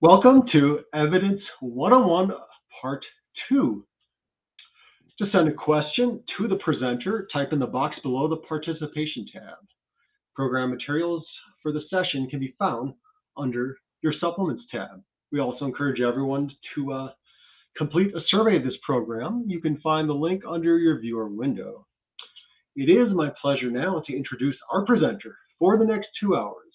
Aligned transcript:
Welcome 0.00 0.42
to 0.52 0.78
Evidence 0.94 1.40
101, 1.58 2.30
Part 2.80 3.04
2. 3.48 3.84
To 5.18 5.30
send 5.32 5.48
a 5.48 5.52
question 5.52 6.22
to 6.36 6.46
the 6.46 6.54
presenter, 6.54 7.26
type 7.32 7.48
in 7.52 7.58
the 7.58 7.66
box 7.66 7.96
below 8.04 8.28
the 8.28 8.36
Participation 8.36 9.26
tab. 9.32 9.56
Program 10.36 10.70
materials 10.70 11.26
for 11.60 11.72
the 11.72 11.80
session 11.90 12.28
can 12.30 12.38
be 12.38 12.54
found 12.60 12.94
under 13.36 13.76
your 14.00 14.12
Supplements 14.20 14.62
tab. 14.70 15.02
We 15.32 15.40
also 15.40 15.64
encourage 15.64 16.00
everyone 16.00 16.48
to 16.76 16.92
uh, 16.92 17.08
complete 17.76 18.14
a 18.14 18.20
survey 18.28 18.58
of 18.58 18.62
this 18.62 18.78
program. 18.86 19.46
You 19.48 19.60
can 19.60 19.80
find 19.80 20.08
the 20.08 20.12
link 20.14 20.44
under 20.48 20.78
your 20.78 21.00
viewer 21.00 21.26
window. 21.26 21.88
It 22.76 22.88
is 22.88 23.12
my 23.12 23.32
pleasure 23.42 23.72
now 23.72 24.04
to 24.06 24.16
introduce 24.16 24.56
our 24.72 24.86
presenter 24.86 25.36
for 25.58 25.76
the 25.76 25.84
next 25.84 26.06
two 26.20 26.36
hours. 26.36 26.67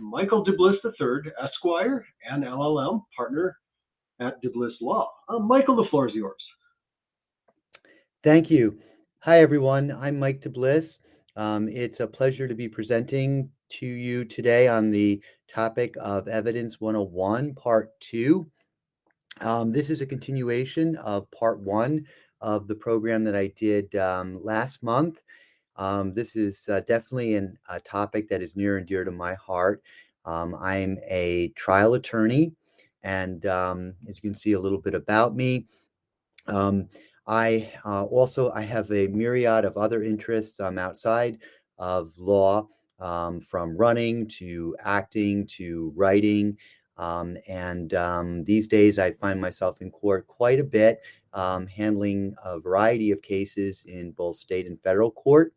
Michael 0.00 0.44
DeBliss 0.44 0.76
III, 0.84 1.32
Esquire, 1.42 2.04
and 2.30 2.44
LLM 2.44 3.02
partner 3.16 3.56
at 4.20 4.42
DeBliss 4.42 4.72
Law. 4.80 5.10
Uh, 5.28 5.38
Michael, 5.38 5.76
the 5.76 5.88
floor 5.90 6.08
is 6.08 6.14
yours. 6.14 6.42
Thank 8.22 8.50
you. 8.50 8.78
Hi, 9.20 9.40
everyone. 9.40 9.90
I'm 9.90 10.18
Mike 10.18 10.40
DeBliss. 10.40 10.98
Um, 11.36 11.68
it's 11.68 12.00
a 12.00 12.06
pleasure 12.06 12.48
to 12.48 12.54
be 12.54 12.68
presenting 12.68 13.50
to 13.70 13.86
you 13.86 14.24
today 14.24 14.68
on 14.68 14.90
the 14.90 15.22
topic 15.48 15.94
of 16.00 16.28
Evidence 16.28 16.80
101, 16.80 17.54
Part 17.54 17.98
2. 18.00 18.46
Um, 19.40 19.72
this 19.72 19.90
is 19.90 20.00
a 20.00 20.06
continuation 20.06 20.96
of 20.96 21.30
Part 21.30 21.60
1 21.60 22.04
of 22.40 22.68
the 22.68 22.74
program 22.74 23.24
that 23.24 23.36
I 23.36 23.48
did 23.56 23.94
um, 23.96 24.42
last 24.42 24.82
month. 24.82 25.20
Um, 25.80 26.12
this 26.12 26.36
is 26.36 26.68
uh, 26.68 26.80
definitely 26.80 27.36
an, 27.36 27.56
a 27.70 27.80
topic 27.80 28.28
that 28.28 28.42
is 28.42 28.54
near 28.54 28.76
and 28.76 28.86
dear 28.86 29.02
to 29.02 29.10
my 29.10 29.32
heart. 29.32 29.82
Um, 30.26 30.54
I'm 30.60 30.98
a 31.08 31.48
trial 31.56 31.94
attorney, 31.94 32.52
and 33.02 33.46
um, 33.46 33.94
as 34.06 34.16
you 34.16 34.20
can 34.20 34.34
see 34.34 34.52
a 34.52 34.60
little 34.60 34.78
bit 34.78 34.94
about 34.94 35.34
me, 35.34 35.66
um, 36.48 36.86
I 37.26 37.72
uh, 37.86 38.04
also 38.04 38.52
I 38.52 38.60
have 38.60 38.92
a 38.92 39.08
myriad 39.08 39.64
of 39.64 39.78
other 39.78 40.02
interests 40.02 40.60
um, 40.60 40.76
outside 40.76 41.38
of 41.78 42.12
law, 42.18 42.68
um, 42.98 43.40
from 43.40 43.74
running 43.74 44.26
to 44.26 44.76
acting 44.80 45.46
to 45.46 45.94
writing. 45.96 46.58
Um, 47.00 47.38
and 47.48 47.94
um, 47.94 48.44
these 48.44 48.68
days, 48.68 48.98
I 48.98 49.12
find 49.12 49.40
myself 49.40 49.80
in 49.80 49.90
court 49.90 50.26
quite 50.26 50.60
a 50.60 50.64
bit, 50.64 51.00
um, 51.32 51.66
handling 51.66 52.34
a 52.44 52.60
variety 52.60 53.10
of 53.10 53.22
cases 53.22 53.84
in 53.88 54.10
both 54.10 54.36
state 54.36 54.66
and 54.66 54.78
federal 54.78 55.10
court. 55.10 55.54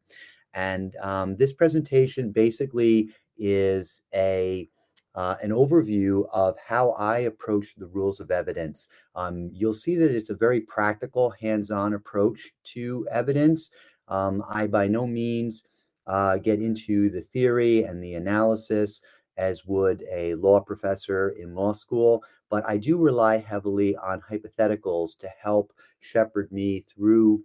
And 0.54 0.96
um, 1.02 1.36
this 1.36 1.52
presentation 1.52 2.32
basically 2.32 3.10
is 3.38 4.02
a 4.14 4.70
uh, 5.16 5.36
an 5.44 5.52
overview 5.52 6.26
of 6.34 6.56
how 6.58 6.92
I 6.92 7.20
approach 7.20 7.76
the 7.76 7.86
rules 7.88 8.20
of 8.20 8.32
evidence. 8.32 8.88
Um, 9.14 9.52
you'll 9.54 9.76
see 9.76 9.96
that 9.98 10.10
it's 10.10 10.32
a 10.32 10.36
very 10.36 10.62
practical, 10.62 11.30
hands-on 11.30 11.94
approach 11.94 12.52
to 12.74 13.08
evidence. 13.12 13.70
Um, 14.08 14.44
I 14.50 14.66
by 14.66 14.88
no 14.88 15.06
means 15.06 15.66
uh, 16.08 16.38
get 16.38 16.62
into 16.62 17.10
the 17.10 17.22
theory 17.22 17.84
and 17.84 18.02
the 18.02 18.16
analysis 18.16 19.02
as 19.38 19.66
would 19.66 20.04
a 20.12 20.36
law 20.36 20.60
professor 20.60 21.30
in 21.40 21.54
law 21.56 21.72
school, 21.72 22.24
but 22.50 22.64
I 22.68 22.78
do 22.78 22.98
rely 22.98 23.38
heavily 23.38 23.96
on 23.96 24.22
hypotheticals 24.22 25.18
to 25.20 25.30
help 25.42 25.74
shepherd 26.00 26.52
me 26.52 26.82
through 26.82 27.44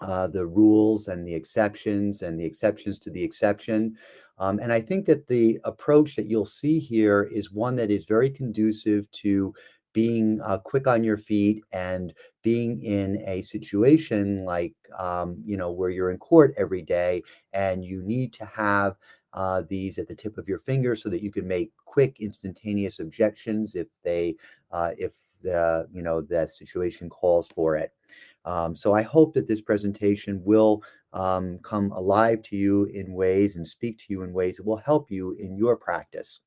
uh, 0.00 0.26
the 0.26 0.46
rules 0.46 1.08
and 1.08 1.26
the 1.26 1.34
exceptions 1.34 2.22
and 2.22 2.38
the 2.38 2.44
exceptions 2.44 2.98
to 2.98 3.10
the 3.10 3.22
exception. 3.22 3.96
Um, 4.38 4.58
and 4.58 4.70
I 4.70 4.80
think 4.80 5.06
that 5.06 5.26
the 5.26 5.58
approach 5.64 6.16
that 6.16 6.26
you'll 6.26 6.44
see 6.44 6.78
here 6.78 7.30
is 7.32 7.52
one 7.52 7.76
that 7.76 7.90
is 7.90 8.04
very 8.04 8.28
conducive 8.28 9.10
to 9.12 9.54
being 9.94 10.38
uh, 10.44 10.58
quick 10.58 10.86
on 10.86 11.02
your 11.02 11.16
feet 11.16 11.64
and 11.72 12.12
being 12.42 12.82
in 12.82 13.22
a 13.26 13.40
situation 13.40 14.44
like, 14.44 14.74
um, 14.98 15.42
you 15.42 15.56
know, 15.56 15.72
where 15.72 15.88
you're 15.88 16.10
in 16.10 16.18
court 16.18 16.52
every 16.58 16.82
day 16.82 17.22
and 17.54 17.82
you 17.82 18.02
need 18.02 18.34
to 18.34 18.44
have 18.44 18.96
uh, 19.32 19.62
these 19.68 19.98
at 19.98 20.08
the 20.08 20.14
tip 20.14 20.38
of 20.38 20.48
your 20.48 20.60
finger 20.60 20.96
so 20.96 21.08
that 21.08 21.22
you 21.22 21.30
can 21.30 21.46
make 21.46 21.72
quick, 21.84 22.16
instantaneous 22.20 23.00
objections 23.00 23.74
if 23.74 23.88
they, 24.02 24.36
uh, 24.70 24.92
if 24.98 25.12
the, 25.42 25.86
you 25.92 26.02
know, 26.02 26.20
the 26.20 26.48
situation 26.48 27.08
calls 27.08 27.48
for 27.48 27.76
it. 27.76 27.92
Um, 28.44 28.74
so 28.74 28.94
I 28.94 29.02
hope 29.02 29.34
that 29.34 29.46
this 29.46 29.60
presentation 29.60 30.40
will 30.44 30.82
um, 31.12 31.58
come 31.62 31.92
alive 31.92 32.42
to 32.42 32.56
you 32.56 32.84
in 32.86 33.12
ways 33.12 33.56
and 33.56 33.66
speak 33.66 33.98
to 33.98 34.04
you 34.08 34.22
in 34.22 34.32
ways 34.32 34.56
that 34.56 34.66
will 34.66 34.76
help 34.76 35.10
you 35.10 35.32
in 35.32 35.56
your 35.56 35.76
practice. 35.76 36.40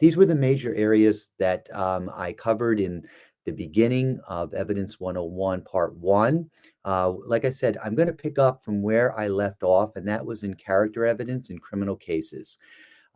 These 0.00 0.16
were 0.16 0.26
the 0.26 0.34
major 0.34 0.74
areas 0.74 1.32
that 1.38 1.68
um, 1.74 2.10
I 2.14 2.34
covered 2.34 2.78
in 2.78 3.06
the 3.44 3.52
beginning 3.52 4.20
of 4.28 4.54
Evidence 4.54 5.00
101, 5.00 5.62
Part 5.62 5.94
1. 5.96 6.50
Uh, 6.84 7.12
like 7.26 7.44
I 7.44 7.50
said, 7.50 7.78
I'm 7.82 7.94
going 7.94 8.08
to 8.08 8.12
pick 8.12 8.38
up 8.38 8.64
from 8.64 8.82
where 8.82 9.18
I 9.18 9.28
left 9.28 9.62
off, 9.62 9.96
and 9.96 10.06
that 10.08 10.24
was 10.24 10.42
in 10.42 10.54
character 10.54 11.04
evidence 11.06 11.50
in 11.50 11.58
criminal 11.58 11.96
cases. 11.96 12.58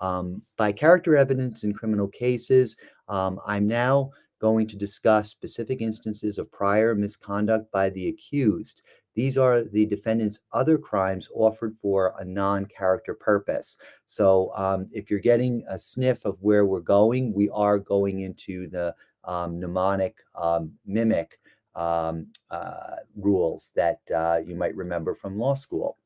Um, 0.01 0.43
by 0.57 0.73
character 0.73 1.17
evidence 1.17 1.65
in 1.65 1.73
criminal 1.73 2.09
cases, 2.09 2.77
um, 3.09 3.41
I'm 3.47 3.67
now 3.67 4.11
going 4.41 4.67
to 4.67 4.77
discuss 4.77 5.31
specific 5.31 5.81
instances 5.81 6.39
of 6.39 6.53
prior 6.53 6.95
misconduct 6.95 7.71
by 7.73 7.91
the 7.91 8.09
accused. 8.09 8.83
These 9.15 9.39
are 9.39 9.65
the 9.65 9.87
defendant's 9.87 10.41
other 10.53 10.77
crimes 10.77 11.31
offered 11.35 11.75
for 11.81 12.15
a 12.19 12.25
non 12.25 12.67
character 12.67 13.15
purpose. 13.15 13.77
So, 14.05 14.53
um, 14.55 14.89
if 14.93 15.11
you're 15.11 15.21
getting 15.21 15.65
a 15.71 15.79
sniff 15.79 16.23
of 16.27 16.37
where 16.43 16.67
we're 16.67 16.81
going, 16.81 17.33
we 17.33 17.49
are 17.49 17.79
going 17.79 18.21
into 18.21 18.69
the 18.69 18.95
um, 19.27 19.61
mnemonic 19.61 20.17
um, 20.35 20.73
mimic 20.87 21.39
um, 21.75 22.27
uh, 22.51 22.97
rules 23.17 23.73
that 23.77 24.01
uh, 24.15 24.41
you 24.45 24.55
might 24.55 24.75
remember 24.75 25.15
from 25.15 25.39
law 25.39 25.55
school. 25.55 25.99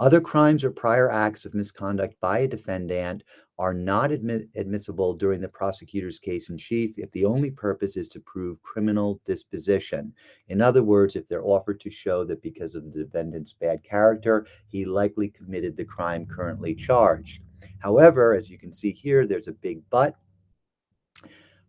Other 0.00 0.20
crimes 0.20 0.62
or 0.62 0.70
prior 0.70 1.10
acts 1.10 1.44
of 1.44 1.54
misconduct 1.54 2.14
by 2.20 2.40
a 2.40 2.48
defendant 2.48 3.24
are 3.58 3.74
not 3.74 4.12
admissible 4.12 5.14
during 5.14 5.40
the 5.40 5.48
prosecutor's 5.48 6.20
case 6.20 6.48
in 6.48 6.56
chief 6.56 6.96
if 6.96 7.10
the 7.10 7.24
only 7.24 7.50
purpose 7.50 7.96
is 7.96 8.06
to 8.08 8.20
prove 8.20 8.62
criminal 8.62 9.20
disposition. 9.24 10.12
In 10.48 10.62
other 10.62 10.84
words, 10.84 11.16
if 11.16 11.26
they're 11.26 11.44
offered 11.44 11.80
to 11.80 11.90
show 11.90 12.24
that 12.24 12.40
because 12.40 12.76
of 12.76 12.84
the 12.84 13.02
defendant's 13.02 13.52
bad 13.52 13.82
character, 13.82 14.46
he 14.68 14.84
likely 14.84 15.28
committed 15.28 15.76
the 15.76 15.84
crime 15.84 16.24
currently 16.24 16.72
charged. 16.72 17.42
However, 17.80 18.34
as 18.34 18.48
you 18.48 18.58
can 18.58 18.72
see 18.72 18.92
here, 18.92 19.26
there's 19.26 19.48
a 19.48 19.52
big 19.52 19.82
but 19.90 20.14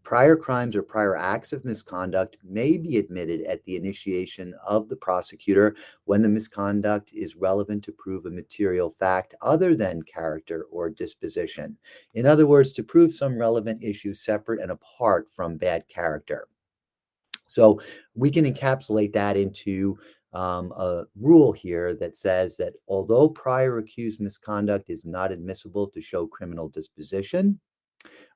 Prior 0.03 0.35
crimes 0.35 0.75
or 0.75 0.81
prior 0.81 1.15
acts 1.15 1.53
of 1.53 1.65
misconduct 1.65 2.37
may 2.43 2.77
be 2.77 2.97
admitted 2.97 3.41
at 3.41 3.63
the 3.63 3.75
initiation 3.75 4.55
of 4.65 4.89
the 4.89 4.95
prosecutor 4.95 5.75
when 6.05 6.21
the 6.21 6.29
misconduct 6.29 7.11
is 7.13 7.35
relevant 7.35 7.83
to 7.83 7.91
prove 7.91 8.25
a 8.25 8.31
material 8.31 8.89
fact 8.89 9.35
other 9.41 9.75
than 9.75 10.01
character 10.03 10.65
or 10.71 10.89
disposition. 10.89 11.77
In 12.15 12.25
other 12.25 12.47
words, 12.47 12.71
to 12.73 12.83
prove 12.83 13.11
some 13.11 13.37
relevant 13.37 13.83
issue 13.83 14.13
separate 14.13 14.61
and 14.61 14.71
apart 14.71 15.27
from 15.31 15.57
bad 15.57 15.87
character. 15.87 16.47
So 17.45 17.81
we 18.16 18.29
can 18.29 18.45
encapsulate 18.45 19.13
that 19.13 19.35
into 19.35 19.97
um, 20.33 20.71
a 20.73 21.05
rule 21.19 21.51
here 21.51 21.95
that 21.95 22.16
says 22.16 22.55
that 22.57 22.73
although 22.87 23.29
prior 23.29 23.79
accused 23.79 24.21
misconduct 24.21 24.89
is 24.89 25.05
not 25.05 25.31
admissible 25.31 25.87
to 25.87 26.01
show 26.01 26.27
criminal 26.27 26.69
disposition, 26.69 27.59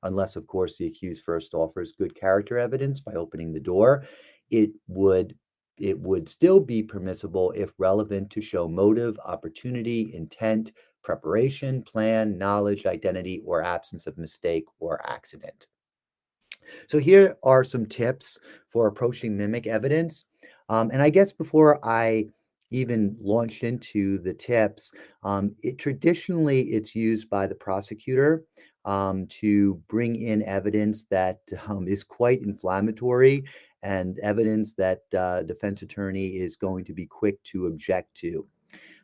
unless, 0.03 0.36
of 0.36 0.47
course, 0.47 0.78
the 0.78 0.88
accused 0.88 1.24
first 1.24 1.53
offers 1.53 1.91
good 1.91 2.16
character 2.16 2.58
evidence 2.58 3.00
by 3.00 3.14
opening 3.14 3.53
the 3.53 3.59
door. 3.59 4.03
It 4.50 4.72
would 4.88 5.36
it 5.80 6.00
would 6.00 6.30
still 6.30 6.59
be 6.59 6.84
permissible 6.84 7.52
if 7.56 7.74
relevant 7.80 8.30
to 8.30 8.42
show 8.42 8.68
motive, 8.68 9.18
opportunity, 9.25 10.13
intent, 10.13 10.72
preparation, 11.03 11.81
plan, 11.81 12.38
knowledge, 12.38 12.86
identity, 12.86 13.42
or 13.46 13.63
absence 13.63 14.06
of 14.06 14.18
mistake 14.18 14.66
or 14.80 15.01
accident. 15.10 15.68
So 16.88 17.00
here 17.00 17.38
are 17.44 17.63
some 17.63 17.86
tips 17.86 18.39
for 18.69 18.88
approaching 18.88 19.36
mimic 19.36 19.68
evidence. 19.68 20.25
Um, 20.69 20.92
and 20.92 21.01
I 21.01 21.10
guess 21.10 21.31
before 21.33 21.83
I 21.86 22.28
even 22.72 23.16
launch 23.19 23.63
into 23.63 24.18
the 24.19 24.33
tips, 24.33 24.94
um, 25.24 25.56
it 25.62 25.78
traditionally 25.78 26.62
it's 26.72 26.95
used 26.95 27.30
by 27.30 27.48
the 27.48 27.56
prosecutor 27.56 28.45
um, 28.85 29.27
to 29.27 29.75
bring 29.88 30.15
in 30.15 30.44
evidence 30.44 31.06
that 31.06 31.39
um, 31.68 31.88
is 31.88 32.03
quite 32.03 32.41
inflammatory 32.41 33.45
and 33.81 34.19
evidence 34.19 34.74
that 34.75 35.01
uh, 35.18 35.44
defense 35.44 35.81
attorney 35.81 36.27
is 36.27 36.56
going 36.56 36.85
to 36.85 36.94
be 36.94 37.06
quick 37.06 37.41
to 37.44 37.68
object 37.68 38.15
to. 38.15 38.47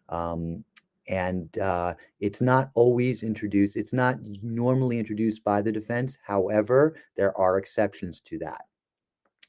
Um, 0.07 0.63
and 1.07 1.57
uh, 1.57 1.95
it's 2.19 2.41
not 2.41 2.69
always 2.75 3.23
introduced, 3.23 3.75
it's 3.75 3.93
not 3.93 4.17
normally 4.43 4.99
introduced 4.99 5.43
by 5.43 5.61
the 5.61 5.71
defense. 5.71 6.17
However, 6.23 6.95
there 7.17 7.35
are 7.37 7.57
exceptions 7.57 8.21
to 8.21 8.37
that. 8.39 8.65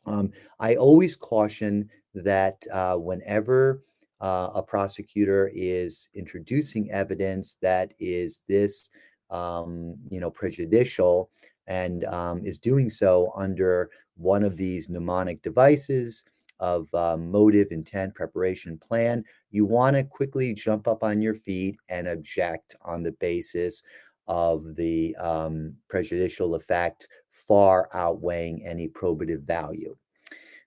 Um, 0.06 0.32
I 0.58 0.76
always 0.76 1.16
caution 1.16 1.90
that 2.14 2.64
uh, 2.72 2.96
whenever 2.96 3.82
uh, 4.20 4.48
a 4.54 4.62
prosecutor 4.62 5.50
is 5.54 6.08
introducing 6.14 6.90
evidence 6.90 7.56
that 7.62 7.94
is 7.98 8.42
this 8.48 8.90
um, 9.30 9.96
you 10.10 10.20
know, 10.20 10.30
prejudicial 10.30 11.30
and 11.66 12.04
um, 12.04 12.44
is 12.44 12.58
doing 12.58 12.88
so 12.88 13.32
under 13.36 13.90
one 14.16 14.44
of 14.44 14.56
these 14.56 14.88
mnemonic 14.88 15.40
devices 15.42 16.24
of 16.58 16.92
uh, 16.94 17.16
motive, 17.16 17.68
intent, 17.70 18.14
preparation, 18.14 18.76
plan, 18.76 19.24
you 19.50 19.64
want 19.64 19.96
to 19.96 20.04
quickly 20.04 20.52
jump 20.52 20.86
up 20.86 21.02
on 21.02 21.22
your 21.22 21.34
feet 21.34 21.76
and 21.88 22.06
object 22.06 22.76
on 22.82 23.02
the 23.02 23.12
basis 23.12 23.82
of 24.28 24.76
the 24.76 25.16
um, 25.16 25.74
prejudicial 25.88 26.54
effect 26.54 27.08
far 27.30 27.88
outweighing 27.94 28.64
any 28.64 28.88
probative 28.88 29.42
value. 29.42 29.96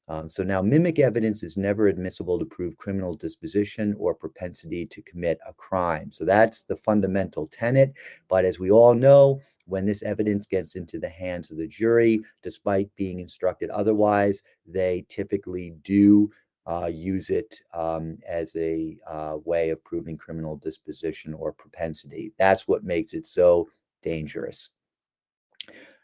Um, 0.07 0.29
so 0.29 0.43
now 0.43 0.61
mimic 0.61 0.99
evidence 0.99 1.43
is 1.43 1.55
never 1.55 1.87
admissible 1.87 2.37
to 2.37 2.45
prove 2.45 2.77
criminal 2.77 3.13
disposition 3.13 3.95
or 3.97 4.13
propensity 4.13 4.85
to 4.85 5.01
commit 5.01 5.39
a 5.47 5.53
crime. 5.53 6.11
So 6.11 6.25
that's 6.25 6.61
the 6.61 6.75
fundamental 6.75 7.47
tenet. 7.47 7.93
But 8.27 8.43
as 8.43 8.59
we 8.59 8.69
all 8.69 8.93
know, 8.93 9.41
when 9.65 9.85
this 9.85 10.03
evidence 10.03 10.45
gets 10.45 10.75
into 10.75 10.99
the 10.99 11.09
hands 11.09 11.51
of 11.51 11.57
the 11.57 11.67
jury, 11.67 12.21
despite 12.41 12.93
being 12.95 13.19
instructed 13.19 13.69
otherwise, 13.69 14.41
they 14.65 15.05
typically 15.07 15.75
do 15.83 16.29
uh, 16.65 16.89
use 16.91 17.29
it 17.29 17.61
um, 17.73 18.17
as 18.27 18.55
a 18.55 18.97
uh, 19.07 19.37
way 19.45 19.69
of 19.69 19.83
proving 19.83 20.17
criminal 20.17 20.55
disposition 20.57 21.33
or 21.33 21.51
propensity. 21.51 22.33
That's 22.37 22.67
what 22.67 22.83
makes 22.83 23.13
it 23.13 23.25
so 23.25 23.69
dangerous. 24.01 24.69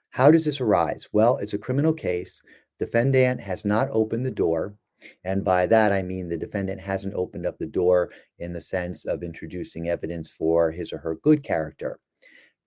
How 0.09 0.31
does 0.31 0.43
this 0.45 0.59
arise? 0.59 1.07
Well, 1.11 1.37
it's 1.37 1.53
a 1.53 1.59
criminal 1.59 1.93
case. 1.93 2.41
Defendant 2.79 3.41
has 3.41 3.65
not 3.65 3.89
opened 3.91 4.25
the 4.25 4.31
door. 4.31 4.75
And 5.23 5.45
by 5.45 5.65
that, 5.67 5.91
I 5.91 6.01
mean 6.01 6.27
the 6.27 6.37
defendant 6.37 6.81
hasn't 6.81 7.13
opened 7.13 7.45
up 7.45 7.57
the 7.57 7.65
door 7.67 8.11
in 8.37 8.53
the 8.53 8.61
sense 8.61 9.05
of 9.05 9.23
introducing 9.23 9.89
evidence 9.89 10.31
for 10.31 10.71
his 10.71 10.91
or 10.91 10.97
her 10.97 11.15
good 11.15 11.43
character. 11.43 11.99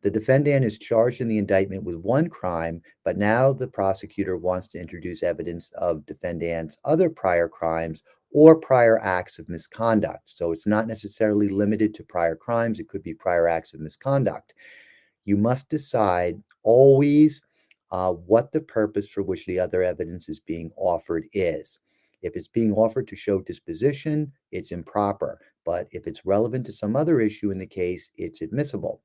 The 0.02 0.10
defendant 0.10 0.64
is 0.64 0.78
charged 0.78 1.20
in 1.20 1.28
the 1.28 1.38
indictment 1.38 1.84
with 1.84 1.96
one 1.96 2.28
crime, 2.28 2.82
but 3.04 3.16
now 3.16 3.52
the 3.52 3.68
prosecutor 3.68 4.36
wants 4.36 4.66
to 4.68 4.80
introduce 4.80 5.22
evidence 5.22 5.70
of 5.76 6.04
defendant's 6.06 6.76
other 6.84 7.08
prior 7.08 7.48
crimes 7.48 8.02
or 8.32 8.56
prior 8.56 8.98
acts 9.00 9.38
of 9.38 9.48
misconduct. 9.48 10.22
So 10.24 10.52
it's 10.52 10.66
not 10.66 10.88
necessarily 10.88 11.48
limited 11.48 11.94
to 11.94 12.04
prior 12.04 12.34
crimes, 12.34 12.80
it 12.80 12.88
could 12.88 13.02
be 13.02 13.14
prior 13.14 13.46
acts 13.46 13.74
of 13.74 13.80
misconduct. 13.80 14.54
You 15.24 15.36
must 15.36 15.68
decide 15.68 16.42
always 16.64 17.42
uh, 17.92 18.10
what 18.10 18.50
the 18.52 18.60
purpose 18.60 19.08
for 19.08 19.22
which 19.22 19.46
the 19.46 19.60
other 19.60 19.82
evidence 19.82 20.28
is 20.28 20.40
being 20.40 20.72
offered 20.76 21.26
is. 21.34 21.78
If 22.22 22.36
it's 22.36 22.48
being 22.48 22.72
offered 22.72 23.06
to 23.08 23.16
show 23.16 23.40
disposition, 23.40 24.32
it's 24.50 24.72
improper. 24.72 25.38
But 25.64 25.88
if 25.90 26.06
it's 26.06 26.24
relevant 26.24 26.66
to 26.66 26.72
some 26.72 26.96
other 26.96 27.20
issue 27.20 27.50
in 27.50 27.58
the 27.58 27.66
case, 27.66 28.10
it's 28.16 28.40
admissible. 28.40 29.02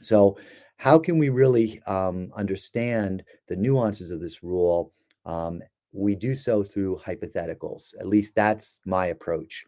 So, 0.00 0.38
how 0.76 0.98
can 0.98 1.18
we 1.18 1.28
really 1.28 1.82
um, 1.82 2.30
understand 2.34 3.22
the 3.48 3.56
nuances 3.56 4.10
of 4.10 4.20
this 4.20 4.42
rule? 4.42 4.94
Um, 5.26 5.60
we 5.92 6.14
do 6.14 6.34
so 6.34 6.62
through 6.62 7.00
hypotheticals. 7.04 7.92
At 8.00 8.06
least 8.06 8.34
that's 8.34 8.80
my 8.86 9.06
approach. 9.06 9.66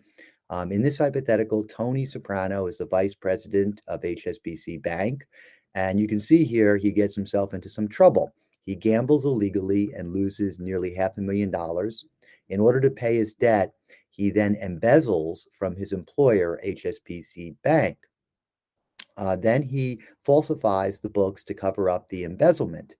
Um, 0.48 0.70
in 0.70 0.80
this 0.80 0.98
hypothetical, 0.98 1.64
Tony 1.64 2.04
Soprano 2.04 2.66
is 2.66 2.78
the 2.78 2.86
vice 2.86 3.14
president 3.14 3.82
of 3.88 4.02
HSBC 4.02 4.82
Bank. 4.82 5.26
And 5.74 5.98
you 5.98 6.06
can 6.06 6.20
see 6.20 6.44
here 6.44 6.76
he 6.76 6.90
gets 6.90 7.14
himself 7.14 7.54
into 7.54 7.68
some 7.68 7.88
trouble. 7.88 8.32
He 8.64 8.74
gambles 8.74 9.24
illegally 9.24 9.92
and 9.94 10.12
loses 10.12 10.58
nearly 10.58 10.94
half 10.94 11.18
a 11.18 11.20
million 11.20 11.50
dollars. 11.50 12.04
In 12.48 12.60
order 12.60 12.80
to 12.80 12.90
pay 12.90 13.16
his 13.16 13.34
debt, 13.34 13.72
he 14.10 14.30
then 14.30 14.56
embezzles 14.56 15.46
from 15.58 15.74
his 15.74 15.92
employer, 15.92 16.60
HSBC 16.64 17.56
Bank. 17.62 17.96
Uh, 19.16 19.36
then 19.36 19.62
he 19.62 20.00
falsifies 20.24 21.00
the 21.00 21.08
books 21.08 21.42
to 21.44 21.54
cover 21.54 21.88
up 21.88 22.08
the 22.08 22.24
embezzlement. 22.24 22.96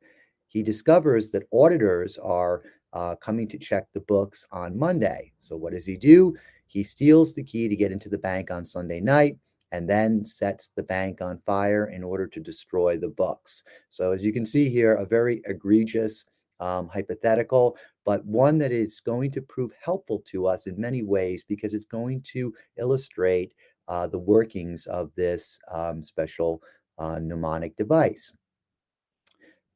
He 0.48 0.62
discovers 0.62 1.30
that 1.30 1.46
auditors 1.52 2.18
are 2.18 2.62
uh, 2.92 3.14
coming 3.16 3.48
to 3.48 3.58
check 3.58 3.86
the 3.92 4.00
books 4.00 4.46
on 4.50 4.78
Monday. 4.78 5.32
So, 5.38 5.56
what 5.56 5.72
does 5.72 5.86
he 5.86 5.96
do? 5.96 6.34
He 6.66 6.84
steals 6.84 7.34
the 7.34 7.42
key 7.42 7.68
to 7.68 7.76
get 7.76 7.92
into 7.92 8.08
the 8.08 8.18
bank 8.18 8.50
on 8.50 8.64
Sunday 8.64 9.00
night 9.00 9.38
and 9.72 9.88
then 9.88 10.24
sets 10.24 10.68
the 10.76 10.82
bank 10.82 11.20
on 11.20 11.38
fire 11.38 11.86
in 11.86 12.04
order 12.04 12.26
to 12.26 12.40
destroy 12.40 12.96
the 12.96 13.08
books. 13.08 13.64
So, 13.88 14.12
as 14.12 14.22
you 14.22 14.32
can 14.32 14.46
see 14.46 14.68
here, 14.68 14.94
a 14.94 15.06
very 15.06 15.42
egregious 15.46 16.24
um, 16.60 16.88
hypothetical, 16.88 17.76
but 18.04 18.24
one 18.24 18.58
that 18.58 18.70
is 18.70 19.00
going 19.00 19.32
to 19.32 19.42
prove 19.42 19.72
helpful 19.82 20.22
to 20.26 20.46
us 20.46 20.66
in 20.66 20.80
many 20.80 21.02
ways 21.02 21.42
because 21.48 21.74
it's 21.74 21.86
going 21.86 22.22
to 22.32 22.54
illustrate 22.78 23.52
uh, 23.88 24.06
the 24.06 24.18
workings 24.18 24.86
of 24.86 25.10
this 25.16 25.58
um, 25.72 26.02
special 26.02 26.62
uh, 26.98 27.18
mnemonic 27.18 27.74
device. 27.76 28.32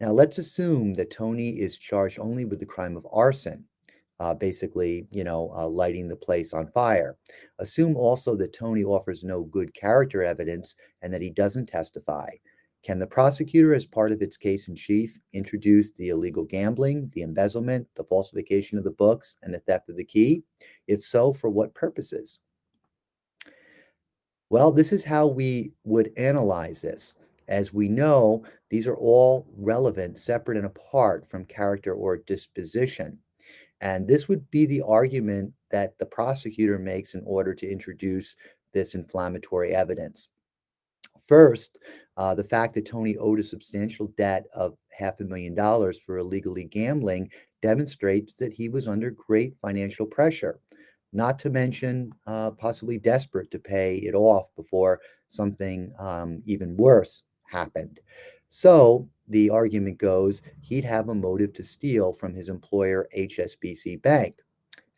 Now, 0.00 0.12
let's 0.12 0.38
assume 0.38 0.94
that 0.94 1.10
Tony 1.10 1.58
is 1.58 1.78
charged 1.78 2.18
only 2.18 2.44
with 2.44 2.60
the 2.60 2.66
crime 2.66 2.96
of 2.96 3.06
arson, 3.10 3.64
uh, 4.20 4.34
basically, 4.34 5.06
you 5.10 5.24
know, 5.24 5.52
uh, 5.56 5.68
lighting 5.68 6.08
the 6.08 6.16
place 6.16 6.52
on 6.52 6.66
fire. 6.68 7.16
Assume 7.58 7.96
also 7.96 8.34
that 8.36 8.52
Tony 8.52 8.84
offers 8.84 9.24
no 9.24 9.42
good 9.44 9.74
character 9.74 10.22
evidence 10.22 10.74
and 11.02 11.12
that 11.12 11.22
he 11.22 11.30
doesn't 11.30 11.66
testify. 11.66 12.30
Can 12.82 12.98
the 12.98 13.06
prosecutor, 13.06 13.74
as 13.74 13.84
part 13.84 14.12
of 14.12 14.22
its 14.22 14.36
case 14.36 14.68
in 14.68 14.76
chief, 14.76 15.18
introduce 15.32 15.90
the 15.90 16.10
illegal 16.10 16.44
gambling, 16.44 17.10
the 17.14 17.22
embezzlement, 17.22 17.88
the 17.96 18.04
falsification 18.04 18.78
of 18.78 18.84
the 18.84 18.92
books, 18.92 19.36
and 19.42 19.52
the 19.52 19.58
theft 19.58 19.88
of 19.88 19.96
the 19.96 20.04
key? 20.04 20.44
If 20.86 21.02
so, 21.02 21.32
for 21.32 21.50
what 21.50 21.74
purposes? 21.74 22.40
Well, 24.50 24.70
this 24.70 24.92
is 24.92 25.02
how 25.02 25.26
we 25.26 25.72
would 25.82 26.12
analyze 26.16 26.80
this. 26.80 27.16
As 27.48 27.72
we 27.72 27.88
know, 27.88 28.44
these 28.70 28.86
are 28.86 28.96
all 28.96 29.46
relevant, 29.56 30.18
separate 30.18 30.56
and 30.56 30.66
apart 30.66 31.28
from 31.28 31.44
character 31.44 31.92
or 31.92 32.18
disposition. 32.18 33.18
And 33.80 34.06
this 34.08 34.28
would 34.28 34.50
be 34.50 34.66
the 34.66 34.82
argument 34.82 35.52
that 35.70 35.98
the 35.98 36.06
prosecutor 36.06 36.78
makes 36.78 37.14
in 37.14 37.22
order 37.26 37.54
to 37.54 37.70
introduce 37.70 38.36
this 38.72 38.94
inflammatory 38.94 39.74
evidence. 39.74 40.28
First, 41.26 41.78
uh, 42.16 42.34
the 42.34 42.44
fact 42.44 42.74
that 42.74 42.86
Tony 42.86 43.16
owed 43.16 43.40
a 43.40 43.42
substantial 43.42 44.08
debt 44.16 44.46
of 44.54 44.76
half 44.92 45.20
a 45.20 45.24
million 45.24 45.54
dollars 45.54 45.98
for 46.00 46.18
illegally 46.18 46.64
gambling 46.64 47.30
demonstrates 47.60 48.34
that 48.34 48.52
he 48.52 48.68
was 48.68 48.88
under 48.88 49.10
great 49.10 49.54
financial 49.60 50.06
pressure 50.06 50.60
not 51.12 51.38
to 51.38 51.50
mention 51.50 52.12
uh, 52.26 52.50
possibly 52.52 52.98
desperate 52.98 53.50
to 53.50 53.58
pay 53.58 53.96
it 53.96 54.14
off 54.14 54.46
before 54.54 55.00
something 55.28 55.92
um, 55.98 56.42
even 56.44 56.76
worse 56.76 57.24
happened. 57.44 58.00
So 58.48 59.08
the 59.28 59.50
argument 59.50 59.98
goes 59.98 60.42
he'd 60.60 60.84
have 60.84 61.08
a 61.08 61.14
motive 61.14 61.52
to 61.54 61.62
steal 61.62 62.12
from 62.12 62.34
his 62.34 62.48
employer, 62.48 63.08
HSBC 63.16 64.02
Bank. 64.02 64.36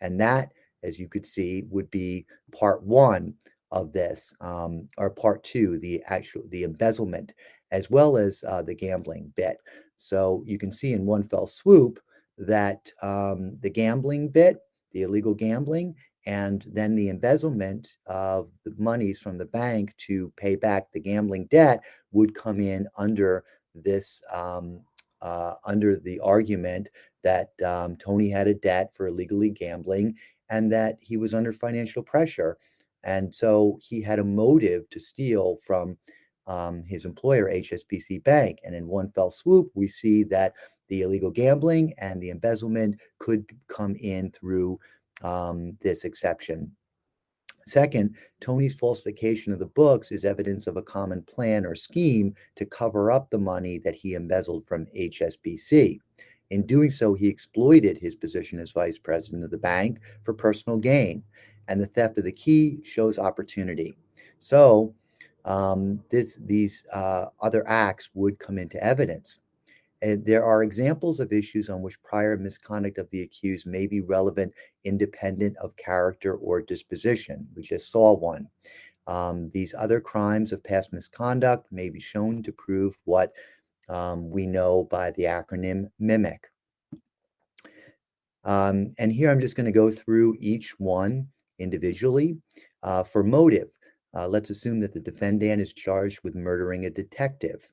And 0.00 0.20
that, 0.20 0.52
as 0.82 0.98
you 0.98 1.08
could 1.08 1.26
see, 1.26 1.64
would 1.70 1.90
be 1.90 2.26
part 2.52 2.82
one 2.82 3.34
of 3.70 3.92
this, 3.92 4.34
um, 4.40 4.88
or 4.96 5.10
part 5.10 5.42
two, 5.44 5.78
the 5.78 6.02
actual 6.06 6.42
the 6.50 6.64
embezzlement, 6.64 7.34
as 7.70 7.90
well 7.90 8.16
as 8.16 8.44
uh, 8.48 8.62
the 8.62 8.74
gambling 8.74 9.32
bit. 9.36 9.58
So 9.96 10.42
you 10.46 10.58
can 10.58 10.70
see 10.70 10.92
in 10.92 11.04
one 11.04 11.22
fell 11.22 11.46
swoop 11.46 12.00
that 12.38 12.90
um, 13.02 13.58
the 13.60 13.70
gambling 13.70 14.28
bit, 14.28 14.58
the 14.92 15.02
illegal 15.02 15.34
gambling, 15.34 15.94
and 16.26 16.66
then 16.70 16.94
the 16.94 17.08
embezzlement 17.08 17.98
of 18.06 18.50
the 18.64 18.74
monies 18.78 19.20
from 19.20 19.36
the 19.36 19.46
bank 19.46 19.94
to 19.96 20.32
pay 20.36 20.56
back 20.56 20.90
the 20.92 21.00
gambling 21.00 21.46
debt 21.46 21.82
would 22.12 22.34
come 22.34 22.60
in 22.60 22.86
under 22.96 23.44
this 23.84 24.22
um, 24.32 24.80
uh, 25.22 25.54
under 25.64 25.96
the 25.96 26.20
argument 26.20 26.88
that 27.24 27.50
um, 27.62 27.96
Tony 27.96 28.30
had 28.30 28.48
a 28.48 28.54
debt 28.54 28.92
for 28.94 29.08
illegally 29.08 29.50
gambling 29.50 30.14
and 30.50 30.72
that 30.72 30.96
he 31.00 31.16
was 31.16 31.34
under 31.34 31.52
financial 31.52 32.02
pressure. 32.02 32.56
And 33.04 33.34
so 33.34 33.78
he 33.82 34.00
had 34.00 34.18
a 34.18 34.24
motive 34.24 34.88
to 34.90 35.00
steal 35.00 35.58
from 35.66 35.96
um, 36.46 36.84
his 36.84 37.04
employer, 37.04 37.50
HSBC 37.50 38.24
Bank. 38.24 38.58
And 38.64 38.74
in 38.74 38.86
one 38.86 39.10
fell 39.10 39.30
swoop, 39.30 39.70
we 39.74 39.88
see 39.88 40.24
that 40.24 40.54
the 40.88 41.02
illegal 41.02 41.30
gambling 41.30 41.92
and 41.98 42.20
the 42.20 42.30
embezzlement 42.30 42.98
could 43.18 43.44
come 43.68 43.94
in 43.96 44.30
through 44.30 44.80
um, 45.22 45.76
this 45.82 46.04
exception. 46.04 46.72
Second, 47.68 48.16
Tony's 48.40 48.74
falsification 48.74 49.52
of 49.52 49.58
the 49.58 49.66
books 49.66 50.10
is 50.10 50.24
evidence 50.24 50.66
of 50.66 50.76
a 50.76 50.82
common 50.82 51.22
plan 51.22 51.66
or 51.66 51.74
scheme 51.74 52.34
to 52.56 52.64
cover 52.64 53.12
up 53.12 53.30
the 53.30 53.38
money 53.38 53.78
that 53.78 53.94
he 53.94 54.14
embezzled 54.14 54.66
from 54.66 54.86
HSBC. 54.96 55.98
In 56.50 56.66
doing 56.66 56.90
so, 56.90 57.12
he 57.12 57.28
exploited 57.28 57.98
his 57.98 58.16
position 58.16 58.58
as 58.58 58.72
vice 58.72 58.98
president 58.98 59.44
of 59.44 59.50
the 59.50 59.58
bank 59.58 59.98
for 60.22 60.32
personal 60.32 60.78
gain, 60.78 61.22
and 61.68 61.80
the 61.80 61.86
theft 61.86 62.16
of 62.18 62.24
the 62.24 62.32
key 62.32 62.80
shows 62.82 63.18
opportunity. 63.18 63.94
So, 64.38 64.94
um, 65.44 66.02
this, 66.10 66.40
these 66.44 66.86
uh, 66.92 67.26
other 67.40 67.64
acts 67.68 68.10
would 68.14 68.38
come 68.38 68.58
into 68.58 68.82
evidence. 68.82 69.40
And 70.00 70.24
there 70.24 70.44
are 70.44 70.62
examples 70.62 71.18
of 71.20 71.32
issues 71.32 71.68
on 71.68 71.82
which 71.82 72.02
prior 72.02 72.36
misconduct 72.36 72.98
of 72.98 73.10
the 73.10 73.22
accused 73.22 73.66
may 73.66 73.86
be 73.86 74.00
relevant 74.00 74.52
independent 74.84 75.56
of 75.58 75.74
character 75.76 76.34
or 76.36 76.62
disposition. 76.62 77.48
We 77.56 77.62
just 77.62 77.90
saw 77.90 78.14
one. 78.14 78.48
um, 79.08 79.48
these 79.50 79.74
other 79.76 80.00
crimes 80.00 80.52
of 80.52 80.62
past 80.62 80.92
misconduct 80.92 81.72
may 81.72 81.88
be 81.88 81.98
shown 81.98 82.42
to 82.42 82.52
prove 82.52 82.96
what 83.04 83.32
um, 83.88 84.30
we 84.30 84.46
know 84.46 84.84
by 84.84 85.10
the 85.12 85.24
acronym 85.24 85.90
MIMIC. 86.00 86.40
Um, 88.44 88.90
and 88.98 89.10
here 89.10 89.30
I'm 89.30 89.40
just 89.40 89.56
going 89.56 89.66
to 89.66 89.72
go 89.72 89.90
through 89.90 90.36
each 90.38 90.78
one 90.78 91.26
individually. 91.58 92.36
Uh, 92.82 93.02
for 93.02 93.24
motive, 93.24 93.68
uh, 94.14 94.28
let's 94.28 94.50
assume 94.50 94.78
that 94.80 94.92
the 94.92 95.00
defendant 95.00 95.60
is 95.60 95.72
charged 95.72 96.20
with 96.22 96.34
murdering 96.36 96.84
a 96.84 96.90
detective. 96.90 97.66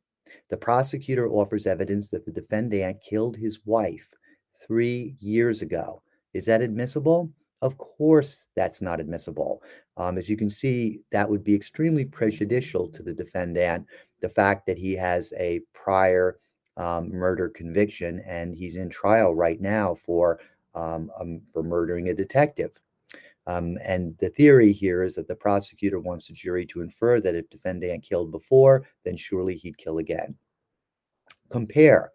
The 0.49 0.57
prosecutor 0.57 1.29
offers 1.29 1.65
evidence 1.65 2.09
that 2.09 2.25
the 2.25 2.31
defendant 2.31 3.01
killed 3.01 3.35
his 3.35 3.59
wife 3.65 4.09
three 4.53 5.15
years 5.19 5.61
ago. 5.61 6.01
Is 6.33 6.45
that 6.45 6.61
admissible? 6.61 7.31
Of 7.61 7.77
course, 7.77 8.49
that's 8.55 8.81
not 8.81 8.99
admissible. 8.99 9.63
Um, 9.97 10.17
as 10.17 10.29
you 10.29 10.37
can 10.37 10.49
see, 10.49 10.99
that 11.11 11.29
would 11.29 11.43
be 11.43 11.55
extremely 11.55 12.05
prejudicial 12.05 12.87
to 12.89 13.01
the 13.01 13.13
defendant. 13.13 13.87
The 14.21 14.29
fact 14.29 14.65
that 14.67 14.77
he 14.77 14.93
has 14.93 15.33
a 15.37 15.61
prior 15.73 16.39
um, 16.77 17.09
murder 17.09 17.49
conviction 17.49 18.21
and 18.25 18.53
he's 18.55 18.75
in 18.75 18.89
trial 18.89 19.33
right 19.33 19.61
now 19.61 19.95
for 19.95 20.39
um, 20.73 21.09
um 21.17 21.41
for 21.53 21.63
murdering 21.63 22.09
a 22.09 22.13
detective. 22.13 22.71
Um, 23.47 23.77
and 23.83 24.17
the 24.19 24.29
theory 24.29 24.71
here 24.71 25.03
is 25.03 25.15
that 25.15 25.27
the 25.27 25.35
prosecutor 25.35 25.99
wants 25.99 26.27
the 26.27 26.33
jury 26.33 26.65
to 26.67 26.81
infer 26.81 27.21
that 27.21 27.35
if 27.35 27.49
defendant 27.49 28.03
killed 28.03 28.31
before, 28.31 28.85
then 29.03 29.15
surely 29.15 29.55
he'd 29.55 29.77
kill 29.77 29.99
again. 29.99 30.35
Compare. 31.49 32.11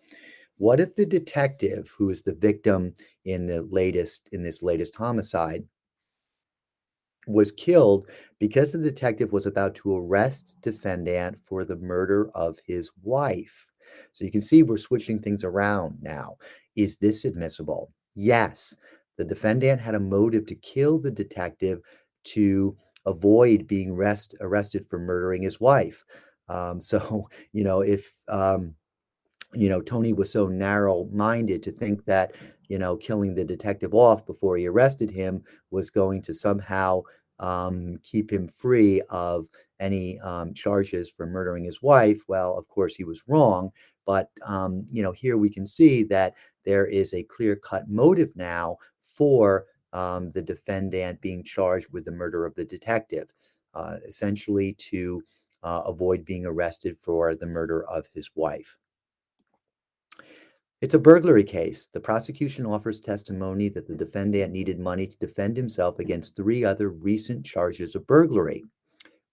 What 0.56 0.80
if 0.80 0.94
the 0.94 1.06
detective 1.06 1.90
who 1.96 2.10
is 2.10 2.22
the 2.22 2.34
victim 2.34 2.92
in 3.24 3.46
the 3.46 3.62
latest 3.62 4.28
in 4.32 4.42
this 4.42 4.62
latest 4.62 4.94
homicide 4.94 5.64
was 7.26 7.52
killed 7.52 8.08
because 8.38 8.72
the 8.72 8.78
detective 8.78 9.32
was 9.32 9.46
about 9.46 9.74
to 9.76 9.96
arrest 9.96 10.56
defendant 10.60 11.38
for 11.44 11.64
the 11.64 11.76
murder 11.76 12.30
of 12.34 12.58
his 12.66 12.90
wife. 13.02 13.66
So 14.12 14.24
you 14.24 14.30
can 14.30 14.40
see 14.40 14.62
we're 14.62 14.78
switching 14.78 15.18
things 15.18 15.44
around 15.44 15.98
now. 16.00 16.36
Is 16.76 16.96
this 16.96 17.24
admissible? 17.24 17.92
Yes. 18.14 18.74
The 19.20 19.26
defendant 19.26 19.82
had 19.82 19.94
a 19.94 20.00
motive 20.00 20.46
to 20.46 20.54
kill 20.54 20.98
the 20.98 21.10
detective 21.10 21.82
to 22.24 22.74
avoid 23.04 23.66
being 23.66 23.94
rest, 23.94 24.34
arrested 24.40 24.86
for 24.88 24.98
murdering 24.98 25.42
his 25.42 25.60
wife. 25.60 26.06
Um, 26.48 26.80
so, 26.90 27.28
you 27.52 27.62
know, 27.62 27.82
if, 27.82 28.14
um, 28.28 28.74
you 29.52 29.68
know, 29.68 29.82
Tony 29.82 30.14
was 30.14 30.32
so 30.32 30.46
narrow 30.46 31.04
minded 31.12 31.62
to 31.64 31.70
think 31.70 32.06
that, 32.06 32.32
you 32.68 32.78
know, 32.78 32.96
killing 32.96 33.34
the 33.34 33.44
detective 33.44 33.92
off 33.92 34.24
before 34.24 34.56
he 34.56 34.66
arrested 34.66 35.10
him 35.10 35.44
was 35.70 35.90
going 35.90 36.22
to 36.22 36.32
somehow 36.32 37.02
um, 37.40 37.98
keep 38.02 38.32
him 38.32 38.46
free 38.48 39.02
of 39.10 39.48
any 39.80 40.18
um, 40.20 40.54
charges 40.54 41.10
for 41.10 41.26
murdering 41.26 41.64
his 41.64 41.82
wife. 41.82 42.22
Well, 42.26 42.56
of 42.56 42.66
course, 42.68 42.94
he 42.94 43.04
was 43.04 43.28
wrong. 43.28 43.70
But, 44.06 44.30
um, 44.46 44.86
you 44.90 45.02
know, 45.02 45.12
here 45.12 45.36
we 45.36 45.50
can 45.50 45.66
see 45.66 46.04
that 46.04 46.32
there 46.64 46.86
is 46.86 47.12
a 47.12 47.22
clear 47.24 47.56
cut 47.56 47.88
motive 47.88 48.30
now 48.34 48.78
for 49.20 49.66
um, 49.92 50.30
the 50.30 50.40
defendant 50.40 51.20
being 51.20 51.44
charged 51.44 51.88
with 51.92 52.06
the 52.06 52.10
murder 52.10 52.46
of 52.46 52.54
the 52.54 52.64
detective, 52.64 53.28
uh, 53.74 53.96
essentially 54.08 54.72
to 54.78 55.22
uh, 55.62 55.82
avoid 55.84 56.24
being 56.24 56.46
arrested 56.46 56.96
for 56.98 57.34
the 57.34 57.44
murder 57.44 57.84
of 57.84 58.06
his 58.14 58.30
wife. 58.34 58.78
It's 60.80 60.94
a 60.94 60.98
burglary 60.98 61.44
case. 61.44 61.90
The 61.92 62.00
prosecution 62.00 62.64
offers 62.64 62.98
testimony 62.98 63.68
that 63.68 63.86
the 63.86 63.94
defendant 63.94 64.54
needed 64.54 64.78
money 64.78 65.06
to 65.06 65.18
defend 65.18 65.54
himself 65.54 65.98
against 65.98 66.34
three 66.34 66.64
other 66.64 66.88
recent 66.88 67.44
charges 67.44 67.94
of 67.94 68.06
burglary. 68.06 68.64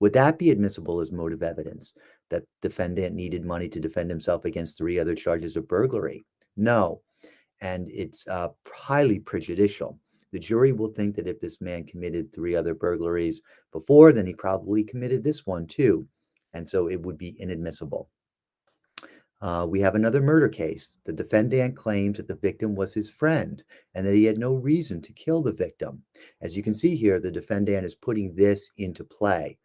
Would 0.02 0.12
that 0.14 0.38
be 0.38 0.52
admissible 0.52 1.00
as 1.00 1.14
motive 1.14 1.44
evidence 1.44 1.94
that 2.30 2.44
defendant 2.62 3.16
needed 3.16 3.46
money 3.46 3.70
to 3.70 3.80
defend 3.80 4.10
himself 4.10 4.44
against 4.44 4.78
three 4.78 5.00
other 5.00 5.16
charges 5.16 5.56
of 5.56 5.66
burglary? 5.70 6.26
No 6.58 7.04
and 7.62 7.88
it's 7.90 8.28
uh, 8.28 8.50
highly 8.68 9.20
prejudicial. 9.20 10.00
The 10.32 10.40
jury 10.40 10.72
will 10.72 10.90
think 10.90 11.16
that 11.16 11.28
if 11.28 11.40
this 11.40 11.62
man 11.62 11.86
committed 11.86 12.32
three 12.32 12.56
other 12.56 12.74
burglaries 12.74 13.42
before, 13.72 14.12
then 14.12 14.26
he 14.26 14.34
probably 14.34 14.84
committed 14.84 15.24
this 15.24 15.46
one 15.46 15.66
too. 15.68 16.08
And 16.54 16.68
so 16.68 16.90
it 16.90 17.02
would 17.02 17.18
be 17.18 17.40
inadmissible. 17.40 18.10
Uh, 19.40 19.68
we 19.70 19.80
have 19.80 19.96
another 19.96 20.22
murder 20.22 20.50
case. 20.50 20.98
The 21.06 21.14
defendant 21.14 21.76
claims 21.76 22.18
that 22.18 22.28
the 22.28 22.36
victim 22.36 22.76
was 22.76 22.94
his 22.94 23.10
friend 23.10 23.64
and 23.94 24.06
that 24.06 24.16
he 24.16 24.26
had 24.26 24.40
no 24.40 24.56
reason 24.56 25.02
to 25.04 25.14
kill 25.14 25.44
the 25.44 25.54
victim. 25.54 26.04
As 26.42 26.58
you 26.58 26.64
can 26.64 26.74
see 26.74 26.96
here, 26.96 27.20
the 27.20 27.32
defendant 27.32 27.86
is 27.86 27.96
putting 27.96 28.34
this 28.36 28.72
into 28.78 29.04
play. 29.04 29.58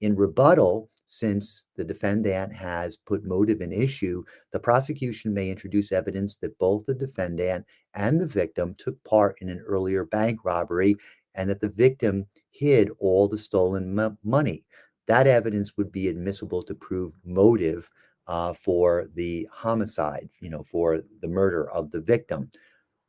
In 0.00 0.16
rebuttal, 0.16 0.90
since 1.10 1.66
the 1.74 1.82
defendant 1.82 2.54
has 2.54 2.96
put 2.96 3.24
motive 3.24 3.60
in 3.60 3.72
issue, 3.72 4.22
the 4.52 4.60
prosecution 4.60 5.34
may 5.34 5.50
introduce 5.50 5.90
evidence 5.90 6.36
that 6.36 6.56
both 6.58 6.86
the 6.86 6.94
defendant 6.94 7.66
and 7.94 8.20
the 8.20 8.26
victim 8.26 8.76
took 8.78 9.02
part 9.02 9.36
in 9.40 9.48
an 9.48 9.58
earlier 9.66 10.04
bank 10.04 10.44
robbery 10.44 10.94
and 11.34 11.50
that 11.50 11.60
the 11.60 11.70
victim 11.70 12.26
hid 12.52 12.90
all 13.00 13.26
the 13.26 13.36
stolen 13.36 13.98
m- 13.98 14.18
money. 14.22 14.62
That 15.08 15.26
evidence 15.26 15.76
would 15.76 15.90
be 15.90 16.06
admissible 16.06 16.62
to 16.62 16.76
prove 16.76 17.12
motive 17.24 17.90
uh, 18.28 18.52
for 18.52 19.08
the 19.16 19.48
homicide, 19.50 20.28
you 20.38 20.48
know, 20.48 20.62
for 20.62 21.02
the 21.22 21.28
murder 21.28 21.68
of 21.72 21.90
the 21.90 22.00
victim. 22.00 22.48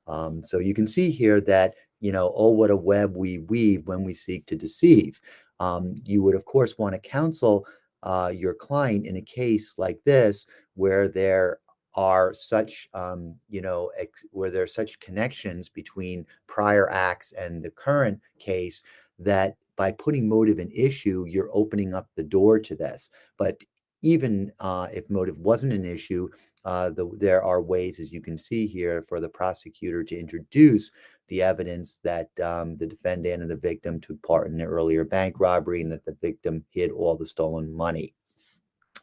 Um, 0.07 0.43
so 0.43 0.57
you 0.57 0.73
can 0.73 0.87
see 0.87 1.11
here 1.11 1.39
that, 1.41 1.75
you 1.99 2.11
know, 2.11 2.33
oh, 2.35 2.49
what 2.49 2.71
a 2.71 2.75
web 2.75 3.15
we 3.15 3.37
weave 3.37 3.85
when 3.85 4.03
we 4.03 4.15
seek 4.15 4.47
to 4.47 4.55
deceive. 4.55 5.21
Um, 5.59 5.93
you 6.03 6.23
would, 6.23 6.33
of 6.33 6.45
course, 6.45 6.79
want 6.79 6.95
to 6.95 7.09
counsel 7.09 7.67
uh, 8.03 8.31
your 8.33 8.53
client 8.53 9.05
in 9.05 9.17
a 9.17 9.21
case 9.21 9.75
like 9.77 9.99
this 10.05 10.45
where 10.75 11.07
there 11.07 11.59
are 11.95 12.33
such 12.33 12.89
um, 12.93 13.35
you 13.49 13.61
know 13.61 13.91
ex- 13.97 14.25
where 14.31 14.49
there 14.49 14.63
are 14.63 14.67
such 14.67 14.99
connections 14.99 15.69
between 15.69 16.25
prior 16.47 16.89
acts 16.89 17.33
and 17.33 17.63
the 17.63 17.71
current 17.71 18.19
case 18.39 18.81
that 19.19 19.55
by 19.75 19.91
putting 19.91 20.27
motive 20.27 20.59
in 20.59 20.71
issue 20.71 21.25
you're 21.27 21.49
opening 21.53 21.93
up 21.93 22.07
the 22.15 22.23
door 22.23 22.59
to 22.59 22.75
this. 22.75 23.09
But 23.37 23.61
even 24.01 24.51
uh, 24.59 24.87
if 24.91 25.09
motive 25.09 25.37
wasn't 25.37 25.73
an 25.73 25.85
issue 25.85 26.29
uh, 26.63 26.91
the, 26.91 27.09
there 27.17 27.43
are 27.43 27.61
ways 27.61 27.99
as 27.99 28.11
you 28.11 28.21
can 28.21 28.37
see 28.37 28.67
here 28.67 29.03
for 29.07 29.19
the 29.19 29.29
prosecutor 29.29 30.03
to 30.03 30.19
introduce 30.19 30.91
the 31.31 31.41
evidence 31.41 31.95
that 32.03 32.29
um, 32.41 32.75
the 32.75 32.85
defendant 32.85 33.41
and 33.41 33.49
the 33.49 33.55
victim 33.55 34.01
took 34.01 34.21
part 34.21 34.47
in 34.47 34.57
the 34.57 34.65
earlier 34.65 35.05
bank 35.05 35.39
robbery 35.39 35.81
and 35.81 35.89
that 35.89 36.03
the 36.03 36.17
victim 36.21 36.61
hid 36.71 36.91
all 36.91 37.15
the 37.15 37.25
stolen 37.25 37.73
money. 37.73 38.13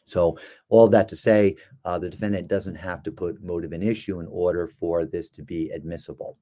So, 0.05 0.39
all 0.69 0.89
that 0.89 1.09
to 1.09 1.17
say, 1.17 1.57
uh, 1.87 1.99
the 1.99 2.11
defendant 2.11 2.47
doesn't 2.47 2.75
have 2.75 3.03
to 3.05 3.13
put 3.13 3.43
motive 3.43 3.73
in 3.73 3.83
issue 3.83 4.21
in 4.21 4.27
order 4.27 4.71
for 4.79 5.07
this 5.07 5.31
to 5.31 5.43
be 5.43 5.71
admissible. 5.71 6.37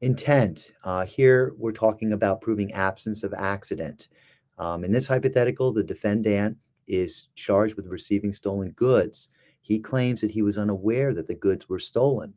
Intent. 0.00 0.72
Uh, 0.82 1.06
here 1.06 1.54
we're 1.56 1.70
talking 1.70 2.12
about 2.12 2.40
proving 2.40 2.72
absence 2.72 3.22
of 3.22 3.32
accident. 3.34 4.08
Um, 4.58 4.82
in 4.82 4.90
this 4.90 5.06
hypothetical, 5.06 5.72
the 5.72 5.84
defendant 5.84 6.56
is 6.88 7.28
charged 7.36 7.76
with 7.76 7.86
receiving 7.86 8.32
stolen 8.32 8.72
goods. 8.72 9.28
He 9.60 9.78
claims 9.78 10.20
that 10.22 10.32
he 10.32 10.42
was 10.42 10.58
unaware 10.58 11.14
that 11.14 11.28
the 11.28 11.34
goods 11.36 11.68
were 11.68 11.78
stolen. 11.78 12.34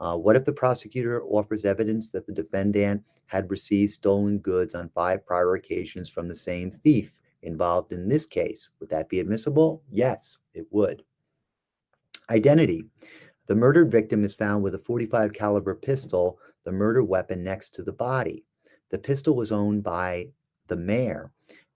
Uh, 0.00 0.16
what 0.16 0.36
if 0.36 0.44
the 0.44 0.52
prosecutor 0.52 1.22
offers 1.24 1.64
evidence 1.64 2.12
that 2.12 2.26
the 2.26 2.32
defendant 2.32 3.02
had 3.26 3.50
received 3.50 3.92
stolen 3.92 4.38
goods 4.38 4.74
on 4.74 4.88
five 4.90 5.24
prior 5.26 5.54
occasions 5.54 6.08
from 6.08 6.28
the 6.28 6.34
same 6.34 6.70
thief 6.70 7.14
involved 7.42 7.92
in 7.92 8.08
this 8.08 8.26
case? 8.26 8.70
Would 8.80 8.90
that 8.90 9.08
be 9.08 9.20
admissible? 9.20 9.82
Yes, 9.90 10.38
it 10.54 10.66
would. 10.70 11.02
Identity. 12.30 12.84
The 13.46 13.54
murdered 13.54 13.90
victim 13.90 14.24
is 14.24 14.34
found 14.34 14.62
with 14.62 14.74
a 14.74 14.78
45 14.78 15.32
caliber 15.32 15.74
pistol, 15.74 16.38
the 16.64 16.72
murder 16.72 17.02
weapon 17.04 17.44
next 17.44 17.70
to 17.74 17.82
the 17.82 17.92
body. 17.92 18.44
The 18.90 18.98
pistol 18.98 19.36
was 19.36 19.52
owned 19.52 19.82
by 19.82 20.28
the 20.66 20.76
mayor, 20.76 21.30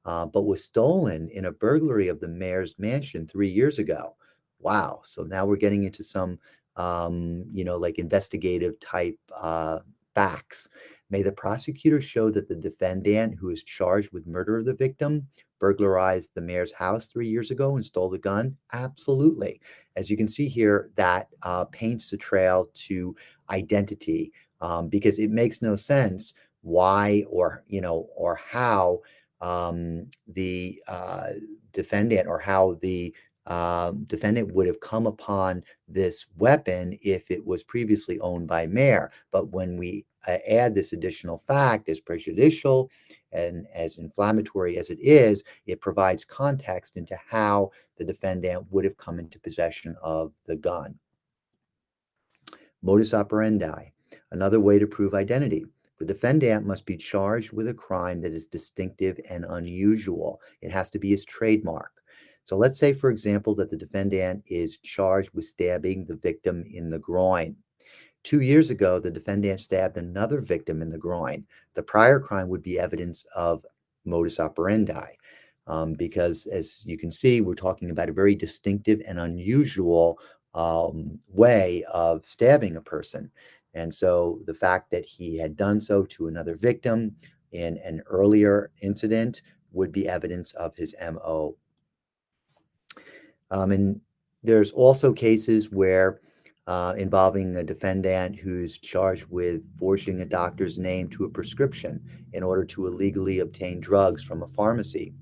uh, 0.04 0.26
but 0.26 0.42
was 0.42 0.64
stolen 0.64 1.28
in 1.30 1.44
a 1.44 1.52
burglary 1.52 2.08
of 2.08 2.20
the 2.20 2.28
mayor's 2.28 2.78
mansion 2.78 3.26
three 3.26 3.48
years 3.48 3.78
ago. 3.78 4.16
Wow. 4.58 5.00
So 5.04 5.22
now 5.22 5.46
we're 5.46 5.56
getting 5.56 5.84
into 5.84 6.02
some 6.02 6.38
um, 6.80 7.44
you 7.52 7.64
know, 7.64 7.76
like 7.76 7.98
investigative 7.98 8.78
type 8.80 9.18
uh, 9.36 9.80
facts. 10.14 10.68
May 11.10 11.22
the 11.22 11.32
prosecutor 11.32 12.00
show 12.00 12.30
that 12.30 12.48
the 12.48 12.54
defendant 12.54 13.36
who 13.38 13.50
is 13.50 13.64
charged 13.64 14.12
with 14.12 14.26
murder 14.26 14.58
of 14.58 14.64
the 14.64 14.74
victim 14.74 15.26
burglarized 15.58 16.30
the 16.34 16.40
mayor's 16.40 16.72
house 16.72 17.06
three 17.06 17.28
years 17.28 17.50
ago 17.50 17.74
and 17.74 17.84
stole 17.84 18.08
the 18.08 18.18
gun? 18.18 18.56
Absolutely. 18.72 19.60
As 19.96 20.08
you 20.08 20.16
can 20.16 20.28
see 20.28 20.48
here, 20.48 20.90
that 20.94 21.28
uh, 21.42 21.64
paints 21.66 22.10
the 22.10 22.16
trail 22.16 22.70
to 22.88 23.14
identity 23.50 24.32
um, 24.60 24.88
because 24.88 25.18
it 25.18 25.30
makes 25.30 25.60
no 25.60 25.74
sense 25.76 26.34
why 26.62 27.24
or, 27.28 27.64
you 27.66 27.80
know, 27.80 28.08
or 28.16 28.36
how 28.36 29.00
um, 29.40 30.06
the 30.28 30.80
uh, 30.88 31.30
defendant 31.72 32.28
or 32.28 32.38
how 32.38 32.76
the 32.80 33.14
um, 33.46 34.04
defendant 34.04 34.52
would 34.54 34.66
have 34.66 34.80
come 34.80 35.06
upon 35.06 35.62
this 35.88 36.26
weapon 36.36 36.98
if 37.02 37.30
it 37.30 37.44
was 37.44 37.64
previously 37.64 38.18
owned 38.20 38.46
by 38.48 38.66
mayor. 38.66 39.10
But 39.30 39.48
when 39.50 39.78
we 39.78 40.04
uh, 40.26 40.38
add 40.48 40.74
this 40.74 40.92
additional 40.92 41.38
fact 41.38 41.88
as 41.88 42.00
prejudicial 42.00 42.90
And 43.32 43.66
as 43.74 43.98
inflammatory 43.98 44.76
as 44.78 44.90
it 44.90 44.98
is, 45.00 45.44
it 45.66 45.80
provides 45.80 46.24
context 46.24 46.96
into 46.96 47.16
how 47.28 47.70
the 47.96 48.04
defendant 48.04 48.66
would 48.70 48.84
have 48.84 48.96
come 48.96 49.18
into 49.18 49.38
possession 49.38 49.96
of 50.02 50.32
the 50.46 50.56
gun. 50.56 50.98
Modus 52.82 53.14
operandi, 53.14 53.92
another 54.32 54.60
way 54.60 54.78
to 54.78 54.86
prove 54.86 55.14
identity. 55.14 55.64
The 55.98 56.04
defendant 56.04 56.66
must 56.66 56.86
be 56.86 56.96
charged 56.96 57.52
with 57.52 57.68
a 57.68 57.74
crime 57.74 58.20
that 58.22 58.32
is 58.32 58.46
distinctive 58.46 59.20
and 59.28 59.44
unusual. 59.48 60.40
It 60.62 60.72
has 60.72 60.90
to 60.90 60.98
be 60.98 61.10
his 61.10 61.24
trademark. 61.24 61.99
So 62.44 62.56
let's 62.56 62.78
say, 62.78 62.92
for 62.92 63.10
example, 63.10 63.54
that 63.56 63.70
the 63.70 63.76
defendant 63.76 64.44
is 64.46 64.78
charged 64.78 65.30
with 65.34 65.44
stabbing 65.44 66.04
the 66.04 66.16
victim 66.16 66.64
in 66.72 66.90
the 66.90 66.98
groin. 66.98 67.56
Two 68.22 68.40
years 68.40 68.70
ago, 68.70 68.98
the 68.98 69.10
defendant 69.10 69.60
stabbed 69.60 69.96
another 69.96 70.40
victim 70.40 70.82
in 70.82 70.90
the 70.90 70.98
groin. 70.98 71.44
The 71.74 71.82
prior 71.82 72.20
crime 72.20 72.48
would 72.48 72.62
be 72.62 72.78
evidence 72.78 73.24
of 73.34 73.64
modus 74.04 74.40
operandi. 74.40 75.16
Um, 75.66 75.94
because 75.94 76.46
as 76.46 76.82
you 76.84 76.98
can 76.98 77.10
see, 77.10 77.40
we're 77.40 77.54
talking 77.54 77.90
about 77.90 78.08
a 78.08 78.12
very 78.14 78.34
distinctive 78.34 79.00
and 79.06 79.20
unusual 79.20 80.18
um, 80.54 81.18
way 81.28 81.84
of 81.92 82.26
stabbing 82.26 82.76
a 82.76 82.80
person. 82.80 83.30
And 83.74 83.94
so 83.94 84.40
the 84.46 84.54
fact 84.54 84.90
that 84.90 85.04
he 85.04 85.38
had 85.38 85.56
done 85.56 85.80
so 85.80 86.04
to 86.06 86.26
another 86.26 86.56
victim 86.56 87.14
in 87.52 87.78
an 87.78 88.02
earlier 88.06 88.70
incident 88.82 89.42
would 89.72 89.92
be 89.92 90.08
evidence 90.08 90.52
of 90.54 90.74
his 90.76 90.94
MO. 91.00 91.56
Um, 93.50 93.72
and 93.72 94.00
there's 94.42 94.72
also 94.72 95.12
cases 95.12 95.70
where 95.70 96.20
uh, 96.66 96.94
involving 96.96 97.56
a 97.56 97.64
defendant 97.64 98.36
who's 98.36 98.78
charged 98.78 99.26
with 99.28 99.62
forging 99.78 100.20
a 100.20 100.24
doctor's 100.24 100.78
name 100.78 101.08
to 101.08 101.24
a 101.24 101.28
prescription 101.28 102.00
in 102.32 102.42
order 102.42 102.64
to 102.64 102.86
illegally 102.86 103.40
obtain 103.40 103.80
drugs 103.80 104.22
from 104.22 104.42
a 104.42 104.48
pharmacy. 104.48 105.12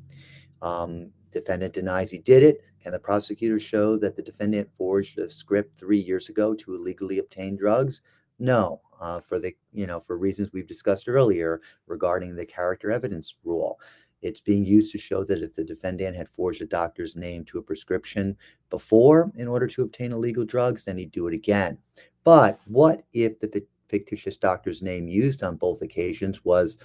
Um, 0.61 1.11
defendant 1.31 1.73
denies 1.73 2.11
he 2.11 2.19
did 2.19 2.43
it. 2.43 2.63
Can 2.83 2.93
the 2.93 2.99
prosecutor 2.99 3.59
show 3.59 3.97
that 3.99 4.17
the 4.17 4.23
defendant 4.23 4.69
forged 4.77 5.19
a 5.19 5.29
script 5.29 5.79
three 5.79 5.99
years 5.99 6.29
ago 6.29 6.55
to 6.55 6.75
illegally 6.75 7.19
obtain 7.19 7.57
drugs? 7.57 8.03
No, 8.39 8.81
uh, 9.01 9.21
for 9.21 9.39
the 9.39 9.55
you 9.73 9.87
know 9.87 10.01
for 10.01 10.17
reasons 10.17 10.53
we've 10.53 10.67
discussed 10.67 11.09
earlier 11.09 11.61
regarding 11.87 12.37
the 12.37 12.47
character 12.47 12.91
evidence 12.91 13.35
rule. 13.45 13.81
It's 14.21 14.41
being 14.41 14.65
used 14.65 14.93
to 14.93 14.99
show 14.99 15.25
that 15.25 15.43
if 15.43 15.55
the 15.55 15.65
defendant 15.65 16.17
had 16.17 16.29
forged 16.29 16.61
a 16.61 16.67
doctor's 16.67 17.17
name 17.17 17.45
to 17.47 17.59
a 17.59 17.63
prescription 17.63 18.37
before 18.71 19.31
in 19.37 19.47
order 19.47 19.67
to 19.69 19.83
obtain 19.83 20.13
illegal 20.13 20.45
drugs, 20.45 20.85
then 20.85 20.99
he'd 20.99 21.13
do 21.13 21.29
it 21.29 21.35
again. 21.35 21.79
But 22.25 22.61
what 22.67 23.05
if 23.13 23.39
the 23.39 23.65
fictitious 23.89 24.37
doctor's 24.37 24.83
name 24.83 25.09
used 25.09 25.43
on 25.43 25.57
both 25.57 25.83
occasions 25.83 26.45
was 26.45 26.79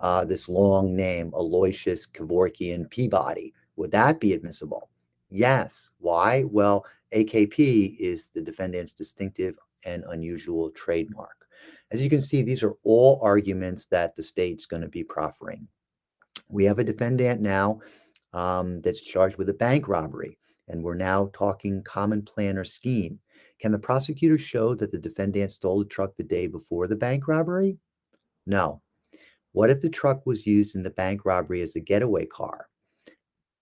uh, 0.00 0.24
this 0.24 0.48
long 0.48 0.96
name, 0.96 1.32
Aloysius 1.34 2.06
Kevorkian 2.06 2.90
Peabody? 2.90 3.54
Would 3.76 3.92
that 3.92 4.20
be 4.20 4.32
admissible? 4.32 4.90
Yes. 5.28 5.90
Why? 5.98 6.44
Well, 6.44 6.84
AKP 7.14 7.98
is 7.98 8.28
the 8.28 8.40
defendant's 8.40 8.92
distinctive 8.92 9.56
and 9.84 10.04
unusual 10.08 10.70
trademark. 10.70 11.46
As 11.90 12.00
you 12.00 12.10
can 12.10 12.20
see, 12.20 12.42
these 12.42 12.62
are 12.62 12.74
all 12.84 13.18
arguments 13.22 13.86
that 13.86 14.14
the 14.16 14.22
state's 14.22 14.66
going 14.66 14.82
to 14.82 14.88
be 14.88 15.02
proffering. 15.02 15.66
We 16.50 16.64
have 16.64 16.78
a 16.78 16.84
defendant 16.84 17.40
now 17.40 17.80
um, 18.32 18.80
that's 18.80 19.00
charged 19.00 19.36
with 19.36 19.48
a 19.48 19.54
bank 19.54 19.88
robbery, 19.88 20.38
and 20.68 20.82
we're 20.82 20.94
now 20.94 21.30
talking 21.32 21.82
common 21.82 22.22
plan 22.22 22.58
or 22.58 22.64
scheme. 22.64 23.18
Can 23.60 23.72
the 23.72 23.78
prosecutor 23.78 24.38
show 24.38 24.74
that 24.74 24.90
the 24.90 24.98
defendant 24.98 25.50
stole 25.52 25.82
a 25.82 25.84
truck 25.84 26.16
the 26.16 26.22
day 26.22 26.46
before 26.46 26.86
the 26.86 26.96
bank 26.96 27.28
robbery? 27.28 27.78
No. 28.46 28.82
What 29.52 29.70
if 29.70 29.80
the 29.80 29.90
truck 29.90 30.26
was 30.26 30.46
used 30.46 30.76
in 30.76 30.82
the 30.82 30.90
bank 30.90 31.24
robbery 31.24 31.60
as 31.62 31.76
a 31.76 31.80
getaway 31.80 32.26
car? 32.26 32.68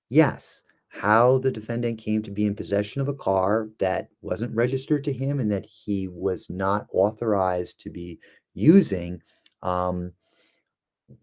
Yes 0.08 0.62
how 0.88 1.38
the 1.38 1.50
defendant 1.50 1.98
came 1.98 2.22
to 2.22 2.30
be 2.30 2.46
in 2.46 2.54
possession 2.54 3.00
of 3.00 3.08
a 3.08 3.14
car 3.14 3.68
that 3.78 4.08
wasn't 4.22 4.54
registered 4.54 5.04
to 5.04 5.12
him 5.12 5.38
and 5.38 5.50
that 5.50 5.66
he 5.66 6.08
was 6.08 6.48
not 6.48 6.86
authorized 6.92 7.78
to 7.80 7.90
be 7.90 8.18
using 8.54 9.20
um, 9.62 10.12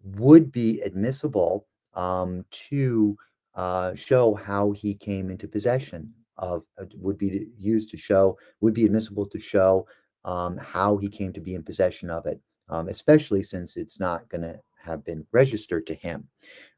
would 0.04 0.52
be 0.52 0.82
admissible 0.82 1.68
um, 1.94 2.46
to 2.52 3.18
uh, 3.56 3.94
show 3.96 4.34
how 4.34 4.72
he 4.72 4.94
came 4.94 5.30
into 5.30 5.48
possession 5.48 6.12
of 6.38 6.64
uh, 6.80 6.86
would 6.96 7.18
be 7.18 7.48
used 7.58 7.90
to 7.90 7.98
show 7.98 8.38
would 8.60 8.74
be 8.74 8.86
admissible 8.86 9.26
to 9.26 9.40
show 9.40 9.88
um, 10.26 10.58
how 10.58 10.98
he 10.98 11.08
came 11.08 11.32
to 11.32 11.40
be 11.40 11.56
in 11.56 11.64
possession 11.64 12.10
of 12.10 12.26
it 12.26 12.42
um, 12.70 12.90
especially 12.90 13.42
since 13.42 13.78
it's 13.78 14.00
not 14.00 14.28
going 14.28 14.42
to 14.42 14.60
have 14.84 15.06
been 15.06 15.26
registered 15.32 15.88
to 15.88 15.94
him 15.94 16.28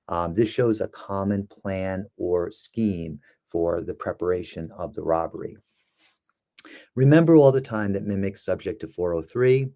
um, 0.09 0.33
this 0.33 0.49
shows 0.49 0.79
a 0.79 0.87
common 0.89 1.47
plan 1.47 2.05
or 2.17 2.51
scheme 2.51 3.19
for 3.49 3.81
the 3.81 3.93
preparation 3.93 4.71
of 4.77 4.93
the 4.93 5.01
robbery. 5.01 5.57
Remember 6.95 7.35
all 7.35 7.51
the 7.51 7.61
time 7.61 7.93
that 7.93 8.05
mimics 8.05 8.43
subject 8.43 8.81
to 8.81 8.87
403. 8.87 9.69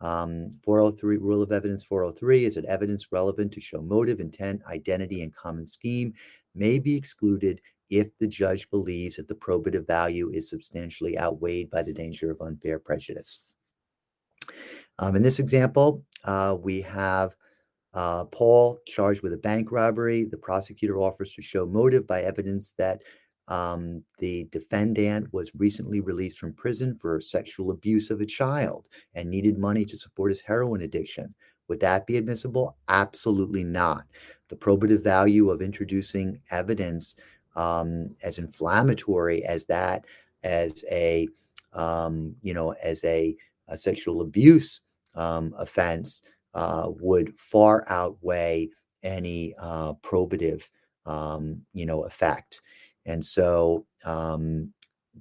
Um, 0.00 0.48
403 0.64 1.18
rule 1.18 1.42
of 1.42 1.52
evidence 1.52 1.84
403 1.84 2.46
is 2.46 2.54
that 2.54 2.64
evidence 2.64 3.12
relevant 3.12 3.52
to 3.52 3.60
show 3.60 3.82
motive, 3.82 4.20
intent, 4.20 4.62
identity, 4.66 5.22
and 5.22 5.34
common 5.34 5.66
scheme 5.66 6.14
may 6.54 6.78
be 6.78 6.96
excluded 6.96 7.60
if 7.90 8.16
the 8.18 8.26
judge 8.26 8.70
believes 8.70 9.16
that 9.16 9.28
the 9.28 9.34
probative 9.34 9.86
value 9.86 10.30
is 10.32 10.48
substantially 10.48 11.18
outweighed 11.18 11.70
by 11.70 11.82
the 11.82 11.92
danger 11.92 12.30
of 12.30 12.40
unfair 12.40 12.78
prejudice. 12.78 13.40
Um, 14.98 15.16
in 15.16 15.22
this 15.22 15.38
example, 15.38 16.04
uh, 16.24 16.56
we 16.60 16.80
have 16.82 17.34
uh, 17.92 18.24
Paul 18.26 18.78
charged 18.86 19.22
with 19.22 19.32
a 19.32 19.38
bank 19.38 19.72
robbery. 19.72 20.24
The 20.24 20.36
prosecutor 20.36 20.98
offers 20.98 21.34
to 21.34 21.42
show 21.42 21.66
motive 21.66 22.06
by 22.06 22.22
evidence 22.22 22.74
that 22.78 23.02
um, 23.48 24.02
the 24.18 24.44
defendant 24.52 25.32
was 25.32 25.50
recently 25.56 26.00
released 26.00 26.38
from 26.38 26.52
prison 26.52 26.96
for 27.00 27.20
sexual 27.20 27.70
abuse 27.70 28.10
of 28.10 28.20
a 28.20 28.26
child 28.26 28.86
and 29.14 29.28
needed 29.28 29.58
money 29.58 29.84
to 29.84 29.96
support 29.96 30.30
his 30.30 30.40
heroin 30.40 30.82
addiction. 30.82 31.34
Would 31.68 31.80
that 31.80 32.06
be 32.06 32.16
admissible? 32.16 32.76
Absolutely 32.88 33.64
not. 33.64 34.04
The 34.48 34.56
probative 34.56 35.02
value 35.02 35.50
of 35.50 35.62
introducing 35.62 36.40
evidence 36.50 37.16
um, 37.56 38.14
as 38.22 38.38
inflammatory 38.38 39.44
as 39.44 39.66
that, 39.66 40.04
as 40.42 40.84
a 40.90 41.28
um, 41.72 42.34
you 42.42 42.54
know, 42.54 42.72
as 42.82 43.04
a, 43.04 43.36
a 43.68 43.76
sexual 43.76 44.22
abuse 44.22 44.80
um, 45.14 45.54
offense 45.56 46.22
uh, 46.54 46.88
would 47.00 47.32
far 47.38 47.84
outweigh 47.88 48.68
any 49.02 49.54
uh, 49.58 49.92
probative, 50.02 50.62
um, 51.06 51.60
you 51.72 51.86
know, 51.86 52.04
effect. 52.04 52.60
And 53.10 53.24
so 53.24 53.86
um, 54.04 54.72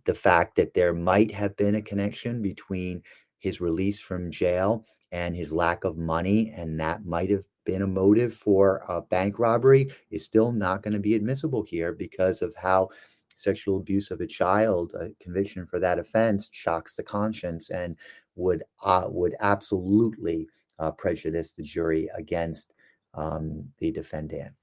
the 0.06 0.14
fact 0.14 0.56
that 0.58 0.74
there 0.74 0.94
might 0.94 1.32
have 1.32 1.56
been 1.58 1.76
a 1.76 1.82
connection 1.82 2.42
between 2.42 3.02
his 3.40 3.60
release 3.60 4.00
from 4.00 4.32
jail 4.32 4.86
and 5.12 5.36
his 5.36 5.52
lack 5.52 5.84
of 5.84 5.98
money, 5.98 6.54
and 6.56 6.80
that 6.80 7.06
might 7.06 7.32
have 7.32 7.46
been 7.66 7.82
a 7.82 7.88
motive 7.88 8.34
for 8.34 8.84
a 8.88 9.02
bank 9.02 9.40
robbery, 9.40 9.92
is 10.12 10.24
still 10.24 10.52
not 10.52 10.84
going 10.84 10.94
to 10.94 11.00
be 11.00 11.16
admissible 11.16 11.64
here 11.64 11.94
because 11.94 12.42
of 12.42 12.54
how 12.56 12.90
sexual 13.36 13.78
abuse 13.78 14.12
of 14.12 14.22
a 14.22 14.28
child, 14.28 14.94
a 14.94 15.10
conviction 15.20 15.66
for 15.66 15.80
that 15.80 15.98
offense, 15.98 16.50
shocks 16.52 16.94
the 16.94 17.04
conscience 17.04 17.72
and 17.72 17.96
would 18.36 18.64
uh, 18.84 19.06
would 19.08 19.36
absolutely 19.40 20.48
uh, 20.78 20.92
prejudice 20.92 21.54
the 21.54 21.64
jury 21.64 22.10
against 22.16 22.74
um, 23.16 23.66
the 23.80 23.92
defendant. 23.92 24.54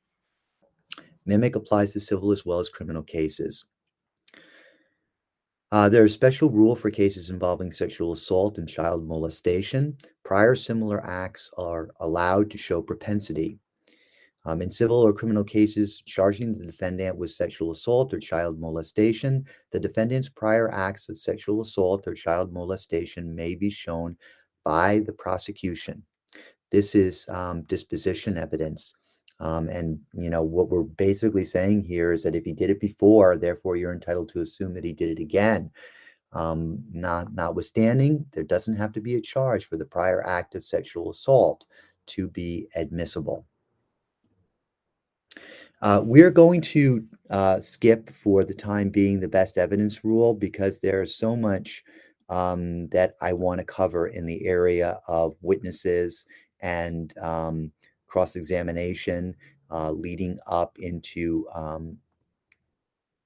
Mimic 1.26 1.56
applies 1.56 1.92
to 1.92 2.00
civil 2.00 2.32
as 2.32 2.46
well 2.46 2.60
as 2.60 2.68
criminal 2.68 3.02
cases. 3.02 3.64
Uh, 5.72 5.88
there 5.88 6.04
is 6.04 6.14
special 6.14 6.48
rule 6.48 6.76
for 6.76 6.90
cases 6.90 7.28
involving 7.28 7.72
sexual 7.72 8.12
assault 8.12 8.56
and 8.58 8.68
child 8.68 9.06
molestation. 9.06 9.96
Prior 10.24 10.54
similar 10.54 11.04
acts 11.04 11.50
are 11.58 11.90
allowed 11.98 12.50
to 12.52 12.58
show 12.58 12.80
propensity. 12.80 13.58
Um, 14.44 14.62
in 14.62 14.70
civil 14.70 14.98
or 14.98 15.12
criminal 15.12 15.42
cases 15.42 16.00
charging 16.06 16.56
the 16.56 16.64
defendant 16.64 17.16
with 17.16 17.32
sexual 17.32 17.72
assault 17.72 18.14
or 18.14 18.20
child 18.20 18.60
molestation, 18.60 19.44
the 19.72 19.80
defendant's 19.80 20.28
prior 20.28 20.72
acts 20.72 21.08
of 21.08 21.18
sexual 21.18 21.60
assault 21.60 22.06
or 22.06 22.14
child 22.14 22.52
molestation 22.52 23.34
may 23.34 23.56
be 23.56 23.70
shown 23.70 24.16
by 24.64 25.00
the 25.00 25.12
prosecution. 25.12 26.00
This 26.70 26.94
is 26.94 27.28
um, 27.28 27.62
disposition 27.62 28.38
evidence. 28.38 28.94
Um, 29.38 29.68
and 29.68 30.00
you 30.14 30.30
know 30.30 30.42
what 30.42 30.70
we're 30.70 30.82
basically 30.82 31.44
saying 31.44 31.84
here 31.84 32.12
is 32.12 32.22
that 32.22 32.34
if 32.34 32.44
he 32.44 32.52
did 32.52 32.70
it 32.70 32.80
before, 32.80 33.36
therefore 33.36 33.76
you're 33.76 33.92
entitled 33.92 34.30
to 34.30 34.40
assume 34.40 34.74
that 34.74 34.84
he 34.84 34.92
did 34.92 35.10
it 35.10 35.22
again. 35.22 35.70
Um, 36.32 36.82
not 36.92 37.32
notwithstanding, 37.34 38.26
there 38.32 38.44
doesn't 38.44 38.76
have 38.76 38.92
to 38.92 39.00
be 39.00 39.14
a 39.14 39.20
charge 39.20 39.66
for 39.66 39.76
the 39.76 39.84
prior 39.84 40.26
act 40.26 40.54
of 40.54 40.64
sexual 40.64 41.10
assault 41.10 41.66
to 42.06 42.28
be 42.28 42.68
admissible. 42.74 43.46
Uh, 45.82 46.00
we're 46.02 46.30
going 46.30 46.60
to 46.60 47.04
uh, 47.30 47.60
skip 47.60 48.10
for 48.10 48.44
the 48.44 48.54
time 48.54 48.88
being 48.88 49.20
the 49.20 49.28
best 49.28 49.58
evidence 49.58 50.04
rule 50.04 50.32
because 50.32 50.80
there 50.80 51.02
is 51.02 51.14
so 51.14 51.36
much 51.36 51.84
um, 52.28 52.88
that 52.88 53.14
I 53.20 53.32
want 53.34 53.58
to 53.58 53.64
cover 53.64 54.08
in 54.08 54.26
the 54.26 54.46
area 54.46 54.98
of 55.06 55.36
witnesses 55.42 56.24
and 56.60 57.16
um, 57.18 57.72
cross 58.06 58.36
examination 58.36 59.34
uh, 59.70 59.90
leading 59.90 60.38
up 60.46 60.78
into 60.78 61.46
um, 61.54 61.98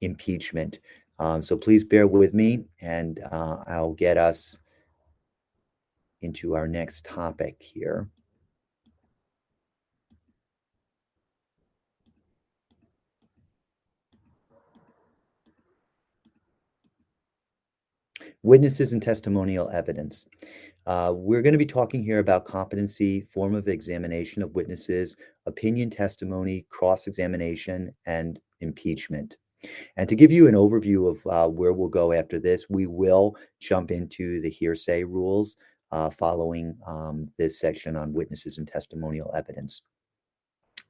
impeachment. 0.00 0.80
Um, 1.18 1.42
so 1.42 1.56
please 1.56 1.84
bear 1.84 2.06
with 2.06 2.32
me 2.32 2.64
and 2.80 3.20
uh, 3.30 3.58
I'll 3.66 3.92
get 3.92 4.16
us 4.16 4.58
into 6.22 6.54
our 6.54 6.66
next 6.66 7.04
topic 7.04 7.56
here. 7.60 8.08
Witnesses 18.42 18.94
and 18.94 19.02
testimonial 19.02 19.68
evidence. 19.70 20.26
Uh, 20.86 21.12
we're 21.14 21.42
going 21.42 21.52
to 21.52 21.58
be 21.58 21.66
talking 21.66 22.02
here 22.02 22.20
about 22.20 22.46
competency, 22.46 23.20
form 23.20 23.54
of 23.54 23.68
examination 23.68 24.42
of 24.42 24.54
witnesses, 24.54 25.14
opinion 25.44 25.90
testimony, 25.90 26.64
cross 26.70 27.06
examination, 27.06 27.94
and 28.06 28.40
impeachment. 28.62 29.36
And 29.98 30.08
to 30.08 30.16
give 30.16 30.32
you 30.32 30.48
an 30.48 30.54
overview 30.54 31.10
of 31.10 31.26
uh, 31.26 31.50
where 31.50 31.74
we'll 31.74 31.90
go 31.90 32.14
after 32.14 32.38
this, 32.38 32.70
we 32.70 32.86
will 32.86 33.36
jump 33.60 33.90
into 33.90 34.40
the 34.40 34.48
hearsay 34.48 35.04
rules 35.04 35.58
uh, 35.92 36.08
following 36.08 36.78
um, 36.86 37.28
this 37.36 37.58
section 37.58 37.94
on 37.94 38.14
witnesses 38.14 38.56
and 38.56 38.66
testimonial 38.66 39.30
evidence. 39.36 39.82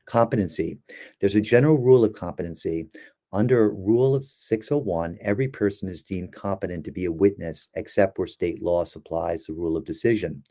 Competency. 0.07 0.79
There's 1.19 1.35
a 1.35 1.41
general 1.41 1.79
rule 1.79 2.05
of 2.05 2.13
competency 2.13 2.87
under 3.33 3.71
Rule 3.71 4.15
of 4.15 4.27
601, 4.27 5.19
every 5.21 5.49
person 5.49 5.89
is 5.89 6.03
deemed 6.03 6.33
competent 6.33 6.85
to 6.85 6.91
be 6.91 7.05
a 7.05 7.13
witness 7.13 7.69
except 7.75 8.19
where 8.19 8.27
state 8.27 8.63
law 8.63 8.85
supplies 8.85 9.45
the 9.45 9.53
rule 9.53 9.77
of 9.77 9.85
decision. 9.85 10.43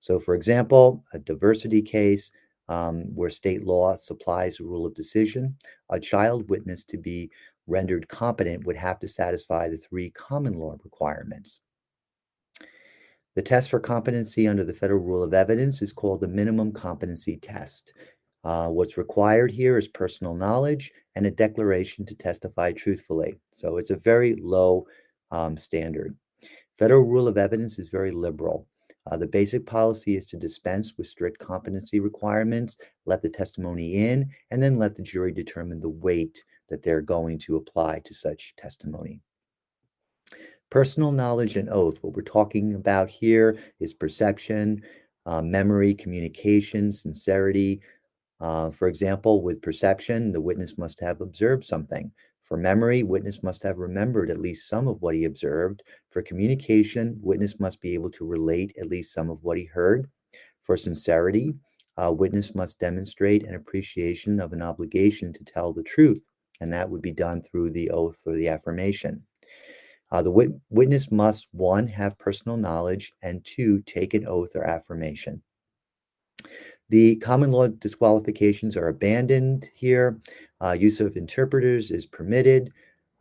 So, 0.00 0.20
for 0.20 0.34
example, 0.34 1.04
a 1.12 1.18
diversity 1.18 1.82
case 1.82 2.30
um, 2.68 3.14
where 3.14 3.30
state 3.30 3.64
law 3.64 3.96
supplies 3.96 4.56
the 4.56 4.64
rule 4.64 4.86
of 4.86 4.94
decision, 4.94 5.56
a 5.90 5.98
child 5.98 6.48
witness 6.48 6.84
to 6.84 6.96
be 6.96 7.30
rendered 7.66 8.08
competent 8.08 8.64
would 8.64 8.76
have 8.76 8.98
to 9.00 9.08
satisfy 9.08 9.68
the 9.68 9.76
three 9.76 10.10
common 10.10 10.54
law 10.54 10.76
requirements. 10.84 11.60
The 13.34 13.42
test 13.42 13.70
for 13.70 13.80
competency 13.80 14.46
under 14.46 14.64
the 14.64 14.74
federal 14.74 15.02
rule 15.02 15.22
of 15.22 15.32
evidence 15.32 15.80
is 15.80 15.92
called 15.92 16.20
the 16.20 16.28
minimum 16.28 16.72
competency 16.72 17.36
test. 17.36 17.94
Uh, 18.44 18.68
what's 18.68 18.96
required 18.96 19.50
here 19.50 19.78
is 19.78 19.88
personal 19.88 20.34
knowledge 20.34 20.92
and 21.14 21.26
a 21.26 21.30
declaration 21.30 22.04
to 22.04 22.14
testify 22.14 22.72
truthfully. 22.72 23.38
So 23.52 23.76
it's 23.76 23.90
a 23.90 23.96
very 23.96 24.34
low 24.34 24.86
um, 25.30 25.56
standard. 25.56 26.16
Federal 26.78 27.06
rule 27.06 27.28
of 27.28 27.38
evidence 27.38 27.78
is 27.78 27.88
very 27.88 28.10
liberal. 28.10 28.66
Uh, 29.10 29.16
the 29.16 29.26
basic 29.26 29.66
policy 29.66 30.16
is 30.16 30.26
to 30.26 30.36
dispense 30.36 30.96
with 30.96 31.06
strict 31.06 31.38
competency 31.38 32.00
requirements, 32.00 32.76
let 33.04 33.22
the 33.22 33.28
testimony 33.28 33.94
in, 34.10 34.28
and 34.50 34.62
then 34.62 34.78
let 34.78 34.94
the 34.94 35.02
jury 35.02 35.32
determine 35.32 35.80
the 35.80 35.88
weight 35.88 36.42
that 36.68 36.82
they're 36.82 37.02
going 37.02 37.38
to 37.38 37.56
apply 37.56 38.00
to 38.04 38.14
such 38.14 38.54
testimony. 38.56 39.20
Personal 40.70 41.12
knowledge 41.12 41.56
and 41.56 41.68
oath. 41.68 41.98
What 42.00 42.14
we're 42.14 42.22
talking 42.22 42.74
about 42.74 43.10
here 43.10 43.58
is 43.78 43.92
perception, 43.92 44.82
uh, 45.26 45.42
memory, 45.42 45.94
communication, 45.94 46.90
sincerity, 46.92 47.80
uh, 48.42 48.70
for 48.70 48.88
example, 48.88 49.40
with 49.40 49.62
perception, 49.62 50.32
the 50.32 50.40
witness 50.40 50.76
must 50.76 50.98
have 50.98 51.20
observed 51.20 51.64
something. 51.64 52.10
For 52.42 52.56
memory, 52.56 53.04
witness 53.04 53.42
must 53.42 53.62
have 53.62 53.78
remembered 53.78 54.30
at 54.30 54.40
least 54.40 54.68
some 54.68 54.88
of 54.88 55.00
what 55.00 55.14
he 55.14 55.24
observed. 55.24 55.84
For 56.10 56.22
communication, 56.22 57.18
witness 57.22 57.60
must 57.60 57.80
be 57.80 57.94
able 57.94 58.10
to 58.10 58.26
relate 58.26 58.76
at 58.78 58.88
least 58.88 59.12
some 59.12 59.30
of 59.30 59.42
what 59.44 59.58
he 59.58 59.64
heard. 59.64 60.08
For 60.60 60.76
sincerity, 60.76 61.54
uh, 61.96 62.12
witness 62.12 62.52
must 62.52 62.80
demonstrate 62.80 63.46
an 63.46 63.54
appreciation 63.54 64.40
of 64.40 64.52
an 64.52 64.60
obligation 64.60 65.32
to 65.34 65.44
tell 65.44 65.72
the 65.72 65.84
truth, 65.84 66.26
and 66.60 66.72
that 66.72 66.90
would 66.90 67.00
be 67.00 67.12
done 67.12 67.42
through 67.42 67.70
the 67.70 67.90
oath 67.90 68.18
or 68.26 68.34
the 68.34 68.48
affirmation. 68.48 69.22
Uh, 70.10 70.20
the 70.20 70.30
wit- 70.32 70.60
witness 70.68 71.12
must, 71.12 71.46
one, 71.52 71.86
have 71.86 72.18
personal 72.18 72.56
knowledge, 72.56 73.12
and 73.22 73.44
two, 73.44 73.80
take 73.82 74.14
an 74.14 74.26
oath 74.26 74.56
or 74.56 74.64
affirmation. 74.64 75.42
The 76.92 77.16
common 77.16 77.52
law 77.52 77.68
disqualifications 77.68 78.76
are 78.76 78.88
abandoned 78.88 79.70
here. 79.74 80.20
Uh, 80.60 80.72
use 80.72 81.00
of 81.00 81.16
interpreters 81.16 81.90
is 81.90 82.04
permitted. 82.04 82.70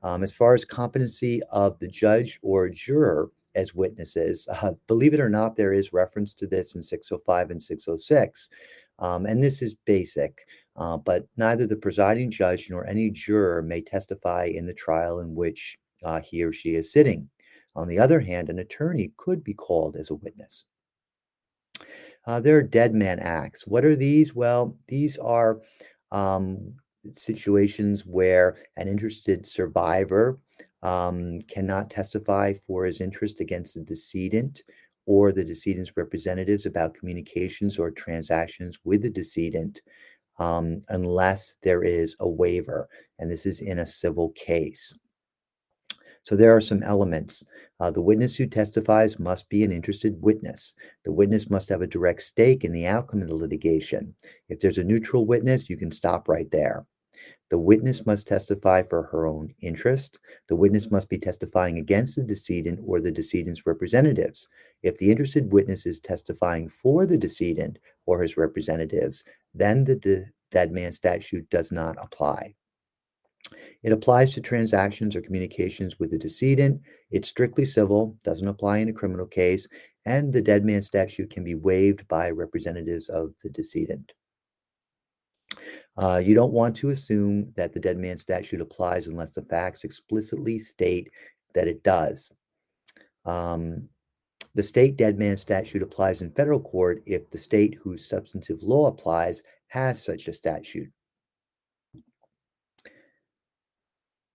Um, 0.04 0.24
as 0.24 0.34
far 0.34 0.54
as 0.54 0.66
competency 0.66 1.42
of 1.52 1.80
the 1.80 1.88
judge 1.88 2.38
or 2.42 2.68
juror 2.68 3.32
as 3.56 3.74
witnesses, 3.74 4.46
uh, 4.62 4.74
believe 4.88 5.14
it 5.14 5.22
or 5.22 5.30
not, 5.30 5.56
there 5.56 5.72
is 5.72 5.94
reference 5.94 6.34
to 6.34 6.48
this 6.48 6.76
in 6.76 6.82
605 6.82 7.50
and 7.50 7.62
606. 7.62 8.50
Um, 9.00 9.26
and 9.26 9.42
this 9.42 9.62
is 9.62 9.74
basic, 9.86 10.46
uh, 10.76 10.98
but 10.98 11.26
neither 11.38 11.66
the 11.66 11.78
presiding 11.78 12.30
judge 12.30 12.68
nor 12.70 12.86
any 12.88 13.10
juror 13.10 13.62
may 13.62 13.80
testify 13.80 14.52
in 14.54 14.66
the 14.66 14.74
trial 14.74 15.22
in 15.22 15.34
which 15.34 15.80
uh, 16.04 16.20
he 16.20 16.44
or 16.44 16.52
she 16.52 16.76
is 16.76 16.92
sitting. 16.92 17.30
On 17.78 17.88
the 17.88 18.00
other 18.00 18.20
hand, 18.20 18.50
an 18.50 18.60
attorney 18.60 19.14
could 19.16 19.46
be 19.46 19.54
called 19.54 19.96
as 19.96 20.10
a 20.10 20.16
witness. 20.16 20.66
Uh, 22.26 22.40
there 22.40 22.58
are 22.58 22.64
dead 22.64 22.94
man 22.94 23.20
acts. 23.20 23.66
What 23.66 23.86
are 23.86 23.96
these? 23.96 24.36
Well, 24.36 24.78
these 24.88 25.18
are 25.18 25.60
um, 26.12 26.76
situations 27.12 28.06
where 28.06 28.58
an 28.78 28.88
interested 28.88 29.48
survivor 29.48 30.40
um, 30.84 31.40
cannot 31.42 31.90
testify 31.90 32.54
for 32.54 32.86
his 32.86 33.02
interest 33.02 33.40
against 33.40 33.76
the 33.76 33.82
decedent 33.82 34.64
or 35.06 35.32
the 35.32 35.44
decedent's 35.44 35.98
representatives 35.98 36.66
about 36.66 36.94
communications 36.94 37.80
or 37.80 37.92
transactions 37.92 38.80
with 38.84 39.02
the 39.02 39.10
decedent 39.10 39.82
um, 40.40 40.82
unless 40.90 41.58
there 41.64 41.84
is 41.84 42.16
a 42.20 42.30
waiver. 42.30 42.88
And 43.20 43.30
this 43.30 43.46
is 43.46 43.62
in 43.62 43.80
a 43.80 43.86
civil 43.86 44.30
case. 44.30 44.94
So 46.24 46.36
there 46.36 46.56
are 46.56 46.62
some 46.62 46.84
elements. 46.84 47.44
Uh, 47.82 47.90
the 47.90 48.00
witness 48.00 48.36
who 48.36 48.46
testifies 48.46 49.18
must 49.18 49.50
be 49.50 49.64
an 49.64 49.72
interested 49.72 50.22
witness. 50.22 50.76
The 51.04 51.12
witness 51.12 51.50
must 51.50 51.68
have 51.70 51.82
a 51.82 51.88
direct 51.88 52.22
stake 52.22 52.64
in 52.64 52.72
the 52.72 52.86
outcome 52.86 53.24
of 53.24 53.28
the 53.28 53.36
litigation. 53.36 54.14
If 54.50 54.60
there's 54.60 54.78
a 54.78 54.84
neutral 54.84 55.26
witness, 55.26 55.68
you 55.68 55.76
can 55.76 55.90
stop 55.90 56.30
right 56.30 56.50
there. 56.52 56.86
The 57.50 57.58
witness 57.58 58.06
must 58.06 58.28
testify 58.28 58.84
for 58.84 59.02
her 59.04 59.26
own 59.26 59.56
interest. 59.62 60.20
The 60.48 60.56
witness 60.56 60.92
must 60.92 61.10
be 61.10 61.18
testifying 61.18 61.80
against 61.80 62.18
the 62.18 62.24
decedent 62.24 62.82
or 62.86 63.02
the 63.02 63.12
decedent's 63.12 63.66
representatives. 63.66 64.48
If 64.84 65.00
the 65.00 65.10
interested 65.10 65.52
witness 65.52 65.88
is 65.88 66.00
testifying 66.00 66.70
for 66.70 67.08
the 67.08 67.18
decedent 67.18 67.80
or 68.06 68.22
his 68.22 68.38
representatives, 68.38 69.24
then 69.56 69.86
the 69.86 70.28
dead 70.52 70.72
man 70.72 70.92
statute 70.92 71.50
does 71.50 71.72
not 71.72 71.96
apply. 72.00 72.54
It 73.84 73.92
applies 73.92 74.34
to 74.34 74.42
transactions 74.42 75.16
or 75.16 75.22
communications 75.22 75.98
with 76.00 76.12
the 76.12 76.18
decedent. 76.18 76.82
It's 77.10 77.28
strictly 77.28 77.66
civil, 77.66 78.18
doesn't 78.24 78.48
apply 78.48 78.78
in 78.78 78.90
a 78.90 78.94
criminal 78.94 79.26
case, 79.26 79.68
and 80.06 80.32
the 80.32 80.42
dead 80.42 80.66
man 80.66 80.82
statute 80.82 81.30
can 81.30 81.44
be 81.44 81.56
waived 81.56 82.08
by 82.08 82.30
representatives 82.30 83.10
of 83.10 83.34
the 83.44 83.50
decedent. 83.50 84.14
Uh, 85.98 86.22
you 86.24 86.34
don't 86.34 86.54
want 86.54 86.76
to 86.78 86.90
assume 86.90 87.52
that 87.56 87.74
the 87.74 87.80
dead 87.80 87.98
man 87.98 88.18
statute 88.18 88.62
applies 88.62 89.08
unless 89.08 89.34
the 89.34 89.44
facts 89.44 89.84
explicitly 89.84 90.58
state 90.58 91.12
that 91.54 91.68
it 91.68 91.84
does. 91.84 92.32
Um, 93.26 93.90
the 94.54 94.64
state 94.64 94.98
dead 94.98 95.18
man 95.18 95.38
statute 95.38 95.82
applies 95.82 96.22
in 96.22 96.32
federal 96.32 96.60
court 96.60 97.04
if 97.06 97.30
the 97.30 97.38
state 97.38 97.78
whose 97.82 98.08
substantive 98.08 98.64
law 98.64 98.88
applies 98.88 99.44
has 99.68 100.04
such 100.04 100.28
a 100.28 100.34
statute. 100.34 100.90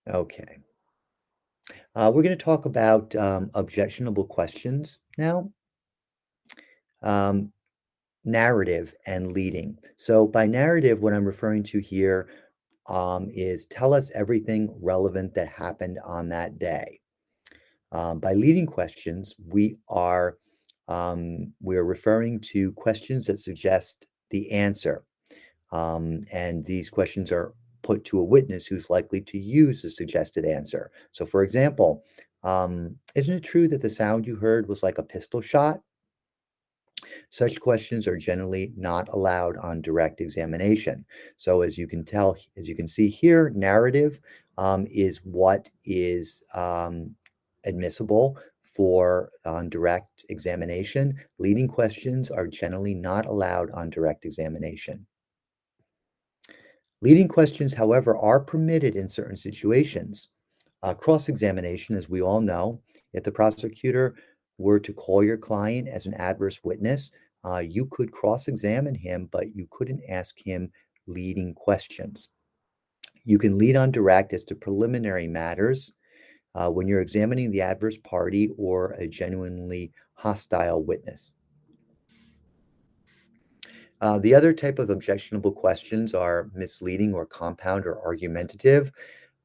Okay. 0.08 0.58
Uh, 1.94 2.12
we're 2.14 2.22
going 2.22 2.36
to 2.36 2.44
talk 2.44 2.64
about 2.64 3.14
um, 3.16 3.50
objectionable 3.54 4.24
questions 4.24 5.00
now. 5.18 5.50
Um, 7.02 7.52
narrative 8.24 8.94
and 9.06 9.32
leading. 9.32 9.78
So, 9.96 10.26
by 10.26 10.46
narrative, 10.46 11.00
what 11.00 11.14
I'm 11.14 11.24
referring 11.24 11.62
to 11.64 11.78
here 11.80 12.28
um, 12.88 13.28
is 13.32 13.66
tell 13.66 13.94
us 13.94 14.10
everything 14.14 14.76
relevant 14.80 15.34
that 15.34 15.48
happened 15.48 15.98
on 16.04 16.28
that 16.28 16.58
day. 16.58 17.00
Um, 17.92 18.18
by 18.20 18.34
leading 18.34 18.66
questions, 18.66 19.34
we 19.48 19.78
are 19.88 20.38
um, 20.88 21.52
we're 21.60 21.84
referring 21.84 22.38
to 22.40 22.72
questions 22.72 23.26
that 23.26 23.38
suggest 23.38 24.06
the 24.30 24.50
answer, 24.52 25.04
um, 25.72 26.20
and 26.32 26.64
these 26.64 26.90
questions 26.90 27.32
are 27.32 27.54
put 27.86 28.04
to 28.04 28.18
a 28.18 28.24
witness 28.24 28.66
who's 28.66 28.90
likely 28.90 29.20
to 29.20 29.38
use 29.38 29.82
the 29.82 29.88
suggested 29.88 30.44
answer. 30.44 30.90
So, 31.12 31.24
for 31.24 31.44
example, 31.44 32.04
um, 32.42 32.96
isn't 33.14 33.32
it 33.32 33.44
true 33.44 33.68
that 33.68 33.80
the 33.80 33.88
sound 33.88 34.26
you 34.26 34.34
heard 34.36 34.68
was 34.68 34.82
like 34.82 34.98
a 34.98 35.04
pistol 35.04 35.40
shot? 35.40 35.80
Such 37.30 37.60
questions 37.60 38.08
are 38.08 38.16
generally 38.16 38.72
not 38.76 39.08
allowed 39.12 39.56
on 39.58 39.82
direct 39.82 40.20
examination. 40.20 41.04
So, 41.36 41.62
as 41.62 41.78
you 41.78 41.86
can 41.86 42.04
tell, 42.04 42.36
as 42.56 42.68
you 42.68 42.74
can 42.74 42.88
see 42.88 43.08
here, 43.08 43.50
narrative 43.54 44.18
um, 44.58 44.86
is 44.90 45.18
what 45.22 45.70
is 45.84 46.42
um, 46.54 47.14
admissible 47.64 48.36
for 48.62 49.30
on 49.44 49.68
direct 49.68 50.24
examination. 50.28 51.14
Leading 51.38 51.68
questions 51.68 52.30
are 52.30 52.48
generally 52.48 52.94
not 52.94 53.26
allowed 53.26 53.70
on 53.70 53.90
direct 53.90 54.24
examination. 54.24 55.06
Leading 57.02 57.28
questions, 57.28 57.74
however, 57.74 58.16
are 58.16 58.40
permitted 58.40 58.96
in 58.96 59.06
certain 59.06 59.36
situations. 59.36 60.28
Uh, 60.82 60.94
cross 60.94 61.28
examination, 61.28 61.96
as 61.96 62.08
we 62.08 62.22
all 62.22 62.40
know, 62.40 62.80
if 63.12 63.22
the 63.22 63.32
prosecutor 63.32 64.14
were 64.58 64.80
to 64.80 64.92
call 64.92 65.22
your 65.22 65.36
client 65.36 65.88
as 65.88 66.06
an 66.06 66.14
adverse 66.14 66.60
witness, 66.64 67.10
uh, 67.44 67.58
you 67.58 67.86
could 67.86 68.12
cross 68.12 68.48
examine 68.48 68.94
him, 68.94 69.28
but 69.30 69.54
you 69.54 69.66
couldn't 69.70 70.02
ask 70.08 70.38
him 70.44 70.70
leading 71.06 71.54
questions. 71.54 72.30
You 73.24 73.38
can 73.38 73.58
lead 73.58 73.76
on 73.76 73.90
direct 73.90 74.32
as 74.32 74.44
to 74.44 74.54
preliminary 74.54 75.26
matters 75.26 75.92
uh, 76.54 76.70
when 76.70 76.88
you're 76.88 77.02
examining 77.02 77.50
the 77.50 77.60
adverse 77.60 77.98
party 77.98 78.50
or 78.56 78.92
a 78.92 79.06
genuinely 79.06 79.92
hostile 80.14 80.82
witness. 80.82 81.34
Uh, 84.00 84.18
the 84.18 84.34
other 84.34 84.52
type 84.52 84.78
of 84.78 84.90
objectionable 84.90 85.52
questions 85.52 86.14
are 86.14 86.50
misleading 86.54 87.14
or 87.14 87.26
compound 87.26 87.86
or 87.86 88.00
argumentative. 88.04 88.92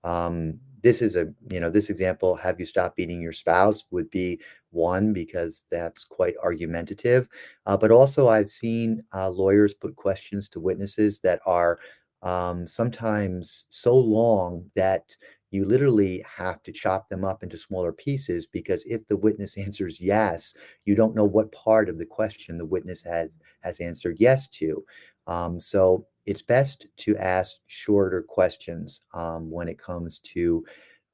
Um, 0.03 0.59
this 0.83 1.01
is 1.01 1.15
a, 1.15 1.31
you 1.49 1.59
know, 1.59 1.69
this 1.69 1.89
example, 1.89 2.35
have 2.35 2.59
you 2.59 2.65
stopped 2.65 2.97
beating 2.97 3.21
your 3.21 3.33
spouse 3.33 3.85
would 3.91 4.09
be 4.09 4.39
one 4.71 5.13
because 5.13 5.65
that's 5.69 6.03
quite 6.03 6.33
argumentative. 6.43 7.27
Uh, 7.65 7.77
but 7.77 7.91
also, 7.91 8.29
I've 8.29 8.49
seen 8.49 9.03
uh, 9.13 9.29
lawyers 9.29 9.73
put 9.73 9.95
questions 9.95 10.49
to 10.49 10.59
witnesses 10.59 11.19
that 11.19 11.39
are 11.45 11.79
um, 12.23 12.65
sometimes 12.67 13.65
so 13.69 13.95
long 13.95 14.69
that 14.75 15.15
you 15.51 15.65
literally 15.65 16.23
have 16.25 16.63
to 16.63 16.71
chop 16.71 17.09
them 17.09 17.25
up 17.25 17.43
into 17.43 17.57
smaller 17.57 17.91
pieces 17.91 18.47
because 18.47 18.83
if 18.85 19.05
the 19.07 19.17
witness 19.17 19.57
answers 19.57 19.99
yes, 19.99 20.53
you 20.85 20.95
don't 20.95 21.15
know 21.15 21.25
what 21.25 21.51
part 21.51 21.89
of 21.89 21.97
the 21.97 22.05
question 22.05 22.57
the 22.57 22.65
witness 22.65 23.03
had 23.03 23.29
has 23.61 23.79
answered 23.79 24.17
yes 24.19 24.47
to. 24.47 24.83
Um, 25.27 25.59
so 25.59 26.05
it's 26.25 26.41
best 26.41 26.87
to 26.97 27.17
ask 27.17 27.57
shorter 27.67 28.21
questions 28.21 29.01
um, 29.13 29.49
when 29.49 29.67
it 29.67 29.79
comes 29.79 30.19
to, 30.19 30.63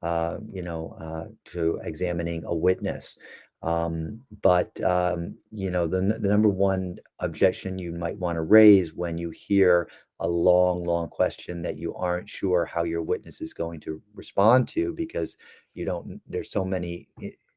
uh, 0.01 0.37
you 0.51 0.61
know, 0.61 0.95
uh, 0.99 1.25
to 1.45 1.79
examining 1.83 2.43
a 2.45 2.55
witness. 2.55 3.17
Um, 3.63 4.21
but 4.41 4.79
um, 4.81 5.35
you 5.51 5.71
know, 5.71 5.87
the, 5.87 5.99
the 5.99 6.27
number 6.27 6.49
one 6.49 6.97
objection 7.19 7.79
you 7.79 7.91
might 7.91 8.17
want 8.17 8.35
to 8.35 8.43
raise 8.43 8.93
when 8.93 9.17
you 9.17 9.31
hear 9.31 9.89
a 10.19 10.27
long, 10.27 10.83
long 10.83 11.09
question 11.09 11.61
that 11.61 11.77
you 11.77 11.93
aren't 11.95 12.29
sure 12.29 12.65
how 12.65 12.83
your 12.83 13.01
witness 13.01 13.41
is 13.41 13.53
going 13.53 13.79
to 13.81 14.01
respond 14.13 14.67
to 14.69 14.93
because 14.93 15.37
you 15.73 15.85
don't. 15.85 16.21
There's 16.27 16.51
so 16.51 16.65
many, 16.65 17.07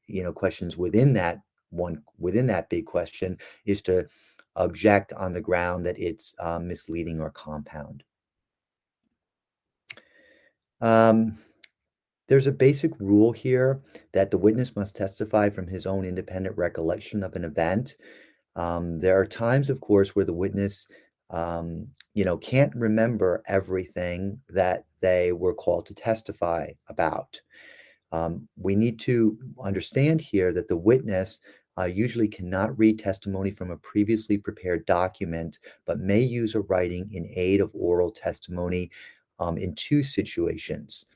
you 0.07 0.23
know, 0.23 0.33
questions 0.33 0.77
within 0.77 1.13
that 1.15 1.41
one 1.71 2.03
within 2.19 2.47
that 2.49 2.69
big 2.69 2.87
question 2.87 3.39
is 3.65 3.81
to 3.83 4.07
object 4.57 5.13
on 5.15 5.33
the 5.33 5.41
ground 5.41 5.87
that 5.87 5.99
it's 5.99 6.35
uh, 6.39 6.59
misleading 6.59 7.21
or 7.21 7.31
compound. 7.31 8.03
Um, 10.81 11.39
there's 12.29 12.47
a 12.47 12.53
basic 12.53 12.93
rule 13.01 13.33
here 13.33 13.83
that 14.13 14.31
the 14.31 14.39
witness 14.39 14.77
must 14.77 14.95
testify 14.95 15.51
from 15.51 15.67
his 15.67 15.85
own 15.85 16.05
independent 16.05 16.57
recollection 16.57 17.23
of 17.23 17.35
an 17.35 17.45
event. 17.45 17.97
Um, 18.57 19.01
there 19.01 19.21
are 19.21 19.27
times, 19.27 19.69
of 19.69 19.81
course, 19.81 20.15
where 20.15 20.25
the 20.25 20.33
witness, 20.33 20.87
um, 21.31 21.89
you 22.15 22.25
know, 22.25 22.37
can't 22.37 22.75
remember 22.75 23.43
everything 23.49 24.41
that 24.49 24.85
they 25.01 25.33
were 25.33 25.55
called 25.55 25.87
to 25.87 25.95
testify 25.95 26.69
about. 26.89 27.41
Um, 28.13 28.49
we 28.57 28.75
need 28.75 28.99
to 29.01 29.39
understand 29.63 30.21
here 30.21 30.53
that 30.53 30.69
the 30.69 30.77
witness 30.77 31.41
uh, 31.81 31.85
usually 31.85 32.29
cannot 32.29 32.79
read 32.79 32.99
testimony 32.99 33.51
from 33.51 33.71
a 33.71 33.77
previously 33.79 34.37
prepared 34.37 34.85
document, 34.87 35.59
but 35.87 35.99
may 35.99 36.21
use 36.21 36.55
a 36.55 36.61
writing 36.61 37.09
in 37.13 37.31
aid 37.35 37.61
of 37.61 37.71
oral 37.73 38.11
testimony 38.11 38.91
um, 39.39 39.57
in 39.57 39.75
two 39.75 40.03
situations. 40.03 41.07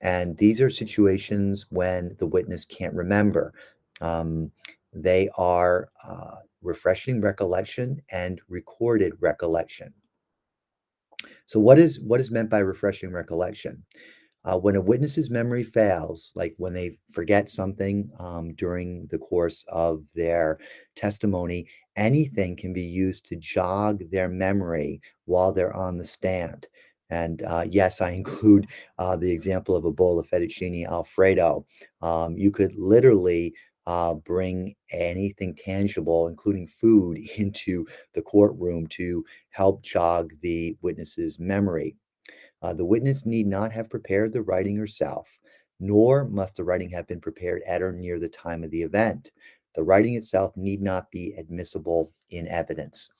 And 0.00 0.36
these 0.36 0.60
are 0.60 0.70
situations 0.70 1.66
when 1.70 2.16
the 2.18 2.26
witness 2.26 2.64
can't 2.64 2.94
remember. 2.94 3.52
Um, 4.00 4.52
they 4.92 5.28
are 5.36 5.88
uh, 6.04 6.36
refreshing 6.60 7.20
recollection 7.20 8.00
and 8.10 8.40
recorded 8.48 9.14
recollection. 9.20 9.92
So, 11.46 11.58
what 11.58 11.78
is 11.78 12.00
what 12.00 12.20
is 12.20 12.30
meant 12.30 12.50
by 12.50 12.58
refreshing 12.58 13.12
recollection? 13.12 13.84
Uh, 14.44 14.58
when 14.58 14.74
a 14.76 14.80
witness's 14.80 15.30
memory 15.30 15.62
fails, 15.62 16.32
like 16.34 16.54
when 16.58 16.72
they 16.72 16.98
forget 17.12 17.48
something 17.48 18.10
um, 18.18 18.52
during 18.54 19.06
the 19.10 19.18
course 19.18 19.64
of 19.68 20.04
their 20.14 20.58
testimony, 20.96 21.66
anything 21.96 22.56
can 22.56 22.72
be 22.72 22.82
used 22.82 23.24
to 23.24 23.36
jog 23.36 24.02
their 24.10 24.28
memory 24.28 25.00
while 25.26 25.52
they're 25.52 25.74
on 25.76 25.96
the 25.96 26.04
stand. 26.04 26.66
And 27.10 27.42
uh, 27.42 27.64
yes, 27.68 28.00
I 28.00 28.10
include 28.22 28.66
uh, 28.98 29.16
the 29.16 29.30
example 29.30 29.76
of 29.76 29.84
a 29.84 29.92
bowl 29.92 30.18
of 30.18 30.28
fettuccine 30.28 30.86
alfredo. 30.86 31.64
Um, 32.00 32.36
you 32.36 32.50
could 32.50 32.74
literally 32.76 33.54
uh, 33.86 34.14
bring 34.14 34.74
anything 34.92 35.54
tangible, 35.54 36.28
including 36.28 36.66
food, 36.68 37.18
into 37.36 37.86
the 38.14 38.22
courtroom 38.22 38.86
to 38.88 39.24
help 39.50 39.82
jog 39.82 40.32
the 40.40 40.76
witness's 40.82 41.38
memory. 41.38 41.96
Uh, 42.62 42.72
the 42.72 42.84
witness 42.84 43.26
need 43.26 43.46
not 43.46 43.72
have 43.72 43.90
prepared 43.90 44.32
the 44.32 44.42
writing 44.42 44.76
herself, 44.76 45.28
nor 45.80 46.24
must 46.28 46.56
the 46.56 46.64
writing 46.64 46.90
have 46.90 47.06
been 47.06 47.20
prepared 47.20 47.62
at 47.66 47.82
or 47.82 47.92
near 47.92 48.18
the 48.18 48.28
time 48.28 48.62
of 48.62 48.70
the 48.70 48.82
event. 48.82 49.32
The 49.74 49.82
writing 49.82 50.14
itself 50.14 50.56
need 50.56 50.80
not 50.80 51.10
be 51.10 51.34
admissible 51.36 52.12
in 52.30 52.46
evidence. 52.48 53.10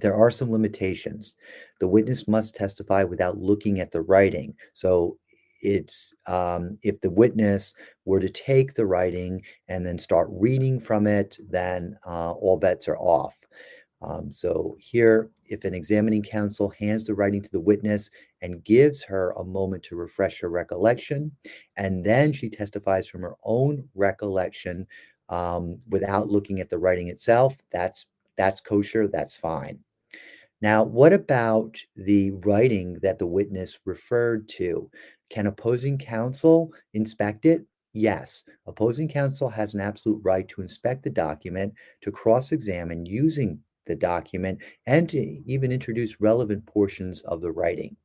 There 0.00 0.14
are 0.14 0.30
some 0.30 0.52
limitations. 0.52 1.36
The 1.80 1.88
witness 1.88 2.28
must 2.28 2.54
testify 2.54 3.02
without 3.04 3.38
looking 3.38 3.80
at 3.80 3.90
the 3.90 4.02
writing. 4.02 4.54
So 4.74 5.18
it's 5.62 6.14
um, 6.26 6.78
if 6.82 7.00
the 7.00 7.10
witness 7.10 7.74
were 8.04 8.20
to 8.20 8.28
take 8.28 8.74
the 8.74 8.86
writing 8.86 9.42
and 9.68 9.84
then 9.84 9.98
start 9.98 10.28
reading 10.30 10.78
from 10.78 11.06
it, 11.06 11.38
then 11.48 11.96
uh, 12.06 12.32
all 12.32 12.58
bets 12.58 12.88
are 12.88 12.98
off. 12.98 13.36
Um, 14.02 14.30
so 14.30 14.76
here, 14.78 15.30
if 15.46 15.64
an 15.64 15.74
examining 15.74 16.22
counsel 16.22 16.68
hands 16.78 17.06
the 17.06 17.14
writing 17.14 17.42
to 17.42 17.50
the 17.50 17.60
witness 17.60 18.10
and 18.42 18.64
gives 18.64 19.02
her 19.04 19.32
a 19.32 19.44
moment 19.44 19.82
to 19.84 19.96
refresh 19.96 20.40
her 20.40 20.48
recollection, 20.48 21.32
and 21.76 22.04
then 22.04 22.32
she 22.32 22.48
testifies 22.48 23.06
from 23.06 23.22
her 23.22 23.36
own 23.44 23.88
recollection 23.94 24.86
um, 25.28 25.78
without 25.88 26.28
looking 26.28 26.60
at 26.60 26.70
the 26.70 26.78
writing 26.78 27.08
itself, 27.08 27.56
that's 27.72 28.06
that's 28.36 28.60
kosher. 28.60 29.08
That's 29.08 29.36
fine. 29.36 29.80
Now, 30.62 30.82
what 30.84 31.12
about 31.12 31.78
the 31.96 32.30
writing 32.30 32.98
that 33.02 33.18
the 33.18 33.26
witness 33.26 33.78
referred 33.84 34.48
to? 34.50 34.90
Can 35.30 35.46
opposing 35.46 35.98
counsel 35.98 36.72
inspect 36.94 37.44
it? 37.46 37.66
Yes, 37.92 38.44
opposing 38.66 39.08
counsel 39.08 39.48
has 39.48 39.74
an 39.74 39.80
absolute 39.80 40.20
right 40.22 40.46
to 40.48 40.60
inspect 40.60 41.02
the 41.02 41.10
document, 41.10 41.72
to 42.02 42.12
cross 42.12 42.52
examine 42.52 43.06
using 43.06 43.58
the 43.86 43.96
document 43.96 44.60
and 44.86 45.08
to 45.08 45.18
even 45.18 45.72
introduce 45.72 46.20
relevant 46.20 46.66
portions 46.66 47.22
of 47.22 47.40
the 47.40 47.52
writing. 47.52 47.96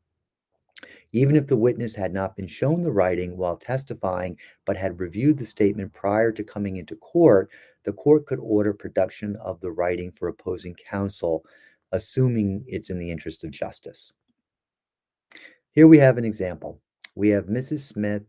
Even 1.14 1.36
if 1.36 1.48
the 1.48 1.58
witness 1.58 1.96
had 1.96 2.14
not 2.14 2.36
been 2.36 2.48
shown 2.48 2.82
the 2.82 2.92
writing 2.92 3.36
while 3.36 3.58
testifying, 3.58 4.38
but 4.66 4.78
had 4.78 5.00
reviewed 5.00 5.38
the 5.38 5.46
statement 5.46 5.92
prior 5.94 6.32
to 6.32 6.44
coming 6.44 6.78
into 6.78 6.96
court, 6.96 7.50
the 7.84 7.94
court 7.94 8.26
could 8.26 8.40
order 8.40 8.74
production 8.74 9.36
of 9.38 9.60
the 9.60 9.72
writing 9.72 10.12
for 10.12 10.28
opposing 10.28 10.76
counsel, 10.90 11.44
assuming 11.92 12.64
it's 12.68 12.90
in 12.90 13.00
the 13.00 13.12
interest 13.12 13.44
of 13.44 13.52
justice. 13.52 14.14
Here 15.72 15.88
we 15.88 15.98
have 15.98 16.18
an 16.18 16.26
example. 16.26 16.80
We 17.16 17.30
have 17.30 17.46
Mrs. 17.46 17.80
Smith. 17.80 18.24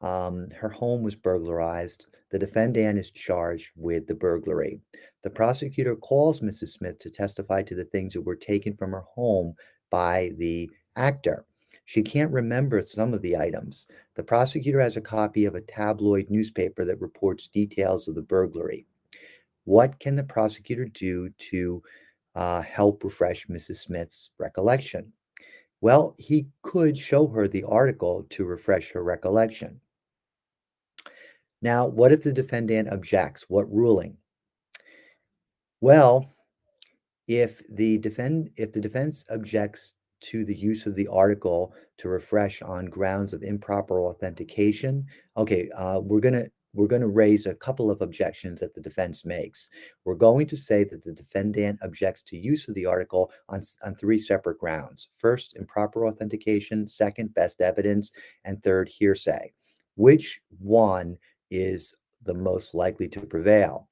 Um, 0.00 0.48
her 0.50 0.68
home 0.68 1.02
was 1.02 1.16
burglarized. 1.16 2.06
The 2.30 2.38
defendant 2.38 2.98
is 2.98 3.10
charged 3.10 3.70
with 3.74 4.06
the 4.06 4.14
burglary. 4.14 4.80
The 5.22 5.30
prosecutor 5.30 5.96
calls 5.96 6.40
Mrs. 6.40 6.68
Smith 6.68 6.98
to 7.00 7.10
testify 7.10 7.62
to 7.64 7.74
the 7.74 7.84
things 7.86 8.12
that 8.12 8.22
were 8.22 8.36
taken 8.36 8.76
from 8.76 8.92
her 8.92 9.04
home 9.14 9.54
by 9.90 10.32
the 10.36 10.70
actor. 10.96 11.44
She 11.88 12.02
can't 12.02 12.30
remember 12.30 12.82
some 12.82 13.14
of 13.14 13.22
the 13.22 13.34
items. 13.34 13.86
The 14.14 14.22
prosecutor 14.22 14.78
has 14.78 14.98
a 14.98 15.00
copy 15.00 15.46
of 15.46 15.54
a 15.54 15.62
tabloid 15.62 16.28
newspaper 16.28 16.84
that 16.84 17.00
reports 17.00 17.48
details 17.48 18.06
of 18.06 18.14
the 18.14 18.20
burglary. 18.20 18.86
What 19.64 19.98
can 19.98 20.14
the 20.14 20.22
prosecutor 20.22 20.84
do 20.84 21.30
to 21.30 21.82
uh, 22.34 22.60
help 22.60 23.04
refresh 23.04 23.46
Mrs. 23.46 23.76
Smith's 23.76 24.32
recollection? 24.36 25.10
Well, 25.80 26.14
he 26.18 26.48
could 26.60 26.98
show 26.98 27.26
her 27.28 27.48
the 27.48 27.64
article 27.64 28.26
to 28.28 28.44
refresh 28.44 28.92
her 28.92 29.02
recollection. 29.02 29.80
Now, 31.62 31.86
what 31.86 32.12
if 32.12 32.22
the 32.22 32.34
defendant 32.34 32.92
objects? 32.92 33.46
What 33.48 33.72
ruling? 33.72 34.18
Well, 35.80 36.34
if 37.28 37.62
the 37.70 37.96
defend 37.96 38.50
if 38.56 38.74
the 38.74 38.80
defense 38.80 39.24
objects 39.30 39.94
to 40.20 40.44
the 40.44 40.54
use 40.54 40.86
of 40.86 40.94
the 40.94 41.08
article 41.08 41.72
to 41.98 42.08
refresh 42.08 42.62
on 42.62 42.86
grounds 42.86 43.32
of 43.32 43.42
improper 43.42 44.00
authentication, 44.00 45.04
okay, 45.36 45.68
uh, 45.70 46.00
we're 46.00 46.20
gonna 46.20 46.46
we're 46.74 46.86
going 46.86 47.02
to 47.02 47.08
raise 47.08 47.46
a 47.46 47.54
couple 47.54 47.90
of 47.90 48.02
objections 48.02 48.60
that 48.60 48.74
the 48.74 48.80
defense 48.80 49.24
makes. 49.24 49.70
We're 50.04 50.14
going 50.14 50.46
to 50.46 50.56
say 50.56 50.84
that 50.84 51.02
the 51.02 51.12
defendant 51.12 51.80
objects 51.82 52.22
to 52.24 52.38
use 52.38 52.68
of 52.68 52.74
the 52.74 52.86
article 52.86 53.32
on, 53.48 53.60
on 53.82 53.94
three 53.94 54.18
separate 54.18 54.58
grounds. 54.58 55.08
First, 55.18 55.56
improper 55.56 56.06
authentication. 56.06 56.86
Second, 56.86 57.34
best 57.34 57.60
evidence. 57.60 58.12
And 58.44 58.62
third, 58.62 58.88
hearsay. 58.88 59.52
Which 59.96 60.40
one 60.58 61.16
is 61.50 61.94
the 62.22 62.34
most 62.34 62.74
likely 62.74 63.08
to 63.08 63.20
prevail? 63.22 63.88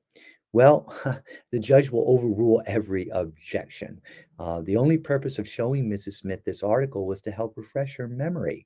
Well, 0.57 0.91
the 1.53 1.59
judge 1.59 1.91
will 1.91 2.09
overrule 2.09 2.63
every 2.67 3.11
objection. 3.11 4.01
Uh, 4.39 4.63
the 4.63 4.79
only 4.79 4.97
purpose 4.97 5.39
of 5.39 5.47
showing 5.47 5.85
Mrs. 5.87 6.15
Smith 6.15 6.43
this 6.47 6.63
article 6.63 7.07
was 7.07 7.21
to 7.21 7.31
help 7.31 7.59
refresh 7.59 7.97
her 7.97 8.09
memory 8.09 8.65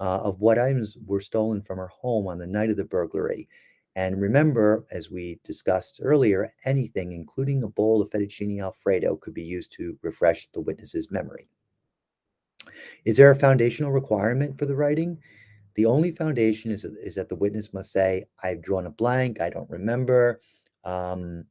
uh, 0.00 0.20
of 0.22 0.40
what 0.40 0.58
items 0.58 0.96
were 1.04 1.20
stolen 1.20 1.60
from 1.60 1.76
her 1.76 1.88
home 1.88 2.26
on 2.26 2.38
the 2.38 2.46
night 2.46 2.70
of 2.70 2.78
the 2.78 2.84
burglary. 2.84 3.50
And 3.96 4.18
remember, 4.18 4.86
as 4.90 5.10
we 5.10 5.38
discussed 5.44 6.00
earlier, 6.02 6.54
anything, 6.64 7.12
including 7.12 7.64
a 7.64 7.68
bowl 7.68 8.00
of 8.00 8.08
fettuccine 8.08 8.62
alfredo, 8.62 9.16
could 9.16 9.34
be 9.34 9.44
used 9.44 9.72
to 9.72 9.98
refresh 10.00 10.48
the 10.54 10.62
witness's 10.62 11.10
memory. 11.10 11.50
Is 13.04 13.18
there 13.18 13.30
a 13.30 13.36
foundational 13.36 13.92
requirement 13.92 14.58
for 14.58 14.64
the 14.64 14.74
writing? 14.74 15.18
The 15.74 15.84
only 15.84 16.12
foundation 16.12 16.70
is, 16.70 16.86
is 16.86 17.14
that 17.16 17.28
the 17.28 17.36
witness 17.36 17.74
must 17.74 17.92
say, 17.92 18.24
I've 18.42 18.62
drawn 18.62 18.86
a 18.86 18.90
blank, 18.90 19.42
I 19.42 19.50
don't 19.50 19.68
remember. 19.68 20.40
Um, 20.86 21.44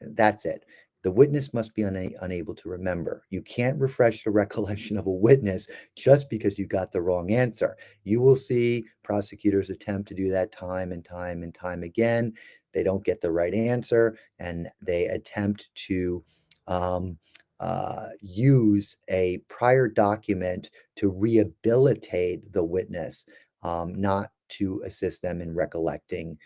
that's 0.00 0.44
it. 0.44 0.64
The 1.02 1.12
witness 1.12 1.54
must 1.54 1.74
be 1.74 1.84
una- 1.84 2.10
unable 2.22 2.54
to 2.56 2.68
remember. 2.68 3.24
You 3.30 3.42
can't 3.42 3.80
refresh 3.80 4.24
the 4.24 4.30
recollection 4.32 4.98
of 4.98 5.06
a 5.06 5.12
witness 5.12 5.66
just 5.96 6.30
because 6.30 6.58
you 6.58 6.66
got 6.66 6.92
the 6.92 7.02
wrong 7.02 7.32
answer. 7.32 7.76
You 8.04 8.20
will 8.20 8.36
see 8.36 8.86
prosecutors 9.04 9.70
attempt 9.70 10.08
to 10.08 10.14
do 10.14 10.30
that 10.30 10.52
time 10.52 10.92
and 10.92 11.04
time 11.04 11.42
and 11.42 11.54
time 11.54 11.84
again. 11.84 12.34
They 12.74 12.82
don't 12.82 13.04
get 13.04 13.20
the 13.20 13.32
right 13.32 13.54
answer 13.54 14.18
and 14.40 14.68
they 14.82 15.06
attempt 15.06 15.74
to 15.88 16.24
um, 16.68 17.18
uh, 17.60 18.08
use 18.20 18.96
a 19.10 19.38
prior 19.48 19.88
document 19.88 20.70
to 20.96 21.10
rehabilitate 21.10 22.52
the 22.52 22.64
witness, 22.64 23.26
um, 23.62 23.94
not 23.94 24.30
to 24.50 24.82
assist 24.84 25.22
them 25.22 25.40
in 25.40 25.54
recollecting 25.54 26.38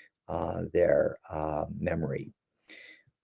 their 0.73 1.19
uh, 1.31 1.67
memory. 1.79 2.33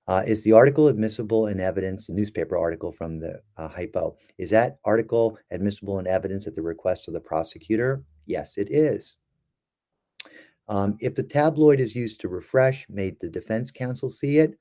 Uh, 0.07 0.23
is 0.27 0.45
the 0.45 0.53
article 0.53 0.89
admissible 0.89 1.47
in 1.47 1.61
evidence, 1.61 2.09
a 2.09 2.13
newspaper 2.13 2.59
article 2.59 2.93
from 2.93 3.19
the 3.19 3.41
uh, 3.57 3.69
hypo? 3.69 4.17
Is 4.37 4.51
that 4.51 4.77
article 4.85 5.39
admissible 5.51 5.99
in 5.99 6.07
evidence 6.07 6.47
at 6.47 6.55
the 6.55 6.63
request 6.63 7.09
of 7.09 7.15
the 7.15 7.21
prosecutor? 7.21 8.05
Yes, 8.27 8.59
it 8.59 8.69
is. 8.71 9.17
Um, 10.69 10.97
if 11.01 11.15
the 11.15 11.23
tabloid 11.23 11.81
is 11.81 11.95
used 11.95 12.21
to 12.21 12.29
refresh, 12.29 12.87
may 12.91 13.17
the 13.21 13.31
defense 13.31 13.71
counsel 13.71 14.11
see 14.11 14.39
it? 14.39 14.59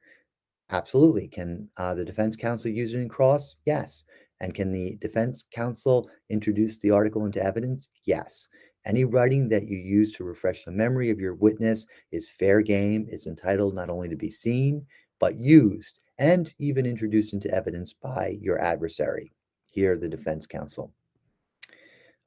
Absolutely. 0.69 1.27
Can 1.27 1.69
uh, 1.77 1.93
the 1.93 2.05
defense 2.05 2.35
counsel 2.35 2.71
use 2.71 2.93
it 2.93 2.99
in 2.99 3.09
cross? 3.09 3.55
Yes. 3.65 4.05
And 4.39 4.53
can 4.53 4.71
the 4.71 4.97
defense 5.01 5.45
counsel 5.53 6.09
introduce 6.29 6.77
the 6.77 6.91
article 6.91 7.25
into 7.25 7.43
evidence? 7.43 7.89
Yes. 8.05 8.47
Any 8.85 9.05
writing 9.05 9.47
that 9.49 9.67
you 9.67 9.77
use 9.77 10.11
to 10.13 10.23
refresh 10.23 10.65
the 10.65 10.71
memory 10.71 11.09
of 11.09 11.19
your 11.19 11.35
witness 11.35 11.87
is 12.11 12.29
fair 12.29 12.61
game, 12.61 13.07
is 13.09 13.27
entitled 13.27 13.75
not 13.75 13.89
only 13.89 14.09
to 14.09 14.15
be 14.15 14.29
seen, 14.29 14.85
but 15.19 15.37
used 15.37 16.01
and 16.17 16.53
even 16.59 16.85
introduced 16.85 17.33
into 17.33 17.53
evidence 17.53 17.93
by 17.93 18.37
your 18.41 18.59
adversary, 18.59 19.31
here 19.71 19.97
the 19.97 20.09
defense 20.09 20.45
counsel. 20.45 20.93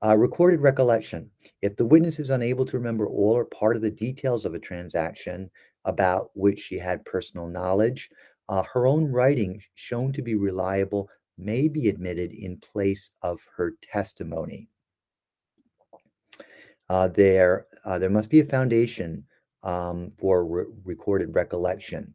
Uh, 0.05 0.17
recorded 0.17 0.61
recollection. 0.61 1.31
If 1.63 1.77
the 1.77 1.87
witness 1.87 2.19
is 2.19 2.31
unable 2.31 2.65
to 2.67 2.77
remember 2.77 3.07
all 3.07 3.33
or 3.37 3.45
part 3.45 3.77
of 3.77 3.83
the 3.83 3.91
details 3.91 4.45
of 4.45 4.55
a 4.55 4.59
transaction 4.59 5.51
about 5.85 6.31
which 6.35 6.61
she 6.61 6.79
had 6.79 7.05
personal 7.05 7.47
knowledge, 7.47 8.11
uh, 8.49 8.63
her 8.63 8.87
own 8.87 9.11
writing, 9.11 9.63
shown 9.75 10.13
to 10.13 10.23
be 10.23 10.35
reliable, 10.35 11.09
may 11.39 11.69
be 11.69 11.89
admitted 11.89 12.33
in 12.33 12.59
place 12.59 13.11
of 13.23 13.41
her 13.57 13.75
testimony. 13.83 14.69
Uh, 16.89 17.09
there, 17.09 17.67
uh, 17.85 17.99
there 17.99 18.11
must 18.11 18.31
be 18.31 18.41
a 18.41 18.45
foundation 18.45 19.25
um, 19.63 20.11
for 20.19 20.47
re- 20.47 20.65
recorded 20.85 21.35
recollection. 21.35 22.15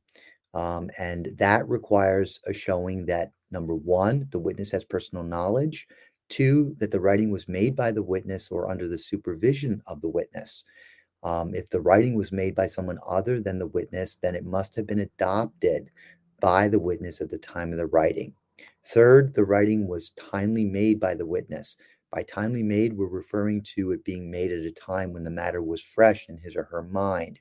Um, 0.53 0.89
and 0.97 1.34
that 1.38 1.67
requires 1.67 2.39
a 2.45 2.53
showing 2.53 3.05
that 3.05 3.31
number 3.51 3.75
one, 3.75 4.27
the 4.31 4.39
witness 4.39 4.71
has 4.71 4.84
personal 4.84 5.23
knowledge, 5.23 5.88
two, 6.29 6.75
that 6.79 6.91
the 6.91 6.99
writing 6.99 7.31
was 7.31 7.47
made 7.47 7.75
by 7.75 7.91
the 7.91 8.03
witness 8.03 8.49
or 8.49 8.69
under 8.69 8.88
the 8.88 8.97
supervision 8.97 9.81
of 9.88 10.01
the 10.01 10.10
witness. 10.10 10.63
Um, 11.23 11.53
if 11.53 11.69
the 11.69 11.81
writing 11.81 12.15
was 12.15 12.31
made 12.31 12.55
by 12.55 12.67
someone 12.67 12.97
other 13.05 13.39
than 13.39 13.60
the 13.60 13.67
witness, 13.67 14.15
then 14.15 14.36
it 14.36 14.45
must 14.45 14.75
have 14.75 14.88
been 14.88 14.99
adopted 14.99 15.91
by 16.39 16.67
the 16.67 16.79
witness 16.79 17.21
at 17.21 17.29
the 17.29 17.38
time 17.38 17.71
of 17.71 17.77
the 17.77 17.86
writing. 17.88 18.34
Third, 18.86 19.34
the 19.34 19.43
writing 19.43 19.88
was 19.88 20.12
timely 20.12 20.65
made 20.65 20.99
by 20.99 21.13
the 21.13 21.25
witness. 21.25 21.77
By 22.12 22.24
timely 22.24 22.63
made, 22.63 22.93
we're 22.93 23.08
referring 23.08 23.62
to 23.76 23.91
it 23.91 24.04
being 24.04 24.30
made 24.30 24.52
at 24.52 24.65
a 24.65 24.71
time 24.71 25.13
when 25.13 25.24
the 25.24 25.30
matter 25.30 25.62
was 25.62 25.82
fresh 25.82 26.28
in 26.30 26.38
his 26.38 26.56
or 26.56 26.63
her 26.65 26.84
mind. 26.84 27.39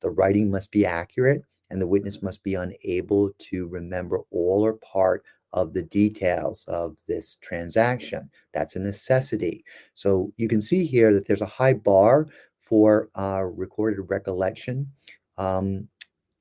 The 0.00 0.10
writing 0.10 0.50
must 0.50 0.70
be 0.70 0.84
accurate 0.84 1.42
and 1.70 1.80
the 1.80 1.86
witness 1.86 2.22
must 2.22 2.42
be 2.42 2.54
unable 2.54 3.30
to 3.38 3.68
remember 3.68 4.20
all 4.30 4.62
or 4.64 4.74
part 4.74 5.24
of 5.54 5.72
the 5.72 5.82
details 5.82 6.64
of 6.68 6.96
this 7.08 7.36
transaction. 7.36 8.30
That's 8.52 8.76
a 8.76 8.80
necessity. 8.80 9.64
So 9.94 10.32
you 10.36 10.48
can 10.48 10.60
see 10.60 10.84
here 10.84 11.12
that 11.14 11.26
there's 11.26 11.42
a 11.42 11.46
high 11.46 11.74
bar 11.74 12.28
for 12.58 13.08
uh, 13.14 13.44
recorded 13.44 14.00
recollection. 14.08 14.90
Um, 15.38 15.88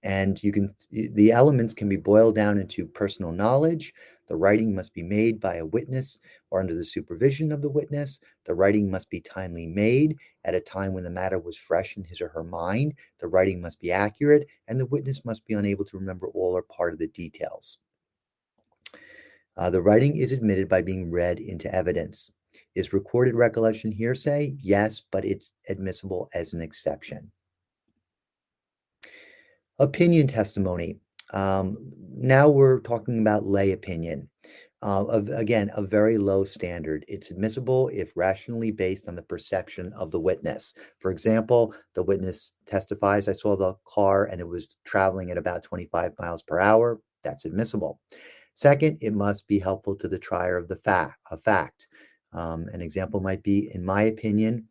and 0.04 0.42
you 0.44 0.52
can 0.52 0.74
the 0.92 1.32
elements 1.32 1.74
can 1.74 1.88
be 1.88 1.96
boiled 1.96 2.36
down 2.36 2.58
into 2.58 2.88
personal 2.88 3.32
knowledge 3.32 3.94
the 4.32 4.38
writing 4.38 4.74
must 4.74 4.94
be 4.94 5.04
made 5.04 5.42
by 5.42 5.56
a 5.56 5.66
witness 5.66 6.18
or 6.52 6.62
under 6.62 6.74
the 6.74 6.86
supervision 6.86 7.52
of 7.52 7.62
the 7.62 7.70
witness. 7.70 8.22
The 8.46 8.56
writing 8.56 8.90
must 8.90 9.10
be 9.10 9.20
timely 9.20 9.68
made 9.68 10.16
at 10.46 10.56
a 10.56 10.62
time 10.62 10.94
when 10.94 11.04
the 11.04 11.10
matter 11.10 11.38
was 11.38 11.58
fresh 11.58 11.98
in 11.98 12.06
his 12.06 12.22
or 12.22 12.30
her 12.30 12.46
mind. 12.46 12.94
The 13.20 13.28
writing 13.28 13.60
must 13.60 13.82
be 13.82 13.92
accurate 13.92 14.48
and 14.70 14.80
the 14.80 14.86
witness 14.86 15.26
must 15.26 15.46
be 15.46 15.56
unable 15.56 15.84
to 15.84 15.98
remember 15.98 16.30
all 16.30 16.56
or 16.56 16.62
part 16.62 16.94
of 16.94 17.00
the 17.00 17.10
details. 17.10 17.80
Uh, 19.58 19.70
the 19.70 19.82
writing 19.82 20.16
is 20.16 20.32
admitted 20.32 20.70
by 20.70 20.82
being 20.82 21.12
read 21.12 21.38
into 21.42 21.70
evidence. 21.76 22.32
Is 22.74 22.94
recorded 22.94 23.36
recollection 23.36 23.92
hearsay? 23.92 24.56
Yes 24.62 25.02
but 25.12 25.26
it's 25.26 25.52
admissible 25.68 26.30
as 26.34 26.54
an 26.54 26.62
exception. 26.62 27.30
Opinion 29.78 30.28
testimony. 30.28 31.02
Um, 31.32 31.78
now 32.16 32.50
we're 32.50 32.82
talking 32.82 33.20
about 33.20 33.46
lay 33.46 33.72
opinion. 33.72 34.30
Uh, 34.84 35.06
of, 35.06 35.30
again, 35.30 35.70
a 35.76 35.82
very 35.84 36.18
low 36.18 36.44
standard. 36.44 37.06
It's 37.08 37.30
admissible 37.30 37.90
if 37.94 38.12
rationally 38.16 38.72
based 38.72 39.08
on 39.08 39.16
the 39.16 39.22
perception 39.22 39.94
of 39.94 40.10
the 40.10 40.20
witness. 40.20 40.74
For 40.98 41.12
example, 41.12 41.76
the 41.94 42.02
witness 42.02 42.54
testifies, 42.66 43.28
I 43.28 43.34
saw 43.34 43.56
the 43.56 43.76
car 43.86 44.26
and 44.26 44.42
it 44.42 44.48
was 44.48 44.78
traveling 44.84 45.30
at 45.30 45.38
about 45.38 45.62
25 45.62 46.14
miles 46.18 46.42
per 46.42 46.60
hour. 46.60 47.00
That's 47.22 47.46
admissible. 47.46 48.00
Second, 48.56 48.98
it 49.02 49.14
must 49.14 49.48
be 49.48 49.60
helpful 49.60 49.96
to 49.98 50.08
the 50.08 50.18
trier 50.18 50.58
of 50.58 50.68
the 50.68 50.78
fact. 50.78 51.20
A 51.30 51.38
fact. 51.38 51.88
Um, 52.34 52.68
an 52.74 52.82
example 52.82 53.20
might 53.20 53.44
be, 53.44 53.70
in 53.76 53.86
my 53.86 54.04
opinion, 54.04 54.68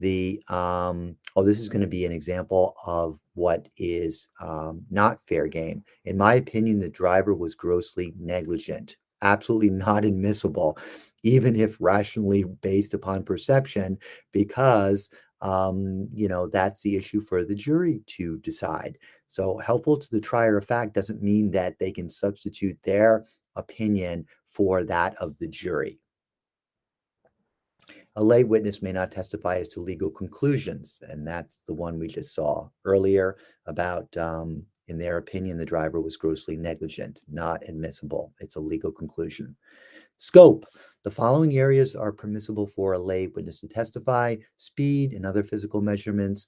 the 0.00 0.42
um, 0.48 1.16
oh, 1.36 1.44
this 1.44 1.58
is 1.58 1.68
going 1.68 1.80
to 1.80 1.86
be 1.86 2.04
an 2.04 2.12
example 2.12 2.74
of 2.86 3.18
what 3.34 3.68
is 3.76 4.28
um, 4.40 4.82
not 4.90 5.20
fair 5.26 5.46
game. 5.46 5.84
In 6.04 6.16
my 6.16 6.34
opinion, 6.34 6.78
the 6.78 6.88
driver 6.88 7.34
was 7.34 7.54
grossly 7.54 8.12
negligent, 8.18 8.96
absolutely 9.22 9.70
not 9.86 10.04
admissible, 10.04 10.78
even 11.22 11.56
if 11.56 11.80
rationally 11.80 12.44
based 12.44 12.94
upon 12.94 13.24
perception, 13.24 13.98
because 14.32 15.10
um, 15.40 16.08
you 16.12 16.28
know 16.28 16.48
that's 16.48 16.82
the 16.82 16.96
issue 16.96 17.20
for 17.20 17.44
the 17.44 17.54
jury 17.54 18.02
to 18.06 18.38
decide. 18.38 18.98
So 19.26 19.58
helpful 19.58 19.98
to 19.98 20.10
the 20.10 20.20
trier 20.20 20.58
of 20.58 20.66
fact 20.66 20.94
doesn't 20.94 21.22
mean 21.22 21.50
that 21.52 21.78
they 21.78 21.92
can 21.92 22.08
substitute 22.08 22.78
their 22.84 23.24
opinion 23.56 24.26
for 24.46 24.84
that 24.84 25.14
of 25.16 25.36
the 25.38 25.48
jury. 25.48 25.98
A 28.16 28.22
lay 28.22 28.44
witness 28.44 28.80
may 28.80 28.92
not 28.92 29.10
testify 29.10 29.56
as 29.56 29.68
to 29.70 29.80
legal 29.80 30.10
conclusions, 30.10 31.02
and 31.08 31.26
that's 31.26 31.58
the 31.66 31.74
one 31.74 31.98
we 31.98 32.06
just 32.06 32.32
saw 32.32 32.68
earlier 32.84 33.36
about, 33.66 34.16
um, 34.16 34.62
in 34.86 34.98
their 34.98 35.18
opinion, 35.18 35.56
the 35.56 35.64
driver 35.64 36.00
was 36.00 36.16
grossly 36.16 36.56
negligent, 36.56 37.22
not 37.28 37.68
admissible. 37.68 38.32
It's 38.38 38.54
a 38.54 38.60
legal 38.60 38.92
conclusion. 38.92 39.56
Scope. 40.16 40.64
The 41.02 41.10
following 41.10 41.58
areas 41.58 41.96
are 41.96 42.12
permissible 42.12 42.68
for 42.68 42.92
a 42.92 42.98
lay 42.98 43.26
witness 43.26 43.60
to 43.60 43.68
testify 43.68 44.36
speed 44.56 45.12
and 45.12 45.26
other 45.26 45.42
physical 45.42 45.80
measurements. 45.80 46.46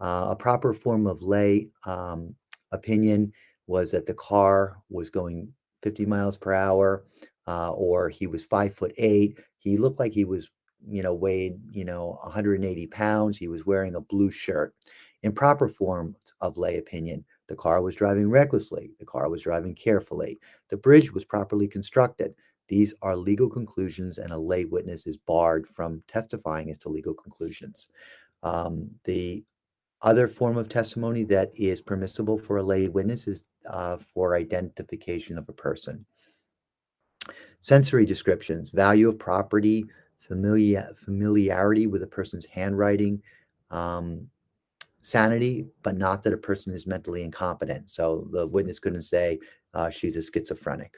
Uh, 0.00 0.28
a 0.30 0.36
proper 0.36 0.72
form 0.72 1.06
of 1.06 1.22
lay 1.22 1.68
um, 1.84 2.34
opinion 2.72 3.32
was 3.66 3.90
that 3.90 4.06
the 4.06 4.14
car 4.14 4.78
was 4.88 5.10
going 5.10 5.52
50 5.82 6.06
miles 6.06 6.38
per 6.38 6.54
hour, 6.54 7.04
uh, 7.46 7.70
or 7.72 8.08
he 8.08 8.26
was 8.26 8.44
five 8.44 8.74
foot 8.74 8.92
eight. 8.96 9.38
He 9.58 9.76
looked 9.76 10.00
like 10.00 10.12
he 10.12 10.24
was 10.24 10.50
you 10.88 11.02
know, 11.02 11.14
weighed, 11.14 11.60
you 11.70 11.84
know, 11.84 12.18
180 12.22 12.86
pounds. 12.88 13.38
He 13.38 13.48
was 13.48 13.66
wearing 13.66 13.94
a 13.94 14.00
blue 14.00 14.30
shirt. 14.30 14.74
Improper 15.22 15.68
forms 15.68 16.34
of 16.40 16.56
lay 16.56 16.78
opinion. 16.78 17.24
The 17.48 17.56
car 17.56 17.82
was 17.82 17.96
driving 17.96 18.30
recklessly. 18.30 18.92
The 18.98 19.06
car 19.06 19.28
was 19.28 19.42
driving 19.42 19.74
carefully. 19.74 20.40
The 20.68 20.76
bridge 20.76 21.12
was 21.12 21.24
properly 21.24 21.68
constructed. 21.68 22.34
These 22.68 22.94
are 23.02 23.16
legal 23.16 23.48
conclusions, 23.48 24.18
and 24.18 24.32
a 24.32 24.38
lay 24.38 24.64
witness 24.64 25.06
is 25.06 25.16
barred 25.16 25.66
from 25.68 26.02
testifying 26.08 26.70
as 26.70 26.78
to 26.78 26.88
legal 26.88 27.14
conclusions. 27.14 27.88
Um, 28.42 28.90
the 29.04 29.44
other 30.02 30.26
form 30.26 30.56
of 30.56 30.68
testimony 30.68 31.22
that 31.24 31.52
is 31.54 31.80
permissible 31.80 32.38
for 32.38 32.56
a 32.56 32.62
lay 32.62 32.88
witness 32.88 33.28
is 33.28 33.50
uh, 33.66 33.98
for 34.12 34.34
identification 34.36 35.38
of 35.38 35.48
a 35.48 35.52
person. 35.52 36.04
Sensory 37.60 38.04
descriptions, 38.04 38.70
value 38.70 39.08
of 39.08 39.18
property, 39.18 39.84
familiar, 40.32 40.88
familiarity 40.96 41.86
with 41.86 42.02
a 42.02 42.06
person's 42.06 42.46
handwriting, 42.46 43.22
um, 43.70 44.26
sanity, 45.02 45.66
but 45.82 45.94
not 45.94 46.22
that 46.22 46.32
a 46.32 46.38
person 46.38 46.72
is 46.72 46.86
mentally 46.86 47.22
incompetent. 47.22 47.90
So 47.90 48.26
the 48.32 48.46
witness 48.46 48.78
couldn't 48.78 49.02
say 49.02 49.38
uh, 49.74 49.90
she's 49.90 50.16
a 50.16 50.22
schizophrenic. 50.22 50.94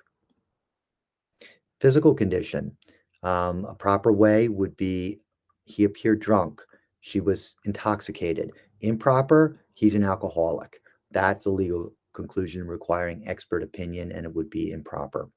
Physical 1.80 2.14
condition, 2.14 2.76
um, 3.24 3.64
a 3.64 3.74
proper 3.74 4.12
way 4.12 4.46
would 4.46 4.76
be 4.76 5.20
he 5.64 5.82
appeared 5.82 6.20
drunk, 6.20 6.62
she 7.00 7.20
was 7.20 7.56
intoxicated. 7.64 8.52
Improper, 8.82 9.58
he's 9.72 9.96
an 9.96 10.04
alcoholic. 10.04 10.80
That's 11.10 11.46
a 11.46 11.50
legal 11.50 11.92
conclusion 12.12 12.68
requiring 12.68 13.26
expert 13.26 13.64
opinion, 13.64 14.12
and 14.12 14.24
it 14.24 14.32
would 14.32 14.48
be 14.48 14.70
improper. 14.70 15.28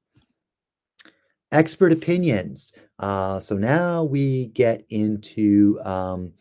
Expert 1.51 1.93
opinions. 1.93 2.73
Uh, 2.99 3.39
so 3.39 3.55
now 3.55 4.03
we 4.03 4.47
get 4.47 4.83
into 4.89 5.79
um, 5.85 6.33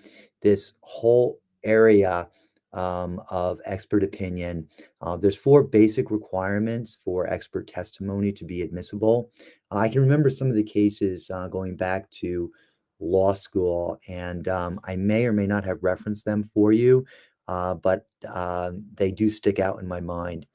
this 0.43 0.75
whole 0.81 1.39
area 1.63 2.29
um, 2.73 3.21
of 3.31 3.61
expert 3.65 4.03
opinion. 4.03 4.69
Uh, 5.01 5.17
there's 5.17 5.37
four 5.37 5.63
basic 5.63 6.11
requirements 6.11 6.99
for 7.05 7.27
expert 7.29 7.69
testimony 7.69 8.33
to 8.33 8.45
be 8.45 8.63
admissible. 8.63 9.31
I 9.71 9.89
can 9.89 10.01
remember 10.01 10.29
some 10.29 10.49
of 10.49 10.57
the 10.57 10.63
cases 10.63 11.31
uh, 11.31 11.49
going 11.49 11.77
back 11.77 12.11
to 12.23 12.51
law 12.99 13.33
school, 13.33 14.01
and 14.09 14.49
um, 14.49 14.81
I 14.85 14.97
may 14.97 15.27
or 15.27 15.33
may 15.33 15.47
not 15.47 15.65
have 15.65 15.83
referenced 15.83 16.25
them 16.25 16.43
for 16.43 16.73
you, 16.73 17.05
uh, 17.49 17.75
but 17.75 18.07
uh, 18.29 18.73
they 18.95 19.13
do 19.13 19.31
stick 19.31 19.61
out 19.61 19.81
in 19.81 19.87
my 19.87 20.01
mind. 20.01 20.47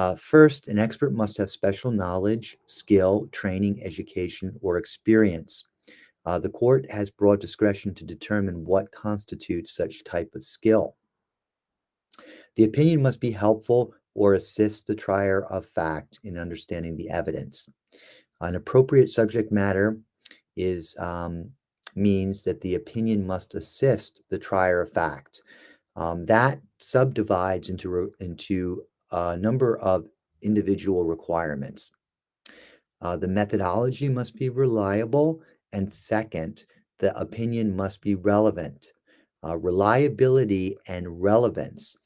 Uh, 0.00 0.14
first, 0.14 0.68
an 0.68 0.78
expert 0.78 1.12
must 1.12 1.36
have 1.36 1.50
special 1.50 1.90
knowledge, 1.90 2.56
skill, 2.64 3.28
training, 3.32 3.82
education, 3.84 4.56
or 4.62 4.78
experience. 4.78 5.68
Uh, 6.24 6.38
the 6.38 6.48
court 6.48 6.90
has 6.90 7.10
broad 7.10 7.38
discretion 7.38 7.92
to 7.92 8.06
determine 8.06 8.64
what 8.64 8.90
constitutes 8.92 9.76
such 9.76 10.02
type 10.04 10.34
of 10.34 10.42
skill. 10.42 10.96
The 12.56 12.64
opinion 12.64 13.02
must 13.02 13.20
be 13.20 13.30
helpful 13.30 13.92
or 14.14 14.32
assist 14.32 14.86
the 14.86 14.94
trier 14.94 15.44
of 15.44 15.66
fact 15.66 16.18
in 16.24 16.38
understanding 16.38 16.96
the 16.96 17.10
evidence. 17.10 17.68
An 18.40 18.54
appropriate 18.54 19.10
subject 19.10 19.52
matter 19.52 19.98
is 20.56 20.96
um, 20.98 21.50
means 21.94 22.42
that 22.44 22.62
the 22.62 22.76
opinion 22.76 23.26
must 23.26 23.54
assist 23.54 24.22
the 24.30 24.38
trier 24.38 24.80
of 24.80 24.94
fact. 24.94 25.42
Um, 25.94 26.24
that 26.24 26.58
subdivides 26.78 27.68
into 27.68 28.14
into 28.18 28.84
a 29.12 29.36
number 29.36 29.78
of 29.78 30.06
individual 30.42 31.04
requirements. 31.04 31.92
Uh, 33.02 33.16
the 33.16 33.28
methodology 33.28 34.08
must 34.08 34.36
be 34.36 34.48
reliable, 34.48 35.40
and 35.72 35.90
second, 35.90 36.64
the 36.98 37.18
opinion 37.18 37.74
must 37.74 38.00
be 38.02 38.14
relevant. 38.14 38.92
Uh, 39.42 39.56
reliability 39.56 40.76
and 40.86 41.22
relevance 41.22 41.96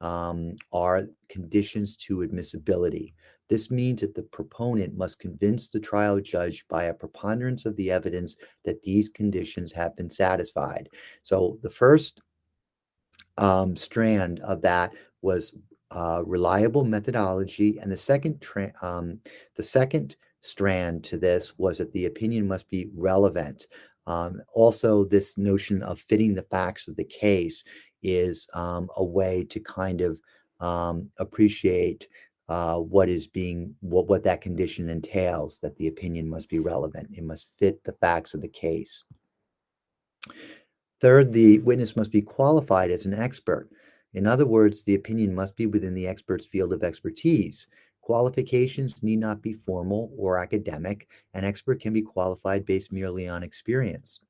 um, 0.00 0.54
are 0.72 1.06
conditions 1.28 1.96
to 1.96 2.22
admissibility. 2.22 3.14
This 3.48 3.70
means 3.70 4.00
that 4.00 4.14
the 4.14 4.22
proponent 4.22 4.96
must 4.96 5.18
convince 5.18 5.68
the 5.68 5.80
trial 5.80 6.20
judge 6.20 6.64
by 6.68 6.84
a 6.84 6.94
preponderance 6.94 7.66
of 7.66 7.76
the 7.76 7.90
evidence 7.90 8.36
that 8.64 8.82
these 8.82 9.08
conditions 9.08 9.72
have 9.72 9.96
been 9.96 10.08
satisfied. 10.08 10.88
So 11.22 11.58
the 11.62 11.70
first 11.70 12.20
um, 13.36 13.76
strand 13.76 14.40
of 14.40 14.62
that 14.62 14.94
was 15.20 15.56
uh, 15.94 16.22
reliable 16.26 16.84
methodology, 16.84 17.78
and 17.78 17.90
the 17.90 17.96
second 17.96 18.44
um, 18.82 19.20
the 19.54 19.62
second 19.62 20.16
strand 20.40 21.02
to 21.04 21.16
this 21.16 21.56
was 21.58 21.78
that 21.78 21.92
the 21.92 22.06
opinion 22.06 22.46
must 22.46 22.68
be 22.68 22.90
relevant. 22.94 23.66
Um, 24.06 24.42
also, 24.52 25.04
this 25.04 25.38
notion 25.38 25.82
of 25.82 26.00
fitting 26.00 26.34
the 26.34 26.42
facts 26.42 26.88
of 26.88 26.96
the 26.96 27.04
case 27.04 27.64
is 28.02 28.46
um, 28.52 28.90
a 28.96 29.04
way 29.04 29.44
to 29.44 29.60
kind 29.60 30.02
of 30.02 30.20
um, 30.60 31.10
appreciate 31.18 32.08
uh, 32.48 32.76
what 32.76 33.08
is 33.08 33.26
being 33.26 33.74
what 33.80 34.06
what 34.06 34.24
that 34.24 34.42
condition 34.42 34.90
entails 34.90 35.58
that 35.60 35.76
the 35.76 35.86
opinion 35.86 36.28
must 36.28 36.50
be 36.50 36.58
relevant. 36.58 37.08
It 37.16 37.24
must 37.24 37.50
fit 37.58 37.82
the 37.84 37.92
facts 37.92 38.34
of 38.34 38.42
the 38.42 38.48
case. 38.48 39.04
Third 41.00 41.32
the 41.32 41.60
witness 41.60 41.96
must 41.96 42.12
be 42.12 42.20
qualified 42.20 42.90
as 42.90 43.06
an 43.06 43.14
expert 43.14 43.70
in 44.14 44.26
other 44.26 44.46
words 44.46 44.82
the 44.82 44.94
opinion 44.94 45.34
must 45.34 45.56
be 45.56 45.66
within 45.66 45.94
the 45.94 46.06
expert's 46.06 46.46
field 46.46 46.72
of 46.72 46.82
expertise 46.82 47.66
qualifications 48.00 49.02
need 49.02 49.18
not 49.18 49.42
be 49.42 49.52
formal 49.52 50.12
or 50.16 50.38
academic 50.38 51.08
an 51.34 51.44
expert 51.44 51.80
can 51.80 51.92
be 51.92 52.02
qualified 52.02 52.64
based 52.64 52.92
merely 52.92 53.28
on 53.28 53.42
experience 53.42 54.24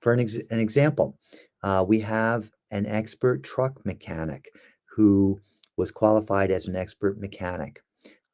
for 0.00 0.12
an, 0.12 0.20
ex- 0.20 0.36
an 0.50 0.60
example 0.60 1.18
uh, 1.62 1.84
we 1.86 1.98
have 1.98 2.50
an 2.70 2.86
expert 2.86 3.42
truck 3.42 3.84
mechanic 3.84 4.52
who 4.84 5.40
was 5.76 5.90
qualified 5.90 6.50
as 6.50 6.66
an 6.66 6.76
expert 6.76 7.18
mechanic. 7.18 7.82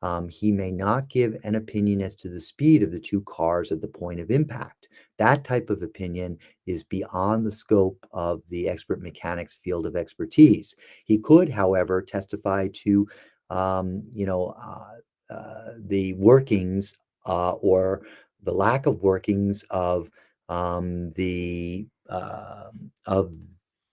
Um, 0.00 0.28
he 0.28 0.50
may 0.50 0.72
not 0.72 1.08
give 1.08 1.36
an 1.44 1.54
opinion 1.54 2.02
as 2.02 2.14
to 2.16 2.28
the 2.28 2.40
speed 2.40 2.82
of 2.82 2.90
the 2.90 3.00
two 3.00 3.20
cars 3.22 3.70
at 3.70 3.80
the 3.80 3.88
point 3.88 4.20
of 4.20 4.30
impact. 4.30 4.88
That 5.22 5.44
type 5.44 5.70
of 5.70 5.82
opinion 5.82 6.38
is 6.66 6.82
beyond 6.82 7.46
the 7.46 7.52
scope 7.52 8.04
of 8.12 8.42
the 8.48 8.68
expert 8.68 9.00
mechanic's 9.00 9.54
field 9.54 9.86
of 9.86 9.94
expertise. 9.94 10.74
He 11.04 11.16
could, 11.18 11.48
however, 11.48 12.02
testify 12.02 12.68
to, 12.84 13.06
um, 13.48 14.02
you 14.12 14.26
know, 14.26 14.42
uh, 14.70 15.32
uh, 15.32 15.72
the 15.78 16.14
workings 16.14 16.94
uh, 17.24 17.52
or 17.52 18.02
the 18.42 18.52
lack 18.52 18.86
of 18.86 19.02
workings 19.02 19.64
of 19.70 20.10
um, 20.48 21.10
the 21.10 21.86
um, 22.10 22.90
of 23.06 23.32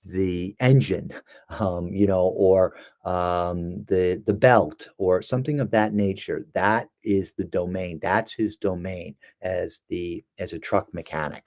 the 0.06 0.56
engine, 0.60 1.12
um, 1.60 1.88
you 1.94 2.08
know, 2.08 2.28
or 2.36 2.76
um, 3.06 3.84
the 3.86 4.22
the 4.26 4.34
belt, 4.34 4.90
or 4.98 5.22
something 5.22 5.60
of 5.60 5.72
that 5.72 5.94
nature. 5.94 6.46
That 6.54 6.90
is 7.04 7.34
the 7.34 7.46
domain. 7.46 8.00
That's 8.02 8.34
his 8.34 8.56
domain 8.56 9.16
as 9.42 9.82
the 9.90 10.24
as 10.38 10.54
a 10.54 10.60
truck 10.60 10.94
mechanic. 10.94 11.46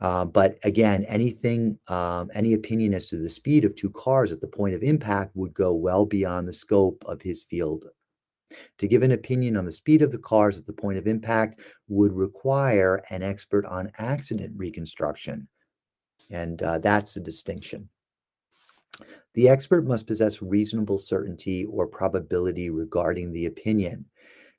Uh, 0.00 0.26
but 0.26 0.58
again, 0.62 1.04
anything, 1.04 1.78
um, 1.88 2.30
any 2.34 2.52
opinion 2.52 2.92
as 2.92 3.06
to 3.06 3.16
the 3.16 3.30
speed 3.30 3.64
of 3.64 3.74
two 3.74 3.90
cars 3.90 4.30
at 4.30 4.40
the 4.40 4.46
point 4.46 4.74
of 4.74 4.82
impact 4.82 5.34
would 5.34 5.54
go 5.54 5.72
well 5.72 6.04
beyond 6.04 6.46
the 6.46 6.52
scope 6.52 7.02
of 7.06 7.22
his 7.22 7.44
field. 7.44 7.86
To 8.78 8.86
give 8.86 9.02
an 9.02 9.12
opinion 9.12 9.56
on 9.56 9.64
the 9.64 9.72
speed 9.72 10.02
of 10.02 10.12
the 10.12 10.18
cars 10.18 10.58
at 10.58 10.66
the 10.66 10.72
point 10.72 10.98
of 10.98 11.06
impact 11.06 11.60
would 11.88 12.12
require 12.12 13.02
an 13.10 13.22
expert 13.22 13.64
on 13.64 13.90
accident 13.98 14.52
reconstruction, 14.56 15.48
and 16.30 16.62
uh, 16.62 16.78
that's 16.78 17.14
the 17.14 17.20
distinction. 17.20 17.88
The 19.34 19.48
expert 19.48 19.86
must 19.86 20.06
possess 20.06 20.40
reasonable 20.40 20.98
certainty 20.98 21.66
or 21.66 21.86
probability 21.86 22.70
regarding 22.70 23.32
the 23.32 23.46
opinion. 23.46 24.06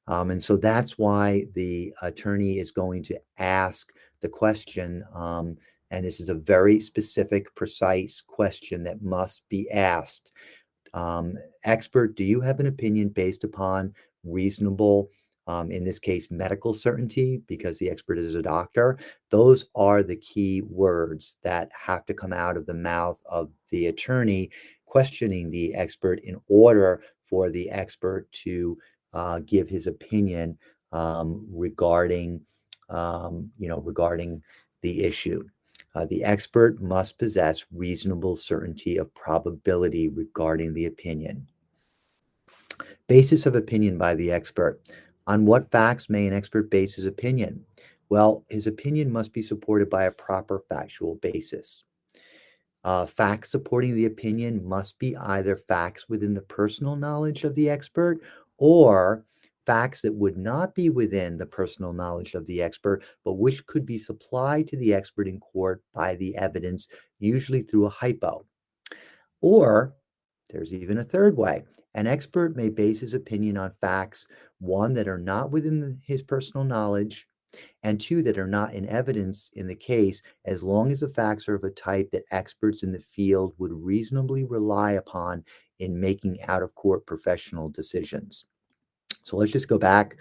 Um, 0.07 0.32
and 0.32 0.41
so 0.41 0.55
that's 0.55 0.97
why 0.97 1.45
the 1.53 1.93
attorney 2.01 2.59
is 2.59 2.72
going 2.72 3.03
to 3.03 3.20
ask 3.38 3.91
the 4.22 4.30
question. 4.30 5.03
Um, 5.13 5.57
and 5.91 6.05
this 6.05 6.20
is 6.20 6.30
a 6.30 6.36
very 6.36 6.80
specific, 6.80 7.53
precise 7.55 8.22
question 8.22 8.84
that 8.84 9.01
must 9.01 9.47
be 9.49 9.70
asked. 9.72 10.32
Um, 10.93 11.38
expert, 11.63 12.15
do 12.15 12.24
you 12.24 12.39
have 12.41 12.59
an 12.59 12.68
opinion 12.68 13.09
based 13.09 13.43
upon 13.43 13.93
reasonable 14.24 15.09
um, 15.47 15.71
in 15.71 15.83
this 15.83 15.99
case, 15.99 16.29
medical 16.29 16.73
certainty, 16.73 17.41
because 17.47 17.79
the 17.79 17.89
expert 17.89 18.17
is 18.17 18.35
a 18.35 18.41
doctor. 18.41 18.99
Those 19.29 19.67
are 19.75 20.03
the 20.03 20.17
key 20.17 20.61
words 20.61 21.37
that 21.43 21.71
have 21.73 22.05
to 22.05 22.13
come 22.13 22.33
out 22.33 22.57
of 22.57 22.65
the 22.65 22.73
mouth 22.73 23.19
of 23.25 23.49
the 23.69 23.87
attorney 23.87 24.51
questioning 24.85 25.49
the 25.49 25.73
expert 25.75 26.19
in 26.23 26.39
order 26.47 27.01
for 27.21 27.49
the 27.49 27.69
expert 27.69 28.31
to 28.31 28.77
uh, 29.13 29.39
give 29.45 29.67
his 29.67 29.87
opinion 29.87 30.57
um, 30.91 31.45
regarding, 31.51 32.41
um, 32.89 33.51
you 33.59 33.67
know, 33.67 33.79
regarding 33.79 34.41
the 34.81 35.03
issue. 35.03 35.43
Uh, 35.95 36.05
the 36.05 36.23
expert 36.23 36.81
must 36.81 37.17
possess 37.17 37.65
reasonable 37.71 38.35
certainty 38.35 38.97
of 38.97 39.13
probability 39.13 40.07
regarding 40.09 40.73
the 40.73 40.85
opinion. 40.85 41.47
Basis 43.07 43.45
of 43.45 43.55
opinion 43.55 43.97
by 43.97 44.13
the 44.15 44.31
expert. 44.31 44.79
On 45.28 45.45
what 45.45 45.69
facts 45.71 46.09
may 46.09 46.25
an 46.25 46.34
expert 46.34 46.71
base 46.71 46.95
his 46.95 47.05
opinion? 47.05 47.65
Well, 48.09 48.45
his 48.49 48.65
opinion 48.65 49.11
must 49.11 49.34
be 49.34 49.41
supported 49.41 49.89
by 49.89 50.05
a 50.05 50.11
proper 50.11 50.63
factual 50.69 51.15
basis. 51.15 51.84
Uh, 52.86 53.05
facts 53.05 53.51
supporting 53.51 53.93
the 53.93 54.05
opinion 54.05 54.65
must 54.65 54.97
be 54.97 55.17
either 55.17 55.57
facts 55.57 56.07
within 56.07 56.34
the 56.34 56.41
personal 56.41 56.95
knowledge 56.95 57.43
of 57.43 57.53
the 57.55 57.69
expert 57.69 58.21
or 58.57 59.25
facts 59.65 60.01
that 60.01 60.15
would 60.15 60.38
not 60.38 60.73
be 60.73 60.89
within 60.89 61.38
the 61.38 61.45
personal 61.45 61.91
knowledge 61.91 62.34
of 62.34 62.45
the 62.47 62.61
expert, 62.61 63.03
but 63.25 63.34
which 63.34 63.65
could 63.65 63.86
be 63.86 63.97
supplied 63.97 64.65
to 64.65 64.78
the 64.78 64.93
expert 64.93 65.28
in 65.28 65.41
court 65.41 65.84
by 65.93 66.15
the 66.15 66.34
evidence, 66.38 66.88
usually 67.19 67.61
through 67.61 67.86
a 67.86 67.89
hypo. 67.89 68.45
Or 69.41 69.93
there's 70.49 70.73
even 70.73 70.99
a 70.99 71.03
third 71.03 71.36
way. 71.36 71.65
An 71.93 72.07
expert 72.07 72.55
may 72.55 72.69
base 72.69 73.01
his 73.01 73.13
opinion 73.13 73.57
on 73.57 73.73
facts, 73.82 74.28
one, 74.60 74.93
that 74.93 75.08
are 75.08 75.18
not 75.18 75.51
within 75.51 75.99
his 76.03 76.22
personal 76.22 76.64
knowledge, 76.64 77.28
and 77.84 77.99
two, 77.99 78.22
that 78.24 78.38
are 78.38 78.47
not 78.47 78.74
in 78.74 78.88
evidence 78.89 79.49
in 79.53 79.68
the 79.68 79.76
case, 79.76 80.22
as 80.45 80.64
long 80.64 80.91
as 80.91 80.99
the 80.99 81.10
facts 81.10 81.47
are 81.47 81.55
of 81.55 81.64
a 81.64 81.70
type 81.70 82.10
that 82.12 82.26
experts 82.32 82.84
in 82.84 82.91
the 82.91 82.99
field 82.99 83.53
would 83.58 83.72
reasonably 83.72 84.43
rely 84.43 84.93
upon 84.93 85.43
in 85.80 85.99
making 85.99 86.41
out 86.43 86.62
of 86.62 86.76
court 86.76 87.05
professional 87.05 87.70
decisions. 87.70 88.45
So 89.24 89.38
let's 89.38 89.51
just 89.51 89.68
go 89.68 89.78
back 89.78 90.18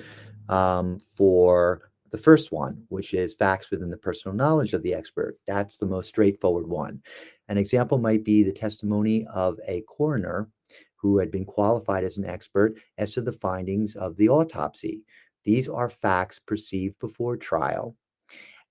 um, 0.49 1.01
for 1.09 1.91
the 2.11 2.19
first 2.19 2.53
one, 2.53 2.85
which 2.89 3.15
is 3.15 3.35
facts 3.35 3.71
within 3.71 3.91
the 3.91 3.97
personal 3.97 4.37
knowledge 4.37 4.73
of 4.73 4.83
the 4.83 4.95
expert. 4.95 5.39
That's 5.47 5.77
the 5.77 5.87
most 5.87 6.09
straightforward 6.09 6.67
one. 6.67 7.03
An 7.49 7.59
example 7.59 7.99
might 7.99 8.25
be 8.25 8.43
the 8.43 8.53
testimony 8.53 9.27
of 9.35 9.59
a 9.67 9.83
coroner 9.83 10.49
who 10.97 11.19
had 11.19 11.31
been 11.31 11.45
qualified 11.45 12.05
as 12.05 12.17
an 12.17 12.25
expert 12.25 12.75
as 12.99 13.11
to 13.11 13.21
the 13.21 13.33
findings 13.33 13.97
of 13.97 14.17
the 14.17 14.29
autopsy. 14.29 15.03
These 15.45 15.69
are 15.69 15.91
facts 15.91 16.39
perceived 16.39 16.99
before 16.99 17.37
trial 17.37 17.97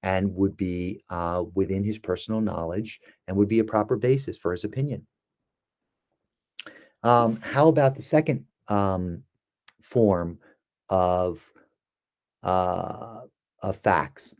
and 0.03 0.35
would 0.35 0.57
be 0.57 1.03
uh, 1.09 1.43
within 1.53 1.83
his 1.83 1.97
personal 1.97 2.41
knowledge 2.41 2.99
and 3.27 3.37
would 3.37 3.47
be 3.47 3.59
a 3.59 3.63
proper 3.63 3.95
basis 3.95 4.37
for 4.37 4.51
his 4.51 4.63
opinion. 4.63 5.07
Um, 7.03 7.39
how 7.41 7.67
about 7.67 7.95
the 7.95 8.01
second 8.01 8.45
um, 8.67 9.23
form 9.81 10.39
of 10.89 11.41
uh, 12.43 13.21
of 13.61 13.77
facts. 13.77 14.33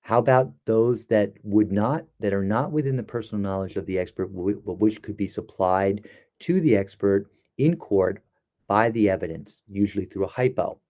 How 0.00 0.18
about 0.18 0.52
those 0.66 1.06
that 1.06 1.32
would 1.42 1.72
not 1.72 2.04
that 2.20 2.32
are 2.32 2.44
not 2.44 2.72
within 2.72 2.96
the 2.96 3.02
personal 3.02 3.42
knowledge 3.42 3.76
of 3.76 3.86
the 3.86 3.98
expert, 3.98 4.28
which 4.32 5.02
could 5.02 5.16
be 5.16 5.28
supplied 5.28 6.08
to 6.40 6.60
the 6.60 6.76
expert 6.76 7.30
in 7.58 7.76
court 7.76 8.22
by 8.68 8.90
the 8.90 9.08
evidence, 9.08 9.62
usually 9.68 10.04
through 10.04 10.24
a 10.24 10.28
hypo? 10.28 10.80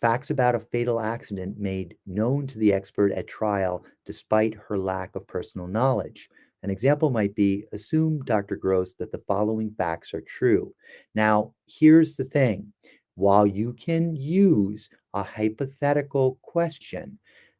Facts 0.00 0.30
about 0.30 0.56
a 0.56 0.60
fatal 0.60 1.00
accident 1.00 1.58
made 1.58 1.96
known 2.06 2.46
to 2.48 2.58
the 2.58 2.72
expert 2.72 3.12
at 3.12 3.28
trial 3.28 3.84
despite 4.04 4.54
her 4.54 4.76
lack 4.76 5.14
of 5.14 5.26
personal 5.28 5.68
knowledge. 5.68 6.28
An 6.64 6.70
example 6.70 7.10
might 7.10 7.34
be 7.34 7.64
assume, 7.72 8.20
Dr. 8.24 8.56
Gross, 8.56 8.94
that 8.94 9.12
the 9.12 9.22
following 9.28 9.70
facts 9.70 10.12
are 10.12 10.20
true. 10.20 10.74
Now, 11.14 11.54
here's 11.66 12.16
the 12.16 12.24
thing 12.24 12.72
while 13.14 13.46
you 13.46 13.74
can 13.74 14.16
use 14.16 14.88
a 15.14 15.22
hypothetical 15.22 16.38
question, 16.42 17.18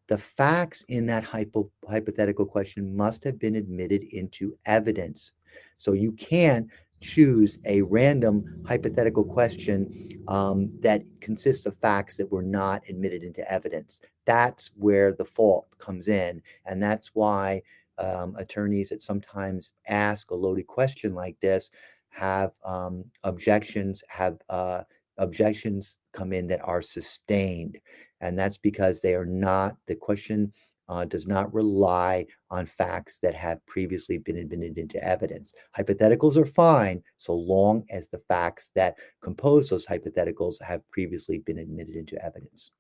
the 0.08 0.18
facts 0.18 0.84
in 0.88 1.06
that 1.06 1.24
hypo, 1.24 1.70
hypothetical 1.88 2.46
question 2.46 2.96
must 2.96 3.22
have 3.24 3.38
been 3.38 3.56
admitted 3.56 4.02
into 4.12 4.56
evidence. 4.66 5.32
So 5.76 5.92
you 5.92 6.12
can't 6.12 6.68
choose 7.02 7.58
a 7.66 7.82
random 7.82 8.62
hypothetical 8.66 9.24
question 9.24 10.08
um, 10.28 10.70
that 10.80 11.02
consists 11.20 11.66
of 11.66 11.76
facts 11.76 12.16
that 12.16 12.30
were 12.30 12.42
not 12.42 12.82
admitted 12.88 13.24
into 13.24 13.50
evidence. 13.50 14.00
That's 14.24 14.70
where 14.76 15.12
the 15.12 15.24
fault 15.24 15.66
comes 15.78 16.08
in. 16.08 16.40
And 16.64 16.82
that's 16.82 17.08
why 17.14 17.62
um, 17.98 18.34
attorneys 18.38 18.88
that 18.90 19.02
sometimes 19.02 19.72
ask 19.88 20.30
a 20.30 20.34
loaded 20.34 20.66
question 20.66 21.14
like 21.14 21.38
this 21.40 21.70
have 22.10 22.52
um, 22.64 23.04
objections, 23.24 24.04
have 24.08 24.38
uh, 24.48 24.82
objections 25.18 25.98
come 26.12 26.32
in 26.32 26.46
that 26.46 26.60
are 26.62 26.82
sustained. 26.82 27.78
And 28.20 28.38
that's 28.38 28.58
because 28.58 29.00
they 29.00 29.14
are 29.14 29.26
not, 29.26 29.76
the 29.86 29.96
question 29.96 30.52
uh, 30.88 31.04
does 31.04 31.26
not 31.26 31.52
rely 31.54 32.26
on 32.52 32.66
facts 32.66 33.18
that 33.18 33.34
have 33.34 33.64
previously 33.66 34.18
been 34.18 34.36
admitted 34.36 34.76
into 34.76 35.02
evidence. 35.02 35.54
Hypotheticals 35.76 36.36
are 36.36 36.44
fine 36.44 37.02
so 37.16 37.34
long 37.34 37.82
as 37.90 38.08
the 38.08 38.20
facts 38.28 38.70
that 38.74 38.94
compose 39.22 39.70
those 39.70 39.86
hypotheticals 39.86 40.62
have 40.62 40.88
previously 40.90 41.38
been 41.38 41.58
admitted 41.58 41.96
into 41.96 42.22
evidence. 42.22 42.72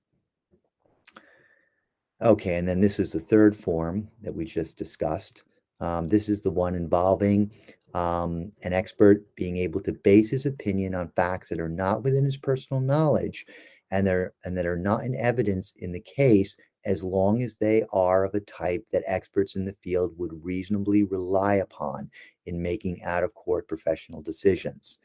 Okay, 2.20 2.56
and 2.56 2.68
then 2.68 2.80
this 2.80 3.00
is 3.00 3.12
the 3.12 3.18
third 3.18 3.56
form 3.56 4.08
that 4.20 4.34
we 4.34 4.44
just 4.44 4.76
discussed. 4.76 5.42
Um, 5.80 6.08
this 6.08 6.28
is 6.28 6.42
the 6.42 6.50
one 6.50 6.74
involving 6.74 7.50
um, 7.94 8.50
an 8.62 8.74
expert 8.74 9.24
being 9.36 9.56
able 9.56 9.80
to 9.80 9.92
base 9.92 10.30
his 10.30 10.44
opinion 10.44 10.94
on 10.94 11.08
facts 11.16 11.48
that 11.48 11.60
are 11.60 11.68
not 11.68 12.04
within 12.04 12.24
his 12.24 12.36
personal 12.36 12.80
knowledge 12.80 13.46
and 13.90 14.08
and 14.08 14.56
that 14.56 14.66
are 14.66 14.78
not 14.78 15.04
in 15.04 15.14
evidence 15.16 15.72
in 15.78 15.92
the 15.92 16.00
case 16.00 16.56
as 16.84 17.04
long 17.04 17.42
as 17.42 17.56
they 17.56 17.84
are 17.92 18.24
of 18.24 18.34
a 18.34 18.40
type 18.40 18.86
that 18.90 19.04
experts 19.06 19.56
in 19.56 19.64
the 19.64 19.76
field 19.82 20.12
would 20.18 20.44
reasonably 20.44 21.04
rely 21.04 21.56
upon 21.56 22.10
in 22.46 22.62
making 22.62 23.02
out 23.02 23.22
of 23.22 23.34
court 23.34 23.68
professional 23.68 24.20
decisions. 24.20 24.98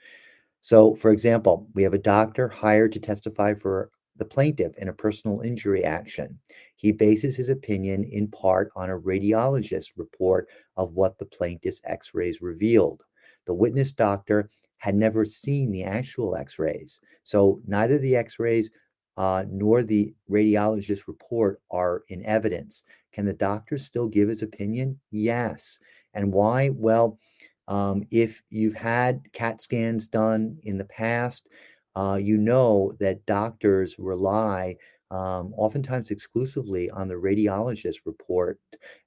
So, 0.61 0.95
for 0.95 1.11
example, 1.11 1.67
we 1.73 1.83
have 1.83 1.93
a 1.93 1.99
doctor 1.99 2.47
hired 2.47 2.91
to 2.93 2.99
testify 2.99 3.53
for 3.53 3.91
the 4.17 4.25
plaintiff 4.25 4.75
in 4.77 4.87
a 4.87 4.93
personal 4.93 5.41
injury 5.41 5.83
action. 5.83 6.39
He 6.75 6.91
bases 6.91 7.35
his 7.35 7.49
opinion 7.49 8.03
in 8.03 8.27
part 8.27 8.71
on 8.75 8.89
a 8.89 8.99
radiologist's 8.99 9.97
report 9.97 10.47
of 10.75 10.93
what 10.93 11.17
the 11.17 11.25
plaintiff's 11.25 11.81
x 11.85 12.13
rays 12.13 12.41
revealed. 12.41 13.03
The 13.45 13.53
witness 13.53 13.91
doctor 13.91 14.49
had 14.77 14.95
never 14.95 15.25
seen 15.25 15.71
the 15.71 15.83
actual 15.83 16.35
x 16.35 16.59
rays, 16.59 17.01
so 17.23 17.61
neither 17.65 17.97
the 17.97 18.15
x 18.15 18.39
rays 18.39 18.69
uh, 19.17 19.43
nor 19.47 19.83
the 19.83 20.13
radiologist's 20.29 21.07
report 21.07 21.59
are 21.71 22.03
in 22.09 22.23
evidence. 22.25 22.83
Can 23.11 23.25
the 23.25 23.33
doctor 23.33 23.77
still 23.77 24.07
give 24.07 24.29
his 24.29 24.43
opinion? 24.43 24.99
Yes. 25.11 25.79
And 26.13 26.31
why? 26.31 26.69
Well, 26.69 27.19
um, 27.67 28.05
if 28.11 28.41
you've 28.49 28.75
had 28.75 29.21
CAT 29.33 29.59
scans 29.59 30.07
done 30.07 30.57
in 30.63 30.77
the 30.77 30.85
past, 30.85 31.49
uh, 31.95 32.19
you 32.21 32.37
know 32.37 32.93
that 32.99 33.25
doctors 33.25 33.97
rely 33.97 34.77
um, 35.09 35.53
oftentimes 35.57 36.11
exclusively 36.11 36.89
on 36.91 37.07
the 37.07 37.15
radiologist 37.15 37.99
report 38.05 38.59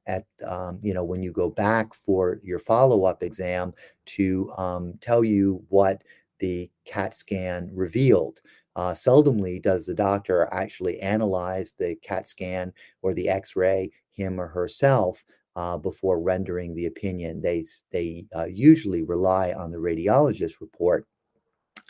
at 0.06 0.24
um, 0.46 0.78
you 0.82 0.94
know 0.94 1.04
when 1.04 1.22
you 1.22 1.30
go 1.30 1.50
back 1.50 1.94
for 1.94 2.40
your 2.42 2.58
follow-up 2.58 3.22
exam 3.22 3.72
to 4.06 4.50
um, 4.56 4.94
tell 5.00 5.22
you 5.22 5.62
what 5.68 6.02
the 6.38 6.70
cat 6.86 7.14
scan 7.14 7.70
revealed 7.72 8.40
uh, 8.80 8.94
seldomly 8.94 9.60
does 9.60 9.84
the 9.84 9.92
doctor 9.92 10.48
actually 10.52 10.98
analyze 11.00 11.72
the 11.72 11.94
cat 11.96 12.26
scan 12.26 12.72
or 13.02 13.12
the 13.12 13.28
x-ray 13.28 13.90
him 14.12 14.40
or 14.40 14.46
herself 14.46 15.22
uh, 15.54 15.76
before 15.76 16.18
rendering 16.18 16.74
the 16.74 16.86
opinion. 16.86 17.42
They 17.42 17.62
they 17.92 18.24
uh, 18.34 18.46
usually 18.46 19.02
rely 19.02 19.52
on 19.52 19.70
the 19.70 19.76
radiologist 19.76 20.62
report. 20.62 21.06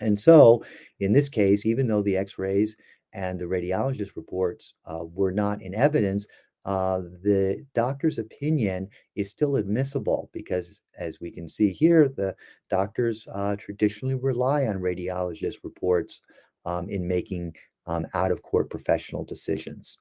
And 0.01 0.19
so, 0.19 0.65
in 0.99 1.13
this 1.13 1.29
case, 1.29 1.65
even 1.65 1.87
though 1.87 2.03
the 2.03 2.17
x 2.17 2.39
rays 2.39 2.77
and 3.13 3.39
the 3.39 3.45
radiologist 3.45 4.17
reports 4.17 4.75
uh, 4.85 5.05
were 5.05 5.33
not 5.33 5.63
in 5.63 5.77
evidence, 5.77 6.27
uh, 6.65 7.03
the 7.23 7.65
doctor's 7.73 8.19
opinion 8.19 8.89
is 9.15 9.31
still 9.31 9.55
admissible 9.57 10.29
because, 10.33 10.81
as 10.99 11.21
we 11.21 11.31
can 11.31 11.47
see 11.47 11.71
here, 11.71 12.09
the 12.09 12.35
doctors 12.69 13.29
uh, 13.33 13.55
traditionally 13.55 14.17
rely 14.17 14.67
on 14.67 14.81
radiologist 14.81 15.59
reports 15.63 16.21
um, 16.65 16.89
in 16.89 17.07
making 17.07 17.55
um, 17.87 18.07
out 18.15 18.31
of 18.31 18.43
court 18.43 18.71
professional 18.71 19.25
decisions. 19.25 19.99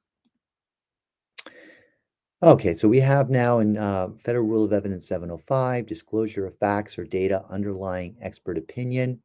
Okay, 2.41 2.73
so 2.73 2.87
we 2.87 3.01
have 3.01 3.29
now 3.29 3.59
in 3.59 3.77
uh, 3.77 4.09
Federal 4.23 4.47
Rule 4.47 4.63
of 4.63 4.71
Evidence 4.71 5.05
705 5.09 5.85
disclosure 5.85 6.45
of 6.45 6.57
facts 6.57 6.97
or 6.97 7.03
data 7.03 7.43
underlying 7.49 8.15
expert 8.21 8.57
opinion. 8.57 9.19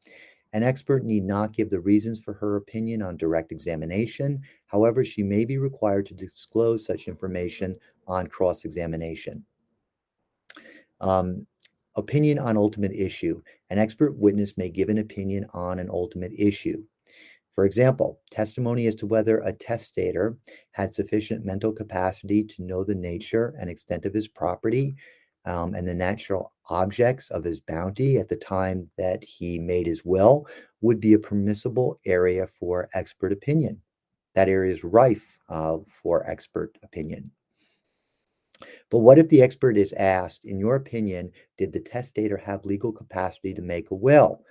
An 0.52 0.64
expert 0.64 1.04
need 1.04 1.24
not 1.24 1.52
give 1.52 1.70
the 1.70 1.78
reasons 1.78 2.18
for 2.18 2.32
her 2.34 2.56
opinion 2.56 3.02
on 3.02 3.16
direct 3.16 3.52
examination. 3.52 4.40
However, 4.66 5.04
she 5.04 5.22
may 5.22 5.44
be 5.44 5.58
required 5.58 6.06
to 6.06 6.14
disclose 6.14 6.84
such 6.84 7.06
information 7.06 7.76
on 8.08 8.26
cross 8.26 8.64
examination. 8.64 9.44
Um, 11.00 11.46
opinion 11.96 12.40
on 12.40 12.56
ultimate 12.56 12.92
issue. 12.92 13.40
An 13.70 13.78
expert 13.78 14.16
witness 14.16 14.58
may 14.58 14.68
give 14.68 14.88
an 14.88 14.98
opinion 14.98 15.46
on 15.54 15.78
an 15.78 15.88
ultimate 15.88 16.32
issue. 16.36 16.82
For 17.54 17.64
example, 17.64 18.20
testimony 18.30 18.86
as 18.88 18.96
to 18.96 19.06
whether 19.06 19.38
a 19.38 19.52
testator 19.52 20.36
had 20.72 20.92
sufficient 20.92 21.44
mental 21.44 21.72
capacity 21.72 22.42
to 22.42 22.64
know 22.64 22.82
the 22.82 22.96
nature 22.96 23.54
and 23.60 23.70
extent 23.70 24.04
of 24.04 24.14
his 24.14 24.26
property 24.26 24.96
um, 25.44 25.74
and 25.74 25.86
the 25.86 25.94
natural 25.94 26.52
objects 26.68 27.30
of 27.30 27.44
his 27.44 27.60
bounty 27.60 28.18
at 28.18 28.28
the 28.28 28.36
time 28.36 28.90
that 28.98 29.22
he 29.22 29.58
made 29.58 29.86
his 29.86 30.04
will 30.04 30.46
would 30.80 30.98
be 30.98 31.12
a 31.12 31.18
permissible 31.18 31.96
area 32.06 32.46
for 32.46 32.88
expert 32.94 33.32
opinion. 33.32 33.80
That 34.34 34.48
area 34.48 34.72
is 34.72 34.82
rife 34.82 35.38
uh, 35.48 35.78
for 35.86 36.28
expert 36.28 36.76
opinion. 36.82 37.30
But 38.90 38.98
what 38.98 39.18
if 39.18 39.28
the 39.28 39.42
expert 39.42 39.76
is 39.76 39.92
asked, 39.94 40.44
in 40.44 40.58
your 40.58 40.76
opinion, 40.76 41.30
did 41.56 41.72
the 41.72 41.80
testator 41.80 42.36
have 42.36 42.64
legal 42.64 42.92
capacity 42.92 43.54
to 43.54 43.62
make 43.62 43.90
a 43.90 43.94
will? 43.94 44.44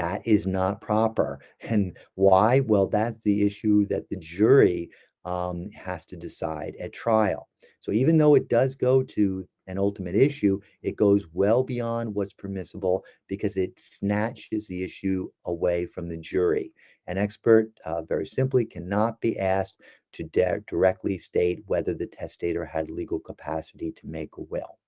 That 0.00 0.26
is 0.26 0.46
not 0.46 0.80
proper. 0.80 1.40
And 1.60 1.94
why? 2.14 2.60
Well, 2.60 2.86
that's 2.86 3.22
the 3.22 3.44
issue 3.44 3.84
that 3.88 4.08
the 4.08 4.16
jury 4.16 4.88
um, 5.26 5.68
has 5.72 6.06
to 6.06 6.16
decide 6.16 6.74
at 6.80 6.94
trial. 6.94 7.48
So 7.80 7.92
even 7.92 8.16
though 8.16 8.34
it 8.34 8.48
does 8.48 8.74
go 8.74 9.02
to 9.02 9.46
an 9.66 9.76
ultimate 9.76 10.14
issue, 10.14 10.58
it 10.80 10.96
goes 10.96 11.26
well 11.34 11.62
beyond 11.62 12.14
what's 12.14 12.32
permissible 12.32 13.04
because 13.28 13.58
it 13.58 13.78
snatches 13.78 14.66
the 14.66 14.82
issue 14.82 15.28
away 15.44 15.84
from 15.84 16.08
the 16.08 16.16
jury. 16.16 16.72
An 17.06 17.18
expert, 17.18 17.70
uh, 17.84 18.00
very 18.00 18.26
simply, 18.26 18.64
cannot 18.64 19.20
be 19.20 19.38
asked 19.38 19.82
to 20.12 20.22
de- 20.24 20.60
directly 20.66 21.18
state 21.18 21.62
whether 21.66 21.92
the 21.92 22.06
testator 22.06 22.64
had 22.64 22.90
legal 22.90 23.20
capacity 23.20 23.92
to 23.92 24.06
make 24.06 24.38
a 24.38 24.42
will. 24.42 24.78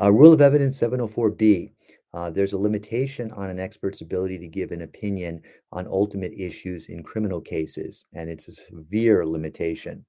Uh, 0.00 0.12
Rule 0.12 0.32
of 0.32 0.40
Evidence 0.40 0.80
704B. 0.80 1.72
Uh, 2.14 2.30
there's 2.30 2.52
a 2.52 2.58
limitation 2.58 3.32
on 3.32 3.50
an 3.50 3.58
expert's 3.58 4.00
ability 4.00 4.38
to 4.38 4.46
give 4.46 4.70
an 4.70 4.82
opinion 4.82 5.42
on 5.72 5.88
ultimate 5.88 6.32
issues 6.36 6.88
in 6.88 7.02
criminal 7.02 7.40
cases, 7.40 8.06
and 8.14 8.30
it's 8.30 8.46
a 8.46 8.52
severe 8.52 9.26
limitation. 9.26 10.04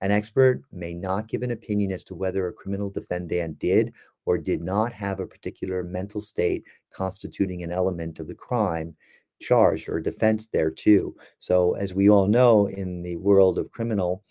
An 0.00 0.10
expert 0.10 0.62
may 0.72 0.94
not 0.94 1.28
give 1.28 1.42
an 1.42 1.50
opinion 1.50 1.92
as 1.92 2.02
to 2.04 2.14
whether 2.14 2.46
a 2.46 2.52
criminal 2.52 2.88
defendant 2.88 3.58
did 3.58 3.92
or 4.24 4.38
did 4.38 4.62
not 4.62 4.92
have 4.92 5.20
a 5.20 5.26
particular 5.26 5.82
mental 5.82 6.20
state 6.20 6.64
constituting 6.90 7.62
an 7.62 7.72
element 7.72 8.18
of 8.18 8.28
the 8.28 8.34
crime 8.34 8.96
charged 9.40 9.88
or 9.88 10.00
defense 10.00 10.46
there 10.46 10.70
too. 10.70 11.14
So, 11.38 11.74
as 11.74 11.94
we 11.94 12.08
all 12.08 12.26
know, 12.26 12.68
in 12.68 13.02
the 13.02 13.16
world 13.16 13.58
of 13.58 13.70
criminal 13.70 14.24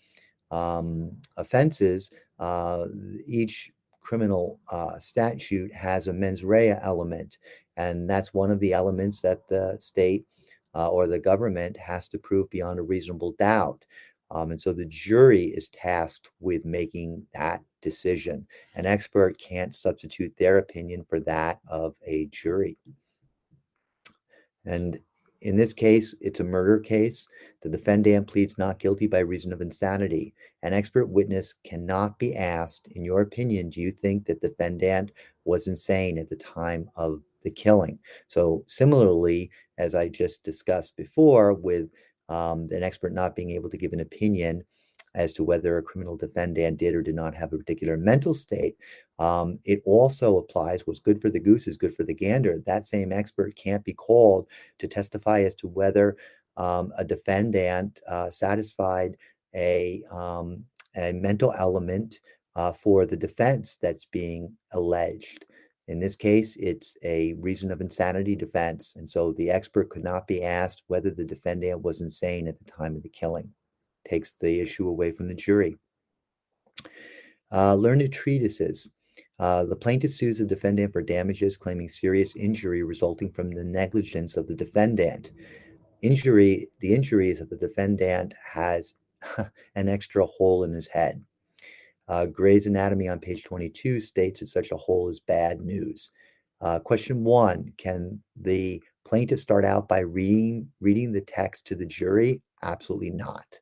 um, 0.50 1.16
offenses, 1.36 2.10
uh, 2.38 2.86
each 3.26 3.70
criminal 4.06 4.60
uh, 4.70 4.96
statute 4.98 5.72
has 5.74 6.06
a 6.06 6.12
mens 6.12 6.44
rea 6.44 6.78
element, 6.80 7.38
and 7.76 8.08
that's 8.08 8.32
one 8.32 8.52
of 8.52 8.60
the 8.60 8.72
elements 8.72 9.20
that 9.20 9.48
the 9.48 9.76
state 9.80 10.24
uh, 10.76 10.88
or 10.88 11.08
the 11.08 11.18
government 11.18 11.76
has 11.76 12.06
to 12.06 12.18
prove 12.18 12.48
beyond 12.50 12.78
a 12.78 12.82
reasonable 12.82 13.32
doubt. 13.32 13.84
Um, 14.30 14.52
and 14.52 14.60
so 14.60 14.72
the 14.72 14.86
jury 14.86 15.46
is 15.46 15.68
tasked 15.68 16.30
with 16.38 16.64
making 16.64 17.26
that 17.34 17.62
decision. 17.82 18.46
An 18.76 18.86
expert 18.86 19.38
can't 19.38 19.74
substitute 19.74 20.32
their 20.36 20.58
opinion 20.58 21.04
for 21.08 21.18
that 21.20 21.58
of 21.68 21.94
a 22.06 22.26
jury. 22.26 22.76
And 24.64 25.00
in 25.42 25.56
this 25.56 25.72
case, 25.72 26.14
it's 26.20 26.40
a 26.40 26.44
murder 26.44 26.78
case. 26.78 27.26
The 27.62 27.68
defendant 27.68 28.26
pleads 28.26 28.58
not 28.58 28.78
guilty 28.78 29.06
by 29.06 29.20
reason 29.20 29.52
of 29.52 29.60
insanity. 29.60 30.34
An 30.62 30.72
expert 30.72 31.06
witness 31.06 31.54
cannot 31.64 32.18
be 32.18 32.34
asked, 32.34 32.88
in 32.88 33.04
your 33.04 33.20
opinion, 33.20 33.70
do 33.70 33.80
you 33.80 33.90
think 33.90 34.26
that 34.26 34.40
the 34.40 34.48
defendant 34.48 35.12
was 35.44 35.66
insane 35.66 36.18
at 36.18 36.28
the 36.28 36.36
time 36.36 36.90
of 36.96 37.22
the 37.42 37.50
killing? 37.50 37.98
So, 38.26 38.64
similarly, 38.66 39.50
as 39.78 39.94
I 39.94 40.08
just 40.08 40.42
discussed 40.42 40.96
before, 40.96 41.54
with 41.54 41.90
um, 42.28 42.66
an 42.70 42.82
expert 42.82 43.12
not 43.12 43.36
being 43.36 43.50
able 43.50 43.70
to 43.70 43.76
give 43.76 43.92
an 43.92 44.00
opinion 44.00 44.64
as 45.16 45.32
to 45.32 45.44
whether 45.44 45.76
a 45.76 45.82
criminal 45.82 46.16
defendant 46.16 46.78
did 46.78 46.94
or 46.94 47.02
did 47.02 47.14
not 47.14 47.34
have 47.34 47.52
a 47.52 47.58
particular 47.58 47.96
mental 47.96 48.34
state. 48.34 48.76
Um, 49.18 49.58
it 49.64 49.82
also 49.86 50.38
applies 50.38 50.86
what's 50.86 51.00
good 51.00 51.20
for 51.20 51.30
the 51.30 51.40
goose 51.40 51.66
is 51.66 51.76
good 51.76 51.94
for 51.94 52.04
the 52.04 52.14
gander. 52.14 52.62
That 52.66 52.84
same 52.84 53.12
expert 53.12 53.54
can't 53.56 53.84
be 53.84 53.94
called 53.94 54.46
to 54.78 54.88
testify 54.88 55.40
as 55.42 55.54
to 55.56 55.68
whether 55.68 56.16
um, 56.56 56.92
a 56.98 57.04
defendant 57.04 58.00
uh, 58.08 58.30
satisfied 58.30 59.16
a, 59.54 60.02
um, 60.10 60.64
a 60.96 61.12
mental 61.12 61.54
element 61.56 62.20
uh, 62.56 62.72
for 62.72 63.06
the 63.06 63.16
defense 63.16 63.76
that's 63.76 64.04
being 64.06 64.52
alleged. 64.72 65.46
In 65.88 66.00
this 66.00 66.16
case, 66.16 66.56
it's 66.56 66.96
a 67.04 67.34
reason 67.34 67.70
of 67.70 67.80
insanity 67.80 68.34
defense. 68.34 68.96
And 68.96 69.08
so 69.08 69.32
the 69.32 69.50
expert 69.50 69.88
could 69.88 70.02
not 70.02 70.26
be 70.26 70.42
asked 70.42 70.82
whether 70.88 71.10
the 71.10 71.24
defendant 71.24 71.82
was 71.82 72.00
insane 72.00 72.48
at 72.48 72.58
the 72.58 72.64
time 72.64 72.96
of 72.96 73.02
the 73.02 73.08
killing. 73.08 73.48
Takes 74.04 74.32
the 74.32 74.60
issue 74.60 74.88
away 74.88 75.12
from 75.12 75.28
the 75.28 75.34
jury. 75.34 75.76
Uh, 77.52 77.74
learned 77.74 78.12
treatises. 78.12 78.90
Uh, 79.38 79.64
the 79.64 79.76
plaintiff 79.76 80.10
sues 80.10 80.38
the 80.38 80.46
defendant 80.46 80.92
for 80.92 81.02
damages 81.02 81.56
claiming 81.56 81.88
serious 81.88 82.34
injury 82.36 82.82
resulting 82.82 83.30
from 83.30 83.50
the 83.50 83.64
negligence 83.64 84.36
of 84.36 84.46
the 84.46 84.54
defendant. 84.54 85.32
Injury, 86.02 86.68
the 86.80 86.94
injury 86.94 87.30
is 87.30 87.40
that 87.40 87.50
the 87.50 87.56
defendant 87.56 88.34
has 88.42 88.94
an 89.74 89.88
extra 89.88 90.24
hole 90.24 90.64
in 90.64 90.72
his 90.72 90.86
head. 90.86 91.22
Uh, 92.08 92.26
Gray's 92.26 92.66
Anatomy 92.66 93.08
on 93.08 93.18
page 93.18 93.44
22 93.44 94.00
states 94.00 94.40
that 94.40 94.46
such 94.46 94.70
a 94.70 94.76
hole 94.76 95.08
is 95.08 95.20
bad 95.20 95.60
news. 95.60 96.12
Uh, 96.60 96.78
question 96.78 97.24
one 97.24 97.72
Can 97.76 98.22
the 98.36 98.82
plaintiff 99.04 99.40
start 99.40 99.64
out 99.64 99.88
by 99.88 99.98
reading, 99.98 100.68
reading 100.80 101.12
the 101.12 101.20
text 101.20 101.66
to 101.66 101.74
the 101.74 101.84
jury? 101.84 102.40
Absolutely 102.62 103.10
not. 103.10 103.58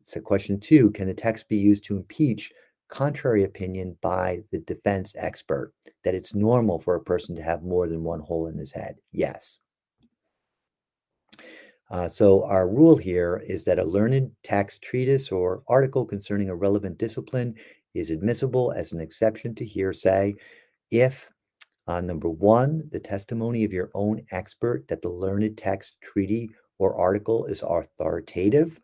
So, 0.00 0.20
question 0.20 0.58
two 0.58 0.90
Can 0.92 1.06
the 1.06 1.14
text 1.14 1.48
be 1.48 1.56
used 1.56 1.84
to 1.84 1.96
impeach 1.96 2.50
contrary 2.88 3.44
opinion 3.44 3.96
by 4.00 4.42
the 4.50 4.58
defense 4.58 5.14
expert 5.18 5.72
that 6.04 6.14
it's 6.14 6.34
normal 6.34 6.78
for 6.78 6.94
a 6.94 7.02
person 7.02 7.34
to 7.36 7.42
have 7.42 7.62
more 7.62 7.88
than 7.88 8.02
one 8.02 8.20
hole 8.20 8.46
in 8.46 8.58
his 8.58 8.72
head? 8.72 8.96
Yes. 9.12 9.60
Uh, 11.90 12.08
so 12.08 12.44
our 12.44 12.68
rule 12.68 12.96
here 12.96 13.42
is 13.46 13.64
that 13.64 13.78
a 13.78 13.84
learned 13.84 14.30
text, 14.42 14.82
treatise, 14.82 15.32
or 15.32 15.62
article 15.68 16.04
concerning 16.04 16.50
a 16.50 16.54
relevant 16.54 16.98
discipline 16.98 17.54
is 17.94 18.10
admissible 18.10 18.72
as 18.72 18.92
an 18.92 19.00
exception 19.00 19.54
to 19.54 19.64
hearsay 19.64 20.34
if, 20.90 21.30
uh, 21.86 22.00
number 22.00 22.28
one, 22.28 22.86
the 22.92 23.00
testimony 23.00 23.64
of 23.64 23.72
your 23.72 23.90
own 23.94 24.22
expert 24.32 24.86
that 24.88 25.00
the 25.00 25.08
learned 25.08 25.56
text, 25.56 25.98
treaty, 26.02 26.50
or 26.78 26.94
article 26.94 27.46
is 27.46 27.62
authoritative. 27.66 28.78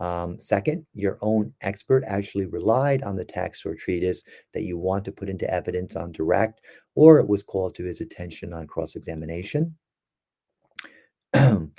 Um, 0.00 0.38
second, 0.38 0.86
your 0.94 1.18
own 1.22 1.52
expert 1.60 2.04
actually 2.06 2.46
relied 2.46 3.02
on 3.02 3.16
the 3.16 3.24
text 3.24 3.66
or 3.66 3.74
treatise 3.74 4.22
that 4.54 4.62
you 4.62 4.78
want 4.78 5.04
to 5.06 5.12
put 5.12 5.28
into 5.28 5.52
evidence 5.52 5.96
on 5.96 6.12
direct, 6.12 6.60
or 6.94 7.18
it 7.18 7.28
was 7.28 7.42
called 7.42 7.74
to 7.76 7.84
his 7.84 8.00
attention 8.00 8.52
on 8.52 8.66
cross 8.66 8.94
examination. 8.94 9.76
and 11.34 11.74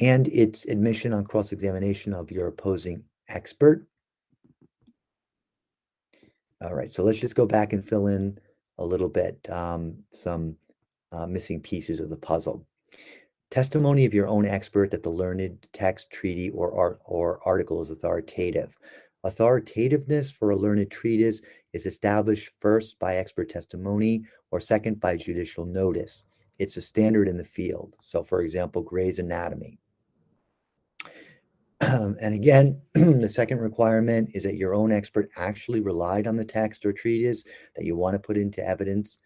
its 0.00 0.64
admission 0.66 1.12
on 1.12 1.24
cross 1.24 1.52
examination 1.52 2.14
of 2.14 2.30
your 2.30 2.46
opposing 2.46 3.04
expert. 3.28 3.86
All 6.62 6.74
right, 6.74 6.90
so 6.90 7.02
let's 7.02 7.20
just 7.20 7.36
go 7.36 7.46
back 7.46 7.72
and 7.72 7.86
fill 7.86 8.06
in 8.06 8.38
a 8.78 8.84
little 8.84 9.08
bit 9.08 9.38
um, 9.50 9.96
some 10.12 10.56
uh, 11.12 11.26
missing 11.26 11.60
pieces 11.60 12.00
of 12.00 12.10
the 12.10 12.16
puzzle. 12.16 12.66
Testimony 13.50 14.04
of 14.04 14.14
your 14.14 14.28
own 14.28 14.46
expert 14.46 14.92
that 14.92 15.02
the 15.02 15.10
learned 15.10 15.66
text, 15.72 16.08
treaty, 16.10 16.50
or, 16.50 16.72
art, 16.72 17.00
or 17.04 17.40
article 17.44 17.80
is 17.80 17.90
authoritative. 17.90 18.76
Authoritativeness 19.24 20.30
for 20.32 20.50
a 20.50 20.56
learned 20.56 20.88
treatise 20.88 21.42
is 21.72 21.84
established 21.84 22.52
first 22.60 22.98
by 23.00 23.16
expert 23.16 23.48
testimony 23.48 24.24
or 24.52 24.60
second 24.60 25.00
by 25.00 25.16
judicial 25.16 25.66
notice. 25.66 26.22
It's 26.60 26.76
a 26.76 26.80
standard 26.80 27.26
in 27.26 27.36
the 27.36 27.44
field. 27.44 27.96
So, 28.00 28.22
for 28.22 28.42
example, 28.42 28.82
Gray's 28.82 29.18
Anatomy. 29.18 29.78
and 31.80 32.34
again, 32.34 32.80
the 32.94 33.28
second 33.28 33.58
requirement 33.58 34.30
is 34.32 34.44
that 34.44 34.56
your 34.56 34.74
own 34.74 34.92
expert 34.92 35.28
actually 35.36 35.80
relied 35.80 36.28
on 36.28 36.36
the 36.36 36.44
text 36.44 36.86
or 36.86 36.92
treatise 36.92 37.42
that 37.74 37.84
you 37.84 37.96
want 37.96 38.14
to 38.14 38.18
put 38.20 38.36
into 38.36 38.64
evidence, 38.64 39.18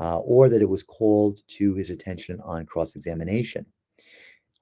uh, 0.00 0.18
or 0.18 0.48
that 0.48 0.62
it 0.62 0.68
was 0.68 0.82
called 0.82 1.40
to 1.46 1.74
his 1.74 1.90
attention 1.90 2.40
on 2.42 2.66
cross 2.66 2.96
examination. 2.96 3.66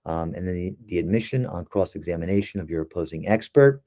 Um, 0.05 0.35
and 0.35 0.47
then 0.47 0.55
the, 0.55 0.77
the 0.87 0.99
admission 0.99 1.47
on 1.47 1.65
cross 1.65 1.95
examination 1.95 2.61
of 2.61 2.69
your 2.69 2.83
opposing 2.83 3.29
expert. 3.29 3.83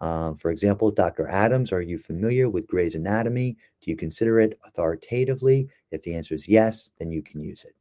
Um, 0.00 0.36
for 0.36 0.50
example, 0.50 0.90
Dr. 0.90 1.28
Adams, 1.28 1.72
are 1.72 1.82
you 1.82 1.98
familiar 1.98 2.48
with 2.48 2.66
Gray's 2.66 2.94
Anatomy? 2.94 3.56
Do 3.80 3.90
you 3.90 3.96
consider 3.96 4.40
it 4.40 4.58
authoritatively? 4.66 5.68
If 5.90 6.02
the 6.02 6.14
answer 6.14 6.34
is 6.34 6.48
yes, 6.48 6.90
then 6.98 7.10
you 7.10 7.22
can 7.22 7.40
use 7.40 7.64
it. 7.64 7.74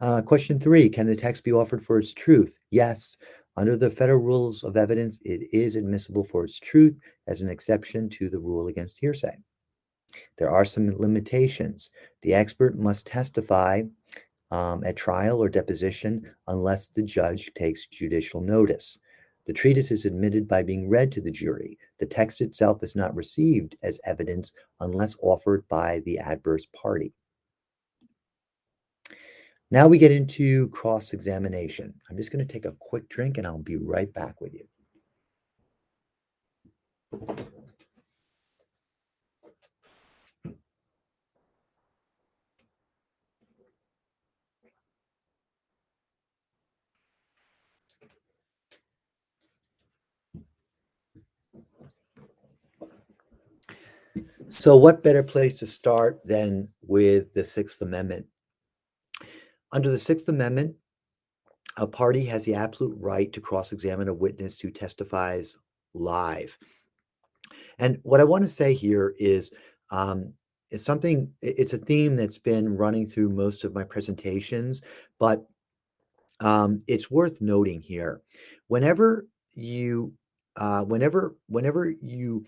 Uh, 0.00 0.22
question 0.22 0.58
three 0.58 0.88
Can 0.88 1.06
the 1.06 1.16
text 1.16 1.44
be 1.44 1.52
offered 1.52 1.84
for 1.84 1.98
its 1.98 2.12
truth? 2.12 2.58
Yes. 2.70 3.16
Under 3.56 3.76
the 3.76 3.90
federal 3.90 4.20
rules 4.20 4.62
of 4.62 4.76
evidence, 4.76 5.20
it 5.24 5.42
is 5.52 5.76
admissible 5.76 6.24
for 6.24 6.44
its 6.44 6.58
truth 6.58 6.98
as 7.26 7.42
an 7.42 7.48
exception 7.48 8.08
to 8.10 8.30
the 8.30 8.38
rule 8.38 8.68
against 8.68 8.98
hearsay. 8.98 9.36
There 10.36 10.50
are 10.50 10.64
some 10.64 10.96
limitations. 10.96 11.90
The 12.22 12.34
expert 12.34 12.78
must 12.78 13.06
testify 13.06 13.82
um, 14.50 14.82
at 14.84 14.96
trial 14.96 15.42
or 15.42 15.48
deposition 15.48 16.34
unless 16.48 16.88
the 16.88 17.02
judge 17.02 17.52
takes 17.54 17.86
judicial 17.86 18.40
notice. 18.40 18.98
The 19.46 19.52
treatise 19.52 19.90
is 19.90 20.04
admitted 20.04 20.46
by 20.46 20.62
being 20.62 20.88
read 20.88 21.10
to 21.12 21.20
the 21.20 21.30
jury. 21.30 21.78
The 21.98 22.06
text 22.06 22.40
itself 22.40 22.82
is 22.82 22.94
not 22.94 23.14
received 23.14 23.76
as 23.82 24.00
evidence 24.04 24.52
unless 24.80 25.16
offered 25.22 25.66
by 25.68 26.00
the 26.00 26.18
adverse 26.18 26.66
party. 26.66 27.12
Now 29.72 29.86
we 29.86 29.98
get 29.98 30.10
into 30.10 30.68
cross 30.68 31.12
examination. 31.12 31.94
I'm 32.10 32.16
just 32.16 32.32
going 32.32 32.46
to 32.46 32.52
take 32.52 32.64
a 32.64 32.76
quick 32.80 33.08
drink 33.08 33.38
and 33.38 33.46
I'll 33.46 33.58
be 33.58 33.76
right 33.76 34.12
back 34.12 34.40
with 34.40 34.52
you. 34.52 34.66
So, 54.50 54.76
what 54.76 55.04
better 55.04 55.22
place 55.22 55.60
to 55.60 55.66
start 55.66 56.20
than 56.24 56.68
with 56.82 57.32
the 57.34 57.44
Sixth 57.44 57.80
Amendment? 57.82 58.26
Under 59.70 59.88
the 59.88 59.98
Sixth 59.98 60.28
Amendment, 60.28 60.74
a 61.76 61.86
party 61.86 62.24
has 62.24 62.44
the 62.44 62.54
absolute 62.54 62.96
right 62.98 63.32
to 63.32 63.40
cross 63.40 63.70
examine 63.70 64.08
a 64.08 64.14
witness 64.14 64.58
who 64.58 64.72
testifies 64.72 65.56
live. 65.94 66.58
And 67.78 68.00
what 68.02 68.18
I 68.18 68.24
want 68.24 68.42
to 68.42 68.50
say 68.50 68.74
here 68.74 69.14
is, 69.20 69.52
um, 69.90 70.34
something, 70.74 71.32
it's 71.40 71.72
a 71.72 71.78
theme 71.78 72.16
that's 72.16 72.38
been 72.38 72.76
running 72.76 73.06
through 73.06 73.28
most 73.28 73.62
of 73.62 73.72
my 73.72 73.84
presentations, 73.84 74.82
but 75.20 75.46
um, 76.40 76.80
it's 76.88 77.08
worth 77.08 77.40
noting 77.40 77.80
here. 77.80 78.20
Whenever 78.66 79.28
you, 79.54 80.12
uh, 80.56 80.82
whenever, 80.82 81.36
whenever 81.46 81.94
you 82.02 82.44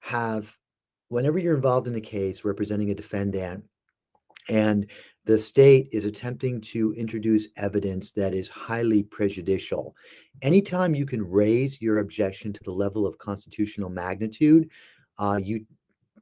have, 0.00 0.54
whenever 1.08 1.38
you're 1.38 1.54
involved 1.54 1.86
in 1.86 1.94
a 1.94 2.00
case 2.00 2.44
representing 2.44 2.90
a 2.90 2.94
defendant 2.94 3.64
and 4.48 4.86
the 5.24 5.38
state 5.38 5.88
is 5.92 6.06
attempting 6.06 6.60
to 6.60 6.92
introduce 6.94 7.48
evidence 7.58 8.12
that 8.12 8.32
is 8.32 8.48
highly 8.48 9.02
prejudicial. 9.02 9.94
Anytime 10.40 10.94
you 10.94 11.04
can 11.04 11.22
raise 11.22 11.82
your 11.82 11.98
objection 11.98 12.52
to 12.54 12.60
the 12.64 12.70
level 12.70 13.06
of 13.06 13.18
constitutional 13.18 13.90
magnitude, 13.90 14.70
uh, 15.18 15.38
you 15.42 15.66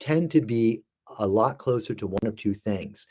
tend 0.00 0.30
to 0.32 0.40
be 0.40 0.82
a 1.20 1.26
lot 1.26 1.58
closer 1.58 1.94
to 1.94 2.06
one 2.08 2.26
of 2.26 2.34
two 2.36 2.54
things 2.54 3.06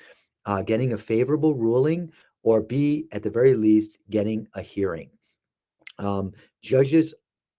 uh, 0.45 0.61
getting 0.61 0.93
a 0.93 0.97
favorable 0.97 1.55
ruling, 1.55 2.11
or 2.43 2.61
B, 2.61 3.07
at 3.11 3.23
the 3.23 3.30
very 3.30 3.55
least, 3.55 3.97
getting 4.09 4.47
a 4.53 4.61
hearing. 4.61 5.09
Um, 5.97 6.34
judges 6.61 7.13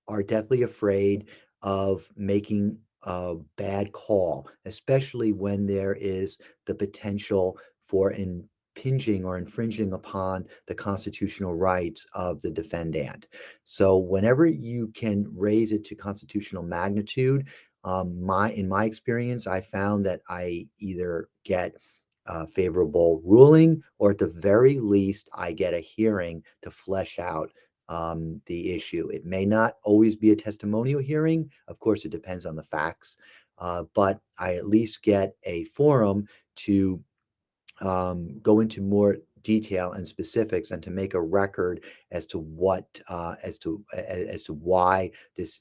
are 0.07 0.23
deathly 0.23 0.63
afraid 0.63 1.27
of 1.63 2.09
making 2.17 2.79
a 3.07 3.37
bad 3.57 3.93
call, 3.93 4.49
especially 4.65 5.33
when 5.33 5.67
there 5.67 5.95
is 5.95 6.39
the 6.67 6.75
potential 6.75 7.57
for 7.85 8.13
impinging 8.13 9.25
or 9.25 9.39
infringing 9.39 9.93
upon 9.93 10.45
the 10.67 10.75
constitutional 10.75 11.55
rights 11.55 12.05
of 12.15 12.41
the 12.41 12.51
defendant. 12.51 13.27
So 13.65 13.97
whenever 13.97 14.45
you 14.45 14.89
can 14.89 15.27
raise 15.35 15.73
it 15.73 15.85
to 15.87 15.95
constitutional 15.95 16.65
magnitude, 16.65 17.47
um, 17.85 18.21
my 18.21 18.51
in 18.51 18.69
my 18.69 18.85
experience, 18.85 19.47
I 19.47 19.61
found 19.61 20.05
that 20.07 20.21
I 20.29 20.67
either 20.79 21.29
get 21.45 21.77
a 22.27 22.45
favorable 22.45 23.23
ruling 23.25 23.81
or 23.99 24.11
at 24.11 24.19
the 24.19 24.27
very 24.27 24.81
least, 24.81 25.29
I 25.33 25.53
get 25.53 25.75
a 25.75 25.79
hearing 25.79 26.43
to 26.63 26.71
flesh 26.73 27.21
out 27.21 27.51
um, 27.89 28.41
the 28.47 28.73
issue. 28.73 29.09
It 29.09 29.25
may 29.25 29.45
not 29.45 29.77
always 29.85 30.17
be 30.17 30.33
a 30.33 30.37
testimonial 30.37 31.01
hearing. 31.01 31.51
Of 31.69 31.79
course, 31.79 32.05
it 32.05 32.11
depends 32.11 32.47
on 32.47 32.57
the 32.57 32.63
facts, 32.63 33.17
uh, 33.59 33.85
but 33.95 34.21
I 34.39 34.57
at 34.57 34.67
least 34.67 35.03
get 35.03 35.37
a 35.45 35.65
forum 35.67 36.27
to 36.57 37.03
um, 37.81 38.39
go 38.41 38.61
into 38.61 38.81
more 38.81 39.19
detail 39.43 39.93
and 39.93 40.07
specifics 40.07 40.73
and 40.73 40.83
to 40.83 40.91
make 40.91 41.15
a 41.15 41.21
record 41.21 41.85
as 42.11 42.27
to 42.27 42.39
what 42.39 42.85
uh, 43.09 43.37
as 43.43 43.59
to 43.61 43.85
as 43.93 44.43
to 44.43 44.55
why 44.55 45.11
this 45.37 45.61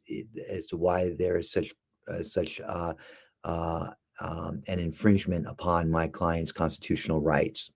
as 0.49 0.65
to 0.65 0.77
why 0.77 1.11
there 1.19 1.37
is 1.37 1.51
such 1.51 1.73
uh, 2.07 2.23
such 2.23 2.59
uh, 2.61 2.93
uh, 3.43 3.91
um, 4.21 4.63
an 4.67 4.79
infringement 4.79 5.47
upon 5.47 5.91
my 5.91 6.07
client's 6.07 6.51
constitutional 6.51 7.21
rights. 7.21 7.71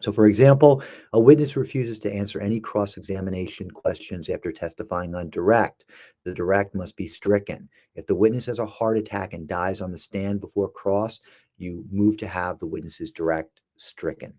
So, 0.00 0.12
for 0.12 0.26
example, 0.26 0.82
a 1.12 1.20
witness 1.20 1.56
refuses 1.56 1.98
to 2.00 2.12
answer 2.12 2.40
any 2.40 2.60
cross 2.60 2.96
examination 2.96 3.70
questions 3.70 4.28
after 4.28 4.52
testifying 4.52 5.14
on 5.14 5.30
direct. 5.30 5.86
The 6.24 6.34
direct 6.34 6.74
must 6.74 6.96
be 6.96 7.08
stricken. 7.08 7.68
If 7.94 8.06
the 8.06 8.14
witness 8.14 8.46
has 8.46 8.58
a 8.58 8.66
heart 8.66 8.98
attack 8.98 9.32
and 9.32 9.48
dies 9.48 9.80
on 9.80 9.90
the 9.90 9.98
stand 9.98 10.40
before 10.40 10.68
cross, 10.68 11.20
you 11.56 11.84
move 11.90 12.16
to 12.18 12.26
have 12.26 12.58
the 12.58 12.66
witness's 12.66 13.12
direct 13.12 13.60
stricken. 13.76 14.34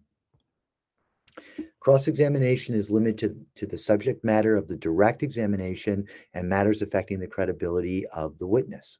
Cross 1.79 2.07
examination 2.07 2.75
is 2.75 2.91
limited 2.91 3.17
to, 3.17 3.35
to 3.55 3.65
the 3.67 3.77
subject 3.77 4.23
matter 4.23 4.55
of 4.55 4.67
the 4.67 4.77
direct 4.77 5.23
examination 5.23 6.05
and 6.33 6.47
matters 6.47 6.81
affecting 6.81 7.19
the 7.19 7.27
credibility 7.27 8.05
of 8.07 8.37
the 8.37 8.47
witness. 8.47 8.99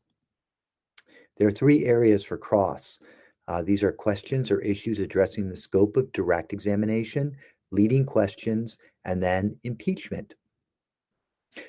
There 1.38 1.48
are 1.48 1.52
three 1.52 1.86
areas 1.86 2.24
for 2.24 2.38
cross. 2.38 3.00
Uh, 3.48 3.62
these 3.62 3.84
are 3.84 3.92
questions 3.92 4.50
or 4.50 4.60
issues 4.62 5.00
addressing 5.00 5.48
the 5.48 5.56
scope 5.56 5.98
of 5.98 6.12
direct 6.14 6.54
examination, 6.54 7.36
leading 7.72 8.06
questions, 8.06 8.78
and 9.06 9.22
then 9.22 9.58
impeachment. 9.64 10.34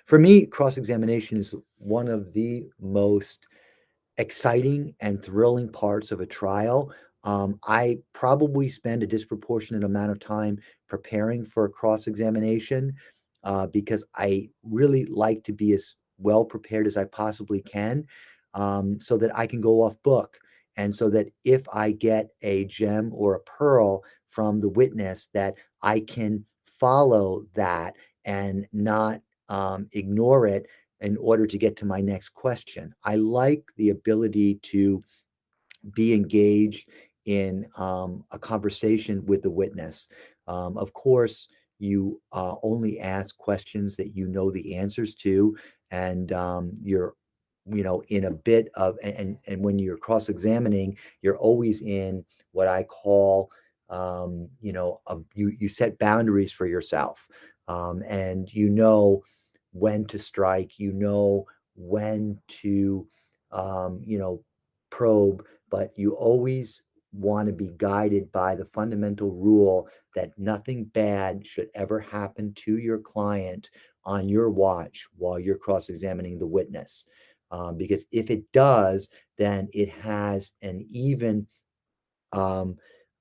For 0.05 0.19
me, 0.19 0.47
cross 0.47 0.79
examination 0.79 1.39
is 1.39 1.55
one 1.79 2.09
of 2.09 2.33
the 2.33 2.67
most 2.81 3.47
exciting 4.19 4.95
and 5.01 5.23
thrilling 5.23 5.69
parts 5.69 6.11
of 6.11 6.21
a 6.21 6.27
trial. 6.27 6.93
Um, 7.25 7.59
I 7.65 7.99
probably 8.13 8.69
spend 8.69 9.03
a 9.03 9.07
disproportionate 9.07 9.85
amount 9.85 10.13
of 10.13 10.21
time 10.21 10.59
preparing 10.89 11.45
for 11.45 11.65
a 11.65 11.71
cross 11.71 12.07
examination 12.07 12.95
uh, 13.45 13.67
because 13.67 14.05
I 14.15 14.49
really 14.63 15.05
like 15.07 15.45
to 15.45 15.53
be 15.53 15.73
as 15.73 15.97
well 16.19 16.45
prepared 16.45 16.87
as 16.87 16.97
I 16.97 17.05
possibly 17.05 17.61
can 17.61 18.07
um, 18.55 18.99
so 18.99 19.19
that 19.19 19.37
I 19.37 19.47
can 19.47 19.61
go 19.61 19.83
off 19.83 20.03
book. 20.03 20.39
And 20.77 20.95
so 20.95 21.09
that 21.11 21.29
if 21.45 21.63
I 21.73 21.93
get 21.93 22.29
a 22.43 22.65
gem 22.67 23.11
or 23.15 23.35
a 23.35 23.41
pearl 23.41 24.03
from 24.31 24.61
the 24.61 24.69
witness, 24.69 25.29
that 25.33 25.55
I 25.83 26.01
can 26.01 26.45
follow 26.79 27.47
that 27.55 27.95
and 28.25 28.67
not 28.73 29.21
um, 29.49 29.89
ignore 29.93 30.47
it 30.47 30.67
in 31.01 31.17
order 31.19 31.47
to 31.47 31.59
get 31.59 31.77
to 31.77 31.87
my 31.87 32.01
next 32.01 32.31
question. 32.31 32.95
I 33.05 33.17
like 33.17 33.65
the 33.77 33.91
ability 33.91 34.57
to 34.63 35.03
be 35.95 36.13
engaged 36.13 36.89
in 37.27 37.67
um, 37.77 38.25
a 38.31 38.39
conversation 38.39 39.25
with 39.27 39.43
the 39.43 39.51
witness. 39.51 40.09
Um, 40.47 40.77
of 40.79 40.93
course, 40.93 41.49
you 41.79 42.21
uh, 42.33 42.55
only 42.63 43.01
ask 43.01 43.37
questions 43.37 43.97
that 43.97 44.17
you 44.17 44.29
know 44.29 44.51
the 44.51 44.75
answers 44.77 45.15
to, 45.17 45.57
and 45.91 46.33
um, 46.33 46.73
you're, 46.83 47.15
you 47.73 47.83
know, 47.83 48.03
in 48.09 48.25
a 48.25 48.31
bit 48.31 48.69
of 48.75 48.97
and 49.03 49.39
and 49.47 49.65
when 49.65 49.79
you're 49.79 49.97
cross-examining, 49.97 50.97
you're 51.23 51.39
always 51.39 51.83
in 51.83 52.25
what 52.53 52.69
I 52.69 52.85
call, 52.85 53.51
um, 53.91 54.49
you 54.61 54.73
know, 54.73 55.01
a, 55.07 55.19
you 55.35 55.53
you 55.59 55.69
set 55.69 55.99
boundaries 55.99 56.53
for 56.53 56.67
yourself, 56.67 57.27
um, 57.69 58.03
and 58.07 58.53
you 58.53 58.71
know 58.71 59.23
when 59.73 60.07
to 60.07 60.19
strike, 60.19 60.79
you 60.79 60.93
know 60.93 61.45
when 61.75 62.39
to, 62.49 63.07
um, 63.53 64.01
you 64.03 64.19
know, 64.19 64.43
probe, 64.91 65.45
but 65.71 65.93
you 65.97 66.13
always 66.13 66.83
want 67.13 67.47
to 67.47 67.53
be 67.53 67.73
guided 67.77 68.31
by 68.33 68.55
the 68.55 68.65
fundamental 68.65 69.31
rule 69.33 69.89
that 70.15 70.31
nothing 70.39 70.85
bad 70.85 71.47
should 71.47 71.69
ever 71.75 72.01
happen 72.01 72.53
to 72.55 72.79
your 72.79 72.99
client 72.99 73.71
on 74.05 74.29
your 74.29 74.51
watch 74.51 75.07
while 75.17 75.39
you're 75.39 75.57
cross 75.57 75.89
examining 75.89 76.39
the 76.39 76.47
witness. 76.47 77.05
Um, 77.51 77.77
because 77.77 78.07
if 78.11 78.31
it 78.31 78.51
does, 78.53 79.09
then 79.39 79.69
it 79.73 79.89
has 79.89 80.53
an 80.63 80.85
even 80.89 81.47
um, 82.33 82.77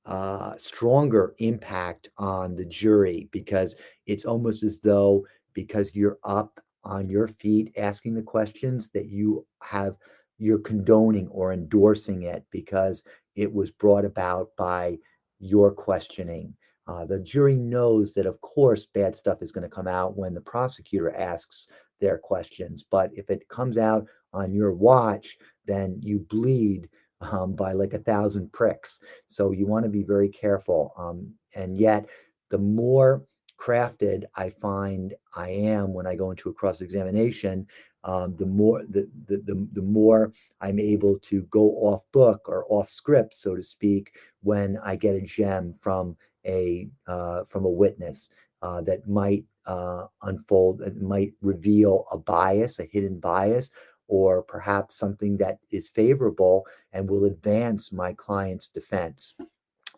uh, 0.05 0.55
stronger 0.57 1.36
impact 1.39 2.09
on 2.17 2.55
the 2.55 2.65
jury 2.65 3.30
because 3.32 3.76
it's 4.05 4.26
almost 4.26 4.63
as 4.63 4.80
though 4.80 5.26
because 5.53 5.95
you're 5.95 6.19
up 6.23 6.59
on 6.84 7.09
your 7.09 7.28
feet 7.28 7.73
asking 7.78 8.13
the 8.13 8.21
questions 8.21 8.91
that 8.91 9.07
you 9.07 9.45
have 9.63 9.95
you're 10.38 10.59
condoning 10.59 11.28
or 11.30 11.53
endorsing 11.53 12.23
it 12.23 12.43
because 12.51 13.03
it 13.36 13.51
was 13.51 13.71
brought 13.71 14.05
about 14.05 14.49
by 14.57 14.97
your 15.39 15.71
questioning. 15.71 16.53
Uh, 16.88 17.05
the 17.05 17.19
jury 17.19 17.55
knows 17.55 18.13
that, 18.13 18.26
of 18.26 18.39
course, 18.41 18.86
bad 18.86 19.15
stuff 19.15 19.41
is 19.41 19.51
going 19.51 19.63
to 19.63 19.76
come 19.76 19.88
out 19.88 20.17
when 20.17 20.34
the 20.34 20.41
prosecutor 20.41 21.15
asks 21.15 21.67
their 21.99 22.17
questions. 22.17 22.84
But 22.84 23.11
if 23.13 23.30
it 23.30 23.47
comes 23.47 23.78
out 23.78 24.05
on 24.36 24.53
your 24.53 24.73
watch, 24.73 25.38
then 25.65 25.99
you 26.01 26.19
bleed 26.19 26.89
um, 27.21 27.53
by 27.53 27.71
like 27.73 27.93
a 27.93 27.99
thousand 28.11 28.51
pricks. 28.51 28.99
So 29.25 29.51
you 29.51 29.65
want 29.65 29.86
to 29.86 29.89
be 29.89 30.03
very 30.03 30.29
careful. 30.29 30.93
Um, 30.97 31.33
and 31.55 31.77
yet, 31.77 32.05
the 32.49 32.57
more 32.57 33.23
crafted 33.57 34.23
I 34.36 34.49
find 34.49 35.13
I 35.36 35.49
am 35.49 35.93
when 35.93 36.05
I 36.05 36.15
go 36.15 36.29
into 36.31 36.49
a 36.49 36.53
cross 36.53 36.81
examination, 36.81 37.67
um, 38.03 38.36
the 38.38 38.45
more 38.45 38.83
the, 38.83 39.09
the, 39.27 39.38
the 39.38 39.67
the 39.73 39.81
more 39.81 40.31
I'm 40.61 40.79
able 40.79 41.17
to 41.19 41.41
go 41.43 41.71
off 41.88 42.03
book 42.11 42.47
or 42.47 42.65
off 42.69 42.89
script, 42.89 43.36
so 43.36 43.55
to 43.55 43.63
speak, 43.63 44.13
when 44.43 44.77
I 44.83 44.95
get 44.95 45.15
a 45.15 45.21
gem 45.21 45.73
from 45.81 46.15
a 46.45 46.88
uh, 47.07 47.45
from 47.49 47.65
a 47.65 47.69
witness 47.69 48.29
uh, 48.61 48.81
that 48.81 49.07
might 49.07 49.45
uh, 49.65 50.05
unfold, 50.21 50.81
it 50.81 51.01
might 51.01 51.33
reveal 51.41 52.05
a 52.11 52.17
bias, 52.17 52.79
a 52.79 52.83
hidden 52.83 53.19
bias, 53.19 53.71
or 54.08 54.41
perhaps 54.43 54.97
something 54.97 55.38
that 55.38 55.58
is 55.72 55.89
favorable 55.89 56.66
and 56.93 57.10
will 57.10 57.26
advance 57.26 57.91
my 57.91 58.14
client's 58.14 58.68
defense. 58.68 59.36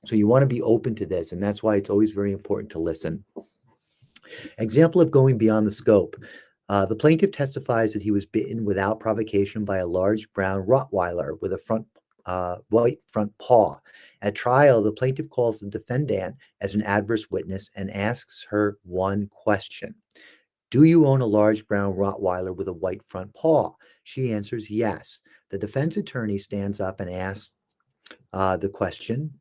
So 0.05 0.15
you 0.15 0.27
want 0.27 0.43
to 0.43 0.47
be 0.47 0.61
open 0.61 0.95
to 0.95 1.05
this, 1.05 1.31
and 1.31 1.41
that's 1.41 1.63
why 1.63 1.75
it's 1.75 1.89
always 1.89 2.11
very 2.11 2.31
important 2.31 2.71
to 2.71 2.79
listen. 2.79 3.23
Example 4.57 5.01
of 5.01 5.11
going 5.11 5.37
beyond 5.37 5.67
the 5.67 5.71
scope. 5.71 6.15
Uh, 6.69 6.85
the 6.85 6.95
plaintiff 6.95 7.31
testifies 7.31 7.93
that 7.93 8.01
he 8.01 8.11
was 8.11 8.25
bitten 8.25 8.65
without 8.65 8.99
provocation 8.99 9.63
by 9.63 9.77
a 9.77 9.87
large 9.87 10.29
brown 10.31 10.65
Rottweiler 10.65 11.41
with 11.41 11.53
a 11.53 11.57
front 11.57 11.85
uh, 12.25 12.57
white 12.69 12.99
front 13.09 13.31
paw. 13.37 13.79
At 14.21 14.35
trial, 14.35 14.83
the 14.83 14.91
plaintiff 14.91 15.29
calls 15.29 15.61
the 15.61 15.69
defendant 15.69 16.35
as 16.59 16.75
an 16.75 16.83
adverse 16.83 17.31
witness 17.31 17.71
and 17.75 17.89
asks 17.91 18.45
her 18.49 18.77
one 18.83 19.29
question 19.31 19.95
Do 20.69 20.83
you 20.83 21.07
own 21.07 21.21
a 21.21 21.25
large 21.25 21.65
brown 21.67 21.93
Rottweiler 21.93 22.53
with 22.53 22.67
a 22.67 22.73
white 22.73 23.01
front 23.07 23.33
paw? 23.33 23.73
She 24.07 24.31
answers 24.31 24.69
yes. 24.69 25.19
The 25.49 25.57
defense 25.57 25.97
attorney 25.97 26.39
stands 26.39 26.79
up 26.79 27.01
and 27.01 27.09
asks 27.09 27.55
uh, 28.31 28.55
the 28.55 28.69
question 28.69 29.33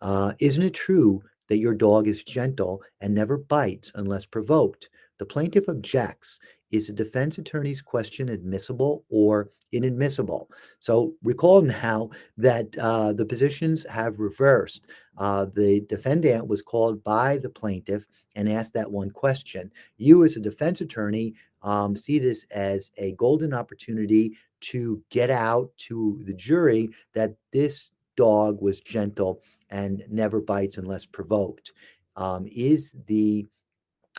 uh, 0.00 0.34
Isn't 0.38 0.62
it 0.62 0.74
true 0.74 1.20
that 1.48 1.58
your 1.58 1.74
dog 1.74 2.06
is 2.06 2.22
gentle 2.22 2.80
and 3.00 3.12
never 3.12 3.38
bites 3.38 3.90
unless 3.96 4.24
provoked? 4.24 4.88
The 5.18 5.26
plaintiff 5.26 5.68
objects. 5.68 6.38
Is 6.70 6.86
the 6.86 6.92
defense 6.92 7.38
attorney's 7.38 7.82
question 7.82 8.28
admissible 8.28 9.04
or 9.08 9.50
inadmissible? 9.72 10.48
So 10.78 11.14
recall 11.24 11.60
now 11.62 12.10
that 12.36 12.78
uh, 12.78 13.14
the 13.14 13.26
positions 13.26 13.84
have 13.90 14.20
reversed. 14.20 14.86
Uh, 15.18 15.46
the 15.52 15.80
defendant 15.88 16.46
was 16.46 16.62
called 16.62 17.02
by 17.02 17.38
the 17.38 17.50
plaintiff 17.50 18.06
and 18.36 18.48
asked 18.48 18.74
that 18.74 18.90
one 18.90 19.10
question. 19.10 19.72
You, 19.96 20.24
as 20.24 20.36
a 20.36 20.40
defense 20.40 20.80
attorney, 20.80 21.34
um, 21.64 21.96
see 21.96 22.18
this 22.20 22.44
as 22.52 22.92
a 22.98 23.12
golden 23.12 23.52
opportunity 23.52 24.36
to 24.60 25.02
get 25.10 25.30
out 25.30 25.70
to 25.76 26.22
the 26.24 26.34
jury 26.34 26.90
that 27.14 27.34
this 27.52 27.90
dog 28.16 28.62
was 28.62 28.80
gentle 28.80 29.42
and 29.70 30.04
never 30.08 30.40
bites 30.40 30.78
unless 30.78 31.04
provoked. 31.06 31.72
Um, 32.16 32.46
is 32.54 32.94
the 33.06 33.46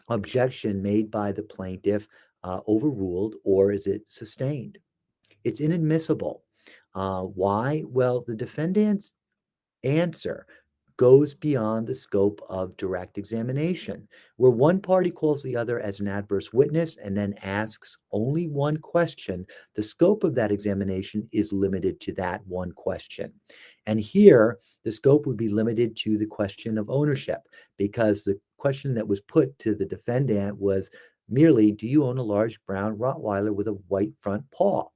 objection 0.09 0.81
made 0.81 1.09
by 1.09 1.31
the 1.31 1.43
plaintiff 1.43 2.07
uh, 2.43 2.59
overruled 2.67 3.35
or 3.43 3.71
is 3.71 3.87
it 3.87 4.03
sustained? 4.07 4.77
It's 5.43 5.61
inadmissible. 5.61 6.43
Uh, 6.93 7.21
why? 7.21 7.83
Well, 7.87 8.23
the 8.25 8.35
defendant's 8.35 9.13
answer 9.83 10.47
goes 10.97 11.33
beyond 11.33 11.85
the 11.85 11.93
scope 11.93 12.41
of 12.47 12.75
direct 12.77 13.17
examination, 13.17 14.07
where 14.37 14.51
one 14.51 14.79
party 14.79 15.11
calls 15.11 15.43
the 15.43 15.55
other 15.55 15.79
as 15.79 15.99
an 15.99 16.07
adverse 16.07 16.53
witness 16.53 16.97
and 16.97 17.17
then 17.17 17.33
asks 17.41 17.97
only 18.11 18.47
one 18.47 18.77
question. 18.77 19.45
The 19.75 19.83
scope 19.83 20.23
of 20.23 20.35
that 20.35 20.51
examination 20.51 21.27
is 21.31 21.51
limited 21.51 21.99
to 22.01 22.13
that 22.13 22.45
one 22.47 22.71
question. 22.71 23.33
And 23.85 23.99
here, 23.99 24.59
the 24.83 24.91
scope 24.91 25.27
would 25.27 25.37
be 25.37 25.49
limited 25.49 25.97
to 25.97 26.17
the 26.17 26.27
question 26.27 26.77
of 26.77 26.89
ownership 26.89 27.41
because 27.77 28.23
the 28.23 28.39
question 28.57 28.93
that 28.95 29.07
was 29.07 29.21
put 29.21 29.57
to 29.59 29.75
the 29.75 29.85
defendant 29.85 30.57
was 30.57 30.89
merely 31.27 31.71
Do 31.71 31.87
you 31.87 32.05
own 32.05 32.17
a 32.17 32.23
large 32.23 32.59
brown 32.65 32.97
Rottweiler 32.97 33.53
with 33.53 33.67
a 33.67 33.79
white 33.87 34.13
front 34.21 34.49
paw? 34.51 34.87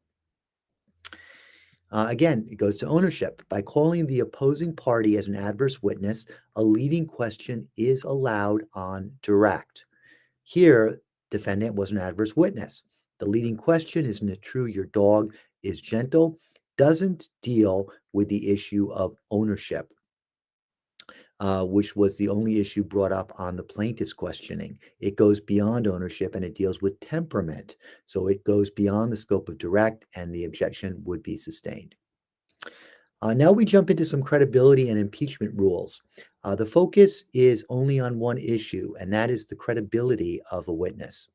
Uh, 1.92 2.08
again, 2.10 2.48
it 2.50 2.56
goes 2.56 2.78
to 2.78 2.88
ownership. 2.88 3.42
By 3.50 3.62
calling 3.62 4.06
the 4.06 4.20
opposing 4.20 4.76
party 4.76 5.18
as 5.18 5.28
an 5.28 5.36
adverse 5.36 5.82
witness, 5.82 6.28
a 6.56 6.64
leading 6.64 7.08
question 7.08 7.68
is 7.78 8.04
allowed 8.04 8.64
on 8.74 9.12
direct. 9.24 9.86
Here, 10.44 11.02
defendant 11.32 11.76
was 11.76 11.92
an 11.92 11.98
adverse 11.98 12.36
witness. 12.36 12.84
The 13.18 13.26
leading 13.26 13.58
question, 13.58 14.06
isn't 14.06 14.30
it 14.30 14.42
true 14.42 14.66
your 14.68 14.86
dog 14.86 15.34
is 15.64 15.82
gentle, 15.82 16.40
doesn't 16.78 17.30
deal 17.42 17.88
with 18.14 18.30
the 18.30 18.50
issue 18.50 18.92
of 18.92 19.16
ownership, 19.32 19.92
uh, 21.40 21.64
which 21.64 21.96
was 21.96 22.18
the 22.18 22.30
only 22.30 22.60
issue 22.60 22.84
brought 22.84 23.12
up 23.12 23.32
on 23.38 23.56
the 23.56 23.64
plaintiff's 23.64 24.14
questioning. 24.14 24.78
It 25.00 25.16
goes 25.16 25.40
beyond 25.40 25.88
ownership 25.88 26.36
and 26.36 26.44
it 26.44 26.56
deals 26.56 26.82
with 26.82 27.00
temperament. 27.00 27.78
So 28.06 28.28
it 28.28 28.44
goes 28.44 28.70
beyond 28.70 29.12
the 29.12 29.18
scope 29.18 29.48
of 29.50 29.58
direct, 29.58 30.06
and 30.16 30.34
the 30.34 30.46
objection 30.46 31.02
would 31.06 31.24
be 31.24 31.38
sustained. 31.38 31.96
Uh, 33.22 33.34
now 33.34 33.52
we 33.52 33.66
jump 33.66 33.90
into 33.90 34.06
some 34.06 34.24
credibility 34.24 34.90
and 34.90 35.00
impeachment 35.00 35.54
rules. 35.56 36.02
Uh, 36.44 36.56
the 36.56 36.66
focus 36.66 37.26
is 37.34 37.66
only 37.70 38.00
on 38.00 38.18
one 38.18 38.38
issue, 38.38 38.94
and 39.00 39.12
that 39.12 39.30
is 39.30 39.46
the 39.46 39.56
credibility 39.56 40.42
of 40.52 40.68
a 40.70 40.74
witness. 40.74 41.30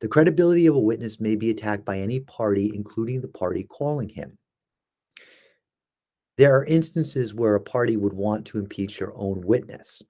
The 0.00 0.08
credibility 0.08 0.66
of 0.66 0.74
a 0.74 0.80
witness 0.80 1.20
may 1.20 1.36
be 1.36 1.50
attacked 1.50 1.84
by 1.84 1.98
any 1.98 2.20
party, 2.20 2.72
including 2.74 3.20
the 3.20 3.28
party 3.28 3.64
calling 3.64 4.08
him. 4.08 4.38
There 6.38 6.56
are 6.56 6.64
instances 6.64 7.34
where 7.34 7.54
a 7.54 7.60
party 7.60 7.96
would 7.96 8.14
want 8.14 8.46
to 8.46 8.58
impeach 8.58 8.98
their 8.98 9.14
own 9.14 9.42
witness. 9.44 10.02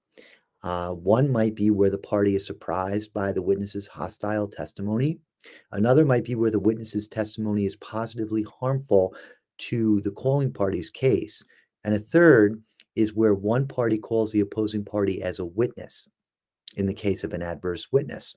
Uh, 0.63 0.91
one 0.91 1.29
might 1.29 1.55
be 1.55 1.71
where 1.71 1.89
the 1.89 1.97
party 1.97 2.35
is 2.35 2.45
surprised 2.45 3.13
by 3.13 3.31
the 3.31 3.41
witness's 3.41 3.87
hostile 3.87 4.47
testimony. 4.47 5.19
Another 5.71 6.05
might 6.05 6.23
be 6.23 6.35
where 6.35 6.51
the 6.51 6.59
witness's 6.59 7.07
testimony 7.07 7.65
is 7.65 7.75
positively 7.77 8.45
harmful 8.59 9.15
to 9.57 10.01
the 10.01 10.11
calling 10.11 10.53
party's 10.53 10.89
case. 10.89 11.43
And 11.83 11.95
a 11.95 11.99
third 11.99 12.61
is 12.95 13.13
where 13.13 13.33
one 13.33 13.67
party 13.67 13.97
calls 13.97 14.31
the 14.31 14.41
opposing 14.41 14.85
party 14.85 15.21
as 15.23 15.39
a 15.39 15.45
witness 15.45 16.07
in 16.77 16.85
the 16.85 16.93
case 16.93 17.23
of 17.23 17.33
an 17.33 17.41
adverse 17.41 17.87
witness. 17.91 18.35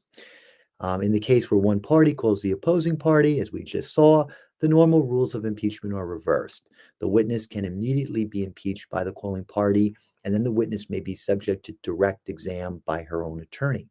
Um, 0.80 1.03
in 1.03 1.12
the 1.12 1.20
case 1.20 1.51
where 1.51 1.61
one 1.61 1.80
party 1.80 2.14
calls 2.14 2.43
the 2.43 2.53
opposing 2.53 2.97
party, 2.97 3.41
as 3.41 3.53
we 3.53 3.62
just 3.62 3.95
saw, 3.95 4.26
the 4.61 4.68
normal 4.68 5.03
rules 5.03 5.35
of 5.35 5.45
impeachment 5.45 5.95
are 5.95 6.07
reversed. 6.07 6.70
The 7.01 7.09
witness 7.09 7.47
can 7.47 7.64
immediately 7.64 8.24
be 8.24 8.45
impeached 8.45 8.88
by 8.90 9.05
the 9.05 9.12
calling 9.12 9.45
party, 9.45 9.97
and 10.24 10.34
then 10.34 10.45
the 10.45 10.51
witness 10.51 10.88
may 10.88 11.01
be 11.01 11.14
subject 11.14 11.64
to 11.66 11.76
direct 11.82 12.28
exam 12.28 12.82
by 12.86 13.03
her 13.03 13.24
own 13.24 13.40
attorney. 13.40 13.88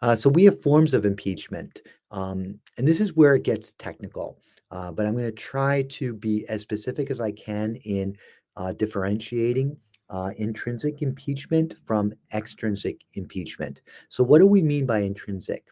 Uh, 0.00 0.14
so 0.14 0.30
we 0.30 0.44
have 0.44 0.62
forms 0.62 0.94
of 0.94 1.04
impeachment, 1.04 1.82
um, 2.10 2.58
and 2.76 2.86
this 2.86 3.00
is 3.00 3.16
where 3.16 3.34
it 3.34 3.42
gets 3.42 3.72
technical. 3.74 4.38
Uh, 4.70 4.92
but 4.92 5.06
I'm 5.06 5.14
going 5.14 5.24
to 5.24 5.32
try 5.32 5.82
to 5.82 6.12
be 6.12 6.46
as 6.48 6.62
specific 6.62 7.10
as 7.10 7.20
I 7.20 7.32
can 7.32 7.76
in 7.84 8.16
uh, 8.56 8.72
differentiating 8.72 9.76
uh, 10.10 10.30
intrinsic 10.36 11.02
impeachment 11.02 11.76
from 11.86 12.12
extrinsic 12.32 13.00
impeachment. 13.14 13.80
So, 14.08 14.24
what 14.24 14.38
do 14.38 14.46
we 14.46 14.62
mean 14.62 14.86
by 14.86 15.00
intrinsic? 15.00 15.64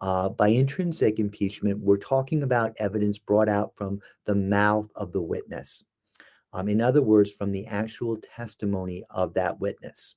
Uh, 0.00 0.28
by 0.28 0.48
intrinsic 0.48 1.18
impeachment, 1.18 1.78
we're 1.80 1.96
talking 1.96 2.42
about 2.42 2.76
evidence 2.78 3.18
brought 3.18 3.48
out 3.48 3.72
from 3.76 4.00
the 4.26 4.34
mouth 4.34 4.88
of 4.94 5.12
the 5.12 5.22
witness. 5.22 5.84
Um, 6.52 6.68
in 6.68 6.80
other 6.80 7.02
words, 7.02 7.32
from 7.32 7.50
the 7.52 7.66
actual 7.66 8.16
testimony 8.16 9.04
of 9.10 9.34
that 9.34 9.58
witness. 9.60 10.14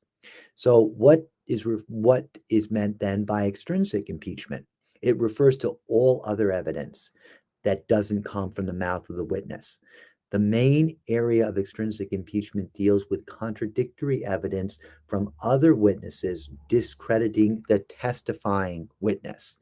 So, 0.55 0.81
what 0.97 1.29
is 1.47 1.65
re- 1.65 1.83
what 1.87 2.27
is 2.49 2.71
meant 2.71 2.99
then 2.99 3.25
by 3.25 3.47
extrinsic 3.47 4.09
impeachment? 4.09 4.65
It 5.01 5.19
refers 5.19 5.57
to 5.59 5.77
all 5.87 6.21
other 6.25 6.51
evidence 6.51 7.11
that 7.63 7.87
doesn't 7.87 8.23
come 8.23 8.51
from 8.51 8.65
the 8.65 8.73
mouth 8.73 9.09
of 9.09 9.15
the 9.15 9.23
witness. 9.23 9.79
The 10.31 10.39
main 10.39 10.95
area 11.07 11.47
of 11.47 11.57
extrinsic 11.57 12.13
impeachment 12.13 12.71
deals 12.73 13.05
with 13.09 13.25
contradictory 13.25 14.23
evidence 14.25 14.79
from 15.07 15.33
other 15.41 15.73
witnesses 15.73 16.49
discrediting 16.67 17.63
the 17.67 17.79
testifying 17.79 18.89
witness. 18.99 19.57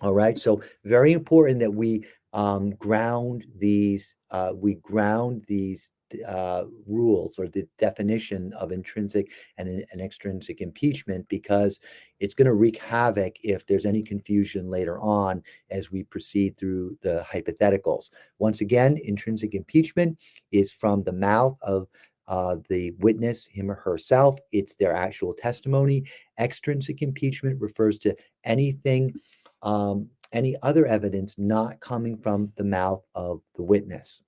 All 0.00 0.14
right, 0.14 0.38
so 0.38 0.62
very 0.84 1.12
important 1.12 1.58
that 1.60 1.72
we 1.72 2.04
um, 2.32 2.70
ground 2.72 3.46
these, 3.56 4.16
uh, 4.30 4.52
we 4.54 4.74
ground 4.74 5.44
these 5.48 5.90
uh, 6.26 6.64
rules 6.86 7.38
or 7.38 7.48
the 7.48 7.66
definition 7.78 8.52
of 8.54 8.72
intrinsic 8.72 9.30
and, 9.56 9.84
and 9.92 10.00
extrinsic 10.00 10.60
impeachment 10.60 11.28
because 11.28 11.80
it's 12.20 12.34
going 12.34 12.46
to 12.46 12.54
wreak 12.54 12.78
havoc 12.78 13.36
if 13.42 13.66
there's 13.66 13.86
any 13.86 14.02
confusion 14.02 14.70
later 14.70 14.98
on 15.00 15.42
as 15.70 15.90
we 15.90 16.02
proceed 16.04 16.56
through 16.56 16.96
the 17.02 17.24
hypotheticals. 17.30 18.10
Once 18.38 18.60
again, 18.60 18.98
intrinsic 19.04 19.54
impeachment 19.54 20.18
is 20.52 20.72
from 20.72 21.02
the 21.02 21.12
mouth 21.12 21.56
of 21.62 21.88
uh, 22.28 22.56
the 22.68 22.92
witness, 22.98 23.46
him 23.46 23.70
or 23.70 23.74
herself. 23.74 24.38
It's 24.52 24.74
their 24.74 24.94
actual 24.94 25.32
testimony. 25.32 26.04
Extrinsic 26.38 27.00
impeachment 27.00 27.60
refers 27.60 27.98
to 28.00 28.14
anything, 28.44 29.14
um, 29.62 30.08
any 30.32 30.54
other 30.62 30.84
evidence 30.86 31.36
not 31.38 31.80
coming 31.80 32.18
from 32.18 32.52
the 32.56 32.64
mouth 32.64 33.02
of 33.14 33.40
the 33.56 33.62
witness. 33.62 34.22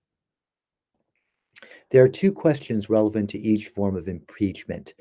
There 1.91 2.05
are 2.05 2.09
two 2.09 2.33
questions 2.33 2.89
relevant 2.89 3.31
to 3.31 3.39
each 3.39 3.69
form 3.69 3.97
of 3.97 4.09
impeachment. 4.09 4.95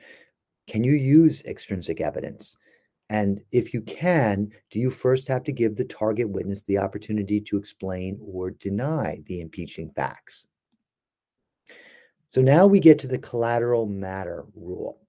Can 0.67 0.83
you 0.83 0.93
use 0.93 1.43
extrinsic 1.43 2.01
evidence? 2.01 2.57
And 3.09 3.41
if 3.51 3.73
you 3.73 3.81
can, 3.81 4.51
do 4.69 4.79
you 4.79 4.89
first 4.89 5.27
have 5.27 5.43
to 5.43 5.51
give 5.51 5.75
the 5.75 5.85
target 5.85 6.29
witness 6.29 6.63
the 6.63 6.77
opportunity 6.77 7.41
to 7.41 7.57
explain 7.57 8.19
or 8.21 8.51
deny 8.51 9.21
the 9.25 9.41
impeaching 9.41 9.91
facts? 9.91 10.47
So 12.27 12.41
now 12.41 12.67
we 12.67 12.79
get 12.79 12.99
to 12.99 13.07
the 13.07 13.17
collateral 13.17 13.87
matter 13.87 14.45
rule. 14.55 14.99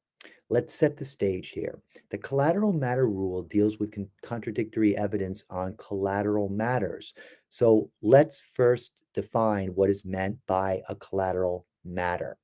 Let's 0.48 0.74
set 0.74 0.96
the 0.96 1.04
stage 1.04 1.50
here. 1.50 1.80
The 2.10 2.18
collateral 2.18 2.72
matter 2.72 3.06
rule 3.06 3.42
deals 3.42 3.78
with 3.78 3.92
con 3.92 4.08
contradictory 4.22 4.96
evidence 4.96 5.44
on 5.48 5.76
collateral 5.76 6.48
matters. 6.48 7.14
So 7.50 7.90
let's 8.02 8.40
first 8.40 9.02
define 9.14 9.68
what 9.68 9.90
is 9.90 10.04
meant 10.04 10.38
by 10.46 10.82
a 10.88 10.96
collateral 10.96 11.66
matter. 11.84 12.36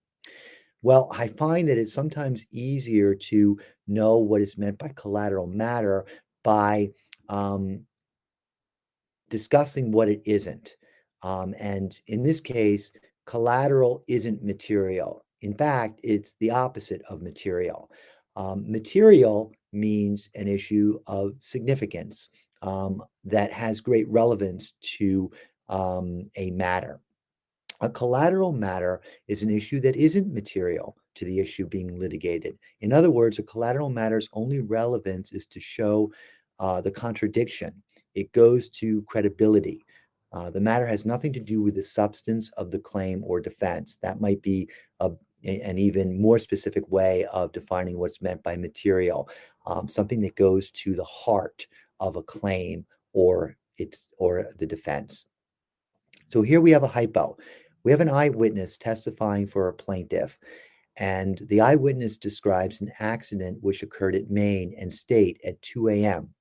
Well, 0.83 1.09
I 1.13 1.29
find 1.29 1.69
that 1.69 1.79
it's 1.79 1.93
sometimes 1.93 2.47
easier 2.51 3.15
to 3.15 3.59
know 3.87 4.19
what 4.19 4.41
is 4.41 4.59
meant 4.59 4.79
by 4.79 4.93
collateral 4.95 5.47
matter 5.47 6.07
by 6.45 6.91
um, 7.29 7.81
discussing 9.31 9.91
what 9.91 10.09
it 10.09 10.23
isn't. 10.25 10.77
Um, 11.23 11.55
and 11.59 11.99
in 12.07 12.23
this 12.23 12.41
case, 12.41 12.93
collateral 13.25 14.05
isn't 14.07 14.45
material. 14.45 15.25
In 15.41 15.55
fact, 15.55 16.01
it's 16.05 16.35
the 16.41 16.51
opposite 16.51 17.03
of 17.09 17.23
material. 17.23 17.91
Um, 18.37 18.71
material 18.71 19.53
means 19.73 20.31
an 20.35 20.47
issue 20.47 21.01
of 21.07 21.35
significance 21.39 22.31
um, 22.63 23.03
that 23.25 23.53
has 23.53 23.81
great 23.81 24.09
relevance 24.09 24.73
to 24.99 25.31
um, 25.69 26.31
a 26.37 26.51
matter. 26.51 27.01
A 27.81 27.91
collateral 27.91 28.53
matter 28.53 29.01
is 29.29 29.43
an 29.43 29.51
issue 29.51 29.81
that 29.81 29.97
isn't 29.97 30.33
material 30.33 30.97
to 31.15 31.25
the 31.25 31.39
issue 31.39 31.67
being 31.67 31.99
litigated. 31.99 32.59
In 32.81 32.93
other 32.93 33.11
words, 33.11 33.39
a 33.39 33.43
collateral 33.43 33.91
matter's 33.91 34.29
only 34.33 34.61
relevance 34.61 35.33
is 35.33 35.47
to 35.47 35.61
show 35.61 36.13
uh, 36.59 36.81
the 36.81 36.91
contradiction. 36.91 37.83
It 38.15 38.33
goes 38.33 38.69
to 38.71 39.03
credibility. 39.03 39.85
Uh, 40.33 40.51
the 40.51 40.61
matter 40.61 40.87
has 40.87 41.07
nothing 41.07 41.33
to 41.33 41.41
do 41.41 41.63
with 41.63 41.75
the 41.75 41.83
substance 41.83 42.51
of 42.53 42.71
the 42.71 42.79
claim 42.79 43.23
or 43.25 43.41
defense. 43.41 43.99
That 44.03 44.21
might 44.21 44.43
be 44.43 44.69
a, 45.01 45.11
an 45.45 45.79
even 45.79 46.21
more 46.21 46.39
specific 46.39 46.91
way 46.91 47.25
of 47.27 47.53
defining 47.53 47.99
what's 47.99 48.23
meant 48.23 48.43
by 48.43 48.57
material, 48.57 49.29
um, 49.67 49.89
something 49.89 50.21
that 50.23 50.35
goes 50.35 50.71
to 50.73 50.95
the 50.95 51.05
heart 51.05 51.67
of 52.01 52.17
a 52.17 52.23
claim 52.23 52.85
or 53.13 53.57
its 53.79 54.13
or 54.19 54.51
the 54.59 54.67
defense. 54.67 55.27
So 56.27 56.43
here 56.43 56.61
we 56.61 56.73
have 56.73 56.83
a 56.83 56.89
hypo. 56.89 57.37
We 57.87 57.93
have 57.93 58.01
an 58.01 58.11
eyewitness 58.11 58.77
testifying 58.77 59.47
for 59.47 59.69
a 59.69 59.73
plaintiff, 59.73 60.41
and 60.97 61.41
the 61.47 61.61
eyewitness 61.61 62.19
describes 62.19 62.81
an 62.81 62.91
accident 62.99 63.59
which 63.61 63.85
occurred 63.85 64.17
at 64.17 64.29
Main 64.29 64.75
and 64.77 64.93
State 64.93 65.41
at 65.45 65.63
2 65.63 65.91
a.m. 65.91 66.35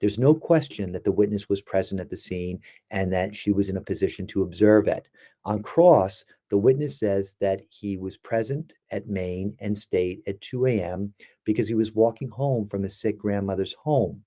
There's 0.00 0.18
no 0.18 0.34
question 0.34 0.92
that 0.92 1.04
the 1.04 1.10
witness 1.10 1.48
was 1.48 1.62
present 1.62 1.98
at 1.98 2.10
the 2.10 2.16
scene 2.18 2.60
and 2.90 3.10
that 3.10 3.34
she 3.34 3.52
was 3.52 3.70
in 3.70 3.78
a 3.78 3.80
position 3.80 4.26
to 4.26 4.42
observe 4.42 4.86
it. 4.86 5.08
On 5.46 5.62
cross, 5.62 6.26
the 6.50 6.58
witness 6.58 6.98
says 6.98 7.36
that 7.40 7.62
he 7.70 7.96
was 7.96 8.18
present 8.18 8.74
at 8.90 9.08
Main 9.08 9.56
and 9.60 9.78
State 9.78 10.20
at 10.26 10.42
2 10.42 10.66
a.m. 10.66 11.14
because 11.44 11.68
he 11.68 11.74
was 11.74 11.94
walking 11.94 12.28
home 12.28 12.66
from 12.66 12.82
his 12.82 13.00
sick 13.00 13.16
grandmother's 13.16 13.72
home. 13.82 14.22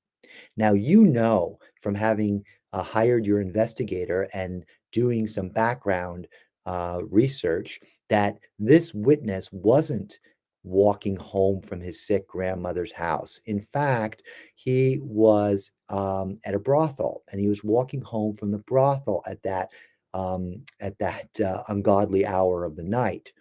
Now, 0.58 0.74
you 0.74 1.04
know 1.04 1.60
from 1.84 1.94
having 1.94 2.44
uh, 2.74 2.82
hired 2.82 3.24
your 3.24 3.40
investigator 3.40 4.28
and 4.34 4.66
doing 4.92 5.28
some 5.28 5.50
background 5.50 6.26
uh, 6.66 7.00
research 7.10 7.80
that 8.10 8.38
this 8.60 8.94
witness 8.94 9.50
wasn't 9.52 10.20
walking 10.64 11.16
home 11.18 11.62
from 11.62 11.80
his 11.80 12.06
sick 12.06 12.28
grandmother's 12.28 12.92
house. 12.92 13.40
In 13.46 13.62
fact, 13.62 14.24
he 14.56 15.00
was 15.02 15.72
um, 15.90 16.40
at 16.44 16.56
a 16.56 16.60
brothel 16.60 17.22
and 17.32 17.40
he 17.40 17.48
was 17.48 17.64
walking 17.64 18.02
home 18.02 18.36
from 18.36 18.52
the 18.52 18.58
brothel 18.60 19.24
at 19.28 19.42
that 19.44 19.70
um, 20.14 20.64
at 20.80 20.98
that 21.00 21.28
uh, 21.42 21.64
ungodly 21.68 22.26
hour 22.26 22.64
of 22.64 22.76
the 22.76 22.84
night. 22.84 23.32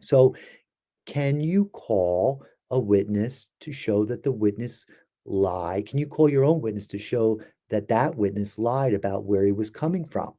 So, 0.00 0.34
can 1.06 1.40
you 1.40 1.66
call 1.66 2.42
a 2.70 2.80
witness 2.80 3.48
to 3.60 3.72
show 3.72 4.04
that 4.06 4.22
the 4.22 4.32
witness 4.32 4.86
lied? 5.26 5.86
Can 5.86 5.98
you 5.98 6.06
call 6.06 6.30
your 6.30 6.44
own 6.44 6.62
witness 6.62 6.86
to 6.88 6.98
show 6.98 7.40
that 7.68 7.88
that 7.88 8.14
witness 8.16 8.58
lied 8.58 8.94
about 8.94 9.24
where 9.24 9.44
he 9.44 9.52
was 9.52 9.68
coming 9.68 10.06
from? 10.06 10.32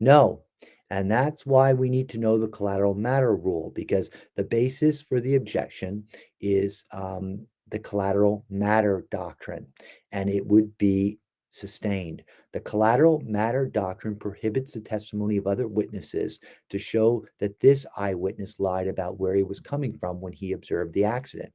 No, 0.00 0.42
and 0.90 1.10
that's 1.10 1.46
why 1.46 1.72
we 1.72 1.88
need 1.88 2.08
to 2.10 2.18
know 2.18 2.38
the 2.38 2.48
collateral 2.48 2.94
matter 2.94 3.34
rule 3.34 3.72
because 3.74 4.10
the 4.36 4.44
basis 4.44 5.02
for 5.02 5.20
the 5.20 5.36
objection 5.36 6.04
is 6.40 6.84
um, 6.92 7.46
the 7.70 7.78
collateral 7.78 8.44
matter 8.50 9.06
doctrine, 9.10 9.66
and 10.12 10.28
it 10.28 10.46
would 10.46 10.76
be 10.78 11.18
sustained. 11.50 12.22
The 12.52 12.60
collateral 12.60 13.20
matter 13.24 13.66
doctrine 13.66 14.16
prohibits 14.16 14.74
the 14.74 14.80
testimony 14.80 15.36
of 15.36 15.46
other 15.46 15.68
witnesses 15.68 16.40
to 16.70 16.78
show 16.78 17.24
that 17.38 17.58
this 17.60 17.86
eyewitness 17.96 18.60
lied 18.60 18.88
about 18.88 19.18
where 19.18 19.34
he 19.34 19.42
was 19.42 19.60
coming 19.60 19.96
from 19.98 20.20
when 20.20 20.32
he 20.32 20.52
observed 20.52 20.92
the 20.94 21.04
accident. 21.04 21.52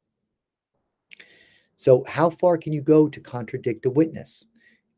So, 1.75 2.03
how 2.07 2.29
far 2.29 2.57
can 2.57 2.73
you 2.73 2.81
go 2.81 3.07
to 3.07 3.19
contradict 3.21 3.85
a 3.85 3.89
witness? 3.89 4.45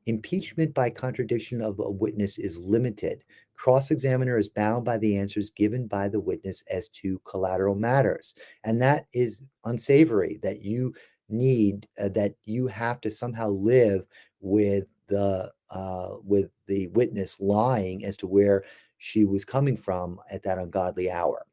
Impeachment 0.06 0.74
by 0.74 0.90
contradiction 0.90 1.62
of 1.62 1.80
a 1.80 1.90
witness 1.90 2.38
is 2.38 2.58
limited. 2.60 3.24
Cross 3.56 3.92
examiner 3.92 4.38
is 4.38 4.50
bound 4.50 4.84
by 4.84 4.98
the 4.98 5.16
answers 5.18 5.52
given 5.52 5.86
by 5.86 6.08
the 6.08 6.20
witness 6.20 6.64
as 6.72 6.88
to 6.90 7.22
collateral 7.26 7.76
matters. 7.76 8.34
And 8.64 8.82
that 8.82 9.06
is 9.14 9.42
unsavory 9.66 10.40
that 10.42 10.64
you 10.64 10.94
need, 11.30 11.88
uh, 12.00 12.10
that 12.10 12.34
you 12.46 12.68
have 12.68 13.00
to 13.02 13.12
somehow 13.12 13.50
live 13.50 14.06
with 14.40 14.86
the 15.08 15.52
uh, 15.70 16.16
with 16.24 16.50
the 16.68 16.88
witness 16.88 17.40
lying 17.40 18.04
as 18.04 18.18
to 18.18 18.28
where 18.28 18.64
she 18.98 19.26
was 19.26 19.46
coming 19.46 19.78
from 19.78 20.20
at 20.30 20.44
that 20.44 20.58
ungodly 20.58 21.12
hour. 21.12 21.46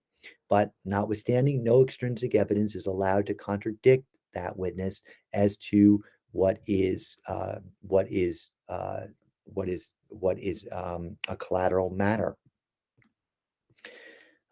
But 0.48 0.72
notwithstanding, 0.84 1.62
no 1.62 1.82
extrinsic 1.82 2.34
evidence 2.34 2.74
is 2.74 2.86
allowed 2.86 3.26
to 3.26 3.34
contradict 3.34 4.04
that 4.32 4.56
witness 4.56 5.02
as 5.32 5.56
to 5.56 6.02
what 6.32 6.60
is 6.66 7.16
uh, 7.26 7.56
what 7.82 8.06
is 8.10 8.50
uh, 8.68 9.00
what 9.44 9.68
is 9.68 9.90
what 10.08 10.38
is 10.38 10.66
um, 10.72 11.16
a 11.28 11.36
collateral 11.36 11.90
matter. 11.90 12.36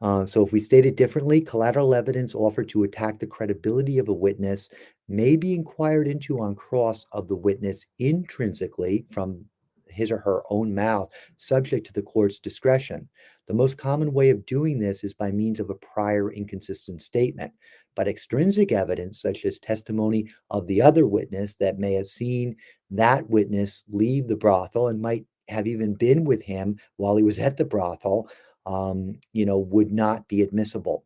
Uh, 0.02 0.26
so 0.26 0.44
if 0.44 0.52
we 0.52 0.60
state 0.60 0.84
it 0.84 0.96
differently, 0.96 1.40
collateral 1.40 1.94
evidence 1.94 2.34
offered 2.34 2.68
to 2.68 2.84
attack 2.84 3.18
the 3.18 3.26
credibility 3.26 3.98
of 3.98 4.08
a 4.08 4.12
witness 4.12 4.68
may 5.08 5.36
be 5.36 5.54
inquired 5.54 6.06
into 6.06 6.40
on 6.40 6.54
cross 6.54 7.06
of 7.12 7.28
the 7.28 7.36
witness 7.36 7.86
intrinsically 7.98 9.06
from 9.10 9.44
his 9.88 10.10
or 10.10 10.18
her 10.18 10.42
own 10.50 10.74
mouth, 10.74 11.10
subject 11.36 11.86
to 11.86 11.92
the 11.92 12.02
court's 12.02 12.38
discretion. 12.38 13.08
The 13.46 13.54
most 13.54 13.78
common 13.78 14.12
way 14.12 14.30
of 14.30 14.44
doing 14.44 14.78
this 14.78 15.04
is 15.04 15.14
by 15.14 15.30
means 15.30 15.60
of 15.60 15.70
a 15.70 15.74
prior 15.74 16.32
inconsistent 16.32 17.00
statement. 17.00 17.52
But 17.96 18.06
extrinsic 18.06 18.70
evidence, 18.70 19.20
such 19.20 19.44
as 19.44 19.58
testimony 19.58 20.28
of 20.50 20.66
the 20.68 20.80
other 20.80 21.06
witness 21.06 21.56
that 21.56 21.78
may 21.78 21.94
have 21.94 22.06
seen 22.06 22.56
that 22.90 23.28
witness 23.28 23.82
leave 23.88 24.28
the 24.28 24.36
brothel 24.36 24.88
and 24.88 25.00
might 25.00 25.24
have 25.48 25.66
even 25.66 25.94
been 25.94 26.24
with 26.24 26.42
him 26.42 26.78
while 26.96 27.16
he 27.16 27.22
was 27.22 27.38
at 27.38 27.56
the 27.56 27.64
brothel, 27.64 28.28
um, 28.66 29.18
you 29.32 29.46
know, 29.46 29.58
would 29.58 29.90
not 29.92 30.28
be 30.28 30.42
admissible. 30.42 31.04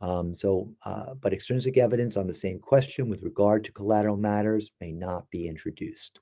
Um, 0.00 0.34
so, 0.34 0.68
uh, 0.84 1.14
but 1.14 1.32
extrinsic 1.32 1.78
evidence 1.78 2.16
on 2.16 2.26
the 2.26 2.34
same 2.34 2.58
question 2.58 3.08
with 3.08 3.22
regard 3.22 3.64
to 3.64 3.72
collateral 3.72 4.16
matters 4.16 4.72
may 4.80 4.92
not 4.92 5.30
be 5.30 5.46
introduced. 5.46 6.18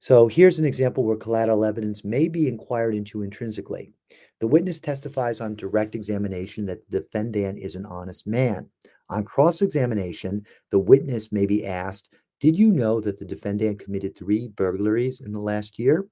So 0.00 0.26
here's 0.26 0.58
an 0.58 0.64
example 0.64 1.04
where 1.04 1.16
collateral 1.16 1.64
evidence 1.64 2.02
may 2.02 2.26
be 2.26 2.48
inquired 2.48 2.96
into 2.96 3.22
intrinsically. 3.22 3.92
The 4.40 4.46
witness 4.46 4.80
testifies 4.80 5.40
on 5.40 5.54
direct 5.54 5.94
examination 5.94 6.66
that 6.66 6.88
the 6.90 7.00
defendant 7.00 7.58
is 7.58 7.74
an 7.74 7.86
honest 7.86 8.26
man. 8.26 8.68
On 9.08 9.24
cross 9.24 9.62
examination, 9.62 10.44
the 10.70 10.78
witness 10.78 11.32
may 11.32 11.46
be 11.46 11.66
asked, 11.66 12.14
Did 12.40 12.58
you 12.58 12.70
know 12.70 13.00
that 13.00 13.18
the 13.18 13.24
defendant 13.24 13.78
committed 13.78 14.16
three 14.16 14.48
burglaries 14.48 15.20
in 15.20 15.32
the 15.32 15.40
last 15.40 15.78
year? 15.78 16.06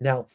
Now, 0.00 0.26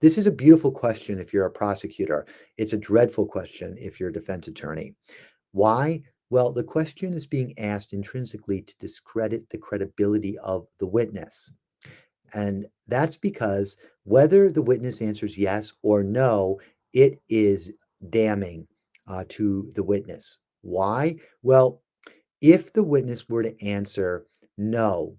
this 0.00 0.18
is 0.18 0.26
a 0.26 0.32
beautiful 0.32 0.70
question 0.70 1.18
if 1.18 1.32
you're 1.32 1.46
a 1.46 1.50
prosecutor. 1.50 2.26
It's 2.56 2.72
a 2.72 2.78
dreadful 2.78 3.26
question 3.26 3.76
if 3.78 3.98
you're 3.98 4.10
a 4.10 4.12
defense 4.12 4.46
attorney. 4.46 4.94
Why? 5.52 6.02
Well, 6.30 6.52
the 6.52 6.62
question 6.62 7.14
is 7.14 7.26
being 7.26 7.58
asked 7.58 7.92
intrinsically 7.92 8.62
to 8.62 8.76
discredit 8.78 9.48
the 9.48 9.58
credibility 9.58 10.36
of 10.38 10.66
the 10.78 10.86
witness. 10.86 11.52
And 12.34 12.66
that's 12.86 13.16
because 13.16 13.76
whether 14.04 14.50
the 14.50 14.62
witness 14.62 15.02
answers 15.02 15.36
yes 15.36 15.72
or 15.82 16.02
no, 16.02 16.60
it 16.92 17.20
is 17.28 17.72
damning 18.10 18.66
uh, 19.06 19.24
to 19.30 19.70
the 19.74 19.82
witness. 19.82 20.38
Why? 20.62 21.16
Well, 21.42 21.82
if 22.40 22.72
the 22.72 22.82
witness 22.82 23.28
were 23.28 23.42
to 23.42 23.64
answer 23.64 24.26
no, 24.56 25.16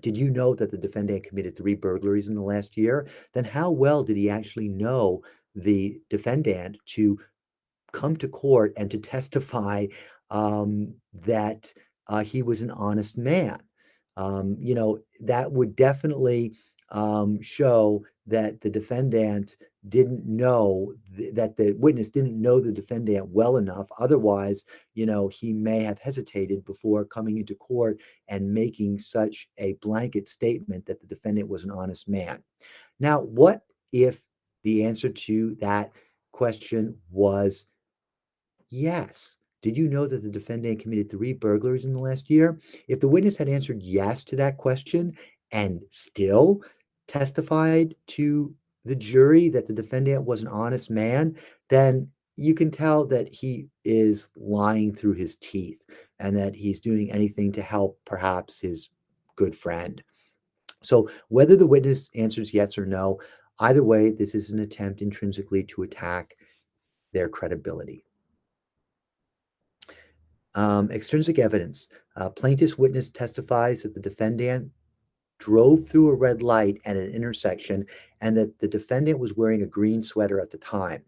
did 0.00 0.16
you 0.16 0.30
know 0.30 0.54
that 0.54 0.70
the 0.70 0.78
defendant 0.78 1.24
committed 1.24 1.56
three 1.56 1.74
burglaries 1.74 2.28
in 2.28 2.34
the 2.34 2.42
last 2.42 2.76
year? 2.76 3.06
Then 3.34 3.44
how 3.44 3.70
well 3.70 4.02
did 4.02 4.16
he 4.16 4.28
actually 4.28 4.68
know 4.68 5.22
the 5.54 6.00
defendant 6.10 6.78
to 6.86 7.18
come 7.92 8.16
to 8.16 8.28
court 8.28 8.72
and 8.76 8.90
to 8.90 8.98
testify 8.98 9.86
um, 10.30 10.94
that 11.12 11.72
uh, 12.08 12.22
he 12.22 12.42
was 12.42 12.62
an 12.62 12.70
honest 12.70 13.16
man. 13.16 13.58
Um, 14.16 14.56
you 14.60 14.74
know, 14.74 14.98
that 15.20 15.50
would 15.50 15.74
definitely 15.76 16.54
um, 16.90 17.40
show 17.40 18.04
that 18.26 18.60
the 18.60 18.70
defendant 18.70 19.56
didn't 19.88 20.24
know 20.24 20.94
th- 21.16 21.34
that 21.34 21.56
the 21.56 21.72
witness 21.72 22.08
didn't 22.08 22.40
know 22.40 22.60
the 22.60 22.70
defendant 22.70 23.28
well 23.28 23.56
enough. 23.56 23.88
Otherwise, 23.98 24.64
you 24.94 25.06
know, 25.06 25.26
he 25.28 25.52
may 25.52 25.82
have 25.82 25.98
hesitated 25.98 26.64
before 26.64 27.04
coming 27.04 27.38
into 27.38 27.54
court 27.56 27.98
and 28.28 28.52
making 28.54 28.98
such 28.98 29.48
a 29.58 29.72
blanket 29.74 30.28
statement 30.28 30.86
that 30.86 31.00
the 31.00 31.06
defendant 31.06 31.48
was 31.48 31.64
an 31.64 31.70
honest 31.70 32.08
man. 32.08 32.42
Now, 33.00 33.20
what 33.20 33.62
if 33.92 34.22
the 34.62 34.84
answer 34.84 35.08
to 35.08 35.56
that 35.56 35.90
question 36.30 36.96
was 37.10 37.66
yes? 38.70 39.36
Did 39.62 39.76
you 39.76 39.88
know 39.88 40.06
that 40.06 40.22
the 40.22 40.28
defendant 40.28 40.80
committed 40.80 41.08
three 41.08 41.32
burglaries 41.32 41.84
in 41.84 41.92
the 41.92 42.02
last 42.02 42.28
year? 42.28 42.58
If 42.88 43.00
the 43.00 43.08
witness 43.08 43.36
had 43.36 43.48
answered 43.48 43.80
yes 43.82 44.24
to 44.24 44.36
that 44.36 44.58
question 44.58 45.16
and 45.52 45.80
still 45.88 46.60
testified 47.06 47.94
to 48.08 48.52
the 48.84 48.96
jury 48.96 49.48
that 49.50 49.68
the 49.68 49.72
defendant 49.72 50.24
was 50.24 50.42
an 50.42 50.48
honest 50.48 50.90
man, 50.90 51.36
then 51.68 52.10
you 52.36 52.54
can 52.54 52.70
tell 52.70 53.04
that 53.06 53.32
he 53.32 53.68
is 53.84 54.28
lying 54.36 54.94
through 54.94 55.12
his 55.12 55.36
teeth 55.36 55.80
and 56.18 56.36
that 56.36 56.56
he's 56.56 56.80
doing 56.80 57.12
anything 57.12 57.52
to 57.52 57.62
help 57.62 57.98
perhaps 58.04 58.58
his 58.58 58.90
good 59.36 59.54
friend. 59.54 60.02
So, 60.82 61.08
whether 61.28 61.54
the 61.54 61.66
witness 61.66 62.10
answers 62.16 62.52
yes 62.52 62.76
or 62.76 62.86
no, 62.86 63.20
either 63.60 63.84
way, 63.84 64.10
this 64.10 64.34
is 64.34 64.50
an 64.50 64.58
attempt 64.58 65.02
intrinsically 65.02 65.62
to 65.64 65.82
attack 65.82 66.34
their 67.12 67.28
credibility. 67.28 68.04
Um, 70.54 70.90
extrinsic 70.90 71.38
evidence. 71.38 71.88
Uh, 72.16 72.28
plaintiff's 72.28 72.76
witness 72.76 73.08
testifies 73.08 73.82
that 73.82 73.94
the 73.94 74.00
defendant 74.00 74.70
drove 75.38 75.88
through 75.88 76.10
a 76.10 76.14
red 76.14 76.42
light 76.42 76.80
at 76.84 76.96
an 76.96 77.10
intersection 77.10 77.84
and 78.20 78.36
that 78.36 78.58
the 78.60 78.68
defendant 78.68 79.18
was 79.18 79.34
wearing 79.34 79.62
a 79.62 79.66
green 79.66 80.02
sweater 80.02 80.40
at 80.40 80.50
the 80.50 80.58
time. 80.58 81.02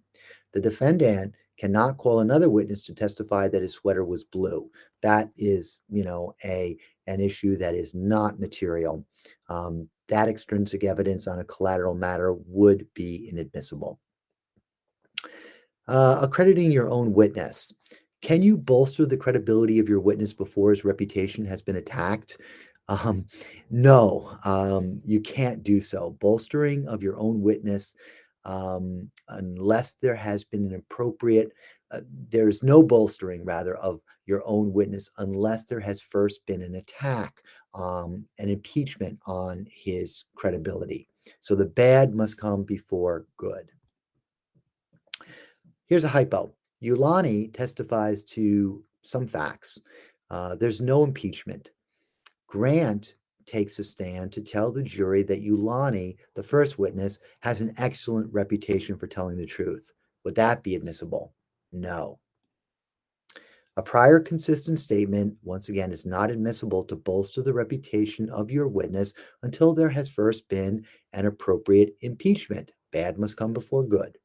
The 0.52 0.60
defendant 0.60 1.34
cannot 1.58 1.98
call 1.98 2.20
another 2.20 2.50
witness 2.50 2.84
to 2.84 2.94
testify 2.94 3.48
that 3.48 3.62
his 3.62 3.74
sweater 3.74 4.04
was 4.04 4.24
blue. 4.24 4.70
That 5.02 5.30
is, 5.36 5.80
you 5.88 6.04
know, 6.04 6.34
a 6.44 6.76
an 7.06 7.20
issue 7.20 7.56
that 7.58 7.74
is 7.74 7.94
not 7.94 8.40
material. 8.40 9.04
Um, 9.48 9.88
that 10.08 10.28
extrinsic 10.28 10.84
evidence 10.84 11.26
on 11.26 11.38
a 11.38 11.44
collateral 11.44 11.94
matter 11.94 12.34
would 12.46 12.86
be 12.94 13.28
inadmissible. 13.30 14.00
Uh, 15.86 16.18
accrediting 16.22 16.72
your 16.72 16.88
own 16.88 17.12
witness. 17.12 17.72
Can 18.24 18.42
you 18.42 18.56
bolster 18.56 19.04
the 19.04 19.18
credibility 19.18 19.78
of 19.78 19.86
your 19.86 20.00
witness 20.00 20.32
before 20.32 20.70
his 20.70 20.82
reputation 20.82 21.44
has 21.44 21.60
been 21.60 21.76
attacked? 21.76 22.38
Um, 22.88 23.26
no, 23.68 24.34
um, 24.46 25.02
you 25.04 25.20
can't 25.20 25.62
do 25.62 25.82
so. 25.82 26.16
Bolstering 26.20 26.88
of 26.88 27.02
your 27.02 27.18
own 27.18 27.42
witness, 27.42 27.94
um, 28.46 29.10
unless 29.28 29.96
there 30.00 30.14
has 30.14 30.42
been 30.42 30.64
an 30.64 30.74
appropriate, 30.76 31.52
uh, 31.90 32.00
there's 32.30 32.62
no 32.62 32.82
bolstering 32.82 33.44
rather 33.44 33.76
of 33.76 34.00
your 34.24 34.42
own 34.46 34.72
witness 34.72 35.10
unless 35.18 35.66
there 35.66 35.80
has 35.80 36.00
first 36.00 36.46
been 36.46 36.62
an 36.62 36.76
attack, 36.76 37.42
um, 37.74 38.24
an 38.38 38.48
impeachment 38.48 39.18
on 39.26 39.66
his 39.70 40.24
credibility. 40.34 41.10
So 41.40 41.54
the 41.54 41.66
bad 41.66 42.14
must 42.14 42.38
come 42.38 42.62
before 42.62 43.26
good. 43.36 43.68
Here's 45.88 46.04
a 46.04 46.08
hypo. 46.08 46.54
Ulani 46.84 47.52
testifies 47.52 48.22
to 48.24 48.82
some 49.02 49.26
facts. 49.26 49.78
Uh, 50.30 50.54
there's 50.54 50.80
no 50.80 51.04
impeachment. 51.04 51.70
Grant 52.46 53.16
takes 53.46 53.78
a 53.78 53.84
stand 53.84 54.32
to 54.32 54.40
tell 54.40 54.72
the 54.72 54.82
jury 54.82 55.22
that 55.24 55.44
Ulani, 55.44 56.16
the 56.34 56.42
first 56.42 56.78
witness, 56.78 57.18
has 57.40 57.60
an 57.60 57.74
excellent 57.78 58.32
reputation 58.32 58.96
for 58.96 59.06
telling 59.06 59.36
the 59.36 59.46
truth. 59.46 59.92
Would 60.24 60.34
that 60.36 60.62
be 60.62 60.74
admissible? 60.74 61.34
No. 61.72 62.18
A 63.76 63.82
prior 63.82 64.20
consistent 64.20 64.78
statement, 64.78 65.36
once 65.42 65.68
again, 65.68 65.90
is 65.90 66.06
not 66.06 66.30
admissible 66.30 66.84
to 66.84 66.94
bolster 66.94 67.42
the 67.42 67.52
reputation 67.52 68.30
of 68.30 68.50
your 68.50 68.68
witness 68.68 69.12
until 69.42 69.74
there 69.74 69.88
has 69.88 70.08
first 70.08 70.48
been 70.48 70.84
an 71.12 71.26
appropriate 71.26 71.96
impeachment. 72.00 72.70
Bad 72.92 73.18
must 73.18 73.36
come 73.36 73.52
before 73.52 73.82
good. 73.82 74.16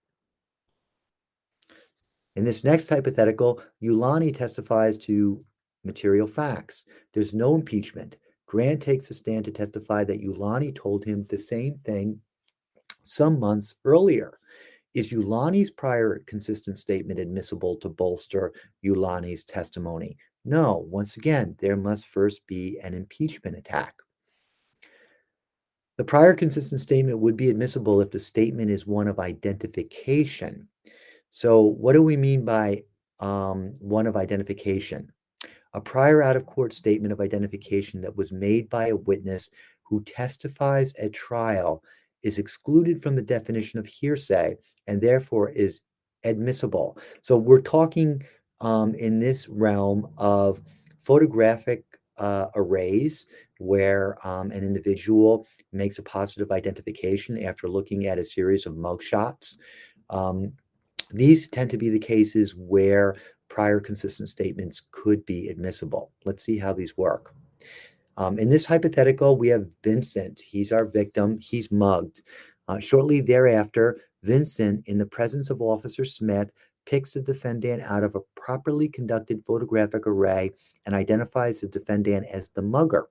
In 2.40 2.46
this 2.46 2.64
next 2.64 2.88
hypothetical, 2.88 3.62
Ulani 3.84 4.34
testifies 4.34 4.98
to 5.00 5.44
material 5.84 6.26
facts. 6.26 6.86
There's 7.12 7.34
no 7.34 7.54
impeachment. 7.54 8.16
Grant 8.46 8.82
takes 8.82 9.10
a 9.10 9.14
stand 9.14 9.44
to 9.44 9.52
testify 9.52 10.06
that 10.06 10.22
Ulani 10.22 10.74
told 10.74 11.04
him 11.04 11.26
the 11.26 11.38
same 11.38 11.78
thing 11.84 12.18
some 13.04 13.42
months 13.42 13.76
earlier. 13.84 14.40
Is 14.94 15.10
Ulani's 15.10 15.70
prior 15.70 16.24
consistent 16.28 16.78
statement 16.78 17.20
admissible 17.20 17.76
to 17.76 17.90
bolster 17.90 18.54
Ulani's 18.86 19.44
testimony? 19.44 20.16
No. 20.46 20.88
Once 20.90 21.18
again, 21.18 21.58
there 21.60 21.76
must 21.76 22.08
first 22.08 22.48
be 22.48 22.80
an 22.82 22.94
impeachment 22.94 23.58
attack. 23.58 23.96
The 25.98 26.06
prior 26.06 26.34
consistent 26.34 26.80
statement 26.80 27.20
would 27.20 27.36
be 27.36 27.50
admissible 27.50 28.00
if 28.00 28.12
the 28.12 28.20
statement 28.20 28.72
is 28.72 28.88
one 28.88 29.10
of 29.10 29.20
identification. 29.20 30.70
So, 31.30 31.62
what 31.62 31.94
do 31.94 32.02
we 32.02 32.18
mean 32.18 32.46
by 32.46 32.84
um, 33.20 33.74
one 33.80 34.08
of 34.08 34.16
identification? 34.16 35.12
a 35.74 35.82
prior 35.82 36.22
out 36.22 36.36
of 36.36 36.46
court 36.46 36.74
statement 36.74 37.14
of 37.14 37.22
identification 37.22 38.02
that 38.02 38.16
was 38.16 38.32
made 38.32 38.70
by 38.70 38.88
a 38.88 38.96
witness 38.96 39.50
who 39.84 40.02
testifies 40.04 40.94
at 40.96 41.14
trial 41.14 41.84
is 42.24 42.40
excluded 42.40 43.02
from 43.02 43.16
the 43.16 43.22
definition 43.22 43.80
of 43.80 43.86
hearsay 43.86 44.56
and 44.88 45.02
therefore 45.02 45.50
is 45.50 45.82
admissible. 46.24 46.98
So 47.22 47.38
we're 47.38 47.62
talking 47.62 48.24
um, 48.62 48.94
in 48.96 49.20
this 49.20 49.48
realm 49.48 50.12
of 50.18 50.62
photographic 51.02 51.86
uh, 52.18 52.48
arrays 52.56 53.28
where 53.60 54.16
um, 54.28 54.52
an 54.52 54.64
individual 54.64 55.48
makes 55.72 55.98
a 56.00 56.04
positive 56.04 56.52
identification 56.52 57.42
after 57.44 57.70
looking 57.70 58.08
at 58.08 58.20
a 58.20 58.26
series 58.26 58.66
of 58.66 58.74
mugshots. 58.74 59.58
Um, 60.10 60.54
these 61.12 61.48
tend 61.48 61.70
to 61.72 61.78
be 61.78 61.90
the 61.90 62.00
cases 62.00 62.56
where 62.56 63.16
prior 63.50 63.80
consistent 63.80 64.30
statements 64.30 64.82
could 64.92 65.26
be 65.26 65.50
admissible. 65.50 66.12
Let's 66.26 66.44
see 66.44 66.58
how 66.58 66.74
these 66.74 66.98
work. 66.98 67.34
Um, 68.18 68.38
in 68.38 68.50
this 68.50 68.66
hypothetical, 68.66 69.38
we 69.38 69.48
have 69.48 69.68
Vincent. 69.84 70.40
He's 70.40 70.72
our 70.72 70.86
victim. 70.86 71.40
He's 71.40 71.72
mugged. 71.72 72.22
Uh, 72.68 72.80
shortly 72.80 73.22
thereafter, 73.22 74.00
Vincent, 74.24 74.88
in 74.88 74.98
the 74.98 75.06
presence 75.06 75.50
of 75.50 75.62
Officer 75.62 76.06
Smith, 76.06 76.52
picks 76.86 77.14
the 77.14 77.22
defendant 77.22 77.82
out 77.84 78.04
of 78.04 78.16
a 78.16 78.22
properly 78.36 78.88
conducted 78.88 79.44
photographic 79.46 80.06
array 80.06 80.52
and 80.86 80.94
identifies 80.94 81.62
the 81.62 81.68
defendant 81.68 82.28
as 82.28 82.50
the 82.50 82.62
mugger. 82.62 83.08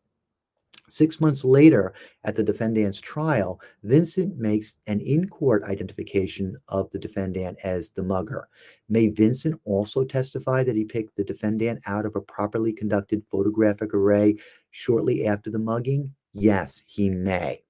Six 0.88 1.20
months 1.20 1.44
later, 1.44 1.92
at 2.24 2.36
the 2.36 2.42
defendant's 2.42 3.00
trial, 3.00 3.60
Vincent 3.82 4.36
makes 4.38 4.76
an 4.86 5.00
in 5.00 5.28
court 5.28 5.62
identification 5.64 6.56
of 6.68 6.90
the 6.90 6.98
defendant 6.98 7.58
as 7.64 7.90
the 7.90 8.02
mugger. 8.02 8.48
May 8.88 9.08
Vincent 9.08 9.60
also 9.64 10.04
testify 10.04 10.64
that 10.64 10.76
he 10.76 10.84
picked 10.84 11.16
the 11.16 11.24
defendant 11.24 11.80
out 11.86 12.06
of 12.06 12.16
a 12.16 12.20
properly 12.20 12.72
conducted 12.72 13.22
photographic 13.30 13.94
array 13.94 14.36
shortly 14.70 15.26
after 15.26 15.50
the 15.50 15.58
mugging? 15.58 16.14
Yes, 16.32 16.82
he 16.86 17.10
may. 17.10 17.62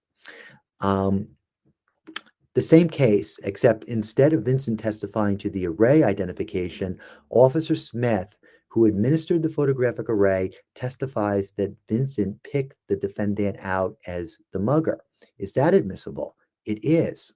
Um, 0.80 1.28
the 2.54 2.62
same 2.62 2.88
case, 2.88 3.38
except 3.44 3.84
instead 3.84 4.32
of 4.32 4.44
Vincent 4.44 4.80
testifying 4.80 5.38
to 5.38 5.50
the 5.50 5.66
array 5.66 6.02
identification, 6.02 6.98
Officer 7.30 7.74
Smith 7.74 8.28
who 8.78 8.84
administered 8.84 9.42
the 9.42 9.48
photographic 9.48 10.08
array, 10.08 10.52
testifies 10.76 11.50
that 11.56 11.74
Vincent 11.88 12.40
picked 12.44 12.76
the 12.86 12.94
defendant 12.94 13.56
out 13.60 13.96
as 14.06 14.38
the 14.52 14.58
mugger. 14.60 15.00
Is 15.36 15.52
that 15.54 15.74
admissible? 15.74 16.36
It 16.64 16.78
is. 16.84 17.34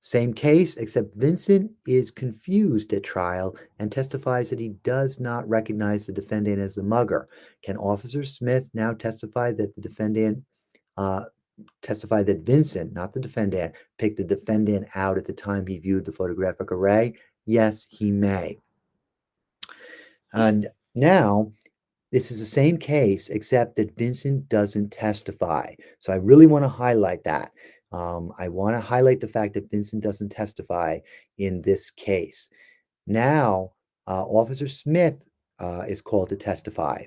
Same 0.00 0.34
case, 0.34 0.76
except 0.78 1.14
Vincent 1.14 1.70
is 1.86 2.10
confused 2.10 2.92
at 2.92 3.04
trial 3.04 3.54
and 3.78 3.92
testifies 3.92 4.50
that 4.50 4.58
he 4.58 4.70
does 4.82 5.20
not 5.20 5.48
recognize 5.48 6.06
the 6.06 6.12
defendant 6.12 6.58
as 6.58 6.74
the 6.74 6.82
mugger. 6.82 7.28
Can 7.62 7.76
Officer 7.76 8.24
Smith 8.24 8.68
now 8.74 8.94
testify 8.94 9.52
that 9.52 9.76
the 9.76 9.80
defendant 9.80 10.42
uh, 10.96 11.24
testify 11.82 12.24
that 12.24 12.40
Vincent, 12.40 12.92
not 12.92 13.12
the 13.12 13.20
defendant, 13.20 13.74
picked 13.96 14.16
the 14.16 14.24
defendant 14.24 14.88
out 14.96 15.18
at 15.18 15.24
the 15.24 15.32
time 15.32 15.66
he 15.66 15.78
viewed 15.78 16.04
the 16.04 16.10
photographic 16.10 16.72
array? 16.72 17.14
Yes, 17.46 17.86
he 17.88 18.10
may. 18.10 18.58
And 20.32 20.68
now 20.94 21.52
this 22.12 22.30
is 22.30 22.38
the 22.38 22.46
same 22.46 22.78
case, 22.78 23.28
except 23.28 23.76
that 23.76 23.96
Vincent 23.96 24.48
doesn't 24.48 24.90
testify. 24.90 25.74
So 25.98 26.12
I 26.12 26.16
really 26.16 26.46
want 26.46 26.64
to 26.64 26.68
highlight 26.68 27.24
that. 27.24 27.52
Um, 27.92 28.32
I 28.38 28.48
want 28.48 28.76
to 28.76 28.80
highlight 28.80 29.20
the 29.20 29.28
fact 29.28 29.54
that 29.54 29.70
Vincent 29.70 30.02
doesn't 30.02 30.30
testify 30.30 30.98
in 31.38 31.62
this 31.62 31.90
case. 31.90 32.48
Now, 33.06 33.72
uh, 34.06 34.24
Officer 34.24 34.68
Smith 34.68 35.26
uh, 35.58 35.84
is 35.88 36.00
called 36.00 36.28
to 36.30 36.36
testify, 36.36 37.04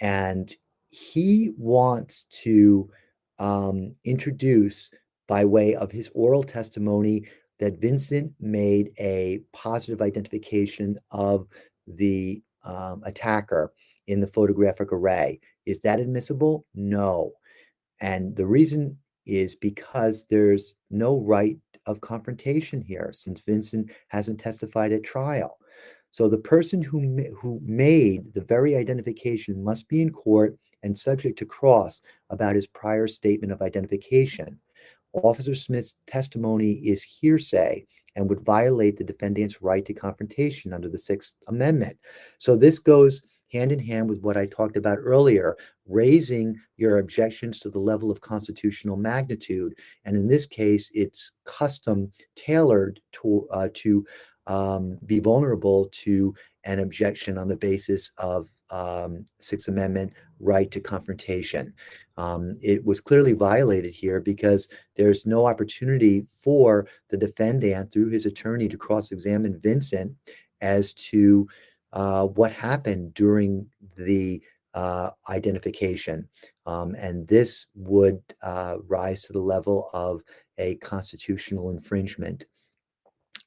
and 0.00 0.54
he 0.90 1.50
wants 1.56 2.24
to 2.42 2.90
um, 3.38 3.92
introduce 4.04 4.90
by 5.26 5.44
way 5.44 5.74
of 5.74 5.92
his 5.92 6.10
oral 6.14 6.42
testimony 6.42 7.24
that 7.60 7.80
Vincent 7.80 8.32
made 8.40 8.92
a 8.98 9.40
positive 9.52 10.00
identification 10.00 10.98
of 11.10 11.46
the 11.86 12.42
um, 12.68 13.02
attacker 13.04 13.72
in 14.06 14.20
the 14.20 14.26
photographic 14.26 14.92
array. 14.92 15.40
Is 15.66 15.80
that 15.80 16.00
admissible? 16.00 16.64
No. 16.74 17.32
And 18.00 18.36
the 18.36 18.46
reason 18.46 18.96
is 19.26 19.56
because 19.56 20.26
there's 20.26 20.74
no 20.90 21.18
right 21.18 21.58
of 21.86 22.00
confrontation 22.00 22.80
here 22.80 23.10
since 23.12 23.42
Vincent 23.42 23.90
hasn't 24.08 24.38
testified 24.38 24.92
at 24.92 25.02
trial. 25.02 25.58
So 26.10 26.28
the 26.28 26.38
person 26.38 26.82
who, 26.82 27.00
who 27.38 27.60
made 27.62 28.32
the 28.34 28.44
very 28.44 28.76
identification 28.76 29.62
must 29.62 29.88
be 29.88 30.00
in 30.00 30.10
court 30.10 30.56
and 30.82 30.96
subject 30.96 31.38
to 31.38 31.46
cross 31.46 32.00
about 32.30 32.54
his 32.54 32.66
prior 32.66 33.08
statement 33.08 33.52
of 33.52 33.62
identification. 33.62 34.58
Officer 35.12 35.54
Smith's 35.54 35.96
testimony 36.06 36.72
is 36.72 37.02
hearsay 37.02 37.86
and 38.18 38.28
would 38.28 38.40
violate 38.40 38.96
the 38.96 39.04
defendant's 39.04 39.62
right 39.62 39.86
to 39.86 39.94
confrontation 39.94 40.72
under 40.72 40.88
the 40.88 40.98
Sixth 40.98 41.36
Amendment. 41.46 41.96
So 42.38 42.56
this 42.56 42.80
goes 42.80 43.22
hand 43.52 43.70
in 43.70 43.78
hand 43.78 44.10
with 44.10 44.20
what 44.22 44.36
I 44.36 44.46
talked 44.46 44.76
about 44.76 44.98
earlier, 45.00 45.56
raising 45.86 46.60
your 46.76 46.98
objections 46.98 47.60
to 47.60 47.70
the 47.70 47.78
level 47.78 48.10
of 48.10 48.20
constitutional 48.20 48.96
magnitude. 48.96 49.76
And 50.04 50.16
in 50.16 50.26
this 50.26 50.46
case, 50.46 50.90
it's 50.94 51.30
custom 51.44 52.10
tailored 52.34 53.00
to, 53.12 53.46
uh, 53.52 53.68
to 53.74 54.04
um, 54.48 54.98
be 55.06 55.20
vulnerable 55.20 55.88
to 55.92 56.34
an 56.64 56.80
objection 56.80 57.38
on 57.38 57.46
the 57.46 57.56
basis 57.56 58.10
of 58.18 58.50
um, 58.70 59.26
Sixth 59.38 59.68
Amendment 59.68 60.12
right 60.40 60.70
to 60.70 60.80
confrontation. 60.80 61.72
Um, 62.16 62.58
it 62.60 62.84
was 62.84 63.00
clearly 63.00 63.32
violated 63.32 63.92
here 63.92 64.20
because 64.20 64.68
there's 64.96 65.26
no 65.26 65.46
opportunity 65.46 66.26
for 66.40 66.86
the 67.10 67.16
defendant 67.16 67.92
through 67.92 68.10
his 68.10 68.26
attorney 68.26 68.68
to 68.68 68.76
cross-examine 68.76 69.60
Vincent 69.60 70.12
as 70.60 70.92
to 70.94 71.46
uh, 71.92 72.26
what 72.26 72.52
happened 72.52 73.14
during 73.14 73.66
the 73.96 74.42
uh, 74.74 75.10
identification. 75.28 76.28
Um, 76.66 76.94
and 76.96 77.26
this 77.26 77.66
would 77.74 78.20
uh, 78.42 78.76
rise 78.86 79.22
to 79.22 79.32
the 79.32 79.40
level 79.40 79.88
of 79.92 80.22
a 80.58 80.74
constitutional 80.76 81.70
infringement. 81.70 82.44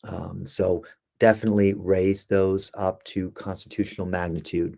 Um, 0.03 0.45
so 0.45 0.83
definitely 1.19 1.75
raise 1.75 2.25
those 2.25 2.71
up 2.73 3.03
to 3.03 3.29
constitutional 3.31 4.07
magnitude. 4.07 4.77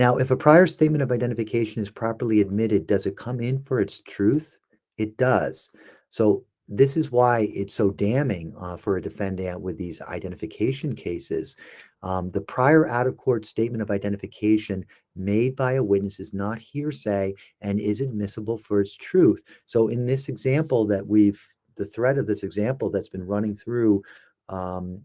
Now, 0.00 0.16
if 0.16 0.30
a 0.30 0.36
prior 0.36 0.66
statement 0.66 1.02
of 1.02 1.12
identification 1.12 1.82
is 1.82 1.90
properly 1.90 2.40
admitted, 2.40 2.86
does 2.86 3.04
it 3.04 3.18
come 3.18 3.38
in 3.38 3.62
for 3.64 3.82
its 3.82 4.00
truth? 4.00 4.58
It 4.96 5.18
does. 5.18 5.70
So 6.08 6.42
this 6.68 6.96
is 6.96 7.12
why 7.12 7.50
it's 7.52 7.74
so 7.74 7.90
damning 7.90 8.54
uh, 8.58 8.78
for 8.78 8.96
a 8.96 9.02
defendant 9.02 9.60
with 9.60 9.76
these 9.76 10.00
identification 10.00 10.94
cases. 10.94 11.54
Um, 12.02 12.30
the 12.30 12.40
prior 12.40 12.88
out 12.88 13.08
of 13.08 13.18
court 13.18 13.44
statement 13.44 13.82
of 13.82 13.90
identification 13.90 14.86
made 15.16 15.54
by 15.54 15.72
a 15.72 15.84
witness 15.84 16.18
is 16.18 16.32
not 16.32 16.62
hearsay 16.62 17.34
and 17.60 17.78
is 17.78 18.00
admissible 18.00 18.56
for 18.56 18.80
its 18.80 18.96
truth. 18.96 19.42
So, 19.66 19.88
in 19.88 20.06
this 20.06 20.30
example 20.30 20.86
that 20.86 21.06
we've, 21.06 21.46
the 21.76 21.84
thread 21.84 22.16
of 22.16 22.26
this 22.26 22.42
example 22.42 22.88
that's 22.88 23.10
been 23.10 23.26
running 23.26 23.54
through, 23.54 24.02
um, 24.48 25.02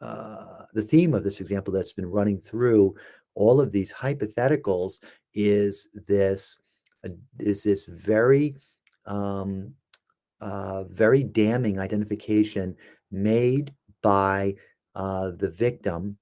uh, 0.00 0.64
the 0.72 0.82
theme 0.82 1.14
of 1.14 1.22
this 1.22 1.40
example 1.40 1.72
that's 1.72 1.92
been 1.92 2.10
running 2.10 2.38
through 2.38 2.96
all 3.34 3.60
of 3.60 3.72
these 3.72 3.92
hypotheticals 3.92 5.00
is 5.34 5.88
this 6.06 6.58
uh, 7.04 7.10
is 7.38 7.62
this 7.62 7.84
very 7.84 8.54
um, 9.06 9.74
uh, 10.40 10.84
very 10.84 11.22
damning 11.22 11.78
identification 11.78 12.76
made 13.10 13.72
by 14.02 14.54
uh, 14.94 15.30
the 15.38 15.50
victim 15.50 16.16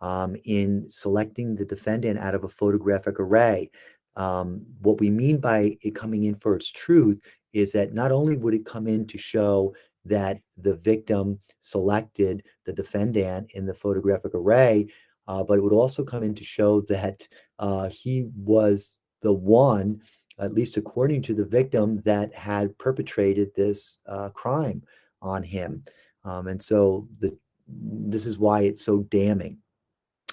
um, 0.00 0.36
in 0.44 0.86
selecting 0.90 1.54
the 1.54 1.64
defendant 1.64 2.18
out 2.18 2.34
of 2.34 2.44
a 2.44 2.48
photographic 2.48 3.18
array. 3.18 3.70
Um, 4.16 4.64
what 4.82 5.00
we 5.00 5.10
mean 5.10 5.38
by 5.38 5.76
it 5.82 5.94
coming 5.94 6.24
in 6.24 6.34
for 6.36 6.56
its 6.56 6.70
truth 6.70 7.20
is 7.52 7.72
that 7.72 7.94
not 7.94 8.12
only 8.12 8.36
would 8.36 8.54
it 8.54 8.66
come 8.66 8.86
in 8.86 9.06
to 9.06 9.18
show 9.18 9.74
that 10.04 10.40
the 10.56 10.74
victim 10.74 11.38
selected 11.60 12.42
the 12.64 12.72
defendant 12.72 13.52
in 13.54 13.66
the 13.66 13.74
photographic 13.74 14.34
array, 14.34 14.86
uh, 15.28 15.44
but 15.44 15.58
it 15.58 15.62
would 15.62 15.72
also 15.72 16.02
come 16.02 16.24
in 16.24 16.34
to 16.34 16.44
show 16.44 16.80
that 16.82 17.26
uh, 17.60 17.88
he 17.88 18.28
was 18.34 18.98
the 19.22 19.32
one 19.32 20.00
at 20.38 20.54
least 20.54 20.76
according 20.76 21.22
to 21.22 21.34
the 21.34 21.44
victim, 21.44 22.00
that 22.04 22.32
had 22.34 22.76
perpetrated 22.78 23.50
this 23.54 23.98
uh, 24.06 24.28
crime 24.30 24.82
on 25.20 25.42
him. 25.42 25.84
Um, 26.24 26.46
and 26.46 26.62
so 26.62 27.08
the, 27.18 27.36
this 27.66 28.26
is 28.26 28.38
why 28.38 28.62
it's 28.62 28.84
so 28.84 29.00
damning. 29.10 29.58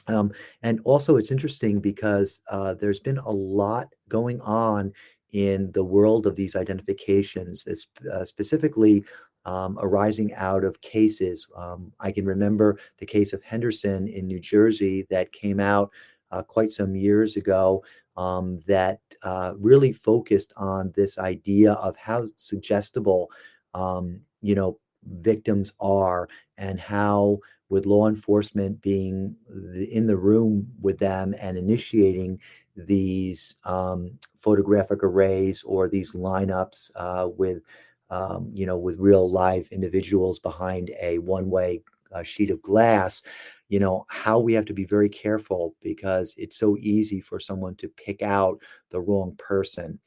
Um, 0.08 0.32
and 0.62 0.80
also, 0.86 1.18
it's 1.18 1.32
interesting 1.32 1.80
because 1.80 2.42
uh, 2.52 2.76
there's 2.76 3.00
been 3.00 3.18
a 3.18 3.30
lot 3.32 3.88
going 4.08 4.40
on 4.42 4.94
in 5.34 5.72
the 5.72 5.84
world 5.84 6.28
of 6.28 6.36
these 6.36 6.56
identifications, 6.56 7.66
uh, 8.14 8.24
specifically 8.24 9.04
um, 9.46 9.78
arising 9.82 10.34
out 10.36 10.64
of 10.64 10.82
cases. 10.82 11.48
Um, 11.56 11.92
I 12.00 12.12
can 12.12 12.26
remember 12.26 12.80
the 12.98 13.06
case 13.06 13.34
of 13.34 13.44
Henderson 13.44 14.08
in 14.08 14.28
New 14.28 14.40
Jersey 14.40 15.06
that 15.10 15.32
came 15.32 15.60
out 15.60 15.92
uh, 16.32 16.42
quite 16.42 16.72
some 16.72 16.96
years 16.96 17.36
ago 17.36 17.84
um, 18.18 18.60
that 18.68 19.00
uh, 19.24 19.54
really 19.58 19.94
focused 19.94 20.54
on 20.58 20.92
this 20.96 21.18
idea 21.18 21.74
of 21.74 21.96
how 21.98 22.26
suggestible, 22.36 23.30
um, 23.74 24.22
you 24.42 24.56
know, 24.56 24.80
victims 25.04 25.72
are 25.80 26.28
and 26.58 26.80
how 26.80 27.40
with 27.70 27.86
law 27.86 28.08
enforcement 28.08 28.82
being 28.82 29.36
in 29.92 30.08
the 30.08 30.16
room 30.16 30.68
with 30.82 30.98
them 30.98 31.36
and 31.40 31.58
initiating 31.58 32.40
these 32.76 33.56
um, 33.64 34.12
photographic 34.40 35.04
arrays 35.04 35.64
or 35.64 35.88
these 35.88 36.12
lineups 36.14 36.92
uh, 36.96 37.28
with, 37.38 37.62
um, 38.10 38.50
you 38.54 38.66
know, 38.66 38.78
with 38.78 39.00
real 39.00 39.30
live 39.30 39.68
individuals 39.72 40.40
behind 40.40 40.92
a 41.02 41.20
one-way 41.20 41.82
uh, 42.14 42.24
sheet 42.24 42.50
of 42.52 42.62
glass, 42.62 43.24
you 43.70 43.80
know 43.80 44.06
how 44.10 44.40
we 44.40 44.54
have 44.54 44.66
to 44.66 44.74
be 44.74 44.86
very 44.86 45.10
careful 45.10 45.76
because 45.82 46.36
it's 46.38 46.58
so 46.58 46.78
easy 46.80 47.20
for 47.20 47.40
someone 47.40 47.76
to 47.76 47.90
pick 47.90 48.22
out 48.22 48.60
the 48.92 49.02
wrong 49.02 49.36
person 49.38 50.00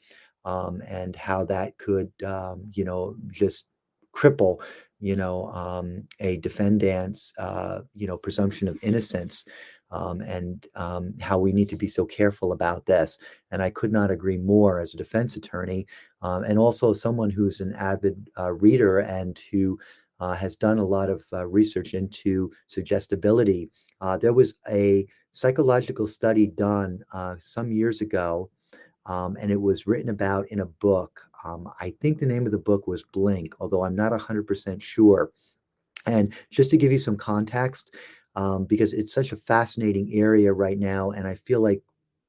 um, 0.45 0.81
and 0.87 1.17
how 1.17 1.45
that 1.45 1.77
could 1.79 2.11
um, 2.25 2.71
you 2.73 2.85
know 2.85 3.17
just 3.31 3.67
cripple 4.15 4.59
you 5.01 5.17
know 5.17 5.49
um, 5.53 6.05
a 6.21 6.37
defendant's 6.39 7.33
uh, 7.39 7.81
you 7.95 8.07
know 8.07 8.17
presumption 8.17 8.69
of 8.69 8.79
innocence 8.83 9.45
um, 9.91 10.21
and 10.21 10.67
um, 10.75 11.15
how 11.21 11.39
we 11.39 11.53
need 11.53 11.69
to 11.71 11.77
be 11.77 11.89
so 11.89 12.05
careful 12.05 12.53
about 12.53 12.87
this. 12.87 13.19
And 13.51 13.63
I 13.63 13.71
could 13.71 13.93
not 13.93 14.11
agree 14.11 14.37
more 14.37 14.81
as 14.81 14.95
a 14.95 14.99
defense 14.99 15.37
attorney, 15.37 15.87
um, 16.23 16.45
and 16.45 16.59
also 16.59 16.93
someone 16.93 17.31
who's 17.31 17.61
an 17.61 17.75
avid 17.75 18.31
uh, 18.39 18.53
reader 18.53 18.99
and 18.99 19.39
who 19.51 19.79
uh, 20.21 20.35
has 20.35 20.57
done 20.57 20.79
a 20.79 20.85
lot 20.85 21.09
of 21.09 21.25
uh, 21.33 21.47
research 21.47 21.95
into 21.95 22.51
suggestibility. 22.67 23.71
Uh, 24.01 24.17
there 24.17 24.33
was 24.33 24.55
a 24.69 25.07
psychological 25.33 26.07
study 26.07 26.47
done 26.47 27.03
uh, 27.13 27.37
some 27.39 27.71
years 27.71 28.01
ago, 28.01 28.51
um, 29.07 29.37
and 29.41 29.51
it 29.51 29.61
was 29.61 29.87
written 29.87 30.11
about 30.11 30.49
in 30.49 30.61
a 30.61 30.67
book. 30.67 31.23
Um, 31.45 31.69
I 31.81 31.95
think 32.01 32.19
the 32.19 32.27
name 32.27 32.47
of 32.47 32.53
the 32.53 32.59
book 32.59 32.87
was 32.87 33.05
Blink, 33.05 33.55
although 33.61 33.85
I'm 33.85 33.97
not 33.97 34.13
100% 34.13 34.83
sure. 34.83 35.31
And 36.07 36.33
just 36.51 36.71
to 36.71 36.77
give 36.77 36.91
you 36.91 36.99
some 36.99 37.17
context, 37.17 37.95
um, 38.37 38.65
because 38.65 38.93
it's 38.93 39.13
such 39.13 39.33
a 39.33 39.37
fascinating 39.37 40.11
area 40.13 40.53
right 40.53 40.79
now, 40.79 41.11
and 41.11 41.27
I 41.27 41.35
feel 41.35 41.61
like 41.61 41.83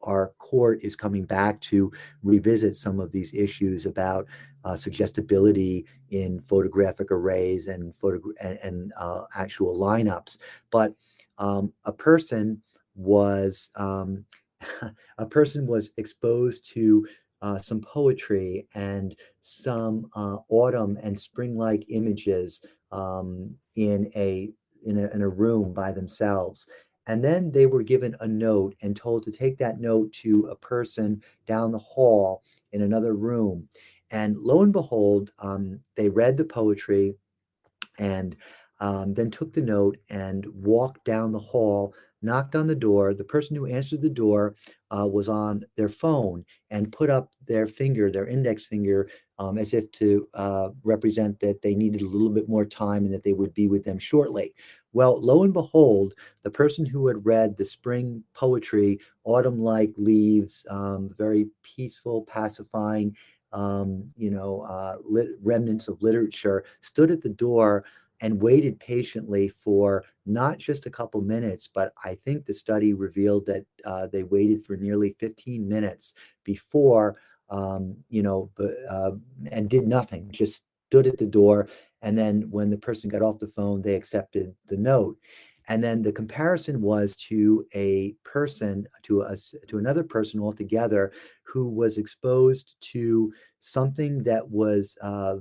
our 0.03 0.29
court 0.37 0.79
is 0.81 0.95
coming 0.95 1.25
back 1.25 1.59
to 1.59 1.91
revisit 2.23 2.75
some 2.77 2.99
of 2.99 3.11
these 3.11 3.33
issues 3.33 3.85
about 3.85 4.25
uh, 4.63 4.75
suggestibility 4.75 5.85
in 6.09 6.39
photographic 6.41 7.11
arrays 7.11 7.67
and 7.67 7.95
photo 7.95 8.19
and, 8.41 8.57
and 8.63 8.93
uh, 8.97 9.23
actual 9.35 9.77
lineups. 9.77 10.37
But 10.71 10.93
um, 11.37 11.73
a 11.85 11.91
person 11.91 12.61
was 12.95 13.69
um, 13.75 14.25
a 15.17 15.25
person 15.25 15.65
was 15.65 15.91
exposed 15.97 16.65
to 16.73 17.07
uh, 17.41 17.59
some 17.59 17.79
poetry 17.81 18.67
and 18.75 19.15
some 19.41 20.09
uh, 20.13 20.37
autumn 20.49 20.97
and 21.01 21.17
spring-like 21.17 21.85
images 21.89 22.61
um, 22.91 23.55
in 23.75 24.11
a 24.15 24.51
in 24.85 24.97
a, 24.97 25.07
in 25.09 25.21
a 25.21 25.29
room 25.29 25.73
by 25.73 25.91
themselves 25.91 26.67
and 27.09 27.23
then 27.23 27.51
they 27.51 27.65
were 27.65 27.81
given 27.81 28.15
a 28.19 28.27
note 28.27 28.75
and 28.83 28.95
told 28.95 29.23
to 29.23 29.31
take 29.31 29.57
that 29.57 29.79
note 29.79 30.13
to 30.13 30.45
a 30.51 30.55
person 30.55 31.23
down 31.47 31.71
the 31.71 31.79
hall 31.79 32.43
in 32.71 32.83
another 32.83 33.15
room. 33.15 33.67
And 34.11 34.37
lo 34.37 34.61
and 34.61 34.71
behold, 34.71 35.31
um, 35.39 35.79
they 35.95 36.07
read 36.07 36.37
the 36.37 36.45
poetry 36.45 37.15
and 37.97 38.35
um, 38.79 39.15
then 39.15 39.31
took 39.31 39.53
the 39.53 39.61
note 39.61 39.97
and 40.11 40.45
walked 40.53 41.03
down 41.03 41.31
the 41.31 41.39
hall, 41.39 41.95
knocked 42.21 42.55
on 42.55 42.67
the 42.67 42.75
door. 42.75 43.15
The 43.15 43.23
person 43.23 43.55
who 43.55 43.65
answered 43.65 44.03
the 44.03 44.09
door 44.09 44.55
uh, 44.95 45.07
was 45.07 45.29
on 45.29 45.65
their 45.77 45.89
phone 45.89 46.45
and 46.69 46.91
put 46.91 47.09
up 47.09 47.33
their 47.47 47.65
finger, 47.65 48.11
their 48.11 48.27
index 48.27 48.65
finger, 48.65 49.09
um, 49.39 49.57
as 49.57 49.73
if 49.73 49.91
to 49.93 50.27
uh, 50.35 50.69
represent 50.83 51.39
that 51.39 51.61
they 51.61 51.73
needed 51.73 52.01
a 52.01 52.07
little 52.07 52.29
bit 52.29 52.49
more 52.49 52.65
time 52.65 53.05
and 53.05 53.13
that 53.13 53.23
they 53.23 53.33
would 53.33 53.53
be 53.53 53.67
with 53.67 53.83
them 53.83 53.97
shortly. 53.97 54.53
Well, 54.93 55.21
lo 55.21 55.43
and 55.43 55.53
behold, 55.53 56.13
the 56.43 56.51
person 56.51 56.85
who 56.85 57.07
had 57.07 57.25
read 57.25 57.57
the 57.57 57.65
spring 57.65 58.23
poetry, 58.33 58.99
autumn 59.23 59.59
like 59.59 59.93
leaves, 59.97 60.65
um, 60.69 61.13
very 61.17 61.47
peaceful, 61.63 62.23
pacifying, 62.23 63.15
um, 63.51 64.11
you 64.17 64.29
know, 64.31 64.61
uh, 64.61 64.97
lit- 65.03 65.37
remnants 65.41 65.87
of 65.87 66.01
literature, 66.03 66.63
stood 66.81 67.11
at 67.11 67.21
the 67.21 67.29
door 67.29 67.85
and 68.21 68.41
waited 68.41 68.79
patiently 68.79 69.47
for 69.47 70.03
not 70.25 70.57
just 70.57 70.85
a 70.85 70.89
couple 70.89 71.21
minutes, 71.21 71.67
but 71.67 71.93
I 72.03 72.15
think 72.25 72.45
the 72.45 72.53
study 72.53 72.93
revealed 72.93 73.45
that 73.45 73.65
uh, 73.85 74.07
they 74.07 74.23
waited 74.23 74.65
for 74.65 74.75
nearly 74.75 75.15
15 75.19 75.67
minutes 75.67 76.13
before, 76.43 77.15
um, 77.49 77.95
you 78.09 78.21
know, 78.21 78.49
uh, 78.89 79.11
and 79.51 79.69
did 79.69 79.87
nothing, 79.87 80.29
just 80.31 80.63
stood 80.89 81.07
at 81.07 81.17
the 81.17 81.25
door. 81.25 81.67
And 82.01 82.17
then 82.17 82.43
when 82.49 82.69
the 82.69 82.77
person 82.77 83.09
got 83.09 83.21
off 83.21 83.39
the 83.39 83.47
phone, 83.47 83.81
they 83.81 83.95
accepted 83.95 84.55
the 84.67 84.77
note. 84.77 85.17
And 85.67 85.83
then 85.83 86.01
the 86.01 86.11
comparison 86.11 86.81
was 86.81 87.15
to 87.27 87.63
a 87.75 88.15
person, 88.23 88.87
to 89.03 89.21
us, 89.21 89.53
to 89.67 89.77
another 89.77 90.03
person 90.03 90.39
altogether, 90.39 91.11
who 91.43 91.67
was 91.69 91.97
exposed 91.97 92.75
to 92.91 93.31
something 93.59 94.23
that 94.23 94.47
was 94.49 94.97
uh, 95.01 95.35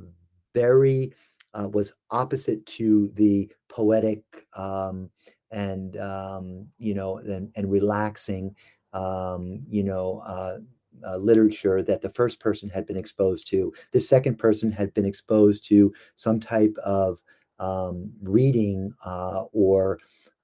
very 0.55 1.13
uh, 1.55 1.69
was 1.69 1.93
opposite 2.11 2.65
to 2.67 3.09
the 3.15 3.51
poetic 3.69 4.23
um, 4.55 5.11
and 5.51 5.97
um, 5.97 6.67
you 6.79 6.95
know 6.95 7.19
and, 7.19 7.51
and 7.57 7.71
relaxing 7.71 8.55
um, 8.93 9.63
you 9.69 9.83
know 9.83 10.23
uh, 10.27 10.59
uh, 11.07 11.17
literature 11.17 11.83
that 11.83 12.01
the 12.01 12.11
first 12.11 12.41
person 12.41 12.69
had 12.69 12.87
been 12.87 12.97
exposed 12.97 13.47
to. 13.49 13.73
The 13.93 14.01
second 14.01 14.39
person 14.39 14.71
had 14.71 14.93
been 14.95 15.05
exposed 15.05 15.65
to 15.67 15.93
some 16.17 16.41
type 16.41 16.77
of 16.85 17.21
um, 17.59 18.11
reading 18.23 18.93
uh, 19.05 19.45
or 19.53 19.99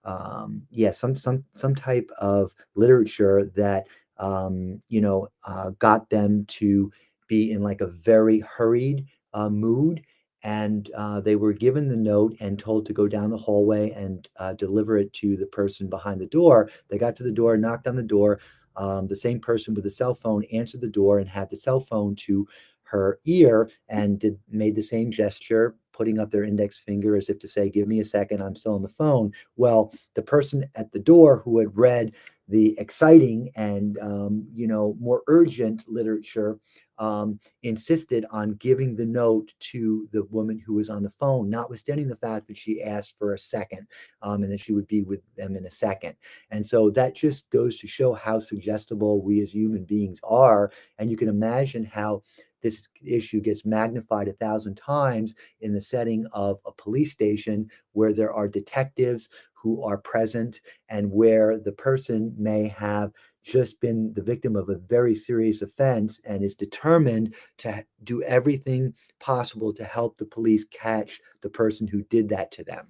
um, 0.05 0.62
yeah 0.70 0.90
some 0.90 1.16
some 1.16 1.44
some 1.55 1.74
type 1.74 2.10
of 2.18 2.52
literature 2.74 3.51
that 3.56 3.86
um, 4.18 4.82
you 4.89 5.01
know 5.01 5.28
uh, 5.47 5.70
got 5.78 6.10
them 6.10 6.44
to 6.47 6.90
be 7.28 7.52
in 7.52 7.62
like 7.62 7.81
a 7.81 7.86
very 7.86 8.40
hurried 8.40 9.06
uh, 9.32 9.48
mood 9.48 10.02
and 10.44 10.90
uh, 10.94 11.20
they 11.20 11.36
were 11.36 11.55
given 11.55 11.89
the 11.89 11.97
note 11.97 12.36
and 12.40 12.59
told 12.59 12.85
to 12.85 12.93
go 12.93 13.09
down 13.09 13.31
the 13.31 13.36
hallway 13.36 13.90
and 13.93 14.28
uh, 14.36 14.52
deliver 14.52 14.98
it 14.98 15.10
to 15.14 15.36
the 15.39 15.47
person 15.47 15.89
behind 15.89 16.20
the 16.20 16.26
door. 16.26 16.68
They 16.89 16.98
got 16.98 17.16
to 17.16 17.22
the 17.22 17.32
door, 17.32 17.56
knocked 17.56 17.89
on 17.89 17.97
the 17.97 18.02
door. 18.02 18.40
Um, 18.77 19.07
the 19.07 19.17
same 19.17 19.41
person 19.41 19.75
with 19.75 19.85
the 19.85 19.91
cell 19.91 20.15
phone 20.15 20.45
answered 20.53 20.81
the 20.81 20.89
door 20.89 21.19
and 21.19 21.29
had 21.29 21.51
the 21.51 21.57
cell 21.57 21.81
phone 21.81 22.15
to 22.17 22.47
her 22.85 23.19
ear 23.25 23.71
and 23.89 24.19
did 24.19 24.39
made 24.51 24.77
the 24.77 24.83
same 24.83 25.11
gesture, 25.11 25.75
putting 25.93 26.19
up 26.19 26.31
their 26.31 26.45
index 26.45 26.79
finger 26.79 27.17
as 27.17 27.29
if 27.29 27.39
to 27.41 27.49
say, 27.49 27.71
"Give 27.71 27.89
me 27.89 28.01
a 28.01 28.05
second, 28.05 28.43
I'm 28.43 28.57
still 28.57 28.75
on 28.75 28.83
the 28.83 28.89
phone." 28.89 29.33
Well, 29.57 29.93
the 30.15 30.23
person 30.23 30.65
at 30.75 30.93
the 30.93 30.99
door 30.99 31.39
who 31.39 31.59
had 31.59 31.77
read 31.77 32.13
the 32.49 32.79
exciting 32.79 33.51
and 33.57 33.99
um, 34.01 34.47
you 34.53 34.66
know 34.66 34.97
more 35.01 35.23
urgent 35.29 35.83
literature 35.89 36.59
um, 36.99 37.41
insisted 37.62 38.25
on 38.31 38.55
giving 38.55 38.95
the 38.95 39.07
note 39.07 39.53
to 39.59 40.09
the 40.12 40.25
woman 40.25 40.62
who 40.65 40.75
was 40.75 40.91
on 40.91 41.03
the 41.03 41.11
phone, 41.11 41.51
notwithstanding 41.51 42.09
the 42.09 42.16
fact 42.16 42.47
that 42.47 42.57
she 42.57 42.83
asked 42.83 43.15
for 43.19 43.35
a 43.35 43.39
second 43.39 43.87
um, 44.23 44.43
and 44.43 44.53
that 44.53 44.61
she 44.61 44.73
would 44.73 44.87
be 44.87 45.03
with 45.03 45.21
them 45.37 45.57
in 45.57 45.66
a 45.66 45.71
second. 45.71 46.15
And 46.51 46.65
so 46.65 46.91
that 46.91 47.16
just 47.16 47.49
goes 47.51 47.79
to 47.79 47.87
show 47.87 48.12
how 48.12 48.39
suggestible 48.39 49.23
we 49.23 49.41
as 49.41 49.53
human 49.53 49.85
beings 49.85 50.21
are. 50.23 50.71
And 50.99 51.11
you 51.11 51.16
can 51.16 51.29
imagine 51.29 51.85
how 51.85 52.23
this 52.62 52.89
issue 53.05 53.41
gets 53.41 53.66
magnified 53.66 54.27
a 54.27 54.33
thousand 54.35 54.77
times 54.77 55.35
in 55.61 55.75
the 55.75 55.81
setting 55.81 56.27
of 56.33 56.59
a 56.65 56.73
police 56.73 57.12
station 57.12 57.69
where 57.93 58.15
there 58.15 58.33
are 58.33 58.49
detectives 58.49 59.29
who 59.65 59.82
are 59.82 59.97
present 59.97 60.61
and 60.91 61.11
where 61.11 61.59
the 61.59 61.73
person 61.73 62.35
may 62.36 62.69
have 62.69 63.11
just 63.43 63.81
been 63.81 64.12
the 64.12 64.23
victim 64.23 64.57
of 64.57 64.69
a 64.69 64.77
very 64.77 65.15
serious 65.15 65.62
offense 65.62 66.20
and 66.27 66.45
is 66.45 66.55
determined 66.55 67.35
to 67.57 67.82
do 68.05 68.23
everything 68.24 68.93
possible 69.20 69.73
to 69.73 69.82
help 69.82 70.19
the 70.19 70.27
police 70.27 70.66
catch 70.66 71.19
the 71.41 71.49
person 71.49 71.89
who 71.89 72.03
did 72.05 72.28
that 72.28 72.53
to 72.53 72.62
them. 72.62 72.89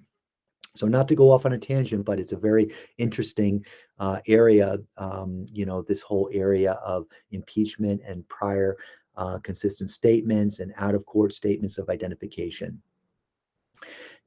So, 0.75 0.85
not 0.85 1.07
to 1.07 1.15
go 1.15 1.31
off 1.31 1.45
on 1.45 1.53
a 1.53 1.57
tangent, 1.57 2.03
but 2.03 2.19
it's 2.19 2.33
a 2.33 2.37
very 2.37 2.73
interesting 2.97 3.65
uh, 3.97 4.19
area. 4.27 4.77
Um, 4.97 5.45
you 5.53 5.65
know, 5.65 5.81
this 5.81 6.01
whole 6.01 6.29
area 6.33 6.73
of 6.73 7.05
impeachment 7.31 8.01
and 8.05 8.27
prior 8.27 8.75
uh, 9.15 9.39
consistent 9.43 9.89
statements 9.89 10.59
and 10.59 10.73
out 10.75 10.93
of 10.93 11.05
court 11.05 11.31
statements 11.31 11.77
of 11.77 11.89
identification. 11.89 12.81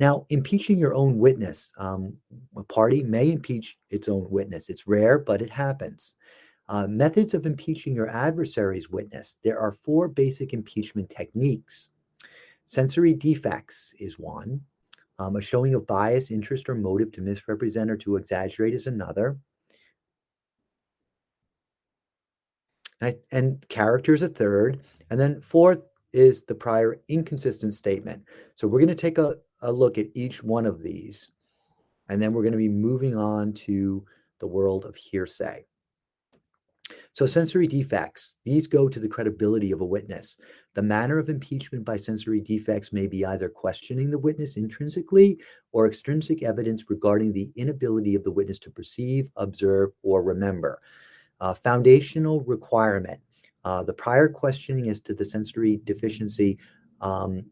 Now, 0.00 0.26
impeaching 0.28 0.78
your 0.78 0.94
own 0.94 1.18
witness, 1.18 1.72
um, 1.76 2.16
a 2.56 2.62
party 2.62 3.02
may 3.02 3.32
impeach 3.32 3.78
its 3.90 4.08
own 4.08 4.30
witness. 4.30 4.68
It's 4.68 4.86
rare, 4.86 5.18
but 5.18 5.42
it 5.42 5.50
happens. 5.50 6.14
Uh, 6.68 6.86
methods 6.86 7.34
of 7.34 7.46
impeaching 7.46 7.94
your 7.94 8.08
adversary's 8.08 8.90
witness. 8.90 9.38
There 9.42 9.58
are 9.58 9.72
four 9.72 10.06
basic 10.06 10.52
impeachment 10.52 11.10
techniques. 11.10 11.90
Sensory 12.66 13.14
defects 13.14 13.94
is 13.98 14.18
one. 14.18 14.60
Um, 15.18 15.34
a 15.36 15.40
showing 15.40 15.74
of 15.74 15.86
bias, 15.86 16.30
interest, 16.30 16.68
or 16.68 16.76
motive 16.76 17.10
to 17.12 17.22
misrepresent 17.22 17.90
or 17.90 17.96
to 17.96 18.16
exaggerate 18.16 18.74
is 18.74 18.86
another. 18.86 19.36
And, 23.00 23.16
and 23.32 23.68
character 23.68 24.14
is 24.14 24.22
a 24.22 24.28
third. 24.28 24.80
And 25.10 25.18
then 25.18 25.40
fourth 25.40 25.88
is 26.12 26.44
the 26.44 26.54
prior 26.54 27.00
inconsistent 27.08 27.74
statement. 27.74 28.24
So 28.54 28.68
we're 28.68 28.80
going 28.80 28.88
to 28.88 28.94
take 28.94 29.18
a, 29.18 29.36
a 29.62 29.72
look 29.72 29.98
at 29.98 30.06
each 30.14 30.42
one 30.42 30.66
of 30.66 30.82
these, 30.82 31.30
and 32.08 32.20
then 32.20 32.32
we're 32.32 32.42
going 32.42 32.52
to 32.52 32.58
be 32.58 32.68
moving 32.68 33.16
on 33.16 33.52
to 33.52 34.04
the 34.38 34.46
world 34.46 34.84
of 34.84 34.96
hearsay. 34.96 35.64
So, 37.12 37.26
sensory 37.26 37.66
defects, 37.66 38.36
these 38.44 38.66
go 38.66 38.88
to 38.88 39.00
the 39.00 39.08
credibility 39.08 39.72
of 39.72 39.80
a 39.80 39.84
witness. 39.84 40.38
The 40.74 40.82
manner 40.82 41.18
of 41.18 41.28
impeachment 41.28 41.84
by 41.84 41.96
sensory 41.96 42.40
defects 42.40 42.92
may 42.92 43.06
be 43.06 43.26
either 43.26 43.48
questioning 43.48 44.10
the 44.10 44.18
witness 44.18 44.56
intrinsically 44.56 45.38
or 45.72 45.86
extrinsic 45.86 46.42
evidence 46.42 46.84
regarding 46.88 47.32
the 47.32 47.50
inability 47.56 48.14
of 48.14 48.22
the 48.22 48.30
witness 48.30 48.58
to 48.60 48.70
perceive, 48.70 49.30
observe, 49.36 49.90
or 50.02 50.22
remember. 50.22 50.80
Uh, 51.40 51.52
foundational 51.54 52.40
requirement 52.42 53.20
uh, 53.64 53.82
the 53.82 53.92
prior 53.92 54.28
questioning 54.28 54.88
as 54.88 55.00
to 55.00 55.14
the 55.14 55.24
sensory 55.24 55.80
deficiency 55.84 56.58
um, 57.00 57.44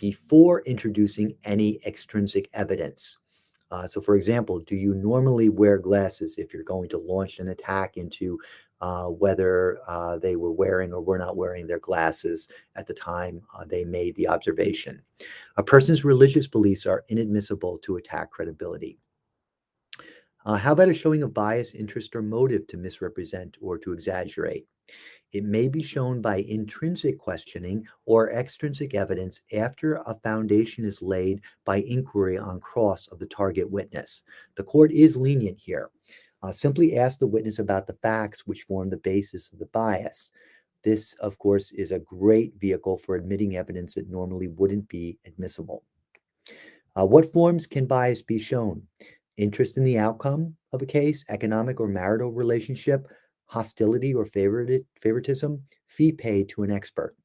before 0.00 0.62
introducing 0.62 1.36
any 1.44 1.78
extrinsic 1.86 2.48
evidence. 2.54 3.18
Uh, 3.70 3.86
so, 3.86 4.00
for 4.00 4.16
example, 4.16 4.58
do 4.58 4.74
you 4.74 4.94
normally 4.94 5.50
wear 5.50 5.78
glasses 5.78 6.36
if 6.38 6.54
you're 6.54 6.64
going 6.64 6.88
to 6.88 6.98
launch 6.98 7.38
an 7.38 7.48
attack 7.48 7.98
into 7.98 8.38
uh, 8.80 9.04
whether 9.04 9.78
uh, 9.86 10.16
they 10.16 10.36
were 10.36 10.52
wearing 10.52 10.92
or 10.94 11.02
were 11.02 11.18
not 11.18 11.36
wearing 11.36 11.66
their 11.66 11.78
glasses 11.78 12.48
at 12.76 12.86
the 12.86 12.94
time 12.94 13.42
uh, 13.54 13.64
they 13.66 13.84
made 13.84 14.16
the 14.16 14.26
observation? 14.26 15.00
A 15.58 15.62
person's 15.62 16.02
religious 16.02 16.48
beliefs 16.48 16.86
are 16.86 17.04
inadmissible 17.08 17.78
to 17.80 17.96
attack 17.96 18.30
credibility. 18.30 18.98
Uh, 20.46 20.56
how 20.56 20.72
about 20.72 20.88
a 20.88 20.94
showing 20.94 21.22
of 21.22 21.34
bias, 21.34 21.74
interest, 21.74 22.16
or 22.16 22.22
motive 22.22 22.66
to 22.68 22.78
misrepresent 22.78 23.58
or 23.60 23.76
to 23.76 23.92
exaggerate? 23.92 24.66
It 25.32 25.44
may 25.44 25.68
be 25.68 25.82
shown 25.82 26.20
by 26.20 26.38
intrinsic 26.38 27.18
questioning 27.18 27.86
or 28.04 28.32
extrinsic 28.32 28.94
evidence 28.94 29.42
after 29.52 29.96
a 30.06 30.18
foundation 30.24 30.84
is 30.84 31.02
laid 31.02 31.42
by 31.64 31.82
inquiry 31.82 32.36
on 32.36 32.58
cross 32.60 33.06
of 33.08 33.18
the 33.18 33.26
target 33.26 33.70
witness. 33.70 34.22
The 34.56 34.64
court 34.64 34.90
is 34.90 35.16
lenient 35.16 35.58
here. 35.58 35.90
Uh, 36.42 36.50
simply 36.50 36.96
ask 36.96 37.18
the 37.18 37.26
witness 37.26 37.58
about 37.58 37.86
the 37.86 37.98
facts 38.02 38.46
which 38.46 38.62
form 38.62 38.90
the 38.90 38.96
basis 38.96 39.52
of 39.52 39.58
the 39.58 39.66
bias. 39.66 40.32
This, 40.82 41.12
of 41.14 41.38
course, 41.38 41.72
is 41.72 41.92
a 41.92 41.98
great 41.98 42.54
vehicle 42.58 42.96
for 42.96 43.14
admitting 43.14 43.56
evidence 43.56 43.94
that 43.94 44.08
normally 44.08 44.48
wouldn't 44.48 44.88
be 44.88 45.18
admissible. 45.26 45.84
Uh, 46.98 47.06
what 47.06 47.30
forms 47.32 47.66
can 47.66 47.86
bias 47.86 48.22
be 48.22 48.38
shown? 48.38 48.82
Interest 49.36 49.76
in 49.76 49.84
the 49.84 49.98
outcome 49.98 50.56
of 50.72 50.82
a 50.82 50.86
case, 50.86 51.24
economic 51.28 51.78
or 51.78 51.88
marital 51.88 52.32
relationship, 52.32 53.06
hostility 53.50 54.14
or 54.14 54.24
favoritism, 54.26 55.62
fee 55.86 56.12
paid 56.12 56.48
to 56.48 56.62
an 56.62 56.70
expert. 56.70 57.16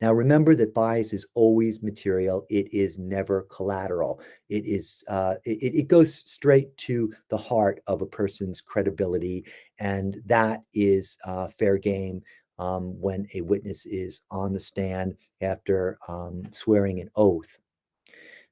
Now, 0.00 0.12
remember 0.12 0.54
that 0.56 0.74
bias 0.74 1.12
is 1.12 1.26
always 1.34 1.82
material. 1.82 2.46
It 2.48 2.72
is 2.72 2.98
never 2.98 3.42
collateral. 3.42 4.20
It 4.48 4.64
is 4.66 5.04
uh, 5.08 5.36
it, 5.44 5.74
it 5.74 5.88
goes 5.88 6.14
straight 6.14 6.76
to 6.88 7.12
the 7.30 7.36
heart 7.36 7.80
of 7.86 8.02
a 8.02 8.06
person's 8.06 8.60
credibility, 8.60 9.44
and 9.78 10.20
that 10.26 10.62
is 10.72 11.16
uh, 11.24 11.48
fair 11.48 11.78
game 11.78 12.22
um, 12.58 13.00
when 13.00 13.26
a 13.34 13.40
witness 13.40 13.86
is 13.86 14.20
on 14.30 14.52
the 14.52 14.60
stand 14.60 15.16
after 15.40 15.98
um, 16.08 16.44
swearing 16.52 17.00
an 17.00 17.10
oath. 17.16 17.58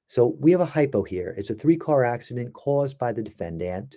So 0.07 0.37
we 0.41 0.51
have 0.51 0.61
a 0.61 0.65
hypo 0.65 1.05
here. 1.05 1.35
It's 1.39 1.51
a 1.51 1.55
three-car 1.55 2.05
accident 2.05 2.53
caused 2.53 2.99
by 2.99 3.13
the 3.13 3.23
defendant. 3.23 3.97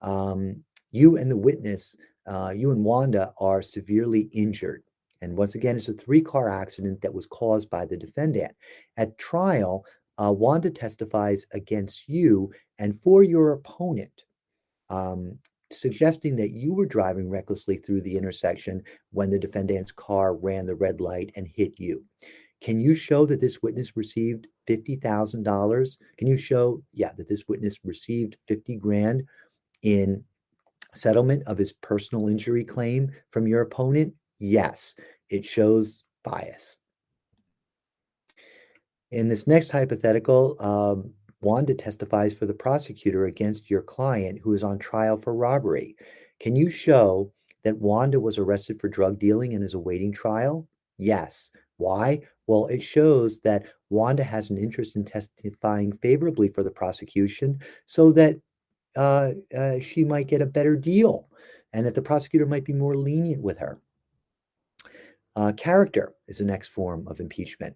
Um, 0.00 0.64
you 0.92 1.16
and 1.16 1.30
the 1.30 1.36
witness 1.36 1.96
uh, 2.26 2.52
you 2.54 2.70
and 2.70 2.84
Wanda 2.84 3.32
are 3.38 3.62
severely 3.62 4.28
injured. 4.32 4.82
And 5.20 5.36
once 5.36 5.54
again, 5.54 5.76
it's 5.76 5.88
a 5.88 5.94
three 5.94 6.20
car 6.20 6.48
accident 6.48 7.00
that 7.00 7.14
was 7.14 7.26
caused 7.26 7.70
by 7.70 7.86
the 7.86 7.96
defendant. 7.96 8.52
At 8.96 9.18
trial, 9.18 9.84
uh, 10.18 10.32
Wanda 10.32 10.70
testifies 10.70 11.46
against 11.52 12.08
you 12.08 12.52
and 12.78 12.98
for 13.00 13.22
your 13.22 13.52
opponent, 13.52 14.24
um, 14.90 15.38
suggesting 15.70 16.36
that 16.36 16.50
you 16.50 16.74
were 16.74 16.86
driving 16.86 17.30
recklessly 17.30 17.76
through 17.76 18.02
the 18.02 18.16
intersection 18.16 18.82
when 19.10 19.30
the 19.30 19.38
defendant's 19.38 19.92
car 19.92 20.34
ran 20.34 20.66
the 20.66 20.74
red 20.74 21.00
light 21.00 21.32
and 21.36 21.46
hit 21.46 21.72
you. 21.78 22.04
Can 22.60 22.78
you 22.78 22.94
show 22.94 23.26
that 23.26 23.40
this 23.40 23.62
witness 23.62 23.96
received 23.96 24.46
$50,000? 24.68 25.96
Can 26.18 26.28
you 26.28 26.36
show, 26.36 26.82
yeah, 26.92 27.12
that 27.16 27.28
this 27.28 27.48
witness 27.48 27.78
received 27.84 28.36
50 28.46 28.76
grand 28.76 29.22
in 29.82 30.22
settlement 30.94 31.42
of 31.46 31.58
his 31.58 31.72
personal 31.72 32.28
injury 32.28 32.64
claim 32.64 33.10
from 33.30 33.46
your 33.46 33.62
opponent? 33.62 34.14
Yes, 34.38 34.94
it 35.30 35.44
shows 35.44 36.04
bias. 36.24 36.78
In 39.10 39.28
this 39.28 39.46
next 39.46 39.70
hypothetical, 39.70 40.56
um, 40.60 41.12
Wanda 41.42 41.74
testifies 41.74 42.32
for 42.32 42.46
the 42.46 42.54
prosecutor 42.54 43.26
against 43.26 43.70
your 43.70 43.82
client 43.82 44.38
who 44.42 44.54
is 44.54 44.62
on 44.62 44.78
trial 44.78 45.16
for 45.18 45.34
robbery. 45.34 45.96
Can 46.40 46.56
you 46.56 46.70
show 46.70 47.32
that 47.64 47.78
Wanda 47.78 48.20
was 48.20 48.38
arrested 48.38 48.80
for 48.80 48.88
drug 48.88 49.18
dealing 49.18 49.54
and 49.54 49.62
is 49.62 49.74
awaiting 49.74 50.12
trial? 50.12 50.66
Yes. 50.98 51.50
Why? 51.76 52.20
Well, 52.46 52.66
it 52.66 52.82
shows 52.82 53.40
that 53.40 53.66
Wanda 53.90 54.24
has 54.24 54.50
an 54.50 54.58
interest 54.58 54.96
in 54.96 55.04
testifying 55.04 55.92
favorably 55.98 56.48
for 56.48 56.62
the 56.62 56.70
prosecution 56.70 57.60
so 57.86 58.12
that 58.12 58.36
uh, 58.96 59.30
uh, 59.56 59.78
she 59.80 60.04
might 60.04 60.28
get 60.28 60.42
a 60.42 60.46
better 60.46 60.76
deal 60.76 61.28
and 61.72 61.86
that 61.86 61.94
the 61.94 62.02
prosecutor 62.02 62.46
might 62.46 62.64
be 62.64 62.72
more 62.72 62.96
lenient 62.96 63.42
with 63.42 63.58
her. 63.58 63.80
Uh, 65.34 65.52
character 65.52 66.14
is 66.28 66.38
the 66.38 66.44
next 66.44 66.68
form 66.68 67.06
of 67.08 67.20
impeachment. 67.20 67.74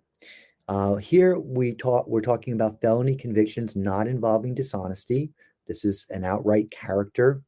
Uh, 0.68 0.96
here 0.96 1.38
we 1.38 1.72
talk, 1.72 2.06
we're 2.06 2.20
talking 2.20 2.52
about 2.52 2.80
felony 2.80 3.14
convictions 3.14 3.76
not 3.76 4.06
involving 4.06 4.54
dishonesty. 4.54 5.30
This 5.66 5.84
is 5.84 6.06
an 6.10 6.24
outright 6.24 6.70
character, 6.70 7.42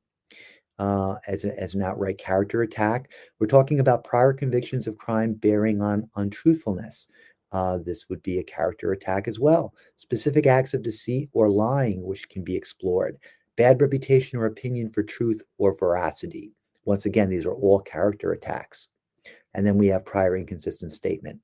uh, 0.78 1.16
as, 1.26 1.44
a, 1.44 1.58
as 1.60 1.74
an 1.74 1.82
outright 1.82 2.16
character 2.16 2.62
attack. 2.62 3.10
We're 3.38 3.48
talking 3.48 3.80
about 3.80 4.04
prior 4.04 4.32
convictions 4.32 4.86
of 4.86 4.96
crime 4.96 5.34
bearing 5.34 5.82
on 5.82 6.08
untruthfulness. 6.16 7.08
Uh, 7.50 7.78
this 7.78 8.08
would 8.08 8.22
be 8.22 8.38
a 8.38 8.44
character 8.44 8.92
attack 8.92 9.26
as 9.26 9.40
well. 9.40 9.74
Specific 9.96 10.46
acts 10.46 10.74
of 10.74 10.82
deceit 10.82 11.28
or 11.32 11.50
lying, 11.50 12.04
which 12.04 12.28
can 12.28 12.44
be 12.44 12.56
explored. 12.56 13.18
Bad 13.58 13.82
reputation 13.82 14.38
or 14.38 14.46
opinion 14.46 14.88
for 14.88 15.02
truth 15.02 15.42
or 15.58 15.76
veracity. 15.76 16.52
Once 16.84 17.06
again, 17.06 17.28
these 17.28 17.44
are 17.44 17.52
all 17.52 17.80
character 17.80 18.32
attacks. 18.32 18.88
And 19.52 19.66
then 19.66 19.76
we 19.76 19.88
have 19.88 20.04
prior 20.04 20.36
inconsistent 20.36 20.92
statement. 20.92 21.40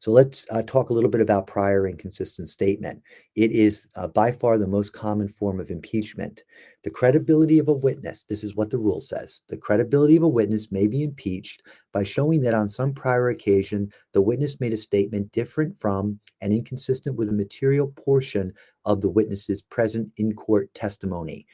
So 0.00 0.10
let's 0.10 0.46
uh, 0.50 0.62
talk 0.62 0.90
a 0.90 0.92
little 0.92 1.10
bit 1.10 1.20
about 1.20 1.46
prior 1.46 1.86
inconsistent 1.86 2.48
statement. 2.48 3.02
It 3.34 3.52
is 3.52 3.88
uh, 3.96 4.08
by 4.08 4.32
far 4.32 4.58
the 4.58 4.66
most 4.66 4.92
common 4.92 5.28
form 5.28 5.60
of 5.60 5.70
impeachment. 5.70 6.44
The 6.82 6.90
credibility 6.90 7.58
of 7.58 7.68
a 7.68 7.72
witness, 7.72 8.22
this 8.24 8.42
is 8.42 8.56
what 8.56 8.70
the 8.70 8.78
rule 8.78 9.00
says 9.00 9.42
the 9.48 9.56
credibility 9.56 10.16
of 10.16 10.22
a 10.22 10.28
witness 10.28 10.72
may 10.72 10.86
be 10.86 11.02
impeached 11.02 11.62
by 11.92 12.02
showing 12.02 12.40
that 12.42 12.54
on 12.54 12.68
some 12.68 12.92
prior 12.92 13.28
occasion, 13.28 13.90
the 14.12 14.22
witness 14.22 14.60
made 14.60 14.72
a 14.72 14.76
statement 14.76 15.30
different 15.32 15.78
from 15.80 16.18
and 16.40 16.52
inconsistent 16.52 17.16
with 17.16 17.28
a 17.28 17.32
material 17.32 17.88
portion 17.96 18.52
of 18.84 19.00
the 19.00 19.10
witness's 19.10 19.62
present 19.62 20.10
in 20.16 20.34
court 20.34 20.72
testimony. 20.74 21.46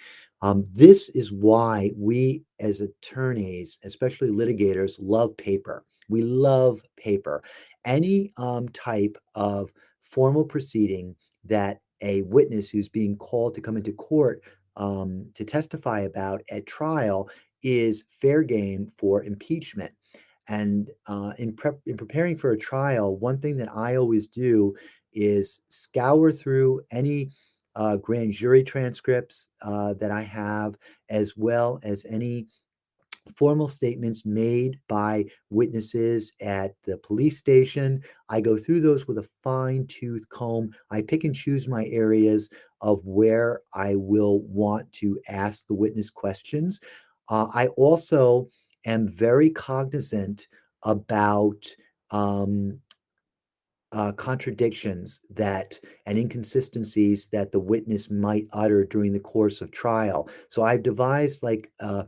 Um, 0.43 0.65
this 0.73 1.09
is 1.11 1.33
why 1.33 1.93
we, 1.97 2.43
as 2.61 2.81
attorneys, 2.81 3.79
especially 3.85 4.29
litigators, 4.29 4.95
love 4.99 5.37
paper. 5.37 5.85
We 6.09 6.23
love 6.23 6.83
paper 6.97 7.43
any 7.87 8.33
um, 8.37 8.69
type 8.71 9.17
of 9.35 9.71
formal 10.03 10.45
proceeding 10.45 11.17
that 11.45 11.81
a 12.03 12.23
witness 12.23 12.69
who's 12.69 12.89
being 12.89 13.17
called 13.17 13.55
to 13.55 13.61
come 13.63 13.77
into 13.77 13.93
court 13.93 14.43
um, 14.77 15.27
to 15.35 15.45
testify 15.45 16.01
about 16.01 16.43
at 16.51 16.67
trial 16.67 17.31
is 17.63 18.05
fair 18.21 18.43
game 18.43 18.91
for 18.99 19.25
impeachment. 19.25 19.93
And 20.49 20.91
uh, 21.07 21.33
in, 21.39 21.57
in 21.87 21.97
preparing 21.97 22.37
for 22.37 22.53
a 22.53 22.59
trial, 22.59 23.17
one 23.17 23.39
thing 23.41 23.57
that 23.57 23.75
I 23.75 23.97
always 23.97 24.27
do 24.27 24.75
is 25.13 25.61
scour 25.69 26.33
through 26.33 26.83
any 26.91 27.31
uh, 27.75 27.97
grand 27.97 28.33
jury 28.33 28.63
transcripts 28.63 29.49
uh, 29.63 29.95
that 29.95 30.11
I 30.11 30.23
have, 30.23 30.77
as 31.09 31.37
well 31.37 31.81
as 31.83 32.07
any 32.09 32.47
formal 33.37 33.69
statements 33.69 34.25
made 34.25 34.79
by 34.89 35.25
witnesses 35.51 36.33
at 36.41 36.75
the 36.85 36.99
police 36.99 37.39
station. 37.39 38.03
I 38.29 38.41
go 38.41 38.57
through 38.57 38.81
those 38.81 39.07
with 39.07 39.19
a 39.19 39.29
fine 39.43 39.87
tooth 39.87 40.29
comb. 40.29 40.71
I 40.91 41.03
pick 41.03 41.25
and 41.25 41.35
choose 41.35 41.69
my 41.69 41.87
areas 41.87 42.49
of 42.81 43.05
where 43.05 43.61
I 43.75 43.95
will 43.95 44.41
want 44.43 44.93
to 44.95 45.19
ask 45.29 45.67
the 45.67 45.75
witness 45.75 46.11
questions. 46.11 46.81
Uh, 47.29 47.49
I 47.53 47.69
also 47.69 48.49
am 48.85 49.09
very 49.09 49.51
cognizant 49.51 50.47
about 50.85 51.67
um, 52.11 52.81
uh, 53.93 54.13
contradictions 54.13 55.23
that 55.31 55.81
and 56.07 56.19
inconsistencies 56.19 57.29
that 57.29 57.53
the 57.53 57.59
witness 57.59 58.11
might 58.11 58.47
utter 58.53 58.85
during 58.85 59.13
the 59.13 59.21
course 59.21 59.61
of 59.61 59.71
trial. 59.71 60.29
So 60.49 60.63
I've 60.63 60.83
devised 60.83 61.43
like 61.43 61.71
uh, 61.81 62.05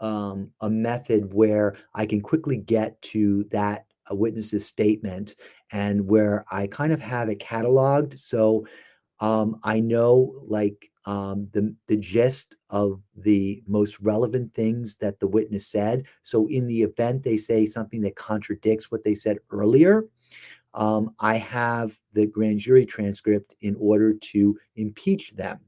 um, 0.00 0.50
a 0.60 0.70
method 0.70 1.32
where 1.32 1.76
I 1.94 2.06
can 2.06 2.20
quickly 2.20 2.56
get 2.56 3.00
to 3.02 3.44
that 3.52 3.86
a 4.08 4.14
witness's 4.14 4.66
statement 4.66 5.36
and 5.72 6.06
where 6.06 6.44
I 6.50 6.66
kind 6.66 6.92
of 6.92 7.00
have 7.00 7.28
it 7.28 7.38
cataloged. 7.38 8.18
So 8.18 8.66
um, 9.20 9.60
I 9.62 9.80
know 9.80 10.34
like 10.46 10.90
um, 11.06 11.48
the 11.52 11.74
the 11.86 11.96
gist 11.96 12.56
of 12.70 13.00
the 13.16 13.62
most 13.66 14.00
relevant 14.00 14.52
things 14.54 14.96
that 14.96 15.20
the 15.20 15.26
witness 15.26 15.66
said. 15.66 16.04
So 16.22 16.46
in 16.48 16.66
the 16.66 16.82
event 16.82 17.22
they 17.22 17.36
say 17.36 17.66
something 17.66 18.00
that 18.02 18.16
contradicts 18.16 18.90
what 18.90 19.04
they 19.04 19.14
said 19.14 19.38
earlier, 19.50 20.04
um, 20.74 21.14
I 21.20 21.36
have 21.36 21.98
the 22.12 22.26
grand 22.26 22.58
jury 22.60 22.86
transcript 22.86 23.54
in 23.60 23.76
order 23.78 24.14
to 24.14 24.58
impeach 24.76 25.32
them. 25.32 25.58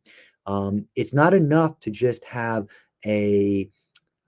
Um, 0.46 0.86
it's 0.96 1.14
not 1.14 1.34
enough 1.34 1.78
to 1.80 1.90
just 1.90 2.24
have 2.24 2.66
a 3.06 3.70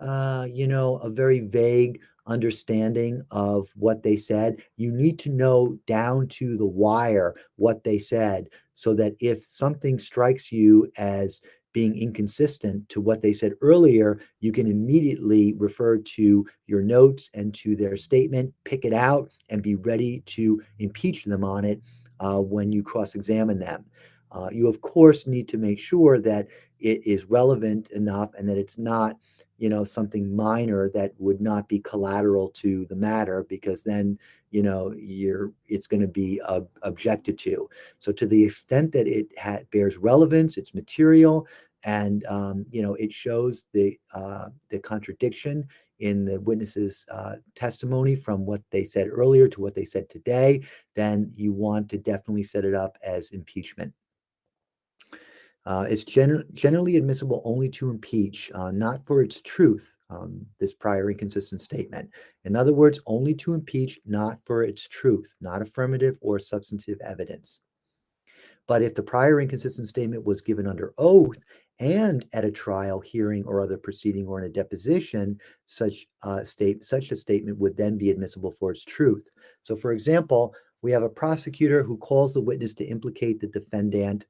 uh, 0.00 0.46
you 0.50 0.66
know, 0.66 0.96
a 0.98 1.10
very 1.10 1.40
vague 1.40 2.00
understanding 2.26 3.22
of 3.30 3.68
what 3.76 4.02
they 4.02 4.16
said. 4.16 4.62
You 4.76 4.92
need 4.92 5.18
to 5.20 5.30
know 5.30 5.78
down 5.86 6.28
to 6.28 6.56
the 6.56 6.66
wire 6.66 7.34
what 7.56 7.84
they 7.84 7.98
said 7.98 8.48
so 8.72 8.94
that 8.94 9.14
if 9.20 9.44
something 9.44 9.98
strikes 9.98 10.50
you 10.50 10.90
as 10.96 11.42
being 11.72 11.98
inconsistent 11.98 12.88
to 12.88 13.00
what 13.00 13.20
they 13.20 13.32
said 13.32 13.52
earlier, 13.60 14.20
you 14.40 14.52
can 14.52 14.68
immediately 14.68 15.54
refer 15.54 15.98
to 15.98 16.46
your 16.66 16.82
notes 16.82 17.30
and 17.34 17.52
to 17.52 17.74
their 17.74 17.96
statement, 17.96 18.54
pick 18.62 18.84
it 18.84 18.92
out, 18.92 19.28
and 19.50 19.62
be 19.62 19.74
ready 19.74 20.20
to 20.20 20.62
impeach 20.78 21.24
them 21.24 21.44
on 21.44 21.64
it 21.64 21.82
uh, 22.20 22.38
when 22.38 22.72
you 22.72 22.82
cross 22.82 23.16
examine 23.16 23.58
them. 23.58 23.84
Uh, 24.30 24.48
you, 24.52 24.68
of 24.68 24.80
course, 24.80 25.26
need 25.26 25.48
to 25.48 25.58
make 25.58 25.78
sure 25.78 26.20
that 26.20 26.46
it 26.78 27.04
is 27.06 27.24
relevant 27.24 27.90
enough 27.90 28.30
and 28.34 28.48
that 28.48 28.58
it's 28.58 28.78
not 28.78 29.16
you 29.58 29.68
know 29.68 29.84
something 29.84 30.34
minor 30.34 30.90
that 30.90 31.12
would 31.18 31.40
not 31.40 31.68
be 31.68 31.78
collateral 31.80 32.48
to 32.50 32.84
the 32.86 32.96
matter 32.96 33.44
because 33.48 33.84
then 33.84 34.18
you 34.50 34.62
know 34.62 34.92
you're 34.96 35.52
it's 35.66 35.86
going 35.86 36.00
to 36.00 36.08
be 36.08 36.40
uh, 36.42 36.62
objected 36.82 37.38
to. 37.38 37.68
So 37.98 38.12
to 38.12 38.26
the 38.26 38.44
extent 38.44 38.92
that 38.92 39.06
it 39.06 39.26
ha- 39.38 39.60
bears 39.70 39.96
relevance 39.96 40.56
it's 40.56 40.74
material 40.74 41.46
and 41.84 42.24
um, 42.26 42.66
you 42.70 42.82
know 42.82 42.94
it 42.94 43.12
shows 43.12 43.66
the 43.72 43.98
uh, 44.12 44.48
the 44.68 44.78
contradiction 44.78 45.66
in 46.00 46.24
the 46.24 46.40
witness's 46.40 47.06
uh, 47.10 47.36
testimony 47.54 48.16
from 48.16 48.44
what 48.44 48.62
they 48.70 48.82
said 48.82 49.08
earlier 49.08 49.46
to 49.46 49.60
what 49.60 49.74
they 49.74 49.84
said 49.84 50.08
today 50.10 50.60
then 50.96 51.30
you 51.34 51.52
want 51.52 51.88
to 51.88 51.98
definitely 51.98 52.42
set 52.42 52.64
it 52.64 52.74
up 52.74 52.98
as 53.04 53.30
impeachment 53.30 53.92
uh, 55.66 55.86
it's 55.88 56.04
gen- 56.04 56.44
generally 56.52 56.96
admissible 56.96 57.42
only 57.44 57.68
to 57.70 57.90
impeach, 57.90 58.50
uh, 58.54 58.70
not 58.70 59.04
for 59.06 59.22
its 59.22 59.40
truth, 59.40 59.90
um, 60.10 60.44
this 60.60 60.74
prior 60.74 61.10
inconsistent 61.10 61.60
statement. 61.60 62.10
In 62.44 62.54
other 62.54 62.74
words, 62.74 63.00
only 63.06 63.34
to 63.36 63.54
impeach, 63.54 63.98
not 64.04 64.38
for 64.44 64.62
its 64.62 64.86
truth, 64.86 65.34
not 65.40 65.62
affirmative 65.62 66.16
or 66.20 66.38
substantive 66.38 66.98
evidence. 67.00 67.60
But 68.66 68.82
if 68.82 68.94
the 68.94 69.02
prior 69.02 69.40
inconsistent 69.40 69.88
statement 69.88 70.24
was 70.24 70.40
given 70.40 70.66
under 70.66 70.94
oath 70.98 71.38
and 71.80 72.24
at 72.32 72.44
a 72.44 72.50
trial, 72.50 73.00
hearing, 73.00 73.44
or 73.44 73.60
other 73.60 73.76
proceeding, 73.76 74.26
or 74.26 74.38
in 74.38 74.46
a 74.46 74.52
deposition, 74.52 75.38
such 75.66 76.06
uh, 76.22 76.44
state 76.44 76.84
such 76.84 77.10
a 77.10 77.16
statement 77.16 77.58
would 77.58 77.76
then 77.76 77.98
be 77.98 78.10
admissible 78.10 78.50
for 78.50 78.70
its 78.70 78.84
truth. 78.84 79.28
So, 79.64 79.76
for 79.76 79.92
example, 79.92 80.54
we 80.82 80.92
have 80.92 81.02
a 81.02 81.08
prosecutor 81.08 81.82
who 81.82 81.96
calls 81.96 82.32
the 82.32 82.40
witness 82.40 82.74
to 82.74 82.84
implicate 82.84 83.40
the 83.40 83.48
defendant 83.48 84.26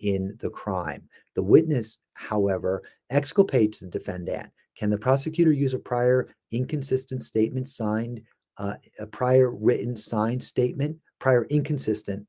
in 0.00 0.36
the 0.40 0.50
crime. 0.50 1.08
The 1.34 1.42
witness, 1.42 1.98
however, 2.14 2.82
exculpates 3.10 3.80
the 3.80 3.88
defendant. 3.88 4.50
Can 4.76 4.90
the 4.90 4.98
prosecutor 4.98 5.52
use 5.52 5.74
a 5.74 5.78
prior 5.78 6.28
inconsistent 6.50 7.22
statement 7.22 7.68
signed, 7.68 8.22
uh, 8.58 8.74
a 8.98 9.06
prior 9.06 9.50
written 9.50 9.96
signed 9.96 10.42
statement, 10.42 10.96
prior 11.20 11.44
inconsistent 11.44 12.26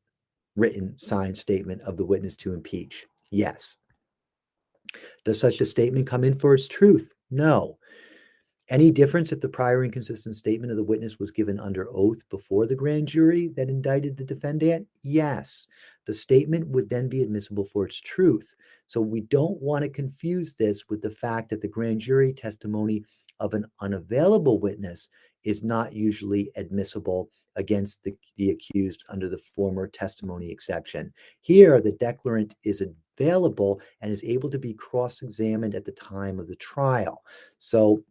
written 0.55 0.97
signed 0.97 1.37
statement 1.37 1.81
of 1.81 1.97
the 1.97 2.05
witness 2.05 2.35
to 2.37 2.53
impeach? 2.53 3.05
Yes. 3.31 3.77
Does 5.23 5.39
such 5.39 5.59
a 5.61 5.65
statement 5.65 6.07
come 6.07 6.23
in 6.23 6.37
for 6.37 6.53
its 6.53 6.67
truth? 6.67 7.11
No. 7.31 7.77
Any 8.69 8.89
difference 8.89 9.31
if 9.31 9.41
the 9.41 9.49
prior 9.49 9.83
inconsistent 9.83 10.35
statement 10.35 10.71
of 10.71 10.77
the 10.77 10.83
witness 10.83 11.19
was 11.19 11.29
given 11.29 11.59
under 11.59 11.87
oath 11.95 12.27
before 12.29 12.65
the 12.65 12.75
grand 12.75 13.07
jury 13.07 13.49
that 13.49 13.69
indicted 13.69 14.17
the 14.17 14.23
defendant? 14.23 14.87
Yes. 15.03 15.67
The 16.05 16.13
statement 16.13 16.67
would 16.69 16.89
then 16.89 17.07
be 17.07 17.21
admissible 17.21 17.65
for 17.65 17.85
its 17.85 17.99
truth. 17.99 18.55
So 18.87 19.01
we 19.01 19.21
don't 19.21 19.61
want 19.61 19.83
to 19.83 19.89
confuse 19.89 20.53
this 20.53 20.89
with 20.89 21.01
the 21.03 21.11
fact 21.11 21.49
that 21.49 21.61
the 21.61 21.67
grand 21.67 21.99
jury 21.99 22.33
testimony 22.33 23.03
of 23.39 23.53
an 23.53 23.65
unavailable 23.81 24.59
witness 24.59 25.09
is 25.43 25.63
not 25.63 25.93
usually 25.93 26.49
admissible 26.55 27.29
against 27.57 28.03
the, 28.03 28.15
the 28.37 28.49
accused 28.49 29.03
under 29.09 29.29
the 29.29 29.37
former 29.37 29.87
testimony 29.87 30.49
exception. 30.49 31.13
Here, 31.41 31.79
the 31.79 31.93
declarant 31.93 32.55
is 32.63 32.81
available 33.17 33.79
and 34.01 34.11
is 34.11 34.23
able 34.23 34.49
to 34.49 34.59
be 34.59 34.73
cross 34.73 35.21
examined 35.21 35.75
at 35.75 35.85
the 35.85 35.91
time 35.91 36.39
of 36.39 36.47
the 36.47 36.55
trial. 36.55 37.23
So 37.57 38.03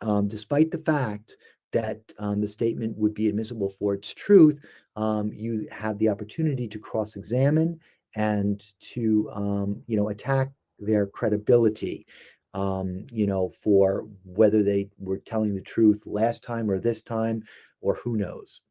um, 0.00 0.28
despite 0.28 0.70
the 0.70 0.78
fact 0.78 1.36
that 1.72 2.00
um, 2.18 2.40
the 2.40 2.48
statement 2.48 2.96
would 2.96 3.14
be 3.14 3.28
admissible 3.28 3.68
for 3.68 3.94
its 3.94 4.14
truth, 4.14 4.60
um, 4.96 5.32
you 5.32 5.68
have 5.70 5.98
the 5.98 6.08
opportunity 6.08 6.66
to 6.68 6.78
cross-examine 6.78 7.78
and 8.16 8.72
to, 8.80 9.30
um, 9.32 9.82
you 9.86 9.96
know, 9.96 10.08
attack 10.08 10.50
their 10.78 11.06
credibility, 11.06 12.06
um, 12.54 13.06
you 13.12 13.26
know, 13.26 13.50
for 13.50 14.06
whether 14.24 14.62
they 14.62 14.88
were 14.98 15.18
telling 15.18 15.54
the 15.54 15.60
truth 15.60 16.02
last 16.06 16.42
time 16.42 16.70
or 16.70 16.78
this 16.78 17.02
time, 17.02 17.42
or 17.80 17.94
who 17.96 18.16
knows. 18.16 18.62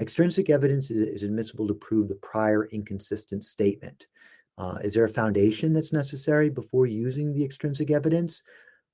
Extrinsic 0.00 0.50
evidence 0.50 0.90
is, 0.90 1.08
is 1.08 1.22
admissible 1.22 1.66
to 1.66 1.74
prove 1.74 2.08
the 2.08 2.14
prior 2.16 2.66
inconsistent 2.66 3.44
statement. 3.44 4.06
Uh, 4.58 4.78
is 4.84 4.94
there 4.94 5.04
a 5.04 5.08
foundation 5.08 5.72
that's 5.72 5.92
necessary 5.92 6.50
before 6.50 6.86
using 6.86 7.32
the 7.32 7.44
extrinsic 7.44 7.90
evidence? 7.90 8.42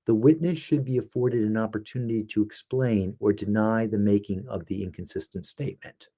The 0.06 0.14
witness 0.14 0.58
should 0.58 0.84
be 0.84 0.98
afforded 0.98 1.42
an 1.42 1.56
opportunity 1.56 2.24
to 2.24 2.42
explain 2.42 3.16
or 3.20 3.32
deny 3.32 3.86
the 3.86 3.98
making 3.98 4.46
of 4.48 4.66
the 4.66 4.82
inconsistent 4.82 5.46
statement. 5.46 6.08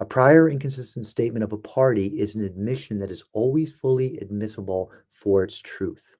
A 0.00 0.04
prior 0.04 0.50
inconsistent 0.50 1.06
statement 1.06 1.44
of 1.44 1.52
a 1.52 1.58
party 1.58 2.06
is 2.18 2.34
an 2.34 2.44
admission 2.44 2.98
that 2.98 3.12
is 3.12 3.24
always 3.32 3.70
fully 3.70 4.18
admissible 4.18 4.90
for 5.12 5.44
its 5.44 5.60
truth. 5.60 6.16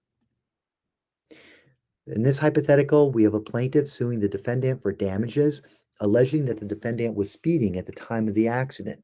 In 2.06 2.22
this 2.22 2.38
hypothetical, 2.38 3.10
we 3.10 3.24
have 3.24 3.34
a 3.34 3.40
plaintiff 3.40 3.90
suing 3.90 4.20
the 4.20 4.28
defendant 4.28 4.80
for 4.80 4.92
damages, 4.92 5.62
alleging 6.00 6.44
that 6.44 6.60
the 6.60 6.66
defendant 6.66 7.16
was 7.16 7.32
speeding 7.32 7.76
at 7.76 7.86
the 7.86 7.92
time 7.92 8.28
of 8.28 8.34
the 8.34 8.46
accident. 8.46 9.02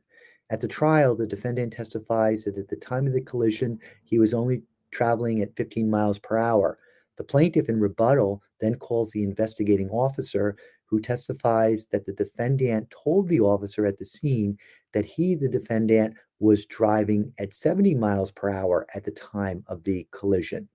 At 0.51 0.61
the 0.61 0.69
trial, 0.69 1.17
the 1.17 1.27
defendant 1.27 1.73
testifies 1.73 2.45
that 2.45 2.59
at 2.59 2.69
the 2.69 2.77
time 2.77 3.07
of 3.07 3.13
the 3.13 3.23
collision, 3.23 3.79
he 4.05 4.19
was 4.19 4.35
only 4.35 4.63
traveling 4.91 5.43
at 5.43 5.57
15 5.57 5.91
miles 5.91 6.19
per 6.19 6.37
hour. 6.37 6.79
The 7.17 7.25
plaintiff 7.25 7.69
in 7.69 7.81
rebuttal 7.81 8.43
then 8.61 8.77
calls 8.77 9.11
the 9.11 9.23
investigating 9.23 9.91
officer 9.91 10.57
who 10.87 11.01
testifies 11.01 11.87
that 11.93 12.05
the 12.05 12.13
defendant 12.13 12.91
told 12.91 13.29
the 13.29 13.41
officer 13.41 13.87
at 13.87 13.97
the 13.97 14.05
scene 14.05 14.59
that 14.93 15.07
he, 15.07 15.35
the 15.35 15.49
defendant, 15.49 16.17
was 16.41 16.67
driving 16.67 17.33
at 17.39 17.55
70 17.55 17.95
miles 17.95 18.31
per 18.33 18.51
hour 18.51 18.87
at 18.95 19.05
the 19.05 19.11
time 19.13 19.63
of 19.69 19.85
the 19.85 20.07
collision. 20.11 20.69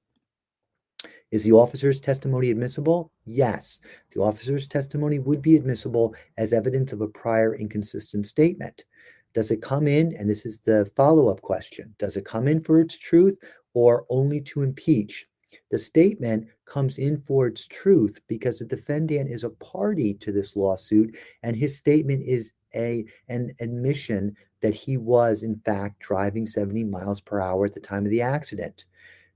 Is 1.32 1.44
the 1.44 1.52
officer's 1.52 2.00
testimony 2.00 2.52
admissible? 2.52 3.12
Yes. 3.26 3.82
The 4.12 4.22
officer's 4.22 4.68
testimony 4.68 5.20
would 5.20 5.42
be 5.42 5.56
admissible 5.56 6.16
as 6.38 6.54
evidence 6.54 6.94
of 6.94 7.02
a 7.02 7.08
prior 7.08 7.56
inconsistent 7.56 8.26
statement. 8.26 8.86
Does 9.34 9.52
it 9.52 9.62
come 9.62 9.88
in? 9.88 10.16
And 10.16 10.30
this 10.30 10.46
is 10.46 10.60
the 10.60 10.90
follow 10.96 11.28
up 11.28 11.42
question 11.42 11.94
Does 11.98 12.16
it 12.16 12.24
come 12.24 12.48
in 12.48 12.64
for 12.64 12.80
its 12.80 12.98
truth 12.98 13.38
or 13.76 14.06
only 14.10 14.42
to 14.42 14.64
impeach. 14.64 15.28
The 15.70 15.78
statement 15.78 16.48
comes 16.66 16.98
in 16.98 17.18
for 17.18 17.46
its 17.46 17.68
truth 17.68 18.20
because 18.28 18.58
the 18.58 18.66
defendant 18.66 19.30
is 19.30 19.44
a 19.44 19.50
party 19.52 20.16
to 20.16 20.32
this 20.32 20.56
lawsuit, 20.56 21.16
and 21.44 21.56
his 21.56 21.78
statement 21.78 22.24
is 22.26 22.54
a 22.74 23.06
an 23.30 23.54
admission 23.60 24.36
that 24.62 24.74
he 24.74 24.98
was 24.98 25.44
in 25.44 25.56
fact 25.66 26.00
driving 26.00 26.46
70 26.46 26.84
miles 26.86 27.22
per 27.22 27.40
hour 27.40 27.66
at 27.66 27.74
the 27.74 27.80
time 27.80 28.06
of 28.06 28.12
the 28.12 28.22
accident. 28.22 28.86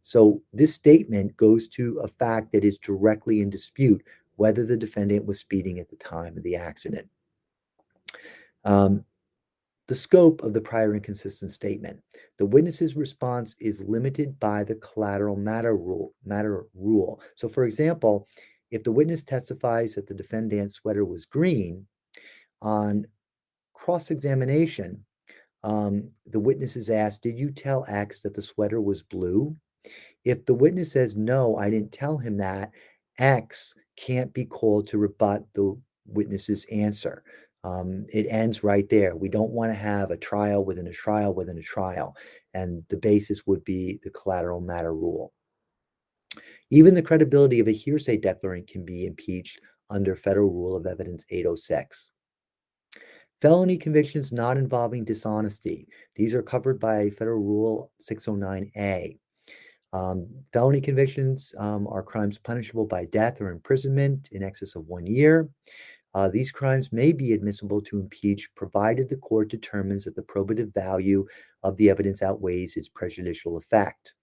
So 0.02 0.42
this 0.54 0.74
statement 0.74 1.38
goes 1.38 1.68
to 1.70 2.00
a 2.00 2.08
fact 2.08 2.52
that 2.54 2.64
is 2.64 2.80
directly 2.80 3.42
in 3.42 3.50
dispute 3.50 4.04
whether 4.38 4.66
the 4.66 4.78
defendant 4.78 5.26
was 5.26 5.40
speeding 5.40 5.80
at 5.80 5.90
the 5.90 5.98
time 5.98 6.38
of 6.38 6.44
the 6.44 6.56
accident. 6.56 7.10
Um, 8.64 9.06
the 9.90 9.96
scope 9.96 10.44
of 10.44 10.54
the 10.54 10.62
prior 10.62 10.94
inconsistent 10.94 11.50
statement. 11.50 12.00
The 12.38 12.46
witness's 12.46 12.96
response 12.96 13.56
is 13.60 13.84
limited 13.84 14.40
by 14.40 14.64
the 14.64 14.76
collateral 14.76 15.36
matter 15.36 15.76
rule. 15.76 16.14
Matter 16.24 16.68
rule. 16.76 17.20
So, 17.34 17.50
for 17.50 17.66
example, 17.66 18.28
if 18.70 18.84
the 18.84 18.92
witness 18.92 19.24
testifies 19.24 19.96
that 19.96 20.06
the 20.06 20.14
defendant's 20.14 20.76
sweater 20.76 21.06
was 21.06 21.26
green, 21.26 21.88
on 22.62 23.08
cross-examination, 23.74 25.04
um, 25.64 26.10
the 26.28 26.40
witness 26.40 26.76
is 26.76 26.92
asked, 26.92 27.24
"Did 27.24 27.40
you 27.40 27.50
tell 27.50 27.84
X 27.88 28.20
that 28.20 28.36
the 28.36 28.44
sweater 28.44 28.80
was 28.80 29.02
blue?" 29.02 29.58
If 30.24 30.46
the 30.46 30.54
witness 30.54 30.92
says, 30.92 31.16
"No, 31.16 31.56
I 31.56 31.72
didn't 31.72 31.94
tell 31.94 32.20
him 32.20 32.38
that," 32.38 32.72
X 33.18 33.74
can't 33.96 34.32
be 34.34 34.46
called 34.46 34.88
to 34.90 35.00
rebut 35.00 35.48
the 35.56 35.76
witness's 36.06 36.66
answer. 36.72 37.24
Um, 37.64 38.06
it 38.14 38.28
ends 38.30 38.64
right 38.64 38.88
there. 38.90 39.16
We 39.16 39.30
don't 39.30 39.52
want 39.52 39.72
to 39.72 39.76
have 39.76 40.12
a 40.12 40.18
trial 40.18 40.64
within 40.64 40.88
a 40.88 40.94
trial 40.94 41.34
within 41.34 41.58
a 41.58 41.62
trial. 41.62 42.16
And 42.54 42.84
the 42.90 42.98
basis 42.98 43.46
would 43.46 43.64
be 43.64 44.00
the 44.04 44.12
collateral 44.12 44.62
matter 44.62 44.94
rule. 44.94 45.34
Even 46.70 46.94
the 46.94 47.02
credibility 47.02 47.60
of 47.60 47.68
a 47.68 47.74
hearsay 47.74 48.18
declarant 48.18 48.68
can 48.68 48.86
be 48.86 49.06
impeached 49.06 49.60
under 49.90 50.16
Federal 50.16 50.52
Rule 50.52 50.76
of 50.76 50.86
Evidence 50.86 51.26
806. 51.30 52.12
Felony 53.42 53.78
convictions 53.78 54.32
not 54.32 54.58
involving 54.58 55.04
dishonesty. 55.04 55.88
These 56.16 56.34
are 56.34 56.44
covered 56.44 56.80
by 56.80 57.10
Federal 57.10 57.42
Rule 57.42 57.92
609A. 58.02 59.18
Um, 59.92 60.28
felony 60.54 60.82
convictions 60.82 61.54
um, 61.58 61.88
are 61.88 62.04
crimes 62.04 62.38
punishable 62.38 62.86
by 62.86 63.06
death 63.06 63.42
or 63.42 63.50
imprisonment 63.50 64.30
in 64.32 64.44
excess 64.44 64.76
of 64.76 64.86
one 64.88 65.08
year. 65.08 65.50
Uh, 66.14 66.28
these 66.28 66.52
crimes 66.52 66.92
may 66.92 67.12
be 67.14 67.34
admissible 67.34 67.82
to 67.82 68.00
impeach 68.00 68.54
provided 68.56 69.08
the 69.10 69.18
court 69.18 69.50
determines 69.50 70.06
that 70.06 70.16
the 70.16 70.24
probative 70.24 70.74
value 70.74 71.26
of 71.64 71.78
the 71.78 71.90
evidence 71.90 72.22
outweighs 72.22 72.78
its 72.78 72.90
prejudicial 72.90 73.58
effect. 73.58 74.16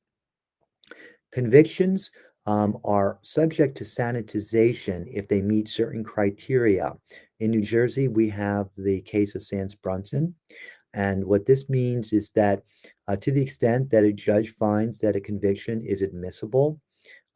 Convictions 1.32 2.10
um, 2.46 2.78
are 2.84 3.18
subject 3.22 3.76
to 3.76 3.84
sanitization 3.84 5.04
if 5.12 5.28
they 5.28 5.42
meet 5.42 5.68
certain 5.68 6.04
criteria. 6.04 6.94
In 7.40 7.50
New 7.50 7.60
Jersey, 7.62 8.08
we 8.08 8.28
have 8.30 8.68
the 8.76 9.00
case 9.02 9.34
of 9.34 9.42
Sands 9.42 9.74
Brunson. 9.74 10.34
And 10.94 11.24
what 11.24 11.44
this 11.44 11.68
means 11.68 12.12
is 12.12 12.30
that 12.30 12.62
uh, 13.08 13.16
to 13.16 13.30
the 13.30 13.42
extent 13.42 13.90
that 13.90 14.04
a 14.04 14.12
judge 14.12 14.54
finds 14.54 14.98
that 15.00 15.16
a 15.16 15.20
conviction 15.20 15.82
is 15.82 16.02
admissible 16.02 16.80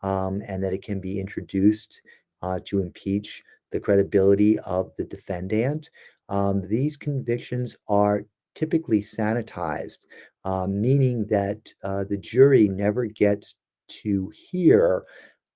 um, 0.03 0.43
and 0.47 0.63
that 0.63 0.73
it 0.73 0.83
can 0.83 1.01
be 1.01 1.21
introduced 1.21 2.01
uh, 2.43 2.59
to 2.65 2.81
impeach 2.81 3.43
the 3.73 3.81
credibility 3.81 4.59
of 4.61 4.93
the 4.97 5.05
defendant. 5.05 5.91
Um, 6.29 6.63
these 6.63 6.97
convictions 6.97 7.77
are 7.89 8.25
typically 8.55 9.01
sanitized, 9.01 10.07
uh, 10.45 10.67
meaning 10.67 11.27
that 11.27 11.73
uh, 11.83 12.05
the 12.05 12.17
jury 12.17 12.69
never 12.69 13.07
gets 13.07 13.57
to 13.89 14.31
hear 14.31 15.05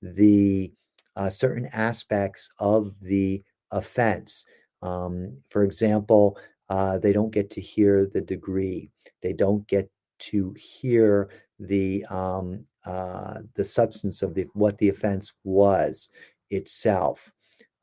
the 0.02 0.72
uh, 1.16 1.30
certain 1.30 1.68
aspects 1.72 2.50
of 2.58 2.92
the 3.00 3.42
offense. 3.70 4.44
Um, 4.82 5.38
for 5.50 5.64
example, 5.64 6.36
uh, 6.68 6.98
they 6.98 7.12
don't 7.12 7.30
get 7.30 7.50
to 7.50 7.60
hear 7.60 8.10
the 8.12 8.20
degree. 8.20 8.90
They 9.22 9.32
don't 9.32 9.66
get 9.68 9.90
to 10.20 10.54
hear 10.58 11.30
the 11.58 12.04
um, 12.10 12.64
uh, 12.84 13.40
the 13.54 13.64
substance 13.64 14.22
of 14.22 14.34
the 14.34 14.46
what 14.54 14.78
the 14.78 14.88
offense 14.88 15.32
was 15.44 16.10
itself. 16.50 17.30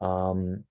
Um, 0.01 0.63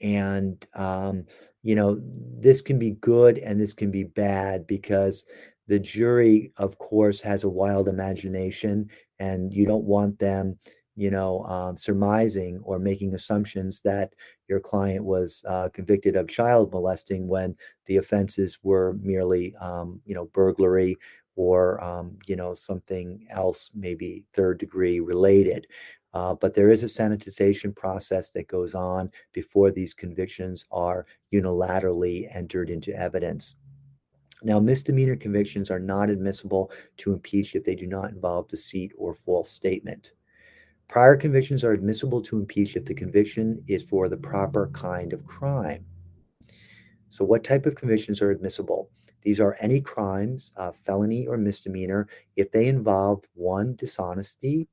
and 0.00 0.66
um, 0.74 1.24
you 1.62 1.74
know 1.74 2.00
this 2.38 2.60
can 2.60 2.78
be 2.78 2.92
good 2.92 3.38
and 3.38 3.60
this 3.60 3.72
can 3.72 3.90
be 3.90 4.04
bad 4.04 4.66
because 4.66 5.24
the 5.68 5.78
jury 5.78 6.52
of 6.58 6.78
course 6.78 7.20
has 7.20 7.44
a 7.44 7.48
wild 7.48 7.88
imagination 7.88 8.88
and 9.18 9.52
you 9.52 9.66
don't 9.66 9.84
want 9.84 10.18
them 10.18 10.58
you 10.96 11.10
know 11.10 11.42
um, 11.44 11.76
surmising 11.76 12.60
or 12.62 12.78
making 12.78 13.14
assumptions 13.14 13.80
that 13.80 14.12
your 14.48 14.60
client 14.60 15.04
was 15.04 15.42
uh, 15.48 15.68
convicted 15.72 16.14
of 16.14 16.28
child 16.28 16.72
molesting 16.72 17.26
when 17.26 17.56
the 17.86 17.96
offenses 17.96 18.58
were 18.62 18.96
merely 19.00 19.54
um, 19.56 20.00
you 20.04 20.14
know 20.14 20.26
burglary 20.26 20.96
or 21.36 21.82
um, 21.84 22.16
you 22.26 22.34
know 22.34 22.52
something 22.54 23.26
else, 23.30 23.70
maybe 23.74 24.24
third 24.32 24.58
degree 24.58 25.00
related. 25.00 25.66
Uh, 26.16 26.32
but 26.32 26.54
there 26.54 26.70
is 26.70 26.82
a 26.82 26.86
sanitization 26.86 27.76
process 27.76 28.30
that 28.30 28.48
goes 28.48 28.74
on 28.74 29.10
before 29.34 29.70
these 29.70 29.92
convictions 29.92 30.64
are 30.72 31.04
unilaterally 31.30 32.34
entered 32.34 32.70
into 32.70 32.90
evidence. 32.98 33.56
Now, 34.42 34.58
misdemeanor 34.58 35.16
convictions 35.16 35.70
are 35.70 35.78
not 35.78 36.08
admissible 36.08 36.72
to 36.96 37.12
impeach 37.12 37.54
if 37.54 37.64
they 37.64 37.74
do 37.74 37.86
not 37.86 38.12
involve 38.12 38.48
deceit 38.48 38.92
or 38.96 39.12
false 39.12 39.50
statement. 39.50 40.14
Prior 40.88 41.16
convictions 41.16 41.62
are 41.62 41.72
admissible 41.72 42.22
to 42.22 42.38
impeach 42.38 42.76
if 42.76 42.86
the 42.86 42.94
conviction 42.94 43.62
is 43.68 43.82
for 43.82 44.08
the 44.08 44.16
proper 44.16 44.70
kind 44.72 45.12
of 45.12 45.22
crime. 45.26 45.84
So, 47.10 47.26
what 47.26 47.44
type 47.44 47.66
of 47.66 47.74
convictions 47.74 48.22
are 48.22 48.30
admissible? 48.30 48.88
These 49.20 49.38
are 49.38 49.58
any 49.60 49.82
crimes, 49.82 50.52
uh, 50.56 50.72
felony 50.72 51.26
or 51.26 51.36
misdemeanor, 51.36 52.08
if 52.36 52.50
they 52.52 52.68
involve 52.68 53.22
one, 53.34 53.76
dishonesty, 53.76 54.66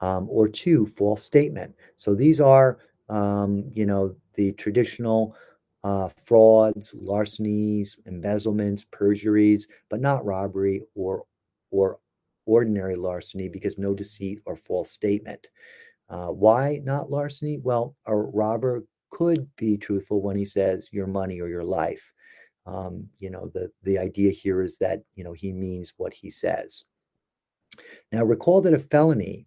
um, 0.00 0.26
or 0.30 0.48
two, 0.48 0.86
false 0.86 1.22
statement. 1.22 1.74
So, 1.96 2.14
these 2.14 2.40
are, 2.40 2.78
um, 3.08 3.70
you 3.74 3.86
know, 3.86 4.14
the 4.34 4.52
traditional 4.52 5.36
uh, 5.84 6.08
frauds, 6.24 6.94
larcenies, 6.94 7.98
embezzlements, 8.06 8.84
perjuries, 8.90 9.68
but 9.90 10.00
not 10.00 10.24
robbery 10.24 10.82
or 10.94 11.24
or 11.70 11.98
ordinary 12.46 12.96
larceny 12.96 13.48
because 13.48 13.78
no 13.78 13.94
deceit 13.94 14.40
or 14.46 14.56
false 14.56 14.90
statement. 14.90 15.48
Uh, 16.08 16.28
why 16.28 16.80
not 16.84 17.10
larceny? 17.10 17.58
Well, 17.58 17.94
a 18.06 18.16
robber 18.16 18.84
could 19.10 19.48
be 19.56 19.76
truthful 19.76 20.22
when 20.22 20.36
he 20.36 20.44
says 20.44 20.88
your 20.92 21.06
money 21.06 21.40
or 21.40 21.48
your 21.48 21.64
life. 21.64 22.12
Um, 22.66 23.08
you 23.18 23.30
know, 23.30 23.50
the 23.54 23.70
the 23.82 23.98
idea 23.98 24.30
here 24.30 24.62
is 24.62 24.78
that 24.78 25.02
you 25.14 25.24
know 25.24 25.32
he 25.32 25.52
means 25.52 25.92
what 25.96 26.12
he 26.12 26.30
says. 26.30 26.84
Now, 28.12 28.24
recall 28.24 28.60
that 28.62 28.74
a 28.74 28.78
felony 28.78 29.46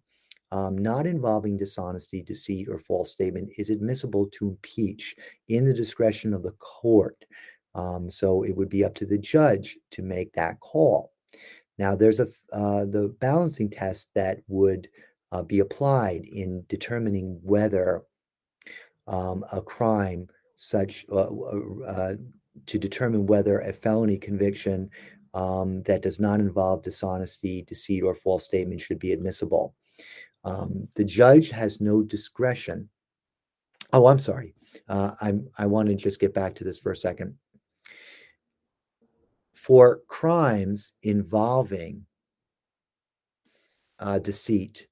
um, 0.52 0.76
not 0.76 1.06
involving 1.06 1.56
dishonesty, 1.56 2.22
deceit, 2.22 2.68
or 2.70 2.78
false 2.78 3.10
statement 3.10 3.50
is 3.56 3.70
admissible 3.70 4.26
to 4.34 4.48
impeach 4.48 5.16
in 5.48 5.64
the 5.64 5.72
discretion 5.72 6.34
of 6.34 6.42
the 6.42 6.52
court. 6.52 7.24
Um, 7.74 8.10
so 8.10 8.42
it 8.42 8.54
would 8.54 8.68
be 8.68 8.84
up 8.84 8.94
to 8.96 9.06
the 9.06 9.16
judge 9.16 9.78
to 9.92 10.02
make 10.02 10.30
that 10.34 10.60
call. 10.60 11.12
Now, 11.78 11.96
there's 11.96 12.20
a 12.20 12.28
uh, 12.52 12.84
the 12.84 13.16
balancing 13.18 13.70
test 13.70 14.10
that 14.14 14.40
would 14.46 14.88
uh, 15.32 15.42
be 15.42 15.60
applied 15.60 16.26
in 16.26 16.64
determining 16.68 17.40
whether 17.42 18.02
um, 19.06 19.44
a 19.52 19.62
crime 19.62 20.28
such 20.54 21.06
uh, 21.10 21.30
uh, 21.86 22.14
to 22.66 22.78
determine 22.78 23.24
whether 23.24 23.60
a 23.60 23.72
felony 23.72 24.18
conviction 24.18 24.90
um, 25.32 25.82
that 25.84 26.02
does 26.02 26.20
not 26.20 26.40
involve 26.40 26.82
dishonesty, 26.82 27.62
deceit, 27.62 28.02
or 28.02 28.14
false 28.14 28.44
statement 28.44 28.82
should 28.82 28.98
be 28.98 29.12
admissible. 29.12 29.74
Um, 30.44 30.88
the 30.94 31.04
judge 31.04 31.50
has 31.50 31.80
no 31.80 32.02
discretion. 32.02 32.88
Oh, 33.92 34.06
I'm 34.06 34.18
sorry. 34.18 34.54
Uh, 34.88 35.14
I'm, 35.20 35.48
I 35.58 35.66
want 35.66 35.88
to 35.88 35.94
just 35.94 36.20
get 36.20 36.34
back 36.34 36.54
to 36.56 36.64
this 36.64 36.78
for 36.78 36.92
a 36.92 36.96
second. 36.96 37.34
For 39.52 40.00
crimes 40.08 40.92
involving 41.02 42.04
uh, 43.98 44.18
deceit, 44.18 44.88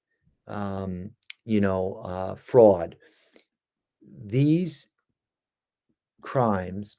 um, 0.47 1.11
you 1.45 1.61
know, 1.61 2.01
uh, 2.05 2.35
fraud, 2.37 2.97
these 4.25 4.89
crimes, 6.21 6.99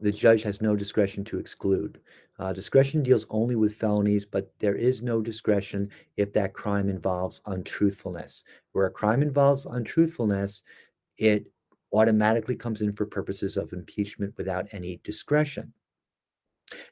the 0.00 0.12
judge 0.12 0.42
has 0.42 0.60
no 0.60 0.76
discretion 0.76 1.24
to 1.24 1.38
exclude. 1.38 2.00
Uh, 2.40 2.54
discretion 2.54 3.02
deals 3.02 3.26
only 3.28 3.54
with 3.54 3.74
felonies, 3.74 4.24
but 4.24 4.50
there 4.60 4.74
is 4.74 5.02
no 5.02 5.20
discretion 5.20 5.90
if 6.16 6.32
that 6.32 6.54
crime 6.54 6.88
involves 6.88 7.42
untruthfulness. 7.44 8.44
Where 8.72 8.86
a 8.86 8.90
crime 8.90 9.20
involves 9.20 9.66
untruthfulness, 9.66 10.62
it 11.18 11.52
automatically 11.92 12.56
comes 12.56 12.80
in 12.80 12.94
for 12.94 13.04
purposes 13.04 13.58
of 13.58 13.74
impeachment 13.74 14.32
without 14.38 14.66
any 14.72 15.02
discretion. 15.04 15.70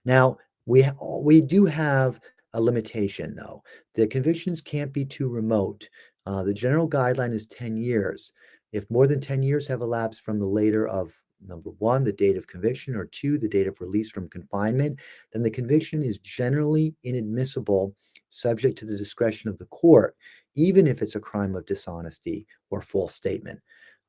Now, 0.04 0.36
we, 0.66 0.86
we 1.00 1.40
do 1.40 1.64
have 1.64 2.20
a 2.52 2.60
limitation, 2.60 3.34
though. 3.34 3.62
The 3.94 4.06
convictions 4.06 4.60
can't 4.60 4.92
be 4.92 5.06
too 5.06 5.30
remote. 5.30 5.88
Uh, 6.26 6.42
the 6.42 6.52
general 6.52 6.90
guideline 6.90 7.32
is 7.32 7.46
10 7.46 7.78
years. 7.78 8.32
If 8.72 8.90
more 8.90 9.06
than 9.06 9.18
10 9.18 9.42
years 9.42 9.66
have 9.68 9.80
elapsed 9.80 10.26
from 10.26 10.38
the 10.38 10.46
later 10.46 10.86
of 10.86 11.10
number 11.46 11.70
one, 11.78 12.04
the 12.04 12.12
date 12.12 12.36
of 12.36 12.46
conviction, 12.46 12.94
or 12.94 13.06
two, 13.06 13.38
the 13.38 13.48
date 13.48 13.66
of 13.66 13.80
release 13.80 14.10
from 14.10 14.28
confinement, 14.28 15.00
then 15.32 15.42
the 15.42 15.50
conviction 15.50 16.02
is 16.02 16.18
generally 16.18 16.94
inadmissible, 17.02 17.94
subject 18.30 18.78
to 18.78 18.84
the 18.84 18.96
discretion 18.96 19.48
of 19.48 19.58
the 19.58 19.66
court, 19.66 20.16
even 20.54 20.86
if 20.86 21.02
it's 21.02 21.14
a 21.14 21.20
crime 21.20 21.54
of 21.54 21.66
dishonesty 21.66 22.46
or 22.70 22.80
false 22.80 23.14
statement. 23.14 23.60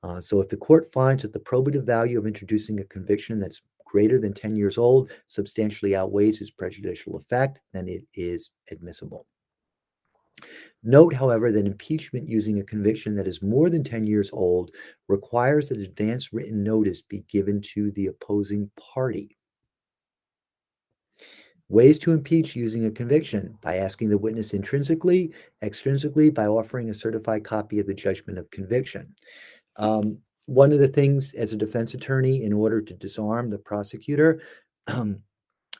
Uh, 0.03 0.19
so, 0.22 0.39
if 0.39 0.47
the 0.47 0.57
court 0.57 0.91
finds 0.93 1.23
that 1.23 1.34
the 1.34 1.39
probative 1.39 1.84
value 1.84 2.18
of 2.18 2.26
introducing 2.26 2.80
a 2.80 2.85
conviction 2.85 3.39
that's 3.39 3.61
greater 3.85 4.19
than 4.19 4.34
10 4.34 4.56
years 4.56 4.77
old 4.77 5.11
substantially 5.26 5.95
outweighs 5.95 6.41
its 6.41 6.51
prejudicial 6.51 7.18
effect, 7.18 7.60
then 7.73 7.88
it 7.88 8.03
is 8.14 8.51
admissible. 8.72 9.26
Note, 10.84 11.14
however, 11.14 11.52
that 11.52 11.66
impeachment 11.66 12.28
using 12.30 12.60
a 12.60 12.64
conviction 12.64 13.16
that 13.16 13.28
is 13.28 13.41
more 13.41 13.70
than 13.70 13.84
10 13.84 14.07
years 14.07 14.30
old 14.32 14.72
requires 15.07 15.70
that 15.70 15.80
advance 15.80 16.32
written 16.32 16.64
notice 16.64 17.02
be 17.02 17.26
given 17.30 17.61
to 17.61 17.91
the 17.91 18.07
opposing 18.07 18.72
party. 18.78 19.38
Ways 21.68 21.99
to 21.99 22.14
impeach 22.14 22.56
using 22.56 22.86
a 22.86 22.91
conviction 22.91 23.57
by 23.61 23.76
asking 23.78 24.10
the 24.10 24.18
witness 24.18 24.53
intrinsically, 24.53 25.34
extrinsically, 25.61 26.34
by 26.34 26.48
offering 26.48 26.90
a 26.90 26.94
certified 26.94 27.44
copy 27.44 27.80
of 27.80 27.86
the 27.86 27.94
judgment 27.94 28.40
of 28.40 28.49
conviction. 28.49 29.14
Um, 29.76 30.18
one 30.45 30.72
of 30.72 30.80
the 30.80 30.88
things 30.88 31.34
as 31.34 31.53
a 31.53 31.57
defense 31.57 31.94
attorney, 31.94 32.44
in 32.44 32.53
order 32.53 32.82
to 32.82 32.94
disarm 32.95 33.52
the 33.52 33.60
prosecutor, 33.60 34.41
um, 34.88 35.22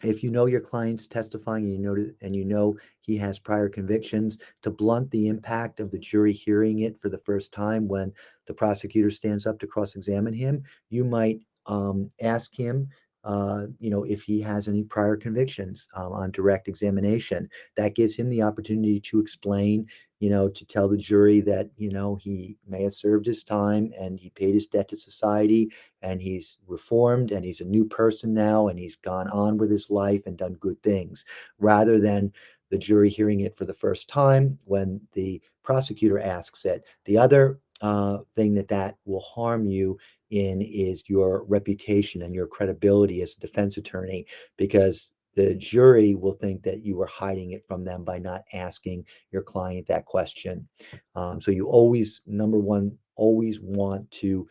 if 0.04 0.24
you 0.24 0.32
know 0.32 0.46
your 0.46 0.62
client's 0.62 1.08
testifying 1.08 1.66
and 1.66 1.74
you 1.74 1.80
know 1.80 2.12
and 2.22 2.36
you 2.36 2.46
know 2.46 2.78
he 3.02 3.18
has 3.18 3.40
prior 3.40 3.70
convictions 3.70 4.38
to 4.62 4.72
blunt 4.72 5.10
the 5.12 5.28
impact 5.28 5.80
of 5.80 5.92
the 5.92 6.00
jury 6.00 6.34
hearing 6.34 6.80
it 6.80 7.00
for 7.02 7.10
the 7.10 7.18
first 7.18 7.52
time 7.52 7.88
when 7.88 8.12
the 8.46 8.54
prosecutor 8.54 9.12
stands 9.12 9.46
up 9.46 9.60
to 9.60 9.68
cross-examine 9.68 10.34
him 10.34 10.64
you 10.90 11.04
might 11.04 11.40
um, 11.66 12.10
ask 12.22 12.54
him 12.56 12.88
uh, 13.26 13.66
you 13.80 13.90
know 13.90 14.04
if 14.04 14.24
he 14.24 14.40
has 14.42 14.68
any 14.68 14.84
prior 14.84 15.16
convictions 15.16 15.88
um, 15.96 16.14
on 16.14 16.32
direct 16.32 16.68
examination. 16.68 17.50
That 17.76 17.96
gives 17.96 18.16
him 18.16 18.30
the 18.30 18.42
opportunity 18.42 19.00
to 19.02 19.20
explain 19.20 19.86
you 20.20 20.30
know, 20.30 20.50
to 20.50 20.66
tell 20.66 20.88
the 20.88 20.98
jury 20.98 21.40
that, 21.42 21.70
you 21.78 21.90
know, 21.92 22.16
he 22.16 22.58
may 22.68 22.84
have 22.84 22.94
served 22.94 23.26
his 23.26 23.44
time 23.44 23.92
and 23.98 24.20
he 24.20 24.30
paid 24.30 24.54
his 24.54 24.68
debt 24.68 24.90
to 24.90 24.98
society 24.98 25.72
and 26.02 26.22
he's 26.22 26.60
reformed 26.68 27.32
and 27.32 27.46
he's 27.46 27.62
a 27.62 27.66
new 27.66 27.86
person 27.86 28.34
now 28.34 28.68
and 28.68 28.78
he's 28.78 28.98
gone 28.98 29.30
on 29.30 29.58
with 29.58 29.72
his 29.72 29.90
life 29.90 30.26
and 30.26 30.38
done 30.38 30.54
good 30.56 30.82
things 30.84 31.26
rather 31.58 32.00
than 32.00 32.32
the 32.70 32.78
jury 32.78 33.10
hearing 33.10 33.42
it 33.42 33.56
for 33.56 33.66
the 33.66 33.74
first 33.74 34.10
time 34.10 34.60
when 34.66 35.02
the 35.14 35.42
prosecutor 35.64 36.20
asks 36.20 36.66
it. 36.66 36.84
The 37.06 37.18
other 37.18 37.60
uh, 37.82 38.20
thing 38.36 38.54
that 38.56 38.68
that 38.68 38.98
will 39.06 39.22
harm 39.22 39.66
you 39.66 39.98
in 40.32 40.62
is 40.62 41.04
your 41.08 41.44
reputation 41.46 42.22
and 42.22 42.36
your 42.36 42.46
credibility 42.46 43.22
as 43.22 43.36
a 43.36 43.40
defense 43.40 43.78
attorney 43.78 44.26
because 44.58 45.12
the 45.40 45.56
jury 45.56 46.16
will 46.16 46.34
think 46.34 46.62
that 46.64 46.84
you 46.84 46.98
were 46.98 47.08
hiding 47.08 47.52
it 47.52 47.66
from 47.66 47.86
them 47.86 48.04
by 48.04 48.20
not 48.20 48.44
asking 48.52 49.06
your 49.32 49.42
client 49.42 49.88
that 49.88 50.04
question. 50.04 50.68
Um, 51.16 51.40
so 51.40 51.52
you 51.52 51.68
always, 51.68 52.22
number 52.28 52.60
one, 52.60 52.98
always 53.16 53.62
want 53.62 54.12
to 54.12 54.46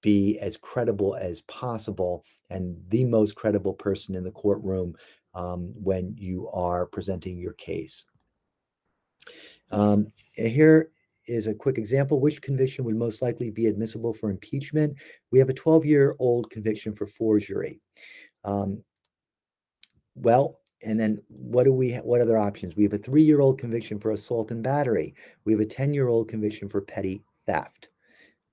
be 0.00 0.40
as 0.40 0.56
credible 0.56 1.14
as 1.14 1.42
possible 1.42 2.24
and 2.50 2.76
the 2.88 3.04
most 3.04 3.36
credible 3.36 3.72
person 3.72 4.16
in 4.16 4.24
the 4.24 4.32
courtroom 4.32 4.96
um, 5.34 5.72
when 5.80 6.12
you 6.18 6.50
are 6.52 6.86
presenting 6.86 7.38
your 7.38 7.52
case. 7.52 8.04
Um, 9.70 10.08
here 10.34 10.90
is 11.28 11.46
a 11.46 11.54
quick 11.54 11.78
example. 11.78 12.18
Which 12.18 12.42
conviction 12.42 12.84
would 12.84 12.96
most 12.96 13.22
likely 13.22 13.50
be 13.50 13.66
admissible 13.66 14.12
for 14.12 14.28
impeachment? 14.28 14.98
We 15.30 15.38
have 15.38 15.50
a 15.50 15.54
12 15.54 15.84
year 15.84 16.16
old 16.18 16.50
conviction 16.50 16.92
for 16.94 17.06
forgery. 17.06 17.80
Um, 18.42 18.82
well, 20.14 20.58
and 20.84 20.98
then 20.98 21.22
what 21.28 21.64
do 21.64 21.72
we 21.72 21.92
what 21.96 22.20
other 22.20 22.38
options? 22.38 22.76
We 22.76 22.82
have 22.84 22.92
a 22.92 22.98
three-year-old 22.98 23.58
conviction 23.58 24.00
for 24.00 24.10
assault 24.10 24.50
and 24.50 24.62
battery. 24.62 25.14
We 25.44 25.52
have 25.52 25.60
a 25.60 25.66
10-year-old 25.66 26.28
conviction 26.28 26.68
for 26.68 26.80
petty 26.80 27.22
theft, 27.46 27.88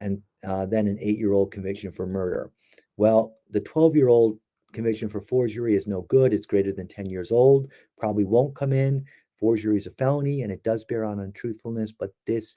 and 0.01 0.21
uh, 0.43 0.65
then 0.65 0.87
an 0.87 0.97
eight-year-old 1.01 1.51
conviction 1.51 1.91
for 1.91 2.05
murder. 2.05 2.51
Well, 2.97 3.37
the 3.49 3.61
12-year-old 3.61 4.39
conviction 4.73 5.09
for 5.09 5.21
forgery 5.21 5.75
is 5.75 5.87
no 5.87 6.01
good. 6.03 6.33
It's 6.33 6.45
greater 6.45 6.71
than 6.71 6.87
10 6.87 7.07
years 7.07 7.31
old. 7.31 7.71
Probably 7.97 8.25
won't 8.25 8.55
come 8.55 8.73
in. 8.73 9.05
Forgery 9.39 9.77
is 9.77 9.87
a 9.87 9.91
felony 9.91 10.41
and 10.41 10.51
it 10.51 10.63
does 10.63 10.83
bear 10.83 11.05
on 11.05 11.21
untruthfulness, 11.21 11.91
but 11.91 12.11
this 12.27 12.55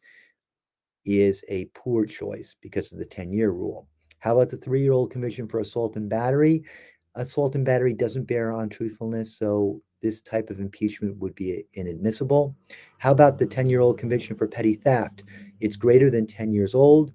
is 1.05 1.45
a 1.49 1.67
poor 1.75 2.05
choice 2.05 2.57
because 2.61 2.93
of 2.93 2.99
the 2.99 3.05
10 3.05 3.33
year 3.33 3.51
rule. 3.51 3.89
How 4.19 4.37
about 4.37 4.51
the 4.51 4.57
three 4.57 4.83
year 4.83 4.93
old 4.93 5.11
conviction 5.11 5.49
for 5.49 5.61
assault 5.61 5.97
and 5.97 6.09
battery? 6.09 6.65
Assault 7.15 7.55
and 7.55 7.65
battery 7.65 7.95
doesn't 7.95 8.25
bear 8.25 8.53
on 8.53 8.69
truthfulness, 8.69 9.37
so 9.37 9.81
this 10.01 10.21
type 10.21 10.51
of 10.51 10.59
impeachment 10.59 11.17
would 11.19 11.35
be 11.35 11.65
inadmissible. 11.75 12.55
How 12.99 13.13
about 13.13 13.39
the 13.39 13.47
10 13.47 13.69
year 13.69 13.81
old 13.81 13.99
conviction 13.99 14.37
for 14.37 14.47
petty 14.47 14.75
theft? 14.75 15.25
It's 15.61 15.77
greater 15.77 16.11
than 16.11 16.27
10 16.27 16.53
years 16.53 16.75
old. 16.75 17.13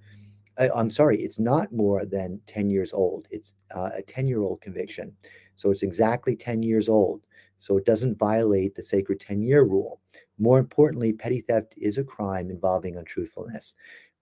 Uh, 0.57 0.69
I'm 0.73 0.89
sorry, 0.89 1.19
it's 1.21 1.39
not 1.39 1.71
more 1.71 2.05
than 2.05 2.39
10 2.47 2.69
years 2.69 2.93
old. 2.93 3.27
It's 3.29 3.53
uh, 3.75 3.91
a 3.95 4.01
10 4.01 4.27
year 4.27 4.41
old 4.41 4.61
conviction. 4.61 5.13
So 5.55 5.71
it's 5.71 5.83
exactly 5.83 6.35
10 6.35 6.63
years 6.63 6.89
old. 6.89 7.25
So 7.57 7.77
it 7.77 7.85
doesn't 7.85 8.19
violate 8.19 8.75
the 8.75 8.83
sacred 8.83 9.19
10 9.19 9.41
year 9.41 9.63
rule. 9.63 9.99
More 10.37 10.59
importantly, 10.59 11.13
petty 11.13 11.41
theft 11.41 11.73
is 11.77 11.97
a 11.97 12.03
crime 12.03 12.49
involving 12.49 12.97
untruthfulness. 12.97 13.73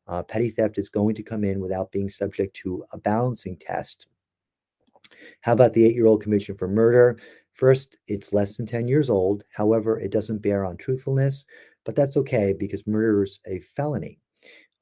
Uh, 0.08 0.24
petty 0.24 0.50
theft 0.50 0.78
is 0.78 0.88
going 0.88 1.16
to 1.16 1.24
come 1.24 1.44
in 1.44 1.60
without 1.60 1.92
being 1.92 2.10
subject 2.10 2.56
to 2.56 2.86
a 2.94 2.98
balancing 2.98 3.58
test. 3.58 4.08
How 5.42 5.54
about 5.54 5.74
the 5.74 5.86
eight 5.86 5.96
year 5.96 6.08
old 6.08 6.22
conviction 6.22 6.56
for 6.56 6.68
murder? 6.68 7.18
First, 7.54 7.98
it's 8.08 8.34
less 8.34 8.58
than 8.58 8.66
10 8.66 8.88
years 8.88 9.10
old. 9.10 9.44
However, 9.54 10.00
it 10.00 10.12
doesn't 10.12 10.42
bear 10.42 10.66
on 10.66 10.78
truthfulness, 10.78 11.46
but 11.86 11.96
that's 11.96 12.18
okay 12.18 12.54
because 12.54 12.86
murder 12.86 13.24
is 13.24 13.40
a 13.48 13.60
felony. 13.60 14.20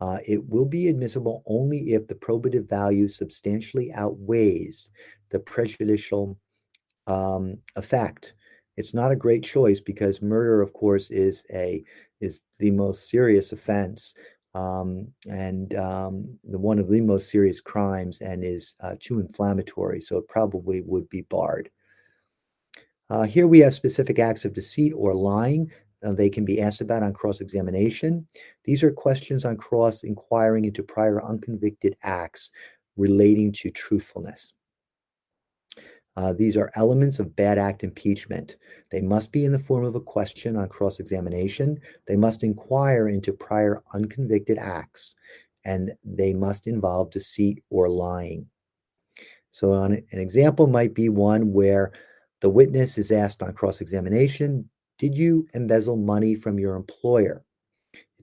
Uh, 0.01 0.17
it 0.27 0.43
will 0.49 0.65
be 0.65 0.87
admissible 0.87 1.43
only 1.45 1.93
if 1.93 2.07
the 2.07 2.15
probative 2.15 2.67
value 2.67 3.07
substantially 3.07 3.91
outweighs 3.93 4.89
the 5.29 5.39
prejudicial 5.39 6.37
um, 7.07 7.57
effect. 7.75 8.33
It's 8.75 8.93
not 8.93 9.11
a 9.11 9.15
great 9.15 9.43
choice 9.43 9.79
because 9.79 10.21
murder, 10.21 10.61
of 10.61 10.73
course, 10.73 11.11
is 11.11 11.43
a 11.53 11.83
is 12.21 12.43
the 12.59 12.71
most 12.71 13.09
serious 13.09 13.51
offense 13.51 14.15
um, 14.55 15.07
and 15.29 15.75
um, 15.75 16.37
the 16.43 16.57
one 16.57 16.79
of 16.79 16.89
the 16.89 17.01
most 17.01 17.29
serious 17.29 17.59
crimes 17.59 18.19
and 18.21 18.43
is 18.43 18.75
uh, 18.81 18.95
too 18.99 19.19
inflammatory, 19.19 19.99
so 19.99 20.17
it 20.17 20.27
probably 20.27 20.81
would 20.81 21.09
be 21.09 21.21
barred. 21.21 21.69
Uh, 23.09 23.23
here 23.23 23.47
we 23.47 23.59
have 23.59 23.73
specific 23.73 24.19
acts 24.19 24.45
of 24.45 24.53
deceit 24.53 24.93
or 24.95 25.13
lying. 25.13 25.71
Uh, 26.03 26.11
they 26.11 26.29
can 26.29 26.45
be 26.45 26.61
asked 26.61 26.81
about 26.81 27.03
on 27.03 27.13
cross 27.13 27.41
examination. 27.41 28.27
These 28.65 28.83
are 28.83 28.91
questions 28.91 29.45
on 29.45 29.57
cross 29.57 30.03
inquiring 30.03 30.65
into 30.65 30.83
prior 30.83 31.23
unconvicted 31.23 31.95
acts 32.03 32.51
relating 32.97 33.51
to 33.53 33.71
truthfulness. 33.71 34.53
Uh, 36.15 36.31
these 36.31 36.55
are 36.55 36.69
elements 36.75 37.19
of 37.19 37.35
bad 37.35 37.57
act 37.57 37.83
impeachment. 37.83 38.57
They 38.91 39.01
must 39.01 39.31
be 39.31 39.45
in 39.45 39.51
the 39.51 39.59
form 39.59 39.83
of 39.83 39.95
a 39.95 40.01
question 40.01 40.55
on 40.55 40.69
cross 40.69 40.99
examination. 40.99 41.79
They 42.07 42.15
must 42.15 42.43
inquire 42.43 43.09
into 43.09 43.33
prior 43.33 43.81
unconvicted 43.93 44.59
acts, 44.59 45.15
and 45.65 45.93
they 46.03 46.33
must 46.33 46.67
involve 46.67 47.09
deceit 47.09 47.63
or 47.69 47.89
lying. 47.89 48.47
So, 49.49 49.73
an 49.73 50.03
example 50.11 50.67
might 50.67 50.93
be 50.93 51.09
one 51.09 51.51
where 51.53 51.91
the 52.41 52.49
witness 52.49 52.97
is 52.97 53.11
asked 53.11 53.41
on 53.41 53.53
cross 53.53 53.81
examination 53.81 54.69
Did 54.99 55.17
you 55.17 55.47
embezzle 55.53 55.97
money 55.97 56.35
from 56.35 56.59
your 56.59 56.75
employer? 56.75 57.43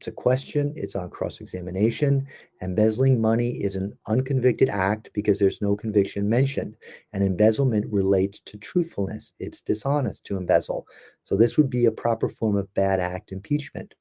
It's 0.00 0.08
a 0.08 0.12
question, 0.12 0.72
it's 0.76 0.96
on 0.96 1.10
cross 1.10 1.42
examination. 1.42 2.26
Embezzling 2.62 3.20
money 3.20 3.50
is 3.50 3.74
an 3.76 3.92
unconvicted 4.06 4.70
act 4.70 5.10
because 5.12 5.38
there's 5.38 5.60
no 5.60 5.76
conviction 5.76 6.26
mentioned. 6.26 6.74
And 7.12 7.22
embezzlement 7.22 7.84
relates 7.92 8.40
to 8.46 8.56
truthfulness. 8.56 9.34
It's 9.40 9.60
dishonest 9.60 10.24
to 10.24 10.38
embezzle. 10.38 10.86
So 11.24 11.36
this 11.36 11.58
would 11.58 11.68
be 11.68 11.84
a 11.84 11.92
proper 11.92 12.30
form 12.30 12.56
of 12.56 12.72
bad 12.72 12.98
act 12.98 13.30
impeachment. 13.30 13.94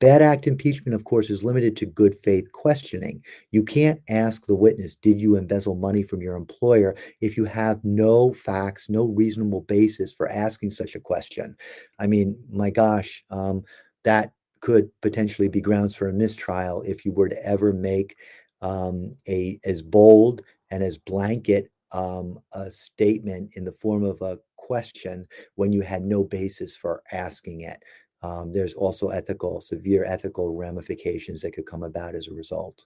Bad 0.00 0.20
act 0.20 0.48
impeachment, 0.48 0.96
of 0.96 1.04
course, 1.04 1.30
is 1.30 1.44
limited 1.44 1.76
to 1.76 1.86
good 1.86 2.16
faith 2.24 2.50
questioning. 2.50 3.22
You 3.52 3.62
can't 3.62 4.00
ask 4.10 4.46
the 4.46 4.56
witness, 4.56 4.96
Did 4.96 5.20
you 5.20 5.36
embezzle 5.36 5.76
money 5.76 6.02
from 6.02 6.22
your 6.22 6.34
employer? 6.34 6.96
if 7.20 7.36
you 7.36 7.44
have 7.44 7.84
no 7.84 8.32
facts, 8.32 8.90
no 8.90 9.04
reasonable 9.04 9.60
basis 9.60 10.12
for 10.12 10.28
asking 10.28 10.72
such 10.72 10.96
a 10.96 11.00
question. 11.00 11.56
I 12.00 12.08
mean, 12.08 12.36
my 12.50 12.70
gosh, 12.70 13.24
um, 13.30 13.62
that 14.02 14.32
could 14.60 14.90
potentially 15.00 15.48
be 15.48 15.60
grounds 15.60 15.94
for 15.94 16.08
a 16.08 16.12
mistrial 16.12 16.82
if 16.82 17.04
you 17.04 17.12
were 17.12 17.28
to 17.28 17.46
ever 17.46 17.72
make 17.72 18.16
um, 18.62 19.12
a 19.28 19.60
as 19.64 19.82
bold 19.82 20.42
and 20.70 20.82
as 20.82 20.98
blanket 20.98 21.70
um, 21.92 22.38
a 22.52 22.70
statement 22.70 23.56
in 23.56 23.64
the 23.64 23.72
form 23.72 24.02
of 24.02 24.20
a 24.22 24.38
question 24.56 25.26
when 25.54 25.72
you 25.72 25.82
had 25.82 26.02
no 26.02 26.24
basis 26.24 26.74
for 26.76 27.02
asking 27.12 27.62
it. 27.62 27.82
Um, 28.22 28.52
there's 28.52 28.74
also 28.74 29.08
ethical, 29.08 29.60
severe 29.60 30.04
ethical 30.04 30.54
ramifications 30.54 31.42
that 31.42 31.52
could 31.52 31.66
come 31.66 31.84
about 31.84 32.14
as 32.14 32.28
a 32.28 32.34
result. 32.34 32.84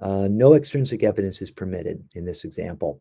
Uh, 0.00 0.26
no 0.28 0.54
extrinsic 0.54 1.04
evidence 1.04 1.40
is 1.40 1.50
permitted 1.50 2.02
in 2.16 2.24
this 2.24 2.44
example. 2.44 3.00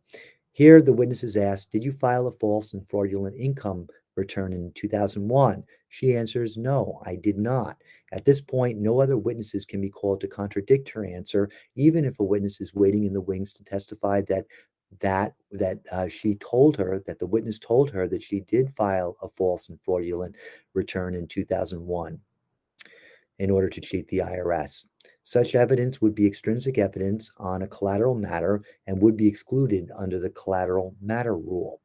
Here, 0.52 0.82
the 0.82 0.94
witness 0.94 1.24
is 1.24 1.38
asked, 1.38 1.72
Did 1.72 1.84
you 1.84 1.92
file 1.92 2.28
a 2.28 2.32
false 2.32 2.74
and 2.74 2.88
fraudulent 2.88 3.36
income 3.38 3.88
return 4.16 4.54
in 4.54 4.72
2001? 4.74 5.64
She 5.90 6.16
answers, 6.16 6.58
No, 6.58 7.00
I 7.06 7.16
did 7.16 7.38
not. 7.38 7.78
At 8.12 8.26
this 8.26 8.42
point, 8.42 8.80
no 8.80 9.02
other 9.02 9.18
witnesses 9.18 9.66
can 9.66 9.82
be 9.82 9.90
called 9.90 10.22
to 10.22 10.28
contradict 10.28 10.90
her 10.90 11.06
answer, 11.06 11.50
even 11.76 12.06
if 12.06 12.20
a 12.20 12.24
witness 12.24 12.62
is 12.62 12.74
waiting 12.74 13.06
in 13.06 13.14
the 13.14 13.22
wings 13.22 13.52
to 13.54 13.64
testify 13.64 14.22
that 14.22 14.46
that 15.00 15.34
that 15.52 15.80
uh, 15.92 16.08
she 16.08 16.36
told 16.36 16.76
her 16.78 17.02
that 17.08 17.20
the 17.20 17.28
witness 17.28 17.58
told 17.58 17.90
her 17.90 18.08
that 18.08 18.22
she 18.22 18.42
did 18.42 18.76
file 18.76 19.16
a 19.22 19.30
false 19.30 19.70
and 19.70 19.80
fraudulent 19.82 20.36
return 20.74 21.16
in 21.16 21.28
2001 21.28 22.20
in 23.40 23.50
order 23.50 23.70
to 23.70 23.82
cheat 23.82 24.08
the 24.10 24.20
IRS. 24.20 24.86
Such 25.24 25.56
evidence 25.56 26.02
would 26.02 26.14
be 26.14 26.28
extrinsic 26.28 26.78
evidence 26.78 27.32
on 27.38 27.62
a 27.62 27.68
collateral 27.68 28.16
matter 28.16 28.64
and 28.88 29.02
would 29.02 29.18
be 29.18 29.28
excluded 29.28 29.92
under 29.96 30.20
the 30.20 30.30
collateral 30.30 30.96
matter 31.02 31.36
rule. 31.36 31.81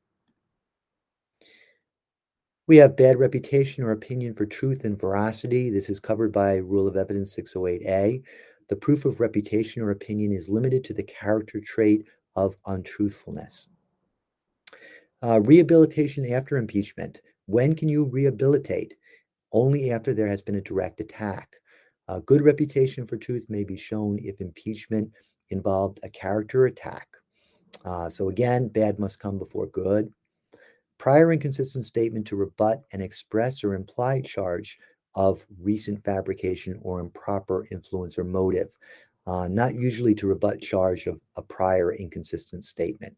We 2.68 2.78
have 2.78 2.96
bad 2.96 3.20
reputation 3.20 3.84
or 3.84 3.92
opinion 3.92 4.34
for 4.34 4.44
truth 4.44 4.84
and 4.84 5.00
veracity. 5.00 5.70
This 5.70 5.88
is 5.88 6.00
covered 6.00 6.32
by 6.32 6.56
Rule 6.56 6.88
of 6.88 6.96
Evidence 6.96 7.36
608A. 7.36 8.24
The 8.68 8.74
proof 8.76 9.04
of 9.04 9.20
reputation 9.20 9.82
or 9.82 9.92
opinion 9.92 10.32
is 10.32 10.48
limited 10.48 10.82
to 10.84 10.94
the 10.94 11.04
character 11.04 11.60
trait 11.60 12.06
of 12.34 12.56
untruthfulness. 12.66 13.68
Uh, 15.22 15.40
rehabilitation 15.44 16.32
after 16.32 16.56
impeachment. 16.56 17.20
When 17.46 17.72
can 17.76 17.88
you 17.88 18.04
rehabilitate? 18.04 18.94
Only 19.52 19.92
after 19.92 20.12
there 20.12 20.26
has 20.26 20.42
been 20.42 20.56
a 20.56 20.60
direct 20.60 20.98
attack. 20.98 21.54
A 22.08 22.20
good 22.20 22.42
reputation 22.42 23.06
for 23.06 23.16
truth 23.16 23.46
may 23.48 23.62
be 23.62 23.76
shown 23.76 24.18
if 24.20 24.40
impeachment 24.40 25.12
involved 25.50 26.00
a 26.02 26.10
character 26.10 26.66
attack. 26.66 27.06
Uh, 27.84 28.08
so 28.08 28.28
again, 28.28 28.66
bad 28.66 28.98
must 28.98 29.20
come 29.20 29.38
before 29.38 29.68
good 29.68 30.12
prior 30.98 31.32
inconsistent 31.32 31.84
statement 31.84 32.26
to 32.26 32.36
rebut 32.36 32.82
an 32.92 33.00
express 33.00 33.62
or 33.62 33.74
implied 33.74 34.24
charge 34.24 34.78
of 35.14 35.46
recent 35.60 36.04
fabrication 36.04 36.78
or 36.82 37.00
improper 37.00 37.66
influence 37.70 38.18
or 38.18 38.24
motive, 38.24 38.68
uh, 39.26 39.48
not 39.48 39.74
usually 39.74 40.14
to 40.14 40.26
rebut 40.26 40.60
charge 40.60 41.06
of 41.06 41.20
a 41.36 41.42
prior 41.42 41.92
inconsistent 41.92 42.64
statement. 42.64 43.16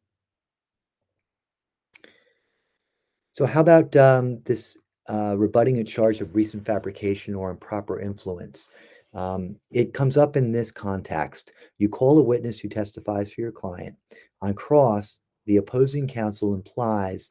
So, 3.32 3.46
how 3.46 3.60
about 3.60 3.94
um, 3.96 4.40
this 4.40 4.76
uh, 5.08 5.36
rebutting 5.36 5.78
a 5.78 5.84
charge 5.84 6.20
of 6.20 6.34
recent 6.34 6.64
fabrication 6.64 7.34
or 7.34 7.50
improper 7.50 8.00
influence? 8.00 8.70
Um, 9.14 9.56
it 9.70 9.94
comes 9.94 10.16
up 10.16 10.36
in 10.36 10.52
this 10.52 10.70
context. 10.70 11.52
You 11.78 11.88
call 11.88 12.18
a 12.18 12.22
witness 12.22 12.58
who 12.58 12.68
testifies 12.68 13.32
for 13.32 13.40
your 13.40 13.52
client. 13.52 13.96
On 14.42 14.54
cross, 14.54 15.20
the 15.46 15.56
opposing 15.56 16.06
counsel 16.06 16.54
implies 16.54 17.30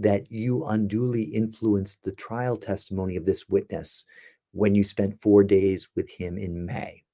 that 0.00 0.30
you 0.30 0.64
unduly 0.64 1.22
influenced 1.22 2.02
the 2.02 2.12
trial 2.12 2.56
testimony 2.56 3.16
of 3.16 3.26
this 3.26 3.48
witness 3.48 4.06
when 4.52 4.74
you 4.74 4.82
spent 4.82 5.20
four 5.20 5.44
days 5.44 5.88
with 5.94 6.08
him 6.10 6.38
in 6.38 6.64
May 6.64 7.04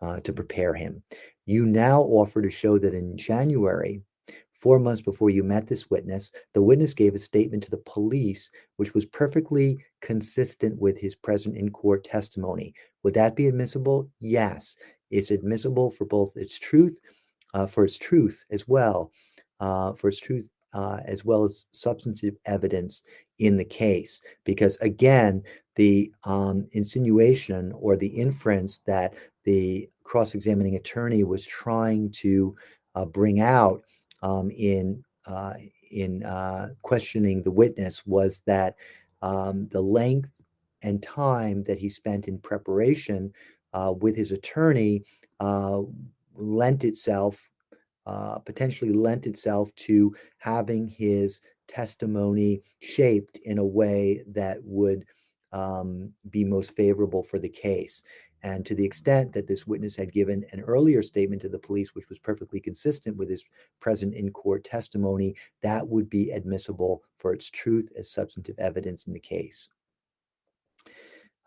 uh, 0.00 0.20
to 0.20 0.32
prepare 0.32 0.74
him. 0.74 1.02
You 1.46 1.64
now 1.64 2.02
offer 2.02 2.42
to 2.42 2.50
show 2.50 2.78
that 2.78 2.94
in 2.94 3.16
January, 3.16 4.02
four 4.52 4.78
months 4.78 5.00
before 5.00 5.30
you 5.30 5.42
met 5.42 5.66
this 5.66 5.88
witness, 5.88 6.30
the 6.52 6.62
witness 6.62 6.92
gave 6.92 7.14
a 7.14 7.18
statement 7.18 7.62
to 7.64 7.70
the 7.70 7.78
police 7.78 8.50
which 8.76 8.92
was 8.92 9.06
perfectly 9.06 9.82
consistent 10.02 10.78
with 10.78 10.98
his 10.98 11.14
present 11.14 11.56
in 11.56 11.70
court 11.70 12.04
testimony. 12.04 12.74
Would 13.02 13.14
that 13.14 13.34
be 13.34 13.46
admissible? 13.46 14.10
Yes. 14.20 14.76
It's 15.10 15.30
admissible 15.30 15.90
for 15.90 16.04
both 16.04 16.36
its 16.36 16.58
truth, 16.58 17.00
uh, 17.54 17.66
for 17.66 17.84
its 17.84 17.96
truth 17.96 18.44
as 18.50 18.68
well, 18.68 19.10
uh, 19.58 19.94
for 19.94 20.08
its 20.08 20.20
truth 20.20 20.48
uh, 20.72 20.98
as 21.04 21.24
well 21.24 21.44
as 21.44 21.66
substantive 21.72 22.34
evidence 22.46 23.02
in 23.38 23.56
the 23.56 23.64
case. 23.64 24.22
Because 24.44 24.76
again, 24.76 25.42
the 25.76 26.12
um, 26.24 26.66
insinuation 26.72 27.72
or 27.72 27.96
the 27.96 28.08
inference 28.08 28.80
that 28.80 29.14
the 29.44 29.88
cross 30.04 30.34
examining 30.34 30.76
attorney 30.76 31.24
was 31.24 31.46
trying 31.46 32.10
to 32.10 32.54
uh, 32.94 33.04
bring 33.04 33.40
out 33.40 33.82
um, 34.22 34.50
in, 34.50 35.02
uh, 35.26 35.54
in 35.90 36.22
uh, 36.24 36.68
questioning 36.82 37.42
the 37.42 37.50
witness 37.50 38.04
was 38.06 38.42
that 38.46 38.74
um, 39.22 39.68
the 39.68 39.80
length 39.80 40.30
and 40.82 41.02
time 41.02 41.62
that 41.64 41.78
he 41.78 41.88
spent 41.88 42.28
in 42.28 42.38
preparation 42.38 43.32
uh, 43.72 43.92
with 43.98 44.16
his 44.16 44.32
attorney 44.32 45.04
uh, 45.40 45.80
lent 46.34 46.84
itself 46.84 47.50
uh, 48.06 48.38
potentially 48.38 48.92
lent 48.92 49.26
itself 49.26 49.74
to 49.74 50.14
having 50.38 50.88
his 50.88 51.40
testimony 51.68 52.62
shaped 52.80 53.38
in 53.44 53.58
a 53.58 53.64
way 53.64 54.22
that 54.26 54.58
would 54.62 55.04
um, 55.52 56.12
be 56.30 56.44
most 56.44 56.74
favorable 56.76 57.22
for 57.22 57.38
the 57.38 57.48
case. 57.48 58.02
And 58.42 58.64
to 58.66 58.74
the 58.74 58.84
extent 58.84 59.32
that 59.34 59.46
this 59.46 59.66
witness 59.66 59.94
had 59.96 60.12
given 60.12 60.44
an 60.52 60.60
earlier 60.60 61.02
statement 61.02 61.42
to 61.42 61.48
the 61.48 61.58
police, 61.58 61.94
which 61.94 62.08
was 62.08 62.18
perfectly 62.18 62.58
consistent 62.58 63.16
with 63.16 63.28
his 63.28 63.44
present 63.80 64.14
in 64.14 64.30
court 64.30 64.64
testimony, 64.64 65.34
that 65.62 65.86
would 65.86 66.08
be 66.08 66.30
admissible 66.30 67.02
for 67.18 67.34
its 67.34 67.50
truth 67.50 67.92
as 67.98 68.10
substantive 68.10 68.58
evidence 68.58 69.06
in 69.06 69.12
the 69.12 69.20
case. 69.20 69.68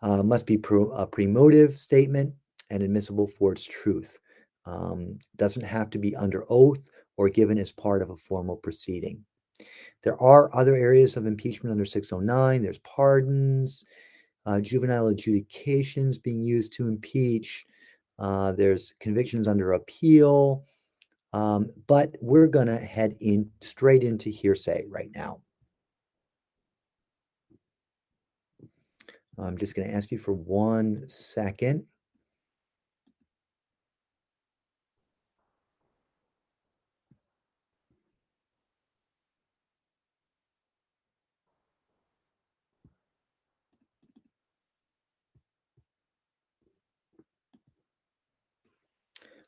Uh, 0.02 0.22
must 0.22 0.46
be 0.46 0.56
pro, 0.56 0.90
a 0.90 1.06
premotive 1.06 1.76
statement 1.76 2.32
and 2.70 2.82
admissible 2.82 3.26
for 3.26 3.52
its 3.52 3.64
truth. 3.64 4.18
Um, 4.66 5.18
doesn't 5.36 5.62
have 5.62 5.90
to 5.90 5.98
be 5.98 6.16
under 6.16 6.44
oath 6.48 6.80
or 7.16 7.28
given 7.28 7.58
as 7.58 7.70
part 7.70 8.02
of 8.02 8.10
a 8.10 8.16
formal 8.16 8.56
proceeding. 8.56 9.24
There 10.02 10.20
are 10.20 10.54
other 10.56 10.74
areas 10.74 11.16
of 11.16 11.26
impeachment 11.26 11.72
under 11.72 11.84
609. 11.84 12.62
There's 12.62 12.78
pardons, 12.78 13.84
uh, 14.46 14.60
juvenile 14.60 15.08
adjudications 15.08 16.18
being 16.18 16.42
used 16.42 16.72
to 16.74 16.88
impeach. 16.88 17.66
Uh, 18.18 18.52
there's 18.52 18.94
convictions 19.00 19.48
under 19.48 19.72
appeal. 19.72 20.64
Um, 21.32 21.70
but 21.88 22.14
we're 22.22 22.46
going 22.46 22.68
to 22.68 22.78
head 22.78 23.16
in 23.20 23.50
straight 23.60 24.04
into 24.04 24.30
hearsay 24.30 24.84
right 24.88 25.10
now. 25.14 25.40
I'm 29.36 29.58
just 29.58 29.74
going 29.74 29.88
to 29.88 29.94
ask 29.94 30.12
you 30.12 30.18
for 30.18 30.32
one 30.32 31.08
second. 31.08 31.84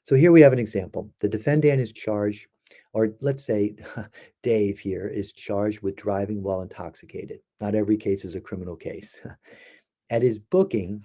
So 0.02 0.14
here 0.14 0.32
we 0.32 0.42
have 0.42 0.52
an 0.52 0.58
example. 0.58 1.10
The 1.20 1.28
defendant 1.28 1.80
is 1.80 1.92
charged 1.92 2.48
or 2.96 3.12
let's 3.20 3.44
say 3.44 3.74
Dave 4.42 4.78
here 4.78 5.06
is 5.06 5.30
charged 5.30 5.82
with 5.82 5.96
driving 5.96 6.42
while 6.42 6.62
intoxicated. 6.62 7.40
Not 7.60 7.74
every 7.74 7.98
case 7.98 8.24
is 8.24 8.34
a 8.34 8.40
criminal 8.40 8.74
case. 8.74 9.20
At 10.10 10.22
his 10.22 10.38
booking, 10.38 11.04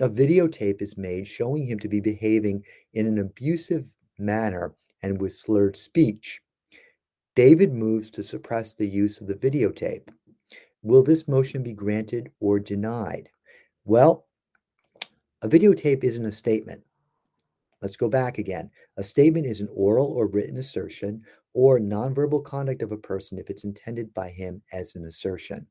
a 0.00 0.08
videotape 0.10 0.82
is 0.82 0.98
made 0.98 1.28
showing 1.28 1.64
him 1.64 1.78
to 1.78 1.86
be 1.86 2.00
behaving 2.00 2.64
in 2.94 3.06
an 3.06 3.20
abusive 3.20 3.84
manner 4.18 4.74
and 5.04 5.20
with 5.20 5.32
slurred 5.32 5.76
speech. 5.76 6.40
David 7.36 7.72
moves 7.72 8.10
to 8.10 8.24
suppress 8.24 8.72
the 8.72 8.88
use 8.88 9.20
of 9.20 9.28
the 9.28 9.36
videotape. 9.36 10.08
Will 10.82 11.04
this 11.04 11.28
motion 11.28 11.62
be 11.62 11.72
granted 11.72 12.32
or 12.40 12.58
denied? 12.58 13.28
Well, 13.84 14.26
a 15.42 15.48
videotape 15.48 16.02
isn't 16.02 16.26
a 16.26 16.32
statement. 16.32 16.82
Let's 17.84 17.96
go 17.96 18.08
back 18.08 18.38
again. 18.38 18.70
A 18.96 19.02
statement 19.02 19.44
is 19.44 19.60
an 19.60 19.68
oral 19.74 20.06
or 20.06 20.26
written 20.26 20.56
assertion 20.56 21.22
or 21.52 21.78
nonverbal 21.78 22.42
conduct 22.42 22.80
of 22.80 22.92
a 22.92 22.96
person 22.96 23.38
if 23.38 23.50
it's 23.50 23.64
intended 23.64 24.14
by 24.14 24.30
him 24.30 24.62
as 24.72 24.94
an 24.94 25.04
assertion. 25.04 25.66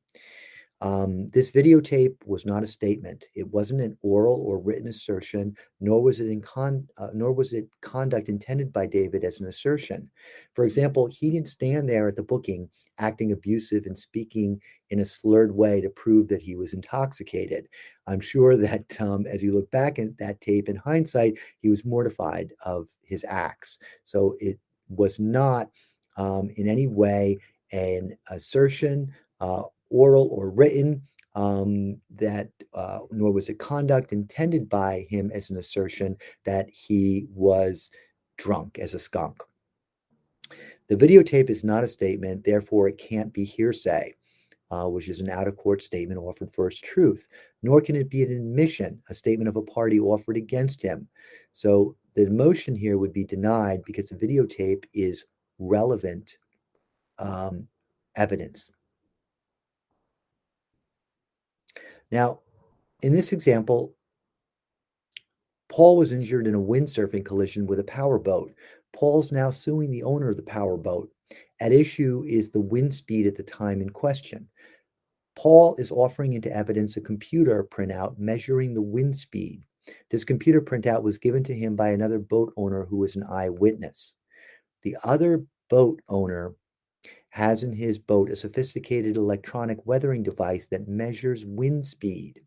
Um, 0.80 1.26
this 1.30 1.50
videotape 1.50 2.14
was 2.24 2.46
not 2.46 2.62
a 2.62 2.68
statement. 2.68 3.24
It 3.34 3.48
wasn't 3.48 3.80
an 3.80 3.98
oral 4.02 4.40
or 4.46 4.60
written 4.60 4.86
assertion, 4.86 5.56
nor 5.80 6.00
was 6.00 6.20
it 6.20 6.28
in 6.28 6.40
con, 6.40 6.86
uh, 6.98 7.08
nor 7.12 7.32
was 7.32 7.52
it 7.52 7.66
conduct 7.80 8.28
intended 8.28 8.72
by 8.72 8.86
David 8.86 9.24
as 9.24 9.40
an 9.40 9.48
assertion. 9.48 10.08
For 10.54 10.64
example, 10.64 11.08
he 11.10 11.32
didn't 11.32 11.48
stand 11.48 11.88
there 11.88 12.06
at 12.06 12.14
the 12.14 12.22
booking 12.22 12.70
acting 12.98 13.32
abusive 13.32 13.86
and 13.86 13.96
speaking 13.96 14.60
in 14.90 15.00
a 15.00 15.04
slurred 15.04 15.54
way 15.54 15.80
to 15.80 15.88
prove 15.90 16.28
that 16.28 16.42
he 16.42 16.54
was 16.56 16.74
intoxicated. 16.74 17.68
I'm 18.06 18.20
sure 18.20 18.56
that 18.68 19.00
um, 19.00 19.26
as 19.26 19.42
you 19.42 19.52
look 19.54 19.70
back 19.70 19.98
at 19.98 20.16
that 20.18 20.40
tape 20.40 20.68
in 20.68 20.76
hindsight, 20.76 21.38
he 21.60 21.68
was 21.68 21.84
mortified 21.84 22.52
of 22.64 22.86
his 23.02 23.24
acts. 23.28 23.78
So 24.02 24.36
it 24.38 24.58
was 24.88 25.18
not 25.18 25.70
um, 26.16 26.50
in 26.56 26.68
any 26.68 26.86
way 26.86 27.38
an 27.72 28.16
assertion 28.30 29.12
uh, 29.40 29.62
oral 29.90 30.28
or 30.30 30.50
written, 30.50 31.02
um, 31.34 32.00
that 32.10 32.48
uh, 32.74 33.00
nor 33.10 33.32
was 33.32 33.48
it 33.48 33.58
conduct 33.58 34.12
intended 34.12 34.68
by 34.68 35.06
him 35.10 35.30
as 35.34 35.50
an 35.50 35.56
assertion 35.56 36.16
that 36.44 36.68
he 36.70 37.26
was 37.34 37.90
drunk 38.36 38.78
as 38.78 38.94
a 38.94 38.98
skunk. 38.98 39.42
The 40.88 40.96
videotape 40.96 41.48
is 41.48 41.64
not 41.64 41.84
a 41.84 41.88
statement, 41.88 42.44
therefore 42.44 42.88
it 42.88 42.98
can't 42.98 43.32
be 43.32 43.44
hearsay, 43.44 44.14
uh, 44.70 44.86
which 44.86 45.08
is 45.08 45.20
an 45.20 45.30
out 45.30 45.48
of 45.48 45.56
court 45.56 45.82
statement 45.82 46.20
offered 46.20 46.52
for 46.52 46.68
its 46.68 46.80
truth, 46.80 47.26
nor 47.62 47.80
can 47.80 47.96
it 47.96 48.10
be 48.10 48.22
an 48.22 48.32
admission, 48.32 49.00
a 49.08 49.14
statement 49.14 49.48
of 49.48 49.56
a 49.56 49.62
party 49.62 49.98
offered 49.98 50.36
against 50.36 50.82
him. 50.82 51.08
So 51.52 51.96
the 52.14 52.28
motion 52.28 52.74
here 52.74 52.98
would 52.98 53.12
be 53.12 53.24
denied 53.24 53.82
because 53.84 54.08
the 54.08 54.16
videotape 54.16 54.84
is 54.92 55.24
relevant 55.58 56.36
um, 57.18 57.66
evidence. 58.16 58.70
Now, 62.10 62.40
in 63.02 63.12
this 63.12 63.32
example, 63.32 63.94
Paul 65.68 65.96
was 65.96 66.12
injured 66.12 66.46
in 66.46 66.54
a 66.54 66.60
windsurfing 66.60 67.24
collision 67.24 67.66
with 67.66 67.80
a 67.80 67.84
powerboat. 67.84 68.54
Paul's 68.94 69.32
now 69.32 69.50
suing 69.50 69.90
the 69.90 70.02
owner 70.02 70.30
of 70.30 70.36
the 70.36 70.42
powerboat. 70.42 71.10
At 71.60 71.72
issue 71.72 72.24
is 72.26 72.50
the 72.50 72.60
wind 72.60 72.94
speed 72.94 73.26
at 73.26 73.36
the 73.36 73.42
time 73.42 73.80
in 73.82 73.90
question. 73.90 74.48
Paul 75.36 75.74
is 75.78 75.90
offering 75.90 76.32
into 76.32 76.54
evidence 76.54 76.96
a 76.96 77.00
computer 77.00 77.64
printout 77.64 78.18
measuring 78.18 78.72
the 78.72 78.82
wind 78.82 79.16
speed. 79.16 79.64
This 80.10 80.24
computer 80.24 80.60
printout 80.60 81.02
was 81.02 81.18
given 81.18 81.42
to 81.44 81.54
him 81.54 81.76
by 81.76 81.90
another 81.90 82.18
boat 82.18 82.52
owner 82.56 82.84
who 82.84 82.96
was 82.96 83.16
an 83.16 83.24
eyewitness. 83.24 84.14
The 84.82 84.96
other 85.02 85.44
boat 85.68 86.00
owner 86.08 86.54
has 87.30 87.64
in 87.64 87.72
his 87.72 87.98
boat 87.98 88.30
a 88.30 88.36
sophisticated 88.36 89.16
electronic 89.16 89.84
weathering 89.84 90.22
device 90.22 90.68
that 90.68 90.86
measures 90.86 91.44
wind 91.44 91.84
speed. 91.84 92.40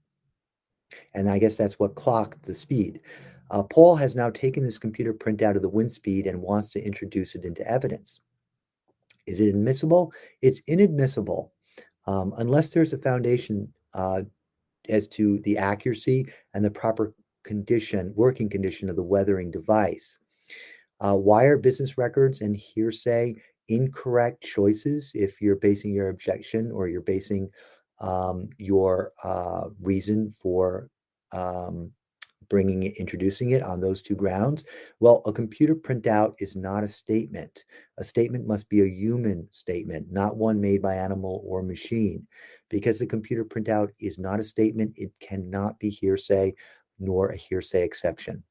And 1.14 1.30
I 1.30 1.40
guess 1.40 1.58
that's 1.58 1.78
what 1.78 1.96
clocked 1.96 2.44
the 2.44 2.54
speed. 2.54 3.02
Uh, 3.50 3.64
Paul 3.64 3.96
has 3.96 4.16
now 4.16 4.30
taken 4.30 4.64
this 4.64 4.78
computer 4.78 5.14
printout 5.14 5.56
of 5.56 5.62
the 5.62 5.70
wind 5.70 5.92
speed 5.92 6.28
and 6.28 6.42
wants 6.42 6.70
to 6.72 6.84
introduce 6.84 7.36
it 7.36 7.46
into 7.46 7.68
evidence. 7.70 8.22
Is 9.26 9.42
it 9.42 9.50
admissible? 9.50 10.14
It's 10.42 10.62
inadmissible 10.68 11.54
um, 12.08 12.34
unless 12.38 12.74
there's 12.74 12.94
a 12.94 12.98
foundation 12.98 13.72
uh, 13.94 14.24
as 14.90 15.08
to 15.10 15.40
the 15.40 15.58
accuracy 15.58 16.28
and 16.54 16.64
the 16.64 16.72
proper 16.72 17.14
condition, 17.44 18.14
working 18.16 18.50
condition 18.50 18.90
of 18.90 18.96
the 18.96 19.04
weathering 19.04 19.52
device. 19.52 20.20
Uh, 21.00 21.16
why 21.16 21.44
are 21.44 21.58
business 21.58 21.98
records 21.98 22.42
and 22.42 22.56
hearsay 22.56 23.36
incorrect 23.70 24.44
choices 24.44 25.12
if 25.14 25.42
you're 25.42 25.58
basing 25.58 25.94
your 25.94 26.10
objection 26.10 26.72
or 26.72 26.88
you're 26.88 27.02
basing 27.02 27.50
um, 28.00 28.50
your 28.58 29.12
uh, 29.24 29.68
reason 29.82 30.32
for 30.32 30.90
um, 31.34 31.92
bringing 32.50 32.84
it, 32.84 32.98
introducing 32.98 33.52
it 33.52 33.62
on 33.62 33.80
those 33.80 34.02
two 34.02 34.16
grounds? 34.16 34.66
Well, 35.00 35.22
a 35.26 35.34
computer 35.34 35.76
printout 35.76 36.36
is 36.40 36.56
not 36.56 36.84
a 36.84 36.88
statement. 36.88 37.66
A 37.98 38.04
statement 38.04 38.48
must 38.48 38.70
be 38.70 38.82
a 38.82 38.90
human 38.90 39.48
statement, 39.52 40.12
not 40.12 40.38
one 40.38 40.60
made 40.60 40.82
by 40.82 40.96
animal 40.96 41.44
or 41.46 41.62
machine. 41.62 42.28
Because 42.70 43.00
the 43.00 43.06
computer 43.06 43.46
printout 43.46 43.92
is 44.00 44.18
not 44.18 44.40
a 44.40 44.44
statement, 44.44 44.94
it 44.98 45.12
cannot 45.20 45.80
be 45.80 45.90
hearsay 45.90 46.54
nor 47.00 47.30
a 47.30 47.36
hearsay 47.38 47.84
exception. 47.84 48.44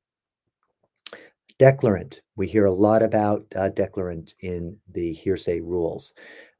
Declarant. 1.58 2.20
We 2.36 2.46
hear 2.46 2.66
a 2.66 2.72
lot 2.72 3.02
about 3.02 3.46
uh, 3.56 3.70
declarant 3.70 4.34
in 4.40 4.76
the 4.92 5.12
hearsay 5.12 5.60
rules. 5.60 6.12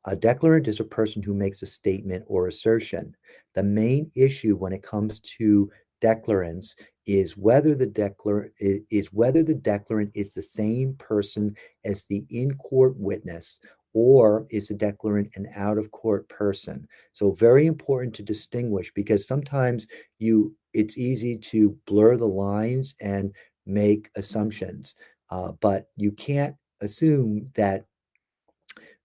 A 0.06 0.16
declarant 0.16 0.68
is 0.68 0.80
a 0.80 0.84
person 0.84 1.22
who 1.22 1.34
makes 1.34 1.62
a 1.62 1.66
statement 1.66 2.24
or 2.28 2.46
assertion. 2.46 3.14
The 3.54 3.62
main 3.62 4.10
issue 4.14 4.56
when 4.56 4.72
it 4.72 4.82
comes 4.82 5.20
to 5.20 5.70
declarants 6.00 6.76
is 7.06 7.36
whether 7.36 7.74
the 7.74 7.86
declarant 7.86 8.50
is 8.58 9.12
whether 9.12 9.42
the 9.42 9.54
declarant 9.54 10.10
is 10.14 10.34
the 10.34 10.42
same 10.42 10.94
person 10.94 11.54
as 11.84 12.04
the 12.04 12.24
in-court 12.30 12.96
witness 12.96 13.60
or 13.94 14.46
is 14.50 14.68
the 14.68 14.74
declarant 14.74 15.34
an 15.36 15.48
out 15.56 15.78
of 15.78 15.90
court 15.90 16.28
person. 16.28 16.86
So 17.12 17.30
very 17.30 17.64
important 17.64 18.14
to 18.16 18.22
distinguish 18.22 18.92
because 18.92 19.26
sometimes 19.26 19.86
you 20.18 20.54
it's 20.74 20.98
easy 20.98 21.38
to 21.38 21.74
blur 21.86 22.18
the 22.18 22.28
lines 22.28 22.94
and 23.00 23.32
make 23.64 24.10
assumptions, 24.14 24.96
uh, 25.30 25.52
but 25.60 25.88
you 25.96 26.12
can't 26.12 26.54
assume 26.82 27.46
that 27.54 27.86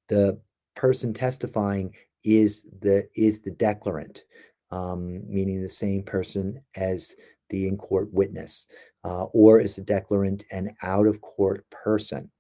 the 0.10 0.38
person 0.76 1.14
testifying 1.14 1.96
is 2.26 2.66
the 2.82 3.08
is 3.16 3.42
the 3.42 3.52
declarant, 3.52 4.24
um, 4.72 5.22
meaning 5.28 5.62
the 5.62 5.70
same 5.70 6.04
person 6.04 6.62
as 6.76 7.16
the 7.52 7.68
in 7.68 7.78
court 7.78 8.12
witness, 8.12 8.68
uh, 9.04 9.26
or 9.26 9.62
is 9.62 9.76
the 9.76 9.84
declarant 9.84 10.44
an 10.52 10.76
out 10.82 11.06
of 11.06 11.22
court 11.22 11.66
person. 11.70 12.32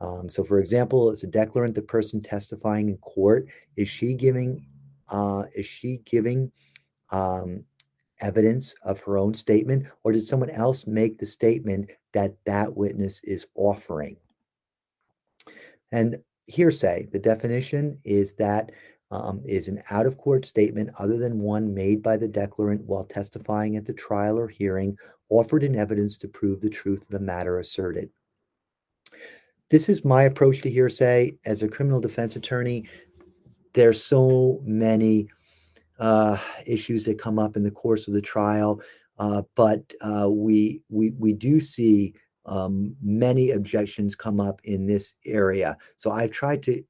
Um, 0.00 0.28
so, 0.28 0.44
for 0.44 0.60
example, 0.60 1.10
is 1.10 1.24
a 1.24 1.28
declarant 1.28 1.74
the 1.74 1.82
person 1.82 2.20
testifying 2.20 2.88
in 2.90 2.98
court? 2.98 3.48
Is 3.76 3.88
she 3.88 4.14
giving? 4.14 4.66
Uh, 5.08 5.44
is 5.54 5.66
she 5.66 5.98
giving 6.04 6.50
um, 7.10 7.64
evidence 8.20 8.74
of 8.84 9.00
her 9.00 9.18
own 9.18 9.34
statement, 9.34 9.86
or 10.02 10.12
did 10.12 10.24
someone 10.24 10.50
else 10.50 10.86
make 10.86 11.18
the 11.18 11.26
statement 11.26 11.90
that 12.12 12.34
that 12.44 12.76
witness 12.76 13.22
is 13.24 13.46
offering? 13.54 14.16
And 15.92 16.18
hearsay, 16.46 17.08
the 17.12 17.18
definition 17.18 17.98
is 18.04 18.34
that 18.34 18.72
um, 19.14 19.40
is 19.44 19.68
an 19.68 19.82
out 19.90 20.06
of 20.06 20.16
court 20.16 20.44
statement 20.44 20.90
other 20.98 21.16
than 21.16 21.40
one 21.40 21.72
made 21.72 22.02
by 22.02 22.16
the 22.16 22.28
declarant 22.28 22.84
while 22.84 23.04
testifying 23.04 23.76
at 23.76 23.86
the 23.86 23.92
trial 23.92 24.38
or 24.38 24.48
hearing, 24.48 24.96
offered 25.28 25.62
in 25.62 25.76
evidence 25.76 26.16
to 26.16 26.28
prove 26.28 26.60
the 26.60 26.70
truth 26.70 27.02
of 27.02 27.08
the 27.08 27.20
matter 27.20 27.58
asserted. 27.58 28.10
This 29.70 29.88
is 29.88 30.04
my 30.04 30.24
approach 30.24 30.62
to 30.62 30.70
hearsay 30.70 31.38
as 31.46 31.62
a 31.62 31.68
criminal 31.68 32.00
defense 32.00 32.36
attorney. 32.36 32.88
There's 33.72 34.02
so 34.02 34.60
many 34.64 35.28
uh, 35.98 36.36
issues 36.66 37.04
that 37.06 37.18
come 37.18 37.38
up 37.38 37.56
in 37.56 37.62
the 37.62 37.70
course 37.70 38.08
of 38.08 38.14
the 38.14 38.22
trial. 38.22 38.80
Uh, 39.18 39.42
but 39.54 39.94
uh, 40.00 40.28
we, 40.28 40.82
we, 40.88 41.12
we 41.18 41.32
do 41.32 41.60
see 41.60 42.14
um, 42.46 42.94
many 43.00 43.50
objections 43.50 44.14
come 44.14 44.40
up 44.40 44.60
in 44.64 44.86
this 44.86 45.14
area. 45.24 45.76
So 45.96 46.10
I've 46.10 46.32
tried 46.32 46.62
to 46.64 46.82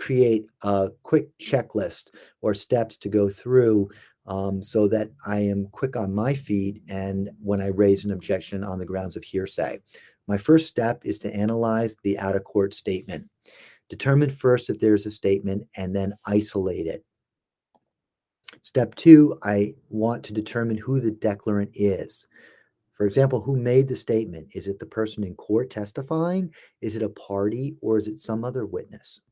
create 0.00 0.46
a 0.62 0.88
quick 1.02 1.28
checklist 1.38 2.08
or 2.40 2.54
steps 2.54 2.96
to 2.96 3.08
go 3.08 3.28
through 3.28 3.88
um, 4.26 4.62
so 4.62 4.88
that 4.88 5.10
I 5.26 5.40
am 5.40 5.68
quick 5.70 5.94
on 5.94 6.12
my 6.14 6.34
feet 6.34 6.82
and 6.88 7.30
when 7.42 7.60
I 7.60 7.68
raise 7.68 8.04
an 8.04 8.10
objection 8.10 8.64
on 8.64 8.78
the 8.78 8.86
grounds 8.86 9.16
of 9.16 9.22
hearsay. 9.22 9.78
My 10.26 10.38
first 10.38 10.66
step 10.68 11.02
is 11.04 11.18
to 11.18 11.34
analyze 11.34 11.96
the 12.02 12.18
out 12.18 12.34
of 12.34 12.44
court 12.44 12.72
statement. 12.72 13.28
Determine 13.88 14.30
first 14.30 14.70
if 14.70 14.78
there's 14.78 15.04
a 15.04 15.10
statement 15.10 15.66
and 15.76 15.94
then 15.94 16.14
isolate 16.24 16.86
it. 16.86 17.04
Step 18.62 18.94
two, 18.94 19.38
I 19.42 19.74
want 19.90 20.24
to 20.24 20.32
determine 20.32 20.76
who 20.76 21.00
the 21.00 21.10
declarant 21.10 21.70
is. 21.74 22.26
For 22.94 23.04
example, 23.06 23.40
who 23.40 23.56
made 23.56 23.88
the 23.88 23.96
statement? 23.96 24.48
Is 24.54 24.66
it 24.66 24.78
the 24.78 24.86
person 24.86 25.24
in 25.24 25.34
court 25.34 25.70
testifying? 25.70 26.52
Is 26.80 26.96
it 26.96 27.02
a 27.02 27.08
party 27.08 27.76
or 27.80 27.98
is 27.98 28.06
it 28.06 28.18
some 28.18 28.44
other 28.44 28.66
witness? 28.66 29.22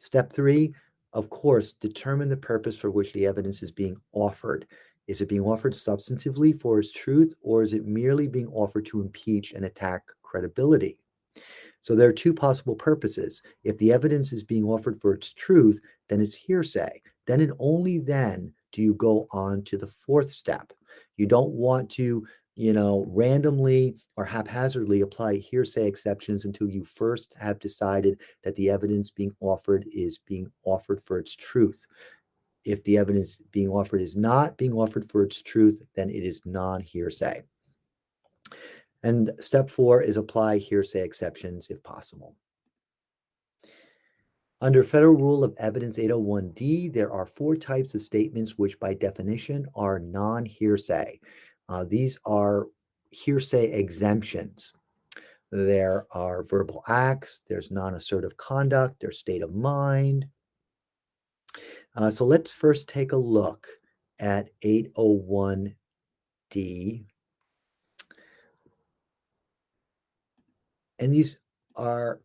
Step 0.00 0.32
three, 0.32 0.74
of 1.12 1.30
course, 1.30 1.72
determine 1.72 2.28
the 2.28 2.36
purpose 2.36 2.76
for 2.76 2.90
which 2.90 3.12
the 3.12 3.26
evidence 3.26 3.62
is 3.62 3.70
being 3.70 3.96
offered. 4.12 4.66
Is 5.06 5.20
it 5.20 5.28
being 5.28 5.42
offered 5.42 5.72
substantively 5.72 6.60
for 6.60 6.80
its 6.80 6.92
truth 6.92 7.34
or 7.42 7.62
is 7.62 7.72
it 7.72 7.86
merely 7.86 8.26
being 8.26 8.48
offered 8.48 8.86
to 8.86 9.00
impeach 9.00 9.52
and 9.52 9.64
attack 9.64 10.02
credibility? 10.22 10.98
So 11.80 11.94
there 11.94 12.08
are 12.08 12.12
two 12.12 12.34
possible 12.34 12.74
purposes. 12.74 13.42
If 13.62 13.78
the 13.78 13.92
evidence 13.92 14.32
is 14.32 14.42
being 14.42 14.64
offered 14.64 15.00
for 15.00 15.14
its 15.14 15.32
truth, 15.32 15.80
then 16.08 16.20
it's 16.20 16.34
hearsay 16.34 17.00
then 17.30 17.40
and 17.40 17.52
only 17.60 17.98
then 18.00 18.52
do 18.72 18.82
you 18.82 18.92
go 18.94 19.28
on 19.30 19.62
to 19.62 19.76
the 19.76 19.86
fourth 19.86 20.30
step. 20.30 20.72
You 21.16 21.26
don't 21.26 21.52
want 21.52 21.88
to, 21.90 22.26
you 22.56 22.72
know, 22.72 23.04
randomly 23.08 23.96
or 24.16 24.24
haphazardly 24.24 25.00
apply 25.00 25.36
hearsay 25.36 25.86
exceptions 25.86 26.44
until 26.44 26.68
you 26.68 26.84
first 26.84 27.34
have 27.38 27.58
decided 27.58 28.20
that 28.42 28.54
the 28.56 28.70
evidence 28.70 29.10
being 29.10 29.34
offered 29.40 29.86
is 29.92 30.18
being 30.18 30.50
offered 30.64 31.02
for 31.02 31.18
its 31.18 31.34
truth. 31.34 31.86
If 32.64 32.84
the 32.84 32.98
evidence 32.98 33.40
being 33.52 33.68
offered 33.68 34.02
is 34.02 34.16
not 34.16 34.58
being 34.58 34.72
offered 34.72 35.10
for 35.10 35.22
its 35.22 35.40
truth, 35.40 35.82
then 35.94 36.10
it 36.10 36.22
is 36.22 36.42
non 36.44 36.82
hearsay. 36.82 37.42
And 39.02 39.32
step 39.38 39.70
four 39.70 40.02
is 40.02 40.18
apply 40.18 40.58
hearsay 40.58 41.00
exceptions 41.00 41.70
if 41.70 41.82
possible. 41.82 42.36
Under 44.62 44.84
Federal 44.84 45.16
Rule 45.16 45.42
of 45.42 45.54
Evidence 45.56 45.96
801D, 45.96 46.92
there 46.92 47.10
are 47.10 47.24
four 47.24 47.56
types 47.56 47.94
of 47.94 48.02
statements 48.02 48.58
which, 48.58 48.78
by 48.78 48.92
definition, 48.92 49.66
are 49.74 49.98
non 49.98 50.44
hearsay. 50.44 51.18
Uh, 51.70 51.84
these 51.84 52.18
are 52.26 52.66
hearsay 53.10 53.70
exemptions. 53.72 54.74
There 55.52 56.06
are 56.10 56.42
verbal 56.42 56.82
acts, 56.88 57.42
there's 57.48 57.70
non 57.70 57.94
assertive 57.94 58.36
conduct, 58.36 59.00
there's 59.00 59.18
state 59.18 59.42
of 59.42 59.54
mind. 59.54 60.26
Uh, 61.96 62.10
so 62.10 62.24
let's 62.24 62.52
first 62.52 62.88
take 62.88 63.12
a 63.12 63.16
look 63.16 63.68
at 64.18 64.50
801D. 64.64 65.74
And 70.98 71.14
these 71.14 71.38
are 71.76 72.20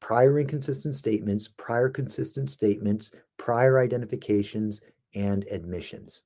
prior 0.00 0.38
inconsistent 0.38 0.94
statements, 0.94 1.48
prior 1.48 1.88
consistent 1.88 2.50
statements, 2.50 3.10
prior 3.38 3.80
identifications, 3.80 4.82
and 5.14 5.46
admissions. 5.50 6.24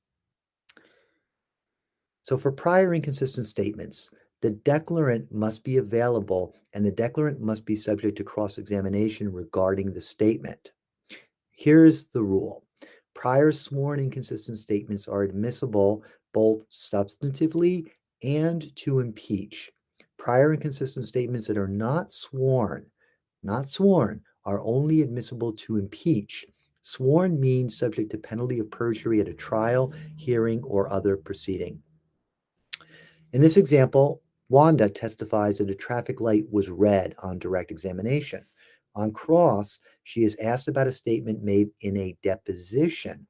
So 2.23 2.37
for 2.37 2.51
prior 2.51 2.93
inconsistent 2.93 3.47
statements, 3.47 4.09
the 4.41 4.51
declarant 4.51 5.31
must 5.31 5.63
be 5.63 5.77
available 5.77 6.55
and 6.73 6.85
the 6.85 6.91
declarant 6.91 7.39
must 7.39 7.65
be 7.65 7.75
subject 7.75 8.17
to 8.17 8.23
cross-examination 8.23 9.31
regarding 9.31 9.91
the 9.91 10.01
statement. 10.01 10.71
Here's 11.51 12.07
the 12.07 12.23
rule. 12.23 12.65
Prior 13.13 13.51
sworn 13.51 13.99
inconsistent 13.99 14.57
statements 14.57 15.07
are 15.07 15.23
admissible 15.23 16.03
both 16.33 16.67
substantively 16.69 17.91
and 18.23 18.75
to 18.77 18.99
impeach. 18.99 19.71
Prior 20.17 20.53
inconsistent 20.53 21.05
statements 21.05 21.47
that 21.47 21.57
are 21.57 21.67
not 21.67 22.11
sworn 22.11 22.85
not 23.43 23.67
sworn, 23.67 24.21
are 24.45 24.61
only 24.61 25.01
admissible 25.01 25.53
to 25.53 25.77
impeach. 25.77 26.45
Sworn 26.81 27.39
means 27.39 27.77
subject 27.77 28.11
to 28.11 28.17
penalty 28.17 28.59
of 28.59 28.71
perjury 28.71 29.21
at 29.21 29.27
a 29.27 29.33
trial, 29.33 29.93
hearing, 30.15 30.63
or 30.63 30.91
other 30.91 31.15
proceeding. 31.15 31.81
In 33.33 33.41
this 33.41 33.57
example, 33.57 34.21
Wanda 34.49 34.89
testifies 34.89 35.57
that 35.57 35.69
a 35.69 35.75
traffic 35.75 36.19
light 36.19 36.45
was 36.51 36.69
red 36.69 37.15
on 37.19 37.39
direct 37.39 37.71
examination. 37.71 38.45
On 38.95 39.11
cross, 39.11 39.79
she 40.03 40.23
is 40.23 40.35
asked 40.41 40.67
about 40.67 40.87
a 40.87 40.91
statement 40.91 41.41
made 41.41 41.69
in 41.81 41.95
a 41.95 42.17
deposition 42.21 43.25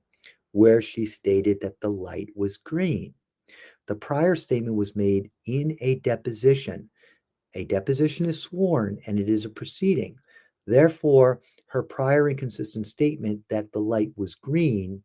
where 0.53 0.81
she 0.81 1.05
stated 1.05 1.59
that 1.61 1.79
the 1.79 1.89
light 1.89 2.29
was 2.35 2.57
green. 2.57 3.13
The 3.87 3.95
prior 3.95 4.35
statement 4.35 4.75
was 4.75 4.95
made 4.95 5.29
in 5.45 5.77
a 5.81 5.95
deposition 5.99 6.89
a 7.53 7.65
deposition 7.65 8.25
is 8.25 8.39
sworn 8.39 8.99
and 9.05 9.19
it 9.19 9.29
is 9.29 9.45
a 9.45 9.49
proceeding. 9.49 10.17
Therefore, 10.67 11.41
her 11.67 11.83
prior 11.83 12.29
inconsistent 12.29 12.87
statement 12.87 13.41
that 13.49 13.71
the 13.71 13.79
light 13.79 14.11
was 14.15 14.35
green 14.35 15.03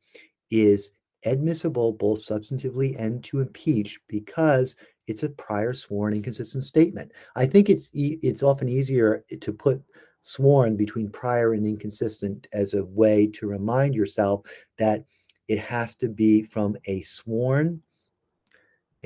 is 0.51 0.91
admissible 1.25 1.93
both 1.93 2.25
substantively 2.25 2.95
and 2.99 3.23
to 3.25 3.41
impeach 3.41 4.01
because 4.09 4.77
it's 5.07 5.23
a 5.23 5.31
prior 5.31 5.73
sworn 5.73 6.13
inconsistent 6.13 6.65
statement. 6.65 7.13
I 7.37 7.47
think 7.47 7.69
it's 7.71 7.91
it's 7.95 8.43
often 8.43 8.69
easier 8.69 9.25
to 9.41 9.53
put 9.53 9.83
sworn 10.23 10.77
between 10.77 11.09
prior 11.11 11.53
and 11.53 11.65
inconsistent 11.65 12.49
as 12.53 12.75
a 12.75 12.85
way 12.85 13.29
to 13.29 13.47
remind 13.47 13.95
yourself 13.95 14.43
that 14.79 15.05
it 15.49 15.59
has 15.61 15.95
to 15.97 16.09
be 16.09 16.43
from 16.43 16.77
a 16.87 17.01
sworn 17.03 17.81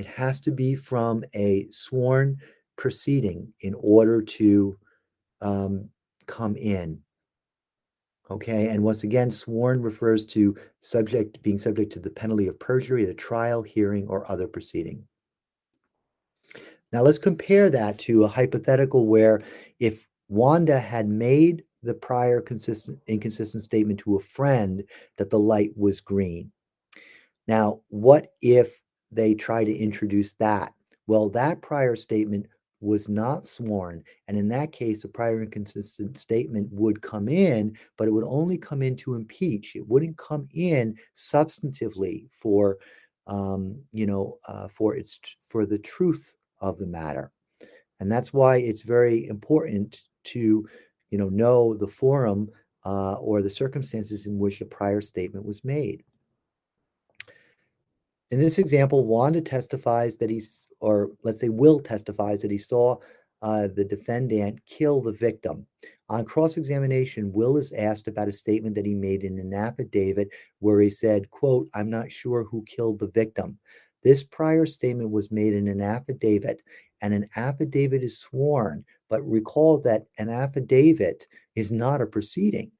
it 0.01 0.07
has 0.07 0.41
to 0.41 0.51
be 0.51 0.73
from 0.73 1.23
a 1.35 1.67
sworn 1.69 2.39
proceeding 2.75 3.53
in 3.59 3.75
order 3.77 4.19
to 4.19 4.75
um, 5.41 5.89
come 6.25 6.55
in. 6.55 6.99
Okay, 8.31 8.69
and 8.69 8.81
once 8.81 9.03
again, 9.03 9.29
sworn 9.29 9.81
refers 9.81 10.25
to 10.27 10.55
subject 10.79 11.43
being 11.43 11.57
subject 11.57 11.91
to 11.91 11.99
the 11.99 12.09
penalty 12.09 12.47
of 12.47 12.57
perjury 12.59 13.03
at 13.03 13.09
a 13.09 13.13
trial, 13.13 13.61
hearing, 13.61 14.07
or 14.07 14.29
other 14.31 14.47
proceeding. 14.47 15.03
Now 16.93 17.01
let's 17.01 17.19
compare 17.19 17.69
that 17.69 17.99
to 17.99 18.23
a 18.23 18.29
hypothetical 18.29 19.05
where 19.05 19.43
if 19.79 20.07
Wanda 20.29 20.79
had 20.79 21.09
made 21.09 21.65
the 21.83 21.93
prior 21.93 22.39
consistent 22.39 22.99
inconsistent 23.07 23.65
statement 23.65 23.99
to 23.99 24.15
a 24.15 24.21
friend 24.21 24.83
that 25.17 25.29
the 25.29 25.39
light 25.39 25.71
was 25.75 25.99
green. 25.99 26.53
Now, 27.47 27.81
what 27.89 28.33
if 28.41 28.81
they 29.11 29.33
try 29.33 29.65
to 29.65 29.75
introduce 29.75 30.33
that? 30.35 30.73
Well, 31.05 31.29
that 31.31 31.61
prior 31.61 31.97
statement 31.97 32.47
was 32.81 33.07
not 33.07 33.45
sworn. 33.45 34.03
And 34.27 34.37
in 34.37 34.47
that 34.49 34.71
case, 34.71 35.03
a 35.03 35.07
prior 35.07 35.41
inconsistent 35.41 36.17
statement 36.17 36.67
would 36.71 37.01
come 37.01 37.29
in, 37.29 37.77
but 37.97 38.07
it 38.07 38.11
would 38.11 38.25
only 38.25 38.57
come 38.57 38.81
in 38.81 38.95
to 38.97 39.13
impeach. 39.13 39.75
It 39.75 39.87
wouldn't 39.87 40.17
come 40.17 40.49
in 40.53 40.97
substantively 41.15 42.27
for, 42.31 42.79
um, 43.27 43.79
you 43.93 44.07
know, 44.07 44.37
uh, 44.47 44.67
for 44.67 44.95
its 44.95 45.19
for 45.47 45.65
the 45.65 45.79
truth 45.79 46.35
of 46.59 46.79
the 46.79 46.87
matter. 46.87 47.31
And 47.99 48.11
that's 48.11 48.33
why 48.33 48.57
it's 48.57 48.81
very 48.81 49.27
important 49.27 50.01
to, 50.25 50.67
you 51.11 51.17
know, 51.17 51.29
know 51.29 51.75
the 51.75 51.87
forum 51.87 52.49
uh, 52.83 53.13
or 53.13 53.43
the 53.43 53.49
circumstances 53.49 54.25
in 54.25 54.39
which 54.39 54.59
a 54.61 54.65
prior 54.65 55.01
statement 55.01 55.45
was 55.45 55.63
made. 55.63 56.03
In 58.31 58.39
this 58.39 58.57
example, 58.57 59.05
Wanda 59.05 59.41
testifies 59.41 60.15
that 60.17 60.29
he's, 60.29 60.69
or 60.79 61.11
let's 61.23 61.39
say 61.39 61.49
Will 61.49 61.81
testifies 61.81 62.41
that 62.41 62.51
he 62.51 62.57
saw 62.57 62.95
uh, 63.41 63.67
the 63.75 63.83
defendant 63.83 64.65
kill 64.65 65.01
the 65.01 65.11
victim. 65.11 65.67
On 66.07 66.23
cross 66.23 66.55
examination, 66.55 67.33
Will 67.33 67.57
is 67.57 67.73
asked 67.73 68.07
about 68.07 68.29
a 68.29 68.33
statement 68.33 68.75
that 68.75 68.85
he 68.85 68.95
made 68.95 69.23
in 69.23 69.37
an 69.37 69.53
affidavit 69.53 70.29
where 70.59 70.79
he 70.79 70.89
said, 70.89 71.29
quote, 71.29 71.67
I'm 71.73 71.89
not 71.89 72.11
sure 72.11 72.45
who 72.45 72.63
killed 72.63 72.99
the 72.99 73.07
victim. 73.07 73.57
This 74.03 74.23
prior 74.23 74.65
statement 74.65 75.11
was 75.11 75.31
made 75.31 75.53
in 75.53 75.67
an 75.67 75.81
affidavit, 75.81 76.61
and 77.01 77.13
an 77.13 77.27
affidavit 77.35 78.01
is 78.01 78.19
sworn. 78.19 78.85
But 79.09 79.29
recall 79.29 79.77
that 79.79 80.05
an 80.19 80.29
affidavit 80.29 81.27
is 81.55 81.71
not 81.71 82.01
a 82.01 82.07
proceeding 82.07 82.71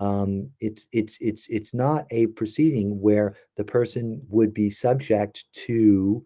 um, 0.00 0.50
it's 0.60 0.86
it's 0.92 1.18
it's 1.20 1.46
it's 1.48 1.74
not 1.74 2.06
a 2.10 2.26
proceeding 2.28 3.00
where 3.00 3.34
the 3.56 3.64
person 3.64 4.22
would 4.28 4.54
be 4.54 4.70
subject 4.70 5.44
to 5.52 6.24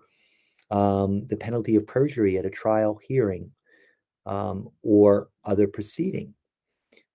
um, 0.70 1.26
the 1.26 1.36
penalty 1.36 1.76
of 1.76 1.86
perjury 1.86 2.38
at 2.38 2.46
a 2.46 2.50
trial 2.50 2.98
hearing 3.06 3.50
um, 4.26 4.68
or 4.82 5.28
other 5.44 5.66
proceeding. 5.66 6.34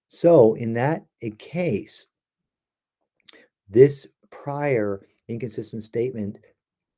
So 0.07 0.53
in 0.55 0.73
that 0.73 1.05
case, 1.37 2.07
this 3.69 4.07
prior 4.29 5.05
inconsistent 5.27 5.83
statement 5.83 6.39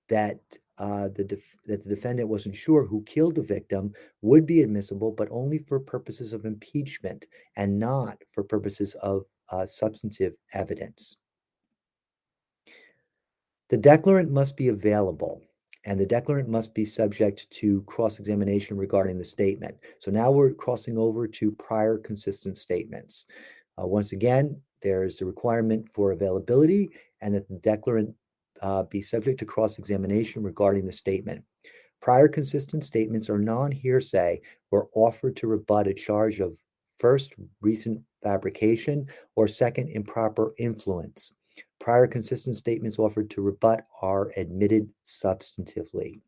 that 0.07 0.39
uh, 0.77 1.09
the 1.09 1.23
def- 1.23 1.57
that 1.65 1.83
the 1.83 1.89
defendant 1.89 2.29
wasn't 2.29 2.55
sure 2.55 2.85
who 2.85 3.03
killed 3.03 3.35
the 3.35 3.41
victim 3.41 3.93
would 4.21 4.45
be 4.45 4.61
admissible, 4.61 5.11
but 5.11 5.27
only 5.29 5.57
for 5.57 5.79
purposes 5.79 6.31
of 6.31 6.45
impeachment 6.45 7.25
and 7.57 7.77
not 7.77 8.17
for 8.31 8.43
purposes 8.43 8.95
of 8.95 9.25
uh, 9.51 9.65
substantive 9.65 10.33
evidence. 10.53 11.17
The 13.69 13.77
declarant 13.77 14.29
must 14.29 14.57
be 14.57 14.69
available 14.69 15.41
and 15.85 15.99
the 15.99 16.05
declarant 16.05 16.47
must 16.47 16.73
be 16.73 16.85
subject 16.85 17.49
to 17.51 17.81
cross 17.83 18.19
examination 18.19 18.77
regarding 18.77 19.17
the 19.17 19.23
statement. 19.23 19.77
So 19.99 20.11
now 20.11 20.31
we're 20.31 20.53
crossing 20.53 20.97
over 20.97 21.27
to 21.27 21.51
prior 21.51 21.97
consistent 21.97 22.57
statements. 22.57 23.25
Uh, 23.81 23.87
once 23.87 24.11
again, 24.11 24.59
there's 24.81 25.21
a 25.21 25.25
requirement 25.25 25.87
for 25.93 26.11
availability 26.11 26.89
and 27.21 27.33
that 27.35 27.47
the 27.47 27.55
declarant 27.55 28.13
uh, 28.61 28.83
be 28.83 29.01
subject 29.01 29.39
to 29.39 29.45
cross 29.45 29.77
examination 29.77 30.43
regarding 30.43 30.85
the 30.85 30.91
statement. 30.91 31.43
Prior 32.01 32.27
consistent 32.27 32.83
statements 32.83 33.29
are 33.29 33.39
non 33.39 33.71
hearsay 33.71 34.41
were 34.71 34.87
offered 34.93 35.35
to 35.37 35.47
rebut 35.47 35.87
a 35.87 35.93
charge 35.93 36.39
of 36.39 36.57
first, 36.97 37.35
recent 37.61 38.01
fabrication, 38.21 39.07
or 39.35 39.47
second, 39.47 39.89
improper 39.89 40.53
influence. 40.57 41.33
Prior 41.79 42.07
consistent 42.07 42.55
statements 42.55 42.99
offered 42.99 43.29
to 43.31 43.41
rebut 43.41 43.85
are 44.01 44.31
admitted 44.35 44.89
substantively. 45.05 46.21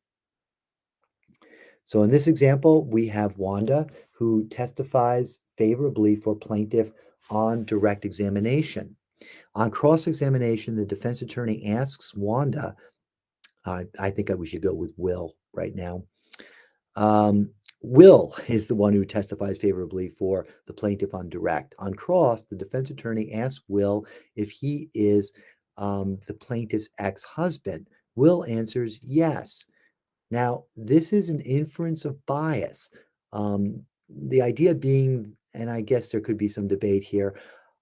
So 1.83 2.03
in 2.03 2.09
this 2.09 2.27
example, 2.27 2.85
we 2.85 3.07
have 3.07 3.37
Wanda 3.37 3.87
who 4.11 4.47
testifies 4.49 5.39
favorably 5.57 6.15
for 6.15 6.35
plaintiff 6.35 6.91
on 7.29 7.65
direct 7.65 8.05
examination. 8.05 8.95
On 9.55 9.69
cross 9.69 10.07
examination, 10.07 10.75
the 10.75 10.85
defense 10.85 11.21
attorney 11.21 11.65
asks 11.67 12.13
Wanda, 12.15 12.75
uh, 13.65 13.83
I 13.99 14.09
think 14.09 14.29
we 14.29 14.45
should 14.45 14.61
go 14.61 14.73
with 14.73 14.93
Will 14.97 15.33
right 15.53 15.75
now. 15.75 16.03
Um, 16.95 17.51
Will 17.83 18.35
is 18.47 18.67
the 18.67 18.75
one 18.75 18.93
who 18.93 19.05
testifies 19.05 19.57
favorably 19.57 20.09
for 20.09 20.45
the 20.67 20.73
plaintiff 20.73 21.13
on 21.13 21.29
direct. 21.29 21.73
On 21.79 21.93
cross, 21.93 22.43
the 22.43 22.55
defense 22.55 22.89
attorney 22.89 23.33
asks 23.33 23.63
Will 23.67 24.05
if 24.35 24.51
he 24.51 24.89
is 24.93 25.33
um, 25.77 26.19
the 26.27 26.33
plaintiff's 26.33 26.89
ex 26.99 27.23
husband. 27.23 27.87
Will 28.15 28.45
answers 28.45 28.99
yes. 29.01 29.65
Now, 30.29 30.65
this 30.75 31.11
is 31.11 31.29
an 31.29 31.39
inference 31.41 32.05
of 32.05 32.23
bias. 32.25 32.91
Um, 33.33 33.83
the 34.09 34.41
idea 34.41 34.75
being, 34.75 35.35
and 35.53 35.69
I 35.69 35.81
guess 35.81 36.09
there 36.09 36.21
could 36.21 36.37
be 36.37 36.47
some 36.47 36.67
debate 36.67 37.03
here, 37.03 37.35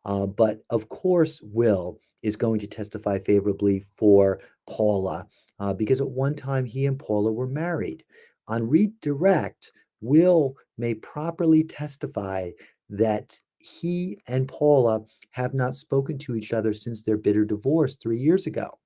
uh, 0.05 0.25
but 0.25 0.63
of 0.69 0.89
course, 0.89 1.41
Will 1.41 1.99
is 2.23 2.35
going 2.35 2.59
to 2.59 2.67
testify 2.67 3.19
favorably 3.19 3.83
for 3.95 4.39
Paula 4.67 5.27
uh, 5.59 5.73
because 5.73 6.01
at 6.01 6.09
one 6.09 6.35
time 6.35 6.65
he 6.65 6.85
and 6.85 6.97
Paula 6.97 7.31
were 7.31 7.47
married. 7.47 8.03
On 8.47 8.67
redirect, 8.67 9.71
Will 10.01 10.55
may 10.77 10.93
properly 10.95 11.63
testify 11.63 12.51
that 12.89 13.39
he 13.57 14.17
and 14.27 14.47
Paula 14.47 15.01
have 15.31 15.53
not 15.53 15.75
spoken 15.75 16.17
to 16.19 16.35
each 16.35 16.53
other 16.53 16.73
since 16.73 17.01
their 17.01 17.17
bitter 17.17 17.45
divorce 17.45 17.95
three 17.95 18.17
years 18.17 18.47
ago. 18.47 18.79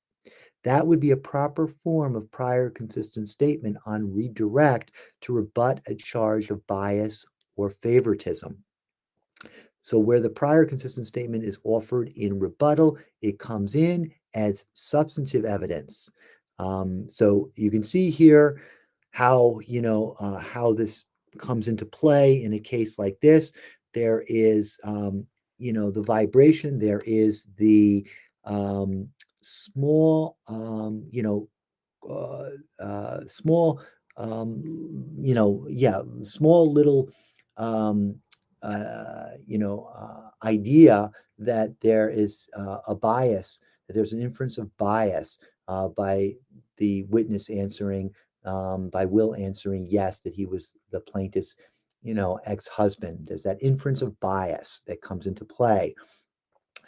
That 0.64 0.86
would 0.86 1.00
be 1.00 1.12
a 1.12 1.18
proper 1.18 1.68
form 1.68 2.16
of 2.16 2.32
prior 2.32 2.70
consistent 2.70 3.30
statement 3.30 3.78
on 3.86 4.14
redirect 4.14 4.92
to 5.22 5.34
rebut 5.34 5.82
a 5.88 5.96
charge 5.96 6.50
of 6.50 6.66
bias 6.68 7.26
or 7.56 7.70
favoritism. 7.70 8.64
So, 9.82 10.00
where 10.00 10.22
the 10.22 10.30
prior 10.30 10.66
consistent 10.66 11.06
statement 11.06 11.44
is 11.44 11.60
offered 11.66 12.14
in 12.16 12.40
rebuttal, 12.40 12.98
it 13.22 13.38
comes 13.38 13.76
in 13.76 14.12
as 14.34 14.66
substantive 14.72 15.44
evidence. 15.44 16.10
Um, 16.58 17.10
so, 17.10 17.52
you 17.56 17.70
can 17.70 17.84
see 17.84 18.10
here 18.10 18.62
how 19.14 19.60
you 19.66 19.80
know 19.80 20.16
uh, 20.20 20.40
how 20.40 20.74
this 20.74 21.06
comes 21.38 21.68
into 21.68 21.86
play 21.86 22.44
in 22.44 22.54
a 22.54 22.60
case 22.60 23.00
like 23.00 23.20
this. 23.22 23.54
There 23.94 24.24
is 24.28 24.80
um, 24.84 25.26
you 25.60 25.72
know 25.72 25.92
the 25.92 26.02
vibration. 26.02 26.80
There 26.80 27.02
is 27.06 27.48
the 27.58 28.06
um, 28.44 29.08
small 29.42 30.38
um, 30.48 31.06
you 31.12 31.22
know 31.22 31.48
uh, 32.10 32.84
uh, 32.84 33.26
small 33.28 33.82
um, 34.18 34.62
you 35.20 35.36
know 35.36 35.66
yeah 35.70 36.02
small 36.24 36.74
little 36.74 37.10
um, 37.58 38.16
uh, 38.64 39.38
you 39.46 39.60
know 39.60 39.92
uh, 39.96 40.48
idea 40.48 41.12
that 41.38 41.70
there 41.82 42.10
is 42.10 42.50
uh, 42.58 42.80
a 42.88 42.96
bias 42.96 43.60
that 43.88 43.94
there's 43.94 44.14
an 44.14 44.22
inference 44.22 44.58
of 44.58 44.76
bias 44.78 45.38
by 45.96 46.34
the 46.78 47.04
witness 47.04 47.50
answering 47.52 48.10
um, 48.46 48.90
by 48.90 49.06
Will 49.06 49.36
answering 49.36 49.88
yes, 49.90 50.20
that 50.22 50.34
he 50.34 50.46
was 50.46 50.76
the 50.92 51.00
plaintiff's, 51.00 51.56
you 52.02 52.14
know, 52.14 52.40
ex-husband. 52.46 53.28
There's 53.28 53.44
that 53.44 53.62
inference 53.62 54.02
of 54.02 54.20
bias 54.20 54.82
that 54.88 55.02
comes 55.02 55.28
into 55.28 55.46
play. 55.46 55.96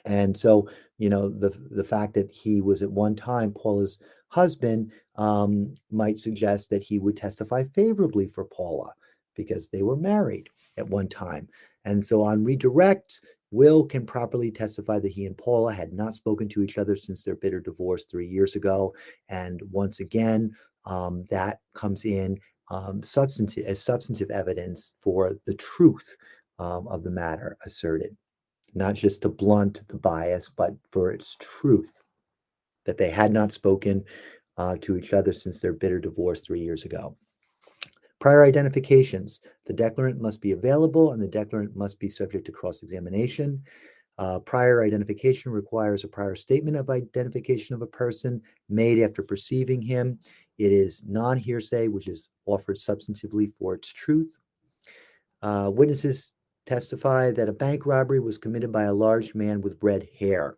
And 0.06 0.38
so, 0.38 0.70
you 0.98 1.10
know, 1.10 1.30
the 1.30 1.50
the 1.72 1.84
fact 1.84 2.14
that 2.14 2.30
he 2.30 2.62
was 2.62 2.82
at 2.82 2.92
one 2.92 3.16
time 3.16 3.52
Paula's 3.52 3.98
husband 4.28 4.92
um, 5.16 5.74
might 5.90 6.20
suggest 6.20 6.70
that 6.70 6.84
he 6.84 7.00
would 7.00 7.18
testify 7.18 7.64
favorably 7.74 8.28
for 8.28 8.46
Paula 8.46 8.94
because 9.36 9.70
they 9.70 9.82
were 9.82 9.96
married 9.96 10.50
at 10.78 10.88
one 10.88 11.08
time. 11.08 11.48
And 11.86 12.06
so 12.06 12.22
on 12.22 12.44
redirect, 12.44 13.22
Will 13.52 13.86
can 13.86 14.06
properly 14.06 14.52
testify 14.52 15.00
that 15.00 15.12
he 15.12 15.26
and 15.26 15.38
Paula 15.38 15.74
had 15.74 15.94
not 15.94 16.14
spoken 16.14 16.50
to 16.50 16.62
each 16.62 16.78
other 16.78 16.96
since 16.96 17.24
their 17.24 17.36
bitter 17.36 17.60
divorce 17.60 18.06
three 18.06 18.28
years 18.28 18.56
ago. 18.56 18.94
And 19.30 19.62
once 19.72 20.02
again, 20.02 20.52
um, 20.86 21.26
that 21.30 21.60
comes 21.74 22.06
in 22.06 22.38
um, 22.72 23.02
substantive 23.04 23.66
as 23.66 23.82
substantive 23.82 24.32
evidence 24.32 24.94
for 25.02 25.36
the 25.46 25.54
truth 25.56 26.16
um, 26.60 26.88
of 26.88 27.04
the 27.04 27.12
matter 27.12 27.58
asserted, 27.66 28.16
not 28.74 28.96
just 28.96 29.22
to 29.22 29.30
blunt 29.30 29.82
the 29.88 29.98
bias, 29.98 30.50
but 30.50 30.74
for 30.92 31.12
its 31.12 31.38
truth 31.40 31.92
that 32.86 32.98
they 32.98 33.10
had 33.10 33.34
not 33.34 33.52
spoken 33.52 34.04
uh, 34.58 34.78
to 34.82 34.98
each 34.98 35.14
other 35.14 35.34
since 35.34 35.60
their 35.60 35.74
bitter 35.74 36.00
divorce 36.00 36.42
three 36.42 36.62
years 36.62 36.86
ago. 36.86 37.16
Prior 38.20 38.44
identifications. 38.44 39.42
The 39.66 39.74
declarant 39.74 40.20
must 40.20 40.42
be 40.42 40.52
available 40.52 41.12
and 41.12 41.22
the 41.22 41.28
declarant 41.28 41.76
must 41.76 42.00
be 42.00 42.08
subject 42.08 42.46
to 42.46 42.52
cross 42.52 42.82
examination. 42.82 43.62
Uh, 44.18 44.40
prior 44.40 44.84
identification 44.84 45.52
requires 45.52 46.04
a 46.04 46.08
prior 46.08 46.36
statement 46.36 46.78
of 46.78 46.90
identification 46.90 47.76
of 47.76 47.82
a 47.82 47.88
person 47.88 48.42
made 48.70 49.00
after 49.00 49.22
perceiving 49.22 49.82
him. 49.82 50.18
It 50.58 50.72
is 50.72 51.04
non 51.06 51.38
hearsay, 51.38 51.90
which 51.90 52.08
is 52.08 52.30
offered 52.46 52.78
substantively 52.78 53.52
for 53.60 53.74
its 53.74 53.92
truth. 53.92 54.38
Uh, 55.42 55.70
witnesses 55.74 56.32
testify 56.66 57.32
that 57.32 57.50
a 57.50 57.54
bank 57.54 57.86
robbery 57.86 58.20
was 58.20 58.38
committed 58.38 58.72
by 58.72 58.84
a 58.84 58.94
large 58.94 59.36
man 59.36 59.62
with 59.62 59.78
red 59.82 60.08
hair. 60.18 60.58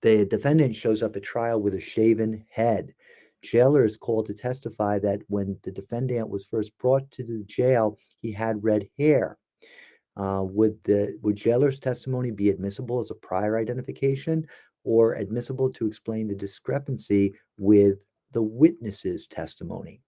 The 0.00 0.24
defendant 0.24 0.74
shows 0.74 1.02
up 1.02 1.16
at 1.16 1.22
trial 1.22 1.60
with 1.60 1.74
a 1.74 1.80
shaven 1.80 2.44
head. 2.50 2.94
Jailer 3.42 3.84
is 3.84 3.96
called 3.96 4.26
to 4.26 4.34
testify 4.34 4.98
that 5.00 5.22
when 5.28 5.58
the 5.62 5.70
defendant 5.70 6.28
was 6.28 6.44
first 6.44 6.76
brought 6.78 7.10
to 7.12 7.24
the 7.24 7.44
jail, 7.44 7.98
he 8.20 8.32
had 8.32 8.64
red 8.64 8.88
hair. 8.98 9.38
Uh, 10.18 10.42
would 10.42 10.76
the 10.82 11.16
would 11.22 11.36
jailer's 11.36 11.78
testimony 11.78 12.32
be 12.32 12.50
admissible 12.50 12.98
as 12.98 13.10
a 13.10 13.14
prior 13.14 13.56
identification 13.56 14.44
or 14.82 15.14
admissible 15.14 15.70
to 15.70 15.86
explain 15.86 16.26
the 16.26 16.34
discrepancy 16.34 17.32
with 17.56 17.98
the 18.32 18.42
witness's 18.42 19.28
testimony? 19.28 20.00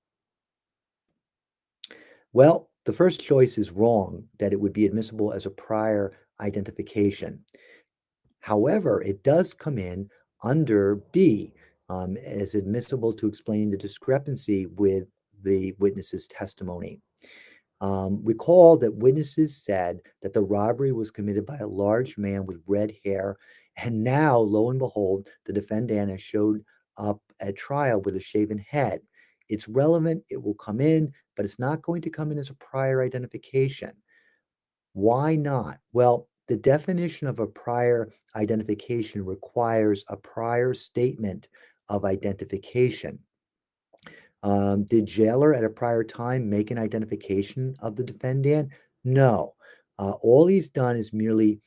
Well, 2.32 2.70
the 2.86 2.92
first 2.92 3.22
choice 3.22 3.56
is 3.56 3.70
wrong 3.70 4.24
that 4.38 4.52
it 4.52 4.60
would 4.60 4.72
be 4.72 4.86
admissible 4.86 5.32
as 5.32 5.46
a 5.46 5.50
prior 5.50 6.12
identification. 6.40 7.44
However, 8.40 9.02
it 9.02 9.22
does 9.22 9.54
come 9.54 9.78
in 9.78 10.08
under 10.42 10.96
B 11.12 11.52
um, 11.88 12.16
as 12.16 12.54
admissible 12.54 13.12
to 13.12 13.26
explain 13.26 13.70
the 13.70 13.76
discrepancy 13.76 14.66
with 14.66 15.06
the 15.42 15.74
witness's 15.78 16.26
testimony. 16.26 17.00
Um, 17.80 18.20
recall 18.22 18.76
that 18.78 18.94
witnesses 18.94 19.56
said 19.56 20.00
that 20.22 20.32
the 20.32 20.42
robbery 20.42 20.92
was 20.92 21.10
committed 21.10 21.46
by 21.46 21.56
a 21.58 21.66
large 21.66 22.18
man 22.18 22.44
with 22.44 22.62
red 22.66 22.92
hair, 23.04 23.36
and 23.82 24.04
now, 24.04 24.38
lo 24.38 24.70
and 24.70 24.78
behold, 24.78 25.28
the 25.46 25.52
defendant 25.52 26.10
has 26.10 26.20
showed 26.20 26.62
up 26.98 27.20
at 27.40 27.56
trial 27.56 28.02
with 28.02 28.16
a 28.16 28.20
shaven 28.20 28.58
head. 28.58 29.00
It's 29.48 29.68
relevant, 29.68 30.22
it 30.30 30.42
will 30.42 30.54
come 30.54 30.80
in, 30.80 31.12
but 31.36 31.44
it's 31.44 31.58
not 31.58 31.82
going 31.82 32.02
to 32.02 32.10
come 32.10 32.30
in 32.30 32.38
as 32.38 32.50
a 32.50 32.54
prior 32.54 33.02
identification. 33.02 33.92
Why 34.92 35.36
not? 35.36 35.78
Well, 35.92 36.28
the 36.48 36.56
definition 36.56 37.28
of 37.28 37.38
a 37.38 37.46
prior 37.46 38.12
identification 38.36 39.24
requires 39.24 40.04
a 40.08 40.16
prior 40.16 40.74
statement 40.74 41.48
of 41.88 42.04
identification. 42.04 43.18
Um, 44.42 44.84
did 44.84 45.06
jailer 45.06 45.54
at 45.54 45.64
a 45.64 45.70
prior 45.70 46.02
time 46.02 46.48
make 46.48 46.70
an 46.70 46.78
identification 46.78 47.76
of 47.80 47.96
the 47.96 48.04
defendant? 48.04 48.70
No. 49.04 49.54
Uh, 49.98 50.12
all 50.22 50.46
he's 50.46 50.70
done 50.70 50.96
is 50.96 51.12
merely 51.12 51.60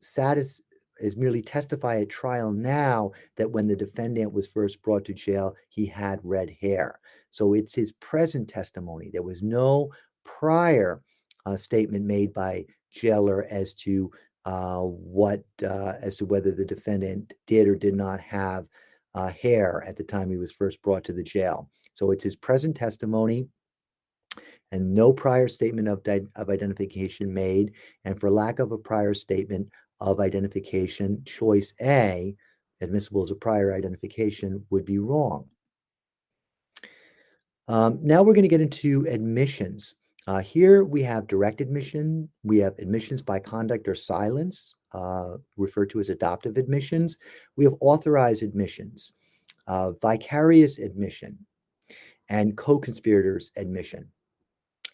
satis- 0.00 0.62
is 0.98 1.16
merely 1.16 1.42
testify 1.42 2.00
at 2.00 2.08
trial 2.08 2.52
now 2.52 3.10
that 3.36 3.50
when 3.50 3.66
the 3.66 3.76
defendant 3.76 4.32
was 4.32 4.46
first 4.46 4.82
brought 4.82 5.04
to 5.06 5.14
jail, 5.14 5.56
he 5.68 5.86
had 5.86 6.20
red 6.22 6.50
hair. 6.60 7.00
So 7.30 7.54
it's 7.54 7.74
his 7.74 7.92
present 7.92 8.48
testimony. 8.48 9.10
There 9.10 9.22
was 9.22 9.42
no 9.42 9.90
prior 10.24 11.02
uh, 11.46 11.56
statement 11.56 12.04
made 12.04 12.32
by 12.32 12.66
jailer 12.92 13.46
as 13.50 13.74
to 13.74 14.10
uh, 14.44 14.80
what 14.80 15.44
uh, 15.62 15.94
as 16.00 16.16
to 16.16 16.24
whether 16.24 16.52
the 16.52 16.64
defendant 16.64 17.32
did 17.46 17.68
or 17.68 17.76
did 17.76 17.94
not 17.94 18.20
have 18.20 18.66
uh, 19.14 19.28
hair 19.28 19.84
at 19.86 19.96
the 19.96 20.04
time 20.04 20.30
he 20.30 20.36
was 20.36 20.52
first 20.52 20.82
brought 20.82 21.04
to 21.04 21.12
the 21.12 21.22
jail. 21.22 21.68
So 22.00 22.12
it's 22.12 22.24
his 22.24 22.34
present 22.34 22.74
testimony 22.74 23.46
and 24.72 24.94
no 24.94 25.12
prior 25.12 25.48
statement 25.48 25.86
of, 25.86 26.00
of 26.34 26.48
identification 26.48 27.34
made. 27.34 27.72
And 28.06 28.18
for 28.18 28.30
lack 28.30 28.58
of 28.58 28.72
a 28.72 28.78
prior 28.78 29.12
statement 29.12 29.68
of 30.00 30.18
identification, 30.18 31.22
choice 31.26 31.74
A, 31.82 32.34
admissible 32.80 33.20
as 33.20 33.30
a 33.30 33.34
prior 33.34 33.74
identification, 33.74 34.64
would 34.70 34.86
be 34.86 34.96
wrong. 34.96 35.44
Um, 37.68 37.98
now 38.00 38.22
we're 38.22 38.32
going 38.32 38.44
to 38.44 38.48
get 38.48 38.62
into 38.62 39.06
admissions. 39.06 39.96
Uh, 40.26 40.38
here 40.38 40.84
we 40.84 41.02
have 41.02 41.26
direct 41.26 41.60
admission, 41.60 42.30
we 42.44 42.56
have 42.60 42.78
admissions 42.78 43.20
by 43.20 43.40
conduct 43.40 43.86
or 43.86 43.94
silence, 43.94 44.74
uh, 44.92 45.36
referred 45.58 45.90
to 45.90 46.00
as 46.00 46.08
adoptive 46.08 46.56
admissions. 46.56 47.18
We 47.56 47.64
have 47.64 47.74
authorized 47.80 48.42
admissions, 48.42 49.12
uh, 49.66 49.90
vicarious 50.00 50.78
admission, 50.78 51.44
and 52.30 52.56
co 52.56 52.78
conspirators 52.78 53.52
admission. 53.56 54.08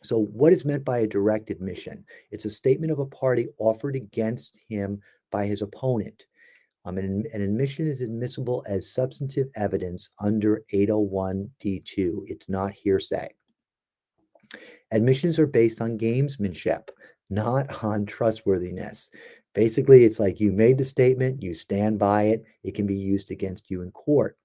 So, 0.03 0.19
what 0.19 0.53
is 0.53 0.65
meant 0.65 0.85
by 0.85 0.99
a 0.99 1.07
direct 1.07 1.51
admission? 1.51 2.05
It's 2.31 2.45
a 2.45 2.51
statement 2.51 2.91
of 2.91 2.99
a 2.99 3.07
party 3.07 3.49
offered 3.59 3.95
against 3.95 4.59
him 4.69 5.01
by 5.31 5.47
his 5.47 5.63
opponent. 5.63 6.27
Um, 6.85 6.99
an, 6.99 7.25
an 7.33 7.41
admission 7.41 7.87
is 7.87 8.01
admissible 8.01 8.65
as 8.69 8.93
substantive 8.93 9.49
evidence 9.57 10.11
under 10.21 10.65
801 10.73 11.51
D2. 11.61 12.23
It's 12.27 12.49
not 12.49 12.73
hearsay. 12.73 13.29
Admissions 14.93 15.39
are 15.39 15.49
based 15.49 15.81
on 15.81 15.99
gamesmanship, 15.99 16.89
not 17.29 17.83
on 17.83 18.07
trustworthiness. 18.07 19.11
Basically, 19.53 20.05
it's 20.05 20.21
like 20.21 20.39
you 20.39 20.53
made 20.53 20.79
the 20.79 20.85
statement, 20.85 21.43
you 21.43 21.55
stand 21.55 21.99
by 21.99 22.25
it, 22.25 22.45
it 22.63 22.75
can 22.77 22.87
be 22.87 22.95
used 22.95 23.33
against 23.33 23.69
you 23.71 23.83
in 23.83 23.91
court. 23.91 24.39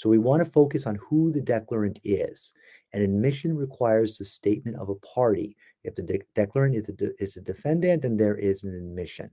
So 0.00 0.08
we 0.08 0.18
want 0.18 0.42
to 0.42 0.50
focus 0.50 0.86
on 0.86 0.96
who 0.96 1.30
the 1.30 1.42
declarant 1.42 2.00
is. 2.04 2.54
An 2.94 3.02
admission 3.02 3.54
requires 3.54 4.16
the 4.16 4.24
statement 4.24 4.78
of 4.78 4.88
a 4.88 4.94
party. 4.94 5.56
If 5.84 5.94
the 5.94 6.02
de- 6.02 6.22
declarant 6.34 6.74
is 6.74 6.88
a, 6.88 6.92
de- 6.92 7.22
is 7.22 7.36
a 7.36 7.42
defendant, 7.42 8.02
then 8.02 8.16
there 8.16 8.34
is 8.34 8.64
an 8.64 8.74
admission. 8.74 9.30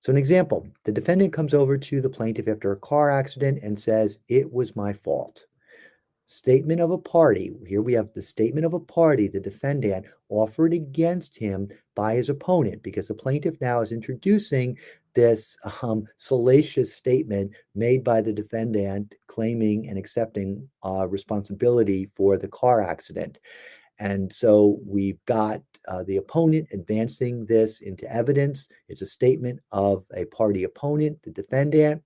So, 0.00 0.10
an 0.10 0.16
example 0.16 0.66
the 0.84 0.92
defendant 0.92 1.34
comes 1.34 1.52
over 1.52 1.76
to 1.76 2.00
the 2.00 2.08
plaintiff 2.08 2.48
after 2.48 2.72
a 2.72 2.78
car 2.78 3.10
accident 3.10 3.60
and 3.62 3.78
says, 3.78 4.20
It 4.26 4.50
was 4.50 4.74
my 4.74 4.94
fault 4.94 5.46
statement 6.24 6.78
of 6.80 6.90
a 6.90 6.98
party. 6.98 7.52
Here 7.66 7.82
we 7.82 7.94
have 7.94 8.12
the 8.12 8.22
statement 8.22 8.66
of 8.66 8.74
a 8.74 8.80
party, 8.80 9.28
the 9.28 9.40
defendant 9.40 10.06
offered 10.28 10.74
against 10.74 11.38
him 11.38 11.68
by 11.94 12.14
his 12.14 12.28
opponent, 12.28 12.82
because 12.82 13.08
the 13.08 13.14
plaintiff 13.14 13.58
now 13.60 13.80
is 13.80 13.92
introducing 13.92 14.78
this 15.18 15.58
um, 15.82 16.06
salacious 16.14 16.94
statement 16.94 17.50
made 17.74 18.04
by 18.04 18.20
the 18.20 18.32
defendant 18.32 19.16
claiming 19.26 19.88
and 19.88 19.98
accepting 19.98 20.68
uh, 20.84 21.08
responsibility 21.08 22.08
for 22.14 22.36
the 22.36 22.46
car 22.46 22.80
accident. 22.80 23.40
And 23.98 24.32
so 24.32 24.78
we've 24.86 25.18
got 25.26 25.60
uh, 25.88 26.04
the 26.04 26.18
opponent 26.18 26.68
advancing 26.72 27.44
this 27.46 27.80
into 27.80 28.08
evidence. 28.14 28.68
It's 28.88 29.02
a 29.02 29.06
statement 29.06 29.58
of 29.72 30.04
a 30.14 30.24
party 30.26 30.62
opponent, 30.62 31.18
the 31.24 31.32
defendant, 31.32 32.00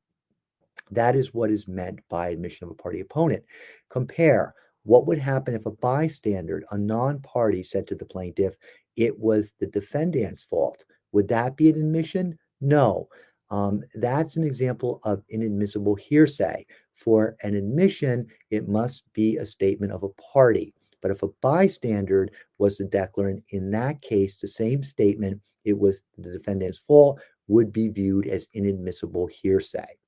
that 0.91 1.15
is 1.15 1.35
what 1.35 1.51
is 1.51 1.69
meant 1.69 2.01
by 2.09 2.31
admission 2.31 2.65
of 2.65 2.71
a 2.71 2.83
party 2.83 3.01
opponent. 3.01 3.45
Compare 3.91 4.55
what 4.85 5.07
would 5.07 5.19
happen 5.19 5.55
if 5.55 5.67
a 5.67 5.71
bystander, 5.71 6.63
a 6.71 6.79
non 6.79 7.21
party, 7.21 7.63
said 7.63 7.87
to 7.89 7.95
the 7.95 8.07
plaintiff, 8.07 8.55
it 8.97 9.19
was 9.19 9.53
the 9.61 9.67
defendant's 9.67 10.43
fault. 10.43 10.83
Would 11.13 11.29
that 11.29 11.59
be 11.59 11.69
an 11.69 11.77
admission? 11.77 12.39
No. 12.63 13.09
Um, 13.51 13.83
that's 13.95 14.37
an 14.37 14.45
example 14.45 15.01
of 15.05 15.23
inadmissible 15.29 15.97
hearsay. 15.97 16.65
For 16.95 17.37
an 17.43 17.55
admission, 17.55 18.27
it 18.51 18.69
must 18.69 19.05
be 19.13 19.37
a 19.37 19.45
statement 19.45 19.93
of 19.93 20.05
a 20.05 20.09
party. 20.33 20.73
But 21.03 21.11
if 21.11 21.23
a 21.23 21.29
bystander 21.43 22.29
was 22.59 22.79
the 22.79 22.85
declarant, 22.85 23.43
in 23.51 23.71
that 23.73 24.01
case, 24.01 24.37
the 24.37 24.47
same 24.47 24.83
statement, 24.83 25.43
it 25.65 25.79
was 25.79 26.05
the 26.17 26.31
defendant's 26.31 26.79
fault, 26.79 27.21
would 27.49 27.73
be 27.73 27.89
viewed 27.89 28.29
as 28.29 28.49
inadmissible 28.55 29.27
hearsay. 29.27 29.99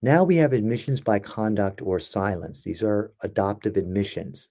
Now 0.00 0.22
we 0.22 0.36
have 0.36 0.52
admissions 0.52 1.00
by 1.00 1.18
conduct 1.18 1.82
or 1.82 1.98
silence. 1.98 2.62
These 2.62 2.84
are 2.84 3.12
adoptive 3.22 3.76
admissions. 3.76 4.50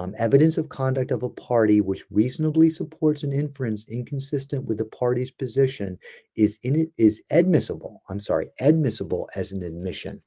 Um, 0.00 0.14
evidence 0.16 0.56
of 0.56 0.70
conduct 0.70 1.10
of 1.10 1.22
a 1.22 1.28
party 1.28 1.82
which 1.82 2.06
reasonably 2.10 2.70
supports 2.70 3.22
an 3.22 3.34
inference 3.34 3.86
inconsistent 3.86 4.64
with 4.64 4.78
the 4.78 4.86
party's 4.86 5.30
position 5.30 5.98
is 6.36 6.58
in 6.62 6.74
it 6.74 6.88
is 6.96 7.22
admissible. 7.28 8.00
I'm 8.08 8.18
sorry, 8.18 8.48
admissible 8.60 9.28
as 9.36 9.52
an 9.52 9.62
admission. 9.62 10.22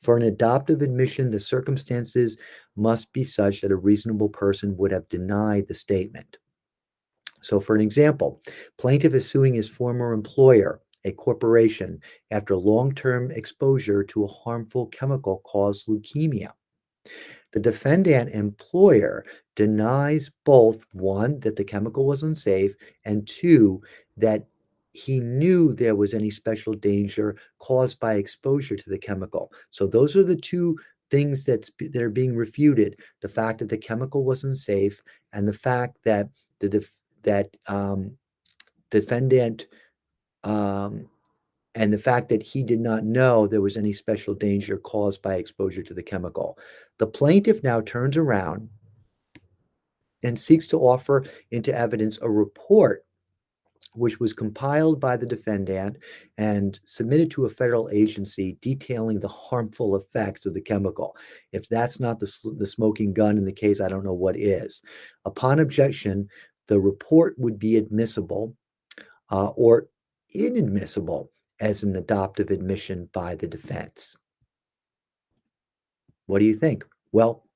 For 0.00 0.16
an 0.16 0.22
adoptive 0.22 0.80
admission, 0.80 1.30
the 1.30 1.40
circumstances 1.40 2.38
must 2.74 3.12
be 3.12 3.22
such 3.22 3.60
that 3.60 3.70
a 3.70 3.76
reasonable 3.76 4.30
person 4.30 4.78
would 4.78 4.92
have 4.92 5.06
denied 5.08 5.68
the 5.68 5.74
statement. 5.74 6.38
So, 7.42 7.60
for 7.60 7.74
an 7.74 7.82
example, 7.82 8.40
plaintiff 8.78 9.12
is 9.12 9.28
suing 9.28 9.52
his 9.52 9.68
former 9.68 10.14
employer 10.14 10.80
a 11.04 11.12
corporation 11.12 12.00
after 12.30 12.56
long 12.56 12.94
term 12.94 13.30
exposure 13.30 14.04
to 14.04 14.24
a 14.24 14.28
harmful 14.28 14.86
chemical 14.86 15.42
caused 15.44 15.86
leukemia. 15.86 16.52
The 17.52 17.60
defendant 17.60 18.30
employer 18.30 19.24
denies 19.54 20.30
both 20.44 20.84
one, 20.92 21.40
that 21.40 21.56
the 21.56 21.64
chemical 21.64 22.06
was 22.06 22.22
unsafe, 22.22 22.74
and 23.04 23.26
two, 23.28 23.82
that 24.16 24.46
he 24.92 25.20
knew 25.20 25.72
there 25.72 25.94
was 25.94 26.12
any 26.12 26.30
special 26.30 26.74
danger 26.74 27.36
caused 27.58 27.98
by 28.00 28.14
exposure 28.14 28.76
to 28.76 28.90
the 28.90 28.98
chemical. 28.98 29.52
So 29.70 29.86
those 29.86 30.16
are 30.16 30.24
the 30.24 30.36
two 30.36 30.76
things 31.10 31.44
that's 31.44 31.70
that 31.78 32.02
are 32.02 32.10
being 32.10 32.36
refuted: 32.36 32.98
the 33.20 33.28
fact 33.28 33.58
that 33.60 33.68
the 33.68 33.78
chemical 33.78 34.24
wasn't 34.24 34.56
safe, 34.56 35.02
and 35.32 35.46
the 35.46 35.52
fact 35.52 35.98
that 36.04 36.28
the 36.58 36.68
def, 36.68 36.90
that 37.22 37.54
um, 37.68 38.16
defendant 38.90 39.66
um, 40.44 41.08
and 41.74 41.92
the 41.92 41.98
fact 41.98 42.28
that 42.28 42.42
he 42.42 42.62
did 42.62 42.80
not 42.80 43.04
know 43.04 43.46
there 43.46 43.62
was 43.62 43.76
any 43.76 43.92
special 43.92 44.34
danger 44.34 44.76
caused 44.76 45.22
by 45.22 45.36
exposure 45.36 45.82
to 45.82 45.94
the 45.94 46.02
chemical. 46.02 46.58
The 46.98 47.06
plaintiff 47.06 47.62
now 47.62 47.80
turns 47.80 48.16
around 48.16 48.68
and 50.22 50.38
seeks 50.38 50.66
to 50.68 50.78
offer 50.78 51.24
into 51.50 51.74
evidence 51.76 52.18
a 52.20 52.30
report 52.30 53.04
which 53.94 54.20
was 54.20 54.32
compiled 54.32 54.98
by 54.98 55.16
the 55.16 55.26
defendant 55.26 55.98
and 56.38 56.80
submitted 56.84 57.30
to 57.30 57.44
a 57.44 57.50
federal 57.50 57.90
agency 57.90 58.56
detailing 58.62 59.20
the 59.20 59.28
harmful 59.28 59.96
effects 59.96 60.46
of 60.46 60.54
the 60.54 60.60
chemical. 60.60 61.14
If 61.52 61.68
that's 61.68 62.00
not 62.00 62.18
the, 62.18 62.54
the 62.56 62.66
smoking 62.66 63.12
gun 63.12 63.36
in 63.36 63.44
the 63.44 63.52
case, 63.52 63.80
I 63.80 63.88
don't 63.88 64.04
know 64.04 64.14
what 64.14 64.38
is. 64.38 64.80
Upon 65.26 65.60
objection, 65.60 66.28
the 66.68 66.80
report 66.80 67.38
would 67.38 67.58
be 67.58 67.76
admissible 67.76 68.56
uh, 69.30 69.48
or 69.48 69.88
inadmissible 70.30 71.30
as 71.62 71.84
an 71.84 71.94
adoptive 71.94 72.50
admission 72.50 73.08
by 73.12 73.36
the 73.36 73.46
defense. 73.46 74.16
What 76.26 76.40
do 76.40 76.44
you 76.44 76.54
think? 76.54 76.84
Well, 77.12 77.46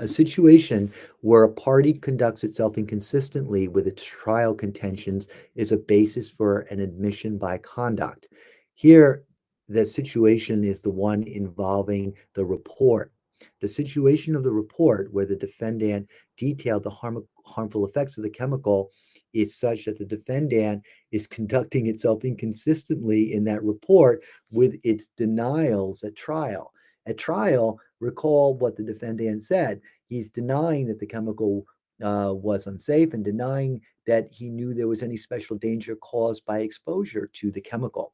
a 0.00 0.08
situation 0.08 0.90
where 1.20 1.44
a 1.44 1.52
party 1.52 1.92
conducts 1.92 2.44
itself 2.44 2.78
inconsistently 2.78 3.68
with 3.68 3.86
its 3.86 4.02
trial 4.02 4.54
contentions 4.54 5.28
is 5.54 5.70
a 5.70 5.76
basis 5.76 6.30
for 6.30 6.60
an 6.70 6.80
admission 6.80 7.36
by 7.36 7.58
conduct. 7.58 8.26
Here, 8.74 9.24
the 9.68 9.84
situation 9.84 10.64
is 10.64 10.80
the 10.80 10.90
one 10.90 11.22
involving 11.24 12.14
the 12.34 12.44
report. 12.44 13.12
The 13.60 13.68
situation 13.68 14.34
of 14.34 14.44
the 14.44 14.52
report, 14.52 15.12
where 15.12 15.26
the 15.26 15.36
defendant 15.36 16.08
detailed 16.38 16.84
the 16.84 16.90
harm, 16.90 17.26
harmful 17.44 17.86
effects 17.86 18.16
of 18.16 18.22
the 18.22 18.30
chemical, 18.30 18.90
is 19.36 19.58
such 19.58 19.84
that 19.84 19.98
the 19.98 20.04
defendant 20.04 20.82
is 21.12 21.26
conducting 21.26 21.86
itself 21.86 22.24
inconsistently 22.24 23.34
in 23.34 23.44
that 23.44 23.62
report 23.62 24.22
with 24.50 24.78
its 24.82 25.08
denials 25.16 26.02
at 26.02 26.16
trial. 26.16 26.72
At 27.06 27.18
trial, 27.18 27.78
recall 28.00 28.54
what 28.54 28.76
the 28.76 28.82
defendant 28.82 29.44
said. 29.44 29.80
He's 30.08 30.30
denying 30.30 30.86
that 30.86 30.98
the 30.98 31.06
chemical 31.06 31.66
uh, 32.02 32.32
was 32.34 32.66
unsafe 32.66 33.14
and 33.14 33.24
denying 33.24 33.80
that 34.06 34.28
he 34.30 34.48
knew 34.48 34.72
there 34.72 34.88
was 34.88 35.02
any 35.02 35.16
special 35.16 35.56
danger 35.56 35.96
caused 35.96 36.44
by 36.46 36.60
exposure 36.60 37.28
to 37.34 37.50
the 37.50 37.60
chemical. 37.60 38.12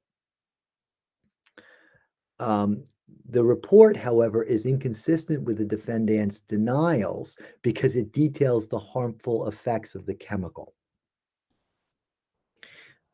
Um, 2.39 2.85
the 3.29 3.45
report, 3.45 3.97
however, 3.97 4.43
is 4.43 4.67
inconsistent 4.67 5.45
with 5.45 5.59
the 5.59 5.65
defendant's 5.65 6.41
denials 6.41 7.39
because 7.63 7.95
it 7.95 8.13
details 8.13 8.67
the 8.67 8.79
harmful 8.79 9.49
effects 9.49 9.95
of 9.95 10.07
the 10.07 10.15
chemical. 10.15 10.75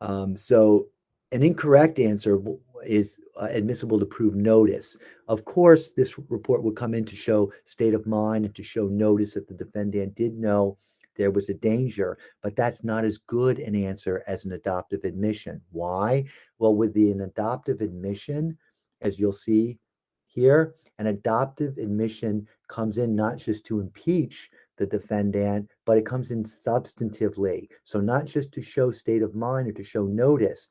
Um, 0.01 0.35
so 0.35 0.87
an 1.31 1.43
incorrect 1.43 1.99
answer 1.99 2.39
is 2.85 3.19
uh, 3.39 3.47
admissible 3.51 3.99
to 3.99 4.05
prove 4.05 4.35
notice. 4.35 4.97
Of 5.27 5.45
course, 5.45 5.91
this 5.91 6.17
report 6.29 6.63
would 6.63 6.75
come 6.75 6.93
in 6.93 7.05
to 7.05 7.15
show 7.15 7.51
state 7.63 7.93
of 7.93 8.07
mind 8.07 8.45
and 8.45 8.55
to 8.55 8.63
show 8.63 8.87
notice 8.87 9.33
that 9.33 9.47
the 9.47 9.53
defendant 9.53 10.15
did 10.15 10.37
know 10.37 10.77
there 11.15 11.31
was 11.31 11.49
a 11.49 11.53
danger, 11.53 12.17
but 12.41 12.55
that's 12.55 12.83
not 12.83 13.03
as 13.03 13.17
good 13.17 13.59
an 13.59 13.75
answer 13.75 14.23
as 14.25 14.45
an 14.45 14.53
adoptive 14.53 15.03
admission. 15.03 15.61
Why? 15.71 16.23
Well, 16.59 16.75
with 16.75 16.93
the 16.93 17.11
an 17.11 17.21
adoptive 17.21 17.81
admission, 17.81 18.57
as 19.01 19.19
you'll 19.19 19.33
see 19.33 19.79
here, 20.27 20.75
an 20.97 21.07
adoptive 21.07 21.77
admission 21.77 22.47
comes 22.67 22.97
in 22.97 23.15
not 23.15 23.37
just 23.37 23.65
to 23.65 23.81
impeach 23.81 24.49
the 24.79 24.87
defendant, 24.87 25.69
but 25.85 25.97
it 25.97 26.05
comes 26.05 26.31
in 26.31 26.43
substantively. 26.43 27.67
So, 27.83 27.99
not 27.99 28.25
just 28.25 28.51
to 28.53 28.61
show 28.63 28.89
state 28.89 29.21
of 29.21 29.35
mind 29.35 29.67
or 29.67 29.73
to 29.73 29.83
show 29.83 30.05
notice. 30.05 30.67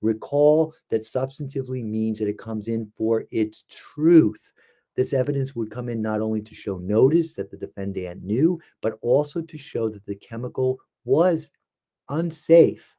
Recall 0.00 0.72
that 0.90 1.00
substantively 1.00 1.84
means 1.84 2.20
that 2.20 2.28
it 2.28 2.38
comes 2.38 2.68
in 2.68 2.90
for 2.96 3.24
its 3.30 3.64
truth. 3.68 4.52
This 4.94 5.12
evidence 5.12 5.54
would 5.54 5.70
come 5.70 5.88
in 5.88 6.00
not 6.00 6.20
only 6.20 6.40
to 6.40 6.54
show 6.54 6.78
notice 6.78 7.34
that 7.34 7.50
the 7.50 7.56
defendant 7.56 8.22
knew, 8.22 8.60
but 8.80 8.96
also 9.02 9.42
to 9.42 9.58
show 9.58 9.88
that 9.88 10.06
the 10.06 10.14
chemical 10.14 10.78
was 11.04 11.50
unsafe, 12.08 12.96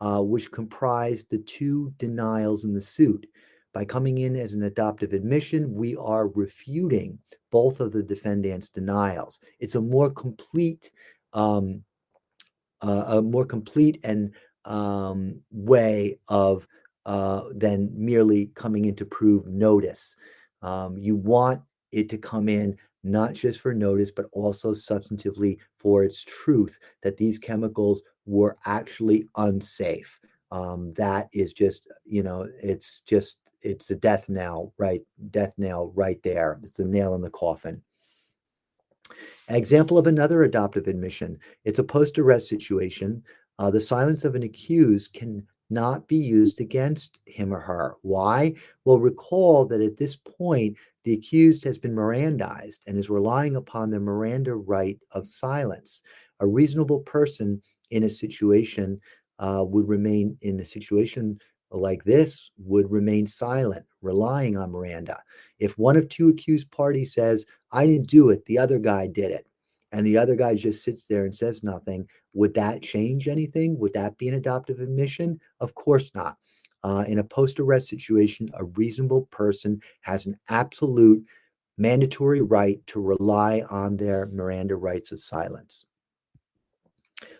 uh, 0.00 0.20
which 0.20 0.52
comprised 0.52 1.30
the 1.30 1.38
two 1.38 1.92
denials 1.96 2.64
in 2.64 2.74
the 2.74 2.80
suit. 2.80 3.26
By 3.72 3.84
coming 3.84 4.18
in 4.18 4.36
as 4.36 4.52
an 4.52 4.64
adoptive 4.64 5.12
admission, 5.12 5.74
we 5.74 5.96
are 5.96 6.28
refuting 6.28 7.18
both 7.50 7.80
of 7.80 7.92
the 7.92 8.02
defendant's 8.02 8.68
denials. 8.68 9.40
It's 9.60 9.74
a 9.74 9.80
more 9.80 10.10
complete, 10.10 10.90
um, 11.32 11.82
uh, 12.82 13.04
a 13.18 13.22
more 13.22 13.46
complete 13.46 13.98
and 14.04 14.32
um, 14.64 15.40
way 15.50 16.18
of 16.28 16.66
uh, 17.06 17.44
than 17.54 17.90
merely 17.94 18.46
coming 18.54 18.84
in 18.84 18.94
to 18.96 19.06
prove 19.06 19.46
notice. 19.46 20.14
Um, 20.60 20.96
you 20.98 21.16
want 21.16 21.62
it 21.90 22.08
to 22.10 22.18
come 22.18 22.48
in 22.48 22.76
not 23.04 23.32
just 23.32 23.60
for 23.60 23.74
notice, 23.74 24.10
but 24.10 24.26
also 24.32 24.72
substantively 24.72 25.58
for 25.76 26.04
its 26.04 26.22
truth 26.24 26.78
that 27.02 27.16
these 27.16 27.38
chemicals 27.38 28.02
were 28.26 28.56
actually 28.66 29.28
unsafe. 29.36 30.20
Um, 30.52 30.92
that 30.92 31.28
is 31.32 31.52
just, 31.52 31.90
you 32.04 32.22
know, 32.22 32.46
it's 32.62 33.00
just 33.00 33.40
it's 33.62 33.90
a 33.90 33.96
death 33.96 34.28
knell, 34.28 34.72
right? 34.78 35.02
Death 35.30 35.52
knell 35.56 35.92
right 35.94 36.22
there. 36.22 36.60
It's 36.62 36.76
the 36.76 36.84
nail 36.84 37.14
in 37.14 37.22
the 37.22 37.30
coffin. 37.30 37.82
Example 39.48 39.98
of 39.98 40.06
another 40.06 40.42
adoptive 40.44 40.86
admission. 40.86 41.38
It's 41.64 41.78
a 41.78 41.84
post-arrest 41.84 42.48
situation. 42.48 43.22
Uh, 43.58 43.70
the 43.70 43.80
silence 43.80 44.24
of 44.24 44.34
an 44.34 44.42
accused 44.42 45.12
can 45.12 45.46
not 45.68 46.06
be 46.06 46.16
used 46.16 46.60
against 46.60 47.20
him 47.26 47.52
or 47.52 47.60
her. 47.60 47.96
Why? 48.02 48.54
Well, 48.84 48.98
recall 48.98 49.64
that 49.66 49.80
at 49.80 49.96
this 49.96 50.16
point, 50.16 50.76
the 51.04 51.14
accused 51.14 51.64
has 51.64 51.78
been 51.78 51.94
Mirandized 51.94 52.80
and 52.86 52.98
is 52.98 53.10
relying 53.10 53.56
upon 53.56 53.90
the 53.90 53.98
Miranda 53.98 54.54
right 54.54 54.98
of 55.12 55.26
silence. 55.26 56.02
A 56.40 56.46
reasonable 56.46 57.00
person 57.00 57.62
in 57.90 58.04
a 58.04 58.10
situation 58.10 59.00
uh, 59.38 59.64
would 59.66 59.88
remain 59.88 60.36
in 60.42 60.60
a 60.60 60.64
situation 60.64 61.38
like 61.72 62.04
this 62.04 62.50
would 62.58 62.90
remain 62.90 63.26
silent, 63.26 63.86
relying 64.02 64.56
on 64.56 64.70
Miranda. 64.70 65.22
If 65.58 65.78
one 65.78 65.96
of 65.96 66.08
two 66.08 66.28
accused 66.28 66.70
parties 66.70 67.14
says, 67.14 67.46
I 67.70 67.86
didn't 67.86 68.08
do 68.08 68.30
it, 68.30 68.44
the 68.44 68.58
other 68.58 68.78
guy 68.78 69.06
did 69.06 69.30
it, 69.30 69.46
and 69.92 70.06
the 70.06 70.18
other 70.18 70.36
guy 70.36 70.54
just 70.54 70.82
sits 70.82 71.06
there 71.06 71.24
and 71.24 71.34
says 71.34 71.62
nothing, 71.62 72.08
would 72.34 72.54
that 72.54 72.82
change 72.82 73.28
anything? 73.28 73.78
Would 73.78 73.92
that 73.94 74.16
be 74.18 74.28
an 74.28 74.34
adoptive 74.34 74.80
admission? 74.80 75.40
Of 75.60 75.74
course 75.74 76.10
not. 76.14 76.36
Uh, 76.84 77.04
in 77.06 77.18
a 77.18 77.24
post 77.24 77.60
arrest 77.60 77.88
situation, 77.88 78.48
a 78.54 78.64
reasonable 78.64 79.22
person 79.30 79.80
has 80.00 80.26
an 80.26 80.38
absolute 80.48 81.24
mandatory 81.78 82.40
right 82.40 82.84
to 82.86 83.00
rely 83.00 83.62
on 83.70 83.96
their 83.96 84.26
Miranda 84.26 84.76
rights 84.76 85.12
of 85.12 85.20
silence. 85.20 85.86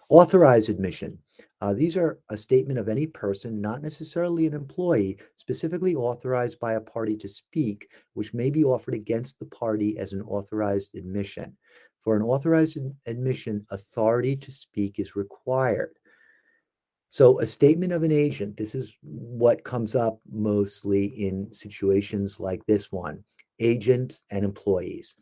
Authorized 0.08 0.68
admission. 0.68 1.21
Uh, 1.62 1.72
these 1.72 1.96
are 1.96 2.18
a 2.28 2.36
statement 2.36 2.76
of 2.76 2.88
any 2.88 3.06
person, 3.06 3.60
not 3.60 3.82
necessarily 3.82 4.48
an 4.48 4.52
employee, 4.52 5.16
specifically 5.36 5.94
authorized 5.94 6.58
by 6.58 6.72
a 6.72 6.80
party 6.80 7.16
to 7.16 7.28
speak, 7.28 7.88
which 8.14 8.34
may 8.34 8.50
be 8.50 8.64
offered 8.64 8.94
against 8.94 9.38
the 9.38 9.46
party 9.46 9.96
as 9.96 10.12
an 10.12 10.22
authorized 10.22 10.96
admission. 10.96 11.56
For 12.02 12.16
an 12.16 12.22
authorized 12.22 12.78
admission, 13.06 13.64
authority 13.70 14.34
to 14.34 14.50
speak 14.50 14.98
is 14.98 15.14
required. 15.14 15.92
So, 17.10 17.38
a 17.38 17.46
statement 17.46 17.92
of 17.92 18.02
an 18.02 18.10
agent, 18.10 18.56
this 18.56 18.74
is 18.74 18.96
what 19.00 19.62
comes 19.62 19.94
up 19.94 20.18
mostly 20.28 21.04
in 21.04 21.52
situations 21.52 22.40
like 22.40 22.66
this 22.66 22.90
one 22.90 23.22
agents 23.60 24.24
and 24.32 24.44
employees. 24.44 25.14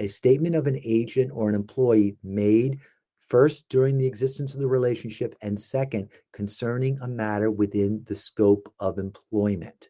A 0.00 0.08
statement 0.08 0.56
of 0.56 0.66
an 0.66 0.80
agent 0.82 1.30
or 1.32 1.48
an 1.48 1.54
employee 1.54 2.16
made 2.24 2.80
First, 3.28 3.68
during 3.68 3.96
the 3.96 4.06
existence 4.06 4.54
of 4.54 4.60
the 4.60 4.66
relationship, 4.66 5.34
and 5.42 5.58
second, 5.58 6.08
concerning 6.32 6.98
a 7.00 7.08
matter 7.08 7.50
within 7.50 8.02
the 8.06 8.14
scope 8.14 8.72
of 8.80 8.98
employment. 8.98 9.88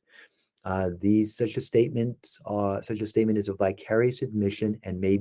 Uh, 0.65 0.91
these 1.01 1.37
such 1.37 1.57
a 1.57 1.61
statement, 1.61 2.39
uh, 2.47 2.81
such 2.81 3.01
a 3.01 3.07
statement 3.07 3.39
is 3.39 3.49
a 3.49 3.55
vicarious 3.55 4.23
admission 4.23 4.79
and 4.85 5.01
may 5.01 5.19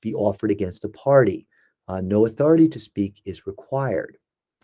be 0.00 0.14
offered 0.14 0.50
against 0.50 0.84
a 0.84 0.88
party. 0.90 1.46
Uh, 1.88 2.00
no 2.00 2.26
authority 2.26 2.68
to 2.68 2.78
speak 2.78 3.20
is 3.24 3.46
required. 3.46 4.16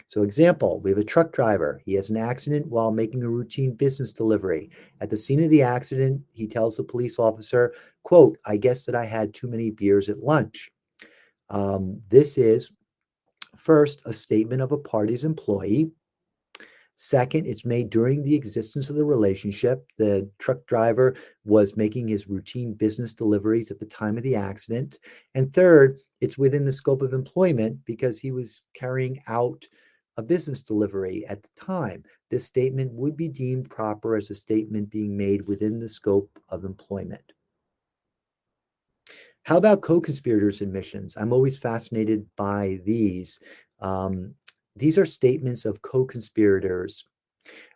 So, 0.06 0.22
example, 0.22 0.80
we 0.80 0.90
have 0.90 0.98
a 0.98 1.04
truck 1.04 1.32
driver. 1.32 1.80
He 1.84 1.94
has 1.94 2.10
an 2.10 2.16
accident 2.16 2.66
while 2.66 2.90
making 2.90 3.22
a 3.22 3.28
routine 3.28 3.74
business 3.74 4.12
delivery. 4.12 4.70
At 5.00 5.10
the 5.10 5.16
scene 5.16 5.42
of 5.42 5.50
the 5.50 5.62
accident, 5.62 6.22
he 6.32 6.46
tells 6.46 6.76
the 6.76 6.84
police 6.84 7.18
officer, 7.18 7.74
"quote 8.02 8.38
I 8.46 8.56
guess 8.56 8.84
that 8.84 8.94
I 8.94 9.04
had 9.04 9.32
too 9.32 9.48
many 9.48 9.70
beers 9.70 10.08
at 10.08 10.18
lunch." 10.18 10.70
Um, 11.50 12.00
this 12.10 12.38
is 12.38 12.70
First, 13.56 14.02
a 14.06 14.12
statement 14.12 14.62
of 14.62 14.72
a 14.72 14.78
party's 14.78 15.24
employee. 15.24 15.90
Second, 16.96 17.46
it's 17.46 17.64
made 17.64 17.90
during 17.90 18.22
the 18.22 18.34
existence 18.34 18.88
of 18.88 18.96
the 18.96 19.04
relationship. 19.04 19.84
The 19.98 20.30
truck 20.38 20.64
driver 20.66 21.16
was 21.44 21.76
making 21.76 22.06
his 22.06 22.28
routine 22.28 22.72
business 22.72 23.12
deliveries 23.12 23.70
at 23.70 23.80
the 23.80 23.86
time 23.86 24.16
of 24.16 24.22
the 24.22 24.36
accident. 24.36 24.98
And 25.34 25.52
third, 25.52 26.00
it's 26.20 26.38
within 26.38 26.64
the 26.64 26.72
scope 26.72 27.02
of 27.02 27.12
employment 27.12 27.84
because 27.84 28.20
he 28.20 28.30
was 28.30 28.62
carrying 28.74 29.20
out 29.26 29.66
a 30.16 30.22
business 30.22 30.62
delivery 30.62 31.26
at 31.26 31.42
the 31.42 31.48
time. 31.56 32.04
This 32.30 32.44
statement 32.44 32.92
would 32.92 33.16
be 33.16 33.28
deemed 33.28 33.68
proper 33.68 34.14
as 34.14 34.30
a 34.30 34.34
statement 34.34 34.90
being 34.90 35.16
made 35.16 35.46
within 35.48 35.80
the 35.80 35.88
scope 35.88 36.30
of 36.48 36.64
employment. 36.64 37.32
How 39.44 39.58
about 39.58 39.82
co-conspirators 39.82 40.62
admissions? 40.62 41.16
I'm 41.18 41.32
always 41.32 41.58
fascinated 41.58 42.26
by 42.36 42.80
these. 42.84 43.38
Um, 43.78 44.34
these 44.74 44.96
are 44.96 45.06
statements 45.06 45.66
of 45.66 45.82
co-conspirators 45.82 47.04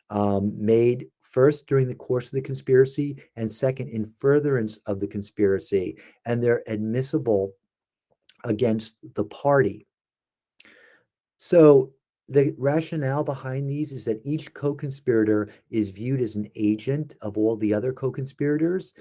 um, 0.08 0.54
made 0.56 1.08
first 1.20 1.66
during 1.66 1.86
the 1.86 1.94
course 1.94 2.26
of 2.26 2.32
the 2.32 2.40
conspiracy 2.40 3.22
and 3.36 3.50
second 3.50 3.90
in 3.90 4.10
furtherance 4.18 4.78
of 4.86 4.98
the 4.98 5.06
conspiracy, 5.06 5.98
and 6.24 6.42
they're 6.42 6.62
admissible 6.66 7.52
against 8.44 8.96
the 9.14 9.24
party. 9.24 9.86
So 11.36 11.92
the 12.28 12.54
rationale 12.56 13.24
behind 13.24 13.68
these 13.68 13.92
is 13.92 14.06
that 14.06 14.22
each 14.24 14.54
co-conspirator 14.54 15.50
is 15.70 15.90
viewed 15.90 16.22
as 16.22 16.34
an 16.34 16.48
agent 16.56 17.14
of 17.20 17.36
all 17.36 17.56
the 17.56 17.74
other 17.74 17.92
co-conspirators. 17.92 18.94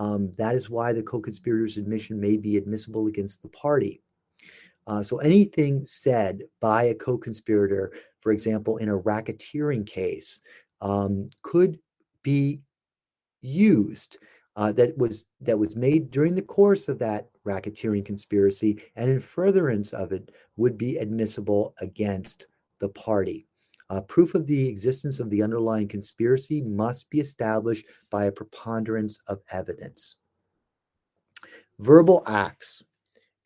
Um, 0.00 0.32
that 0.38 0.54
is 0.54 0.70
why 0.70 0.94
the 0.94 1.02
co-conspirator's 1.02 1.76
admission 1.76 2.18
may 2.18 2.38
be 2.38 2.56
admissible 2.56 3.06
against 3.06 3.42
the 3.42 3.48
party. 3.48 4.00
Uh, 4.86 5.02
so 5.02 5.18
anything 5.18 5.84
said 5.84 6.40
by 6.58 6.84
a 6.84 6.94
co-conspirator, 6.94 7.92
for 8.20 8.32
example, 8.32 8.78
in 8.78 8.88
a 8.88 8.98
racketeering 8.98 9.86
case, 9.86 10.40
um, 10.80 11.28
could 11.42 11.78
be 12.22 12.62
used 13.42 14.16
uh, 14.56 14.72
that 14.72 14.96
was 14.96 15.26
that 15.42 15.58
was 15.58 15.76
made 15.76 16.10
during 16.10 16.34
the 16.34 16.42
course 16.42 16.88
of 16.88 16.98
that 16.98 17.28
racketeering 17.46 18.04
conspiracy 18.04 18.82
and 18.96 19.10
in 19.10 19.20
furtherance 19.20 19.92
of 19.92 20.12
it 20.12 20.30
would 20.56 20.76
be 20.76 20.96
admissible 20.96 21.74
against 21.80 22.46
the 22.78 22.88
party. 22.88 23.46
Uh, 23.90 24.00
proof 24.02 24.36
of 24.36 24.46
the 24.46 24.68
existence 24.68 25.18
of 25.18 25.28
the 25.30 25.42
underlying 25.42 25.88
conspiracy 25.88 26.62
must 26.62 27.10
be 27.10 27.18
established 27.18 27.84
by 28.08 28.26
a 28.26 28.32
preponderance 28.32 29.18
of 29.26 29.40
evidence. 29.52 30.16
Verbal 31.80 32.22
acts. 32.26 32.84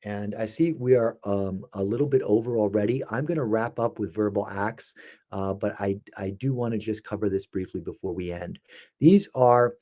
And 0.04 0.34
I 0.34 0.44
see 0.44 0.72
we 0.72 0.96
are 0.96 1.16
um, 1.24 1.64
a 1.72 1.82
little 1.82 2.06
bit 2.06 2.20
over 2.22 2.58
already. 2.58 3.02
I'm 3.10 3.24
going 3.24 3.38
to 3.38 3.44
wrap 3.44 3.78
up 3.78 3.98
with 3.98 4.14
verbal 4.14 4.46
acts, 4.46 4.94
uh, 5.32 5.54
but 5.54 5.80
I, 5.80 5.98
I 6.18 6.30
do 6.30 6.52
want 6.52 6.72
to 6.72 6.78
just 6.78 7.04
cover 7.04 7.30
this 7.30 7.46
briefly 7.46 7.80
before 7.80 8.12
we 8.12 8.30
end. 8.30 8.58
These 9.00 9.30
are 9.34 9.76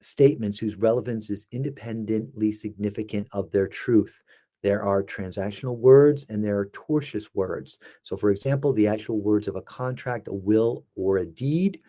statements 0.00 0.58
whose 0.58 0.74
relevance 0.74 1.30
is 1.30 1.46
independently 1.52 2.50
significant 2.50 3.28
of 3.30 3.52
their 3.52 3.68
truth. 3.68 4.22
There 4.62 4.82
are 4.82 5.02
transactional 5.02 5.76
words 5.76 6.26
and 6.28 6.44
there 6.44 6.58
are 6.58 6.66
tortious 6.66 7.30
words. 7.34 7.78
So, 8.02 8.16
for 8.16 8.30
example, 8.30 8.72
the 8.72 8.88
actual 8.88 9.20
words 9.20 9.46
of 9.48 9.56
a 9.56 9.62
contract, 9.62 10.28
a 10.28 10.32
will, 10.32 10.84
or 10.96 11.18
a 11.18 11.26
deed 11.26 11.80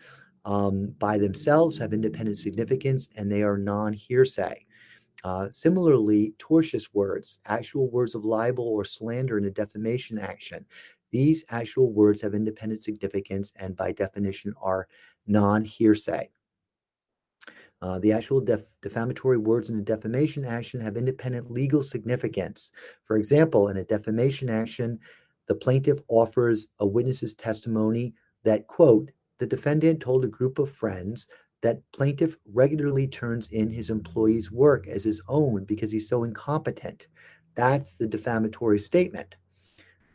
um, 0.44 0.94
by 0.98 1.18
themselves 1.18 1.78
have 1.78 1.92
independent 1.92 2.38
significance 2.38 3.08
and 3.16 3.30
they 3.30 3.42
are 3.42 3.58
non 3.58 3.92
hearsay. 3.92 4.66
Uh, 5.22 5.48
similarly, 5.50 6.34
tortious 6.38 6.88
words, 6.94 7.40
actual 7.46 7.90
words 7.90 8.14
of 8.14 8.24
libel 8.24 8.66
or 8.66 8.84
slander 8.84 9.36
in 9.36 9.44
a 9.44 9.50
defamation 9.50 10.18
action, 10.18 10.64
these 11.10 11.44
actual 11.50 11.92
words 11.92 12.22
have 12.22 12.34
independent 12.34 12.82
significance 12.82 13.52
and 13.56 13.76
by 13.76 13.92
definition 13.92 14.54
are 14.62 14.88
non 15.26 15.64
hearsay. 15.64 16.30
Uh, 17.82 17.98
the 17.98 18.12
actual 18.12 18.40
def 18.40 18.64
defamatory 18.82 19.38
words 19.38 19.70
in 19.70 19.78
a 19.78 19.82
defamation 19.82 20.44
action 20.44 20.80
have 20.80 20.96
independent 20.96 21.50
legal 21.50 21.82
significance. 21.82 22.70
For 23.04 23.16
example, 23.16 23.68
in 23.68 23.78
a 23.78 23.84
defamation 23.84 24.50
action, 24.50 24.98
the 25.46 25.54
plaintiff 25.54 25.98
offers 26.08 26.68
a 26.78 26.86
witness's 26.86 27.34
testimony 27.34 28.14
that, 28.44 28.66
quote, 28.66 29.10
the 29.38 29.46
defendant 29.46 30.00
told 30.00 30.24
a 30.24 30.28
group 30.28 30.58
of 30.58 30.70
friends 30.70 31.26
that 31.62 31.80
plaintiff 31.92 32.36
regularly 32.52 33.06
turns 33.06 33.48
in 33.48 33.68
his 33.68 33.90
employee's 33.90 34.52
work 34.52 34.86
as 34.86 35.04
his 35.04 35.22
own 35.28 35.64
because 35.64 35.90
he's 35.90 36.08
so 36.08 36.24
incompetent. 36.24 37.08
That's 37.54 37.94
the 37.94 38.06
defamatory 38.06 38.78
statement. 38.78 39.34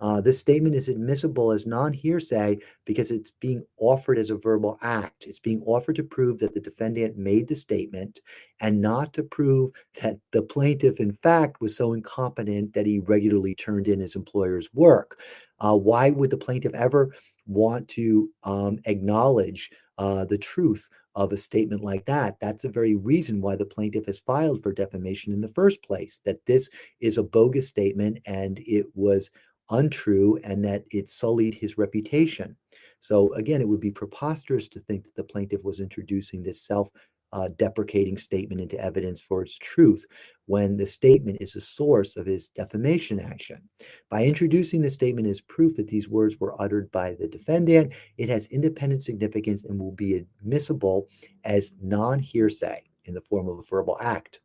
Uh, 0.01 0.19
this 0.19 0.37
statement 0.37 0.75
is 0.75 0.89
admissible 0.89 1.51
as 1.51 1.65
non 1.65 1.93
hearsay 1.93 2.57
because 2.85 3.11
it's 3.11 3.31
being 3.31 3.63
offered 3.77 4.17
as 4.17 4.29
a 4.29 4.35
verbal 4.35 4.77
act. 4.81 5.25
It's 5.25 5.39
being 5.39 5.61
offered 5.65 5.95
to 5.95 6.03
prove 6.03 6.39
that 6.39 6.53
the 6.53 6.59
defendant 6.59 7.17
made 7.17 7.47
the 7.47 7.55
statement 7.55 8.19
and 8.61 8.81
not 8.81 9.13
to 9.13 9.23
prove 9.23 9.71
that 10.01 10.17
the 10.31 10.41
plaintiff, 10.41 10.99
in 10.99 11.13
fact, 11.13 11.61
was 11.61 11.75
so 11.75 11.93
incompetent 11.93 12.73
that 12.73 12.85
he 12.85 12.99
regularly 12.99 13.55
turned 13.55 13.87
in 13.87 13.99
his 13.99 14.15
employer's 14.15 14.73
work. 14.73 15.19
Uh, 15.59 15.75
why 15.75 16.09
would 16.09 16.29
the 16.29 16.37
plaintiff 16.37 16.73
ever 16.73 17.13
want 17.47 17.87
to 17.87 18.29
um, 18.43 18.79
acknowledge 18.85 19.69
uh, 19.97 20.25
the 20.25 20.37
truth 20.37 20.89
of 21.15 21.31
a 21.31 21.37
statement 21.37 21.83
like 21.83 22.05
that. 22.05 22.35
That's 22.41 22.63
the 22.63 22.69
very 22.69 22.95
reason 22.95 23.41
why 23.41 23.55
the 23.55 23.65
plaintiff 23.65 24.05
has 24.07 24.19
filed 24.19 24.61
for 24.61 24.73
defamation 24.73 25.31
in 25.31 25.41
the 25.41 25.47
first 25.47 25.81
place, 25.81 26.21
that 26.25 26.45
this 26.45 26.69
is 26.99 27.17
a 27.17 27.23
bogus 27.23 27.67
statement 27.67 28.19
and 28.25 28.59
it 28.59 28.87
was 28.95 29.31
untrue 29.69 30.39
and 30.43 30.63
that 30.63 30.83
it 30.91 31.09
sullied 31.09 31.55
his 31.55 31.77
reputation. 31.77 32.55
So 32.99 33.33
again, 33.33 33.61
it 33.61 33.67
would 33.67 33.79
be 33.79 33.91
preposterous 33.91 34.67
to 34.69 34.79
think 34.81 35.03
that 35.03 35.15
the 35.15 35.23
plaintiff 35.23 35.63
was 35.63 35.79
introducing 35.79 36.43
this 36.43 36.61
self 36.61 36.89
uh, 37.33 37.49
deprecating 37.57 38.17
statement 38.17 38.61
into 38.61 38.79
evidence 38.79 39.19
for 39.19 39.41
its 39.41 39.57
truth 39.57 40.05
when 40.45 40.77
the 40.77 40.85
statement 40.85 41.37
is 41.41 41.55
a 41.55 41.61
source 41.61 42.15
of 42.15 42.25
his 42.25 42.47
defamation 42.47 43.19
action. 43.19 43.61
By 44.09 44.23
introducing 44.23 44.81
the 44.81 44.89
statement 44.89 45.27
as 45.27 45.41
proof 45.41 45.75
that 45.75 45.87
these 45.87 46.07
words 46.07 46.39
were 46.39 46.59
uttered 46.61 46.89
by 46.91 47.15
the 47.15 47.27
defendant, 47.27 47.93
it 48.17 48.29
has 48.29 48.47
independent 48.47 49.01
significance 49.01 49.65
and 49.65 49.77
will 49.77 49.91
be 49.91 50.15
admissible 50.15 51.07
as 51.43 51.73
non 51.81 52.19
hearsay 52.19 52.83
in 53.03 53.13
the 53.13 53.21
form 53.21 53.49
of 53.49 53.59
a 53.59 53.63
verbal 53.63 53.97
act. 53.99 54.39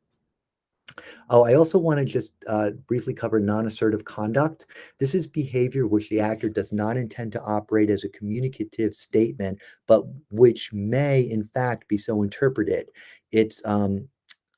Oh, 1.29 1.45
I 1.45 1.55
also 1.55 1.79
want 1.79 1.99
to 1.99 2.05
just 2.05 2.33
uh, 2.47 2.71
briefly 2.87 3.15
cover 3.15 3.41
non-assertive 3.41 4.05
conduct. 4.05 4.67
This 4.99 5.15
is 5.15 5.27
behavior 5.27 5.87
which 5.87 6.09
the 6.09 6.21
actor 6.21 6.49
does 6.49 6.73
not 6.73 6.97
intend 6.97 7.33
to 7.33 7.43
operate 7.43 7.91
as 7.91 8.05
a 8.05 8.09
communicative 8.09 8.95
statement, 8.95 9.59
but 9.87 10.05
which 10.31 10.73
may, 10.73 11.21
in 11.21 11.49
fact, 11.55 11.89
be 11.89 11.97
so 11.97 12.23
interpreted. 12.23 12.89
It's 13.33 13.62
um, 13.65 14.09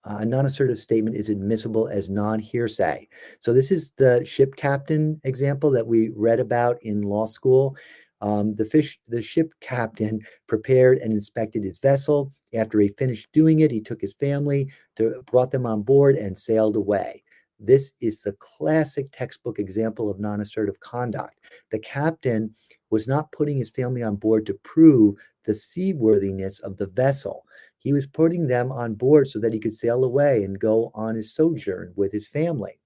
a 0.04 0.24
non-assertive 0.24 0.78
statement 0.78 1.16
is 1.16 1.28
admissible 1.28 1.88
as 1.88 2.08
non-hearsay. 2.08 3.08
So 3.40 3.52
this 3.52 3.70
is 3.70 3.92
the 3.96 4.24
ship 4.24 4.56
captain 4.56 5.20
example 5.24 5.70
that 5.70 5.86
we 5.86 6.10
read 6.16 6.40
about 6.40 6.82
in 6.82 7.02
law 7.02 7.26
school. 7.26 7.76
Um, 8.22 8.54
the 8.54 8.64
fish, 8.64 8.98
the 9.08 9.20
ship 9.20 9.52
captain 9.60 10.20
prepared 10.46 10.98
and 10.98 11.12
inspected 11.12 11.64
his 11.64 11.78
vessel. 11.78 12.32
After 12.54 12.78
he 12.80 12.88
finished 12.88 13.28
doing 13.32 13.58
it, 13.60 13.70
he 13.70 13.80
took 13.80 14.00
his 14.00 14.14
family, 14.14 14.70
to, 14.96 15.22
brought 15.30 15.50
them 15.50 15.66
on 15.66 15.82
board, 15.82 16.16
and 16.16 16.38
sailed 16.38 16.76
away. 16.76 17.22
This 17.58 17.92
is 18.00 18.22
the 18.22 18.32
classic 18.34 19.08
textbook 19.12 19.58
example 19.58 20.08
of 20.08 20.20
non-assertive 20.20 20.80
conduct. 20.80 21.38
The 21.70 21.78
captain 21.80 22.54
was 22.90 23.08
not 23.08 23.32
putting 23.32 23.56
his 23.56 23.70
family 23.70 24.02
on 24.02 24.16
board 24.16 24.46
to 24.46 24.54
prove 24.62 25.16
the 25.44 25.54
seaworthiness 25.54 26.60
of 26.60 26.76
the 26.76 26.86
vessel. 26.86 27.44
He 27.78 27.92
was 27.92 28.06
putting 28.06 28.46
them 28.46 28.70
on 28.70 28.94
board 28.94 29.26
so 29.26 29.40
that 29.40 29.52
he 29.52 29.58
could 29.58 29.72
sail 29.72 30.04
away 30.04 30.44
and 30.44 30.58
go 30.58 30.92
on 30.94 31.16
his 31.16 31.34
sojourn 31.34 31.92
with 31.96 32.12
his 32.12 32.28
family. 32.28 32.78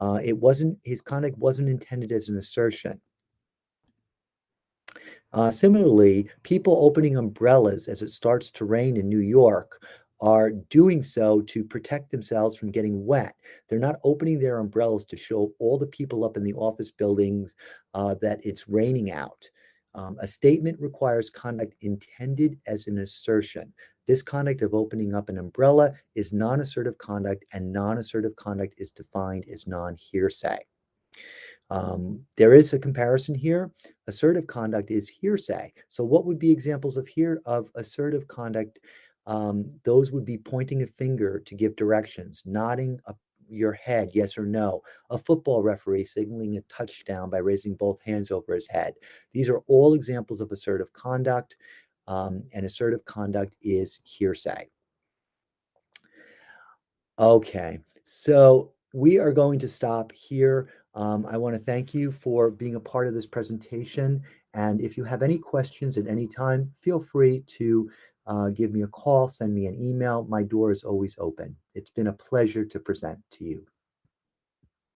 Uh, 0.00 0.18
it 0.24 0.36
wasn't 0.36 0.78
his 0.82 1.00
conduct 1.00 1.38
wasn't 1.38 1.68
intended 1.68 2.10
as 2.10 2.28
an 2.28 2.36
assertion. 2.36 3.00
Uh, 5.32 5.50
similarly, 5.50 6.28
people 6.42 6.78
opening 6.80 7.16
umbrellas 7.16 7.88
as 7.88 8.02
it 8.02 8.10
starts 8.10 8.50
to 8.50 8.64
rain 8.64 8.96
in 8.96 9.08
New 9.08 9.20
York 9.20 9.82
are 10.20 10.50
doing 10.50 11.02
so 11.02 11.40
to 11.42 11.64
protect 11.64 12.10
themselves 12.10 12.56
from 12.56 12.70
getting 12.70 13.04
wet. 13.04 13.34
They're 13.68 13.78
not 13.78 13.98
opening 14.04 14.38
their 14.38 14.60
umbrellas 14.60 15.04
to 15.06 15.16
show 15.16 15.52
all 15.58 15.78
the 15.78 15.86
people 15.86 16.24
up 16.24 16.36
in 16.36 16.44
the 16.44 16.54
office 16.54 16.92
buildings 16.92 17.56
uh, 17.94 18.14
that 18.22 18.44
it's 18.46 18.68
raining 18.68 19.10
out. 19.10 19.50
Um, 19.94 20.16
a 20.20 20.26
statement 20.26 20.80
requires 20.80 21.28
conduct 21.28 21.74
intended 21.82 22.60
as 22.66 22.86
an 22.86 22.98
assertion. 22.98 23.72
This 24.06 24.22
conduct 24.22 24.62
of 24.62 24.74
opening 24.74 25.14
up 25.14 25.28
an 25.28 25.38
umbrella 25.38 25.92
is 26.14 26.32
non 26.32 26.60
assertive 26.60 26.98
conduct, 26.98 27.44
and 27.52 27.72
non 27.72 27.98
assertive 27.98 28.34
conduct 28.36 28.74
is 28.78 28.90
defined 28.90 29.44
as 29.52 29.66
non 29.66 29.96
hearsay. 29.96 30.58
Um, 31.72 32.20
there 32.36 32.54
is 32.54 32.74
a 32.74 32.78
comparison 32.78 33.34
here. 33.34 33.72
Assertive 34.06 34.46
conduct 34.46 34.90
is 34.90 35.08
hearsay. 35.08 35.72
So, 35.88 36.04
what 36.04 36.26
would 36.26 36.38
be 36.38 36.50
examples 36.50 36.98
of 36.98 37.08
here 37.08 37.40
of 37.46 37.70
assertive 37.76 38.28
conduct? 38.28 38.78
Um, 39.26 39.72
those 39.84 40.12
would 40.12 40.26
be 40.26 40.36
pointing 40.36 40.82
a 40.82 40.86
finger 40.86 41.38
to 41.38 41.54
give 41.54 41.74
directions, 41.74 42.42
nodding, 42.44 43.00
a, 43.06 43.14
your 43.48 43.72
head, 43.72 44.10
yes 44.12 44.36
or 44.36 44.44
no. 44.44 44.82
A 45.08 45.16
football 45.16 45.62
referee 45.62 46.04
signaling 46.04 46.58
a 46.58 46.60
touchdown 46.62 47.30
by 47.30 47.38
raising 47.38 47.74
both 47.74 48.02
hands 48.02 48.30
over 48.30 48.54
his 48.54 48.68
head. 48.68 48.92
These 49.32 49.48
are 49.48 49.62
all 49.66 49.94
examples 49.94 50.42
of 50.42 50.52
assertive 50.52 50.92
conduct, 50.92 51.56
um, 52.06 52.42
and 52.52 52.66
assertive 52.66 53.02
conduct 53.06 53.56
is 53.62 53.98
hearsay. 54.04 54.68
Okay, 57.18 57.78
so 58.02 58.72
we 58.92 59.18
are 59.18 59.32
going 59.32 59.58
to 59.60 59.68
stop 59.68 60.12
here. 60.12 60.68
Um, 60.94 61.26
I 61.26 61.36
want 61.36 61.54
to 61.54 61.60
thank 61.60 61.94
you 61.94 62.12
for 62.12 62.50
being 62.50 62.74
a 62.74 62.80
part 62.80 63.08
of 63.08 63.14
this 63.14 63.26
presentation. 63.26 64.22
And 64.54 64.80
if 64.80 64.96
you 64.96 65.04
have 65.04 65.22
any 65.22 65.38
questions 65.38 65.96
at 65.96 66.06
any 66.06 66.26
time, 66.26 66.72
feel 66.80 67.00
free 67.00 67.42
to 67.58 67.90
uh, 68.26 68.48
give 68.50 68.72
me 68.72 68.82
a 68.82 68.88
call, 68.88 69.28
send 69.28 69.54
me 69.54 69.66
an 69.66 69.82
email. 69.82 70.24
My 70.28 70.42
door 70.42 70.70
is 70.70 70.84
always 70.84 71.16
open. 71.18 71.56
It's 71.74 71.90
been 71.90 72.08
a 72.08 72.12
pleasure 72.12 72.64
to 72.64 72.78
present 72.78 73.18
to 73.32 73.44
you. 73.44 73.66